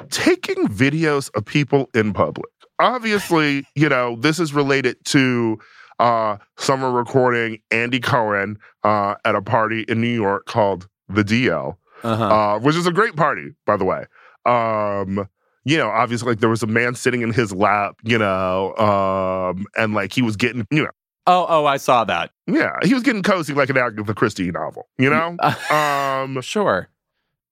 taking 0.10 0.68
videos 0.68 1.30
of 1.36 1.46
people 1.46 1.90
in 1.94 2.12
public. 2.14 2.50
Obviously, 2.80 3.66
you 3.76 3.88
know, 3.90 4.16
this 4.16 4.40
is 4.40 4.54
related 4.54 4.98
to 5.06 5.60
uh, 6.00 6.38
summer 6.58 6.92
recording 6.92 7.60
Andy 7.72 8.00
Cohen 8.00 8.58
uh, 8.84 9.16
at 9.26 9.36
a 9.36 9.42
party 9.42 9.82
in 9.88 10.02
New 10.02 10.08
York 10.14 10.46
called 10.46 10.88
the 11.08 11.24
DL, 11.24 11.76
Uh-huh. 12.04 12.24
uh, 12.26 12.60
which 12.60 12.76
is 12.76 12.88
a 12.88 12.92
great 12.92 13.16
party, 13.16 13.54
by 13.66 13.76
the 13.78 13.86
way. 13.86 14.06
Um, 14.46 15.28
you 15.66 15.78
know, 15.78 15.90
obviously, 15.90 16.30
like 16.30 16.40
there 16.40 16.50
was 16.50 16.64
a 16.64 16.68
man 16.68 16.96
sitting 16.96 17.22
in 17.22 17.32
his 17.34 17.54
lap, 17.54 17.96
you 18.04 18.18
know, 18.18 18.76
um, 18.78 19.66
and 19.78 19.94
like 19.94 20.14
he 20.14 20.22
was 20.22 20.36
getting, 20.36 20.66
you 20.72 20.84
know, 20.84 20.90
oh, 21.28 21.46
oh, 21.50 21.66
I 21.66 21.78
saw 21.78 22.04
that. 22.06 22.32
yeah, 22.48 22.72
he 22.84 22.94
was 22.94 23.04
getting 23.04 23.22
cozy 23.22 23.54
like 23.54 23.70
an 23.70 23.78
Agatha 23.78 24.14
Christie 24.14 24.52
novel, 24.52 24.88
you 24.98 25.10
know. 25.10 25.36
Um, 25.72 26.42
sure. 26.42 26.90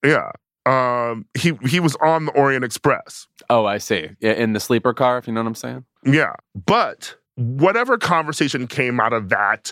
yeah. 0.06 0.32
Um, 0.66 1.26
he 1.38 1.54
he 1.66 1.80
was 1.80 1.96
on 2.02 2.26
the 2.26 2.32
Orient 2.34 2.64
Express. 2.66 3.28
Oh, 3.50 3.66
I 3.66 3.78
see. 3.78 4.10
In 4.20 4.52
the 4.54 4.60
sleeper 4.60 4.94
car, 4.94 5.18
if 5.18 5.28
you 5.28 5.34
know 5.34 5.42
what 5.42 5.48
I'm 5.48 5.56
saying. 5.56 5.86
Yeah. 6.06 6.34
But 6.66 7.16
whatever 7.38 7.98
conversation 7.98 8.68
came 8.68 9.00
out 9.00 9.14
of 9.14 9.30
that 9.30 9.72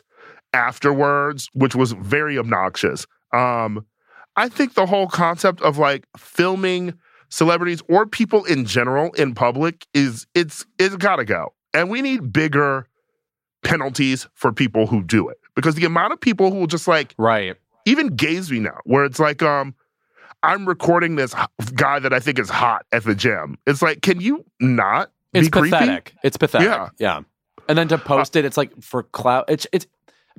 afterwards, 0.53 1.49
which 1.53 1.75
was 1.75 1.91
very 1.91 2.37
obnoxious, 2.37 3.05
um, 3.33 3.85
I 4.37 4.49
think 4.49 4.73
the 4.73 4.85
whole 4.85 5.07
concept 5.07 5.61
of 5.61 5.77
like 5.77 6.05
filming 6.17 6.93
celebrities 7.29 7.81
or 7.89 8.05
people 8.05 8.45
in 8.45 8.65
general 8.65 9.11
in 9.13 9.33
public 9.33 9.85
is 9.93 10.25
it's 10.33 10.65
it's 10.79 10.95
gotta 10.95 11.25
go. 11.25 11.53
And 11.73 11.89
we 11.89 12.01
need 12.01 12.31
bigger 12.31 12.87
penalties 13.63 14.27
for 14.33 14.51
people 14.53 14.87
who 14.87 15.03
do 15.03 15.27
it. 15.27 15.37
Because 15.55 15.75
the 15.75 15.85
amount 15.85 16.13
of 16.13 16.21
people 16.21 16.51
who 16.51 16.57
will 16.59 16.67
just 16.67 16.87
like 16.87 17.13
Right. 17.17 17.55
even 17.85 18.07
gaze 18.15 18.51
me 18.51 18.59
now, 18.59 18.77
where 18.85 19.05
it's 19.05 19.19
like, 19.19 19.41
um, 19.41 19.73
I'm 20.43 20.65
recording 20.67 21.15
this 21.15 21.33
guy 21.73 21.99
that 21.99 22.13
I 22.13 22.19
think 22.19 22.37
is 22.39 22.49
hot 22.49 22.85
at 22.91 23.03
the 23.03 23.15
gym. 23.15 23.57
It's 23.65 23.81
like, 23.81 24.01
can 24.01 24.21
you 24.21 24.45
not 24.59 25.11
It's 25.33 25.47
be 25.47 25.51
creepy? 25.51 25.71
pathetic. 25.71 26.13
It's 26.23 26.37
pathetic. 26.37 26.67
Yeah. 26.67 26.89
Yeah. 26.99 27.21
And 27.67 27.77
then 27.77 27.87
to 27.89 27.97
post 27.97 28.35
it, 28.35 28.45
it's 28.45 28.57
like 28.57 28.81
for 28.81 29.03
clout. 29.03 29.45
It's 29.49 29.67
it's 29.71 29.87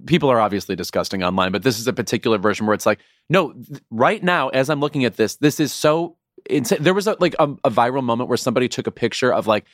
people 0.05 0.29
are 0.31 0.41
obviously 0.41 0.77
disgusting 0.77 1.23
online, 1.23 1.53
but 1.53 1.63
this 1.63 1.79
is 1.79 1.87
a 1.87 1.93
particular 1.93 2.39
version 2.39 2.67
where 2.67 2.75
it's 2.75 2.87
like, 2.87 3.01
no, 3.29 3.53
th- 3.53 3.81
right 3.91 4.23
now 4.23 4.49
as 4.51 4.69
I'm 4.71 4.81
looking 4.81 5.05
at 5.05 5.17
this, 5.17 5.37
this 5.37 5.59
is 5.59 5.73
so 5.73 6.17
insane. 6.49 6.83
There 6.83 6.95
was 6.95 7.07
a, 7.07 7.17
like 7.19 7.35
a, 7.39 7.45
a 7.65 7.71
viral 7.71 8.05
moment 8.05 8.29
where 8.29 8.37
somebody 8.37 8.69
took 8.69 8.87
a 8.87 8.91
picture 8.91 9.33
of 9.33 9.47
like 9.47 9.65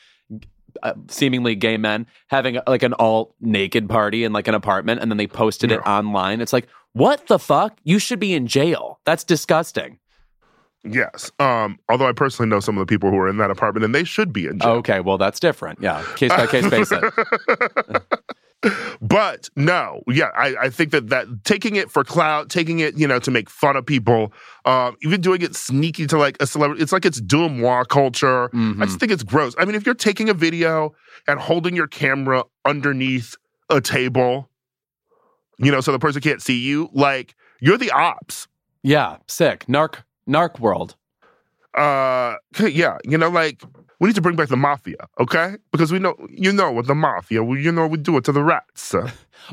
uh, 0.83 0.95
seemingly 1.09 1.55
gay 1.55 1.77
men 1.77 2.07
having 2.29 2.59
like 2.67 2.83
an 2.83 2.95
all 2.95 3.35
naked 3.41 3.89
party 3.89 4.25
in 4.25 4.33
like 4.33 4.49
an 4.49 4.55
apartment, 4.55 5.01
and 5.01 5.11
then 5.11 5.19
they 5.19 5.27
posted 5.27 5.73
it 5.73 5.81
online. 5.81 6.41
It's 6.41 6.53
like, 6.53 6.69
what 6.93 7.27
the 7.27 7.39
fuck? 7.39 7.79
You 7.85 7.99
should 7.99 8.21
be 8.21 8.35
in 8.35 8.47
jail. 8.47 9.01
That's 9.05 9.25
disgusting. 9.25 9.99
Yes. 10.85 11.31
Um, 11.39 11.79
although 11.89 12.09
I 12.09 12.13
personally 12.13 12.49
know 12.49 12.61
some 12.61 12.77
of 12.77 12.81
the 12.81 12.91
people 12.91 13.11
who 13.11 13.19
are 13.19 13.29
in 13.29 13.37
that 13.39 13.51
apartment 13.51 13.85
and 13.85 13.95
they 13.95 14.05
should 14.05 14.33
be 14.33 14.47
in 14.47 14.59
jail. 14.59 14.73
Okay, 14.73 15.01
well 15.01 15.19
that's 15.19 15.39
different. 15.39 15.81
Yeah, 15.81 16.05
case 16.17 16.31
by 16.31 16.47
case 16.47 16.69
basis. 16.69 17.01
but 19.01 19.49
no, 19.55 20.03
yeah, 20.09 20.31
I, 20.37 20.55
I 20.63 20.71
think 20.71 20.91
that 20.91 21.09
that 21.11 21.27
taking 21.45 21.77
it 21.77 21.91
for 21.91 22.03
clout, 22.03 22.51
taking 22.51 22.81
it, 22.81 22.99
you 22.99 23.07
know, 23.07 23.21
to 23.21 23.31
make 23.31 23.49
fun 23.49 23.77
of 23.77 23.87
people, 23.87 24.33
um, 24.65 24.97
even 25.03 25.21
doing 25.21 25.43
it 25.43 25.55
sneaky 25.55 26.07
to 26.09 26.19
like 26.19 26.37
a 26.43 26.47
celebrity, 26.47 26.83
it's 26.83 26.93
like 26.93 27.05
it's 27.05 27.21
moi 27.33 27.85
culture. 27.85 28.51
I 28.53 28.85
just 28.85 28.99
think 28.99 29.13
it's 29.13 29.23
gross. 29.23 29.55
I 29.59 29.65
mean, 29.65 29.77
if 29.77 29.87
you're 29.87 29.95
taking 29.95 30.29
a 30.29 30.35
video 30.35 30.95
and 31.29 31.39
holding 31.39 31.77
your 31.77 31.87
camera 31.87 32.45
underneath 32.65 33.37
a 33.71 33.81
table, 33.81 34.51
you 35.59 35.71
know, 35.71 35.81
so 35.81 35.93
the 35.93 36.01
person 36.01 36.21
can't 36.21 36.43
see 36.43 36.59
you, 36.59 36.91
like 36.93 37.37
you're 37.61 37.79
the 37.79 37.93
ops. 37.93 38.49
Yeah, 38.83 39.19
sick. 39.29 39.65
Narc 39.67 40.03
narc 40.29 40.59
world. 40.61 40.97
Uh, 41.75 42.37
yeah, 42.61 42.99
you 43.05 43.17
know, 43.17 43.31
like 43.31 43.63
we 43.99 44.09
need 44.09 44.15
to 44.15 44.21
bring 44.21 44.37
back 44.37 44.49
the 44.49 44.57
mafia, 44.57 45.09
okay? 45.19 45.57
Because 45.71 45.91
we 45.91 45.99
know, 45.99 46.15
you 46.29 46.53
know, 46.53 46.71
with 46.71 46.87
the 46.87 46.95
mafia, 46.95 47.43
we, 47.43 47.63
you 47.63 47.73
know, 47.73 47.87
we 47.87 47.97
do 47.97 48.17
it 48.19 48.25
to 48.25 48.33
the 48.33 48.43
rats. 48.43 48.95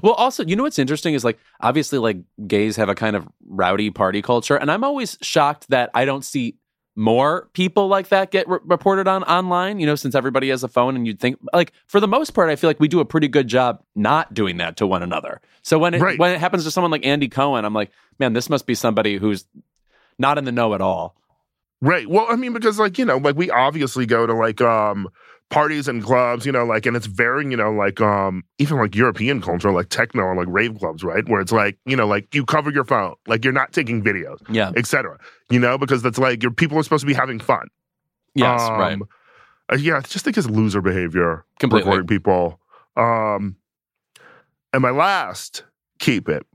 Well, 0.04 0.14
also, 0.14 0.46
you 0.46 0.56
know 0.56 0.62
what's 0.62 0.78
interesting 0.78 1.16
is 1.16 1.24
like 1.24 1.40
obviously 1.62 1.98
like 1.98 2.18
gays 2.46 2.76
have 2.76 2.90
a 2.90 2.94
kind 2.96 3.16
of 3.16 3.28
rowdy 3.48 3.90
party 3.90 4.22
culture, 4.22 4.56
and 4.56 4.70
I'm 4.70 4.84
always 4.84 5.18
shocked 5.24 5.68
that 5.70 5.90
I 5.96 6.06
don't 6.06 6.24
see 6.24 6.58
more 6.96 7.50
people 7.54 7.88
like 7.88 8.10
that 8.10 8.30
get 8.30 8.48
re- 8.48 8.60
reported 8.66 9.08
on 9.08 9.24
online. 9.24 9.80
You 9.80 9.88
know, 9.88 9.96
since 9.96 10.14
everybody 10.14 10.50
has 10.50 10.64
a 10.64 10.68
phone, 10.68 10.96
and 10.96 11.08
you'd 11.08 11.20
think 11.20 11.40
like 11.54 11.74
for 11.88 12.00
the 12.00 12.08
most 12.08 12.36
part, 12.36 12.52
I 12.52 12.56
feel 12.56 12.70
like 12.70 12.80
we 12.80 12.88
do 12.88 13.00
a 13.00 13.06
pretty 13.06 13.28
good 13.28 13.48
job 13.48 13.82
not 13.96 14.32
doing 14.32 14.58
that 14.58 14.78
to 14.78 14.86
one 14.86 15.02
another. 15.02 15.42
So 15.64 15.80
when 15.80 15.96
it 15.96 16.02
Right. 16.02 16.20
when 16.20 16.36
it 16.36 16.40
happens 16.40 16.66
to 16.66 16.72
someone 16.72 16.92
like 16.92 17.04
Andy 17.04 17.28
Cohen, 17.28 17.66
I'm 17.66 17.74
like, 17.74 17.90
man, 18.20 18.34
this 18.34 18.48
must 18.48 18.68
be 18.68 18.76
somebody 18.76 19.18
who's 19.18 19.48
not 20.20 20.38
in 20.38 20.46
the 20.46 20.52
know 20.52 20.74
at 20.76 20.82
all. 20.82 21.16
Right. 21.82 22.08
Well, 22.08 22.26
I 22.30 22.36
mean, 22.36 22.54
because 22.54 22.78
like, 22.78 22.98
you 22.98 23.06
know, 23.06 23.18
like 23.18 23.36
we 23.38 23.50
obviously 23.50 24.06
go 24.06 24.28
to 24.28 24.34
like 24.34 24.60
um 24.62 25.08
parties 25.50 25.88
and 25.88 26.04
clubs, 26.04 26.46
you 26.46 26.52
know, 26.52 26.66
like 26.66 26.86
and 26.86 26.96
it's 26.96 27.06
very, 27.08 27.46
you 27.50 27.56
know, 27.56 27.72
like 27.72 28.02
um 28.02 28.44
even 28.60 28.78
like 28.78 28.96
European 28.96 29.42
culture, 29.42 29.72
like 29.72 29.88
techno 29.90 30.24
or 30.24 30.36
like 30.36 30.48
rave 30.50 30.78
clubs, 30.78 31.04
right? 31.04 31.28
Where 31.28 31.40
it's 31.40 31.54
like, 31.54 31.78
you 31.86 31.96
know, 31.96 32.06
like 32.06 32.36
you 32.36 32.46
cover 32.46 32.70
your 32.70 32.84
phone, 32.84 33.16
like 33.28 33.44
you're 33.46 33.54
not 33.54 33.72
taking 33.72 34.04
videos, 34.04 34.38
Yeah. 34.50 34.72
etc. 34.76 35.18
You 35.50 35.60
know, 35.60 35.78
because 35.78 36.02
that's 36.02 36.20
like 36.20 36.44
your 36.44 36.52
people 36.52 36.78
are 36.78 36.84
supposed 36.84 37.02
to 37.02 37.08
be 37.08 37.14
having 37.14 37.40
fun. 37.40 37.68
Yes. 38.36 38.60
right. 38.72 38.94
Um, 38.94 39.04
uh, 39.72 39.78
yeah, 39.78 39.98
I 39.98 40.02
just 40.02 40.26
think 40.26 40.38
it's 40.38 40.48
loser 40.50 40.82
behavior. 40.82 41.46
Completely. 41.60 41.88
Recording 41.90 42.08
people. 42.08 42.60
Um 42.98 43.56
and 44.74 44.82
my 44.82 44.92
last 44.92 45.64
keep 46.00 46.28
it 46.28 46.46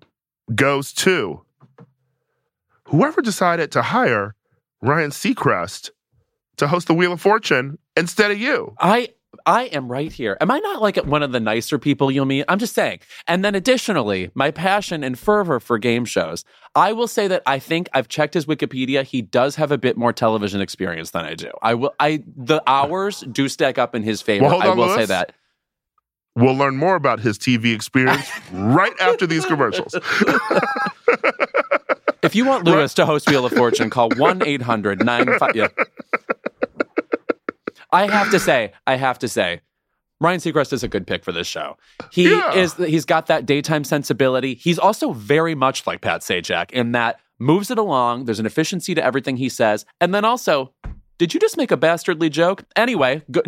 goes 0.55 0.93
to 0.93 1.41
whoever 2.87 3.23
decided 3.23 3.73
to 3.73 3.83
hire 3.83 4.35
Ryan 4.83 5.11
Seacrest 5.11 5.91
to 6.57 6.69
host 6.69 6.87
the 6.87 6.95
Wheel 6.95 7.13
of 7.13 7.21
Fortune 7.21 7.79
instead 7.97 8.31
of 8.31 8.39
you. 8.39 8.75
I 8.79 9.09
I 9.47 9.65
am 9.65 9.91
right 9.91 10.13
here. 10.13 10.37
Am 10.41 10.51
I 10.51 10.59
not 10.61 10.81
like 10.81 10.97
one 10.99 11.23
of 11.23 11.33
the 11.33 11.41
nicer 11.41 11.79
people 11.79 12.11
you'll 12.11 12.25
meet? 12.25 12.45
I'm 12.49 12.59
just 12.59 12.75
saying. 12.75 13.01
And 13.27 13.45
then 13.45 13.55
additionally, 13.55 14.31
my 14.35 14.51
passion 14.51 15.03
and 15.03 15.19
fervor 15.19 15.61
for 15.61 15.79
game 15.79 16.05
shows. 16.05 16.45
I 16.75 16.93
will 16.93 17.09
say 17.09 17.29
that 17.29 17.43
I 17.47 17.59
think 17.59 17.89
I've 17.93 18.09
checked 18.09 18.35
his 18.35 18.47
Wikipedia. 18.47 19.03
He 19.05 19.23
does 19.23 19.57
have 19.57 19.73
a 19.73 19.79
bit 19.79 19.97
more 19.97 20.13
television 20.13 20.61
experience 20.61 21.11
than 21.11 21.25
I 21.25 21.35
do. 21.35 21.51
I 21.63 21.75
will 21.75 21.95
I 21.99 22.23
the 22.37 22.63
hours 22.67 23.21
do 23.21 23.49
stack 23.49 23.79
up 23.79 23.95
in 23.95 24.03
his 24.03 24.23
favor. 24.23 24.45
Well, 24.45 24.53
hold 24.53 24.65
I 24.65 24.69
on, 24.69 24.77
will 24.77 24.95
say 24.95 25.07
that. 25.07 25.33
We'll 26.37 26.57
learn 26.57 26.77
more 26.77 26.97
about 26.97 27.21
his 27.21 27.39
TV 27.39 27.75
experience 27.75 28.29
right 28.53 28.93
after 29.01 29.27
these 29.27 29.45
commercials. 29.47 29.95
If 32.25 32.35
you 32.35 32.45
want 32.45 32.65
Louis 32.65 32.93
to 32.95 33.07
host 33.07 33.29
Wheel 33.29 33.45
of 33.47 33.53
Fortune, 33.53 33.91
call 33.91 34.09
1-800-95 34.11 35.55
yeah. 35.55 35.69
I 37.93 38.11
have 38.11 38.31
to 38.31 38.39
say, 38.41 38.73
I 38.87 38.97
have 38.97 39.19
to 39.21 39.29
say, 39.29 39.61
Ryan 40.21 40.41
Seacrest 40.41 40.73
is 40.73 40.83
a 40.83 40.89
good 40.89 41.07
pick 41.07 41.23
for 41.25 41.33
this 41.33 41.47
show. 41.47 41.77
He 42.11 42.31
Yeah. 42.31 42.55
is 42.55 42.75
he's 42.75 43.05
got 43.05 43.27
that 43.27 43.47
daytime 43.47 43.85
sensibility. 43.85 44.55
He's 44.55 44.79
also 44.79 45.13
very 45.13 45.55
much 45.55 45.87
like 45.87 46.01
Pat 46.01 46.23
Sajak 46.23 46.71
in 46.73 46.93
that 46.93 47.21
moves 47.39 47.71
it 47.71 47.79
along. 47.79 48.25
There's 48.25 48.41
an 48.41 48.47
efficiency 48.47 48.95
to 48.95 49.05
everything 49.05 49.37
he 49.37 49.49
says. 49.49 49.85
And 50.01 50.15
then 50.15 50.25
also, 50.25 50.73
did 51.19 51.35
you 51.35 51.41
just 51.41 51.57
make 51.57 51.71
a 51.71 51.77
bastardly 51.77 52.31
joke? 52.31 52.65
Anyway, 52.75 53.23
go, 53.31 53.43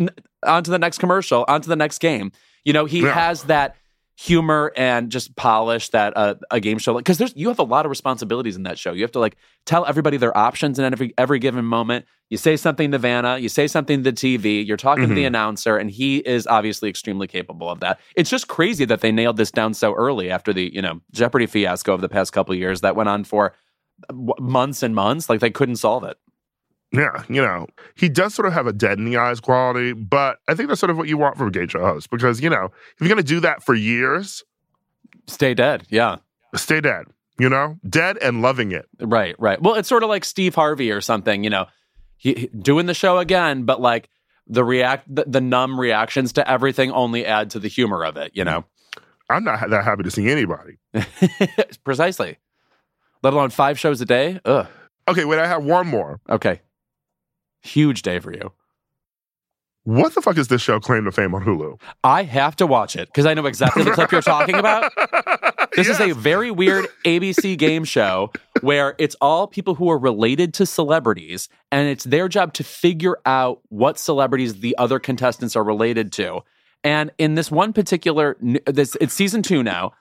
on 0.45 0.63
to 0.63 0.71
the 0.71 0.79
next 0.79 0.99
commercial, 0.99 1.43
on 1.47 1.61
to 1.61 1.69
the 1.69 1.75
next 1.75 1.99
game. 1.99 2.31
You 2.63 2.73
know, 2.73 2.85
he 2.85 3.01
Yeah. 3.01 3.13
has 3.13 3.43
that 3.43 3.75
humor 4.19 4.73
and 4.75 5.11
just 5.11 5.35
polish 5.35 5.89
that 5.89 6.17
uh, 6.17 6.33
a 6.49 6.59
game 6.59 6.79
show 6.79 6.91
like 6.93 7.03
because 7.03 7.19
there's 7.19 7.35
you 7.35 7.49
have 7.49 7.59
a 7.59 7.63
lot 7.63 7.85
of 7.85 7.91
responsibilities 7.91 8.55
in 8.55 8.63
that 8.63 8.79
show. 8.79 8.91
You 8.91 9.03
have 9.03 9.11
to 9.11 9.19
like 9.19 9.37
tell 9.67 9.85
everybody 9.85 10.17
their 10.17 10.35
options 10.35 10.79
in 10.79 10.91
every 10.91 11.13
every 11.19 11.37
given 11.37 11.63
moment. 11.63 12.05
You 12.29 12.37
say 12.37 12.57
something 12.57 12.91
to 12.91 12.97
Vanna, 12.97 13.37
you 13.37 13.47
say 13.47 13.67
something 13.67 14.03
to 14.03 14.11
the 14.11 14.15
TV, 14.17 14.65
you're 14.65 14.75
talking 14.75 15.07
to 15.07 15.13
the 15.13 15.23
announcer, 15.25 15.77
and 15.77 15.89
he 15.89 16.17
is 16.17 16.47
obviously 16.47 16.89
extremely 16.89 17.27
capable 17.27 17.69
of 17.69 17.79
that. 17.81 17.99
It's 18.15 18.29
just 18.29 18.47
crazy 18.47 18.85
that 18.85 19.01
they 19.01 19.11
nailed 19.11 19.37
this 19.37 19.51
down 19.51 19.75
so 19.75 19.93
early 19.93 20.31
after 20.31 20.51
the 20.51 20.73
you 20.73 20.81
know 20.81 20.99
Jeopardy 21.11 21.45
fiasco 21.45 21.93
of 21.93 22.01
the 22.01 22.09
past 22.09 22.33
couple 22.33 22.53
of 22.53 22.59
years 22.59 22.81
that 22.81 22.95
went 22.95 23.09
on 23.09 23.23
for 23.23 23.53
months 24.11 24.81
and 24.81 24.95
months. 24.95 25.29
Like 25.29 25.41
they 25.41 25.51
couldn't 25.51 25.75
solve 25.75 26.03
it. 26.03 26.17
Yeah, 26.91 27.23
you 27.27 27.41
know, 27.41 27.67
he 27.95 28.07
does 28.07 28.33
sort 28.33 28.47
of 28.47 28.53
have 28.53 28.65
a 28.65 28.71
dead 28.73 28.97
in 28.97 29.03
the 29.05 29.17
eyes 29.17 29.39
quality, 29.41 29.91
but 29.93 30.37
I 30.47 30.55
think 30.55 30.69
that's 30.69 30.79
sort 30.79 30.89
of 30.89 30.97
what 30.97 31.07
you 31.09 31.17
want 31.17 31.37
from 31.37 31.47
a 31.49 31.51
game 31.51 31.67
show 31.67 31.81
host 31.81 32.09
because, 32.09 32.39
you 32.41 32.49
know, 32.49 32.65
if 32.65 32.95
you're 33.01 33.09
going 33.09 33.17
to 33.17 33.23
do 33.23 33.41
that 33.41 33.61
for 33.63 33.75
years, 33.75 34.43
Stay 35.27 35.53
dead. 35.53 35.83
Yeah. 35.89 36.17
stay 36.55 36.79
dead, 36.79 37.05
you 37.37 37.49
know, 37.49 37.77
dead 37.89 38.17
and 38.21 38.41
loving 38.41 38.71
it. 38.71 38.87
Right, 39.01 39.35
right. 39.37 39.61
Well, 39.61 39.75
it's 39.75 39.89
sort 39.89 40.03
of 40.03 40.09
like 40.09 40.23
Steve 40.23 40.55
Harvey 40.55 40.89
or 40.91 41.01
something, 41.01 41.43
you 41.43 41.49
know, 41.49 41.65
he, 42.15 42.33
he- 42.33 42.47
doing 42.47 42.85
the 42.85 42.93
show 42.93 43.17
again, 43.17 43.63
but 43.63 43.81
like 43.81 44.07
the 44.47 44.63
react, 44.63 45.13
the, 45.13 45.25
the 45.27 45.41
numb 45.41 45.77
reactions 45.77 46.31
to 46.33 46.49
everything 46.49 46.91
only 46.91 47.25
add 47.25 47.49
to 47.49 47.59
the 47.59 47.67
humor 47.67 48.05
of 48.05 48.15
it, 48.15 48.31
you 48.33 48.45
know? 48.45 48.63
I'm 49.29 49.43
not 49.43 49.69
that 49.69 49.83
happy 49.83 50.03
to 50.03 50.11
see 50.11 50.29
anybody. 50.29 50.77
Precisely. 51.83 52.37
Let 53.23 53.33
alone 53.33 53.49
five 53.49 53.77
shows 53.77 53.99
a 53.99 54.05
day. 54.05 54.39
Ugh. 54.45 54.67
Okay, 55.09 55.25
wait, 55.25 55.39
I 55.39 55.47
have 55.47 55.63
one 55.65 55.87
more. 55.87 56.21
Okay. 56.29 56.61
Huge 57.67 58.01
day 58.01 58.19
for 58.19 58.33
you. 58.33 58.51
What 59.83 60.15
the 60.15 60.21
fuck 60.21 60.37
is 60.37 60.49
this 60.49 60.61
show 60.61 60.79
claim 60.79 61.05
to 61.05 61.11
fame 61.11 61.33
on 61.33 61.45
Hulu? 61.45 61.79
I 62.03 62.23
have 62.23 62.57
to 62.57 62.67
watch 62.67 62.95
it 62.95 63.07
because 63.07 63.25
I 63.25 63.33
know 63.33 63.45
exactly 63.45 63.83
the 63.83 63.91
clip 63.91 64.11
you're 64.11 64.21
talking 64.21 64.55
about. 64.55 64.91
This 65.75 65.89
is 65.89 65.99
a 65.99 66.13
very 66.13 66.49
weird 66.49 66.87
ABC 67.05 67.55
game 67.55 67.83
show 67.83 68.31
where 68.61 68.95
it's 68.97 69.15
all 69.21 69.45
people 69.45 69.75
who 69.75 69.91
are 69.91 69.97
related 69.99 70.51
to 70.55 70.65
celebrities, 70.65 71.49
and 71.71 71.87
it's 71.87 72.03
their 72.03 72.27
job 72.27 72.53
to 72.55 72.63
figure 72.63 73.19
out 73.27 73.61
what 73.69 73.99
celebrities 73.99 74.61
the 74.61 74.75
other 74.79 74.97
contestants 74.97 75.55
are 75.55 75.63
related 75.63 76.11
to. 76.13 76.41
And 76.83 77.11
in 77.19 77.35
this 77.35 77.51
one 77.51 77.73
particular, 77.73 78.37
this 78.65 78.97
it's 78.99 79.13
season 79.13 79.43
two 79.43 79.61
now. 79.61 79.93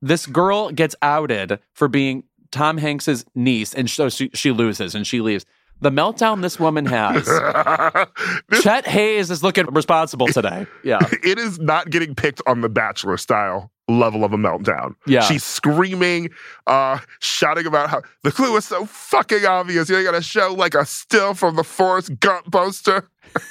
This 0.00 0.26
girl 0.26 0.70
gets 0.70 0.94
outed 1.02 1.58
for 1.72 1.88
being 1.88 2.22
Tom 2.52 2.78
Hanks's 2.78 3.24
niece, 3.34 3.74
and 3.74 3.90
so 3.90 4.08
she, 4.08 4.30
she 4.32 4.52
loses 4.52 4.94
and 4.94 5.04
she 5.04 5.20
leaves. 5.20 5.44
The 5.80 5.90
meltdown 5.90 6.42
this 6.42 6.58
woman 6.58 6.86
has. 6.86 7.28
This- 8.48 8.62
Chet 8.62 8.86
Haze 8.86 9.30
is 9.30 9.42
looking 9.42 9.66
responsible 9.66 10.26
today. 10.28 10.66
Yeah. 10.82 10.98
it 11.22 11.38
is 11.38 11.58
not 11.58 11.90
getting 11.90 12.14
picked 12.14 12.40
on 12.46 12.62
the 12.62 12.68
Bachelor 12.68 13.16
style 13.16 13.70
level 13.88 14.24
of 14.24 14.32
a 14.32 14.36
meltdown. 14.36 14.94
Yeah. 15.06 15.20
She's 15.20 15.44
screaming, 15.44 16.30
uh, 16.66 16.98
shouting 17.20 17.66
about 17.66 17.90
how 17.90 18.02
the 18.22 18.32
clue 18.32 18.56
is 18.56 18.64
so 18.64 18.86
fucking 18.86 19.44
obvious. 19.44 19.88
You 19.88 20.02
got 20.02 20.12
to 20.12 20.22
show 20.22 20.54
like 20.54 20.74
a 20.74 20.84
still 20.84 21.34
from 21.34 21.56
the 21.56 21.64
Forrest 21.64 22.18
Gump 22.20 22.50
poster. 22.50 23.08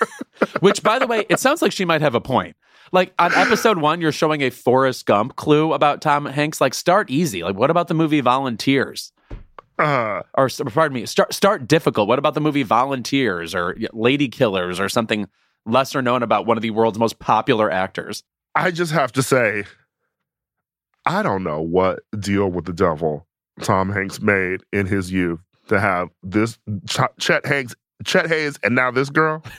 Which, 0.59 0.83
by 0.83 0.99
the 0.99 1.07
way, 1.07 1.25
it 1.29 1.39
sounds 1.39 1.61
like 1.61 1.71
she 1.71 1.85
might 1.85 2.01
have 2.01 2.15
a 2.15 2.21
point. 2.21 2.55
Like 2.91 3.13
on 3.19 3.33
episode 3.33 3.79
one, 3.79 4.01
you're 4.01 4.11
showing 4.11 4.41
a 4.41 4.49
Forrest 4.49 5.05
Gump 5.05 5.35
clue 5.35 5.73
about 5.73 6.01
Tom 6.01 6.25
Hanks. 6.25 6.59
Like, 6.61 6.73
start 6.73 7.09
easy. 7.09 7.43
Like, 7.43 7.55
what 7.55 7.69
about 7.69 7.87
the 7.87 7.93
movie 7.93 8.21
Volunteers? 8.21 9.11
Uh, 9.79 10.21
Or, 10.35 10.49
pardon 10.49 10.95
me, 10.95 11.05
start 11.05 11.33
start 11.33 11.67
difficult. 11.67 12.07
What 12.07 12.19
about 12.19 12.33
the 12.33 12.41
movie 12.41 12.63
Volunteers 12.63 13.53
or 13.53 13.75
Lady 13.93 14.27
Killers 14.27 14.79
or 14.79 14.89
something 14.89 15.27
lesser 15.65 16.01
known 16.01 16.23
about 16.23 16.45
one 16.45 16.57
of 16.57 16.61
the 16.63 16.71
world's 16.71 16.97
most 16.99 17.19
popular 17.19 17.69
actors? 17.71 18.23
I 18.55 18.71
just 18.71 18.91
have 18.91 19.11
to 19.13 19.21
say, 19.23 19.65
I 21.05 21.21
don't 21.23 21.43
know 21.43 21.61
what 21.61 21.99
deal 22.19 22.47
with 22.49 22.65
the 22.65 22.73
devil 22.73 23.27
Tom 23.61 23.91
Hanks 23.91 24.19
made 24.21 24.61
in 24.73 24.87
his 24.87 25.11
youth 25.11 25.39
to 25.67 25.79
have 25.79 26.09
this 26.23 26.57
Ch- 26.89 26.99
Chet 27.19 27.45
Hanks, 27.45 27.75
Chet 28.05 28.27
Haze, 28.27 28.57
and 28.63 28.73
now 28.75 28.89
this 28.91 29.09
girl. 29.09 29.43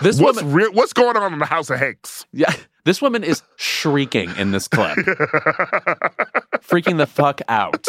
This 0.00 0.18
What's 0.18 0.40
woman, 0.40 0.54
re- 0.54 0.68
what's 0.72 0.94
going 0.94 1.16
on 1.18 1.34
in 1.34 1.40
the 1.40 1.44
House 1.44 1.68
of 1.68 1.78
Hanks? 1.78 2.24
yeah, 2.32 2.54
this 2.84 3.02
woman 3.02 3.22
is 3.22 3.42
shrieking 3.56 4.34
in 4.38 4.50
this 4.50 4.66
clip, 4.66 4.96
freaking 6.68 6.98
the 6.98 7.06
fuck 7.06 7.40
out. 7.48 7.86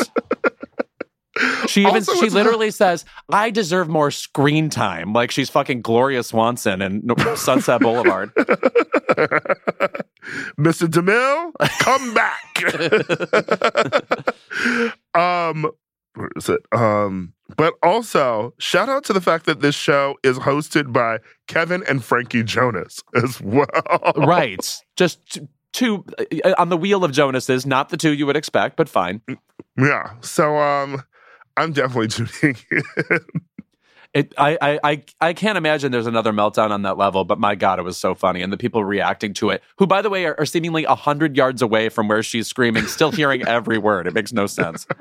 She 1.68 1.82
even 1.82 1.96
Also, 1.96 2.14
she 2.16 2.30
literally 2.30 2.72
says, 2.72 3.06
"I 3.32 3.50
deserve 3.50 3.88
more 3.88 4.12
screen 4.12 4.70
time." 4.70 5.14
Like 5.14 5.32
she's 5.32 5.50
fucking 5.50 5.82
Gloria 5.82 6.24
Swanson 6.24 6.82
and 6.82 7.04
Sunset 7.36 7.82
Boulevard. 7.82 8.34
Mr. 10.60 10.88
DeMille, 10.88 11.54
come 11.80 12.14
back. 12.14 12.44
um, 15.16 15.72
where 16.16 16.30
is 16.36 16.50
it? 16.50 16.62
Um, 16.72 17.34
but 17.56 17.74
also 17.82 18.54
shout 18.60 18.90
out 18.90 19.04
to 19.06 19.14
the 19.14 19.22
fact 19.22 19.46
that 19.46 19.62
this 19.62 19.76
show 19.76 20.18
is 20.24 20.40
hosted 20.40 20.92
by 20.92 21.20
Kevin 21.48 21.84
and 21.88 22.04
Frankie 22.04 22.44
Jonas 22.44 23.02
as 23.16 23.40
well. 23.42 23.66
right, 24.18 24.84
just 24.98 25.40
two 25.74 26.06
uh, 26.44 26.54
on 26.58 26.70
the 26.70 26.78
wheel 26.78 27.04
of 27.04 27.12
Jonas's, 27.12 27.66
not 27.66 27.90
the 27.90 27.98
two 27.98 28.14
you 28.14 28.26
would 28.26 28.38
expect, 28.38 28.76
but 28.76 28.90
fine. 28.90 29.22
Yeah. 29.78 30.14
So 30.22 30.58
um, 30.58 31.04
I'm 31.58 31.74
definitely 31.74 32.08
tuning 32.08 32.58
in. 32.72 33.20
It, 34.14 34.34
I, 34.40 34.58
I, 34.60 34.80
I, 34.84 35.04
I 35.22 35.34
can't 35.34 35.58
imagine 35.58 35.92
there's 35.92 36.08
another 36.08 36.34
meltdown 36.34 36.72
on 36.72 36.82
that 36.82 36.98
level, 36.98 37.26
but 37.26 37.40
my 37.40 37.54
God, 37.54 37.78
it 37.78 37.84
was 37.84 37.96
so 37.96 38.16
funny. 38.16 38.42
And 38.42 38.52
the 38.52 38.58
people 38.58 38.84
reacting 38.84 39.34
to 39.36 39.52
it, 39.52 39.62
who, 39.78 39.86
by 39.86 40.02
the 40.02 40.10
way, 40.10 40.26
are, 40.26 40.36
are 40.40 40.48
seemingly 40.48 40.86
100 40.86 41.38
yards 41.38 41.62
away 41.62 41.90
from 41.90 42.08
where 42.08 42.24
she's 42.24 42.48
screaming, 42.48 42.88
still 42.88 43.12
hearing 43.12 43.44
every 43.48 43.78
word. 43.78 44.08
It 44.08 44.14
makes 44.14 44.34
no 44.34 44.48
sense. 44.48 44.88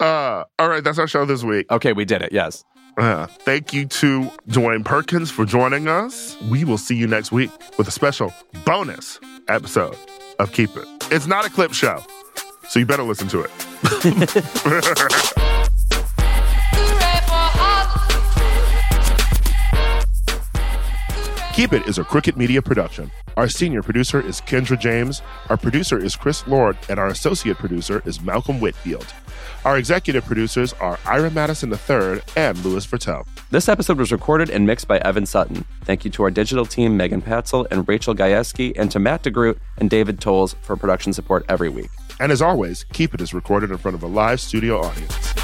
Uh, 0.00 0.44
all 0.58 0.68
right, 0.68 0.84
that's 0.84 0.98
our 0.98 1.08
show 1.08 1.24
this 1.24 1.42
week. 1.42 1.70
Okay, 1.70 1.92
we 1.92 2.04
did 2.04 2.22
it. 2.22 2.32
Yes. 2.32 2.64
Uh, 2.96 3.26
thank 3.26 3.72
you 3.72 3.86
to 3.86 4.30
Dewayne 4.48 4.84
Perkins 4.84 5.30
for 5.30 5.44
joining 5.44 5.88
us. 5.88 6.36
We 6.50 6.64
will 6.64 6.78
see 6.78 6.94
you 6.94 7.06
next 7.06 7.32
week 7.32 7.50
with 7.76 7.88
a 7.88 7.90
special 7.90 8.32
bonus 8.64 9.18
episode 9.48 9.96
of 10.38 10.52
Keep 10.52 10.76
It. 10.76 10.86
It's 11.10 11.26
not 11.26 11.44
a 11.44 11.50
clip 11.50 11.72
show, 11.72 12.04
so 12.68 12.78
you 12.78 12.86
better 12.86 13.02
listen 13.02 13.28
to 13.28 13.40
it. 13.40 13.50
Keep 21.54 21.72
It 21.72 21.86
is 21.86 21.98
a 21.98 22.04
Crooked 22.04 22.36
Media 22.36 22.60
production. 22.60 23.12
Our 23.36 23.46
senior 23.46 23.80
producer 23.80 24.20
is 24.20 24.40
Kendra 24.40 24.76
James, 24.76 25.22
our 25.48 25.56
producer 25.56 25.96
is 25.96 26.16
Chris 26.16 26.44
Lord, 26.48 26.76
and 26.88 26.98
our 26.98 27.06
associate 27.06 27.58
producer 27.58 28.02
is 28.04 28.20
Malcolm 28.20 28.58
Whitfield. 28.58 29.06
Our 29.64 29.78
executive 29.78 30.24
producers 30.24 30.72
are 30.80 30.98
Ira 31.06 31.30
Madison 31.30 31.70
III 31.70 32.22
and 32.36 32.58
Louis 32.64 32.84
Virtel. 32.84 33.24
This 33.52 33.68
episode 33.68 33.98
was 33.98 34.10
recorded 34.10 34.50
and 34.50 34.66
mixed 34.66 34.88
by 34.88 34.98
Evan 34.98 35.26
Sutton. 35.26 35.64
Thank 35.84 36.04
you 36.04 36.10
to 36.10 36.24
our 36.24 36.30
digital 36.32 36.66
team, 36.66 36.96
Megan 36.96 37.22
Patzel 37.22 37.68
and 37.70 37.86
Rachel 37.86 38.16
Gajewski, 38.16 38.72
and 38.76 38.90
to 38.90 38.98
Matt 38.98 39.22
DeGroot 39.22 39.56
and 39.78 39.88
David 39.88 40.20
Tolles 40.20 40.56
for 40.62 40.74
production 40.74 41.12
support 41.12 41.46
every 41.48 41.68
week. 41.68 41.90
And 42.18 42.32
as 42.32 42.42
always, 42.42 42.82
Keep 42.92 43.14
It 43.14 43.20
is 43.20 43.32
recorded 43.32 43.70
in 43.70 43.78
front 43.78 43.94
of 43.94 44.02
a 44.02 44.08
live 44.08 44.40
studio 44.40 44.80
audience. 44.80 45.43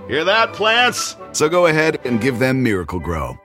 Hear 0.11 0.25
that, 0.25 0.51
plants? 0.51 1.15
So 1.31 1.47
go 1.47 1.67
ahead 1.67 2.05
and 2.05 2.19
give 2.19 2.37
them 2.37 2.61
Miracle-Gro. 2.63 3.39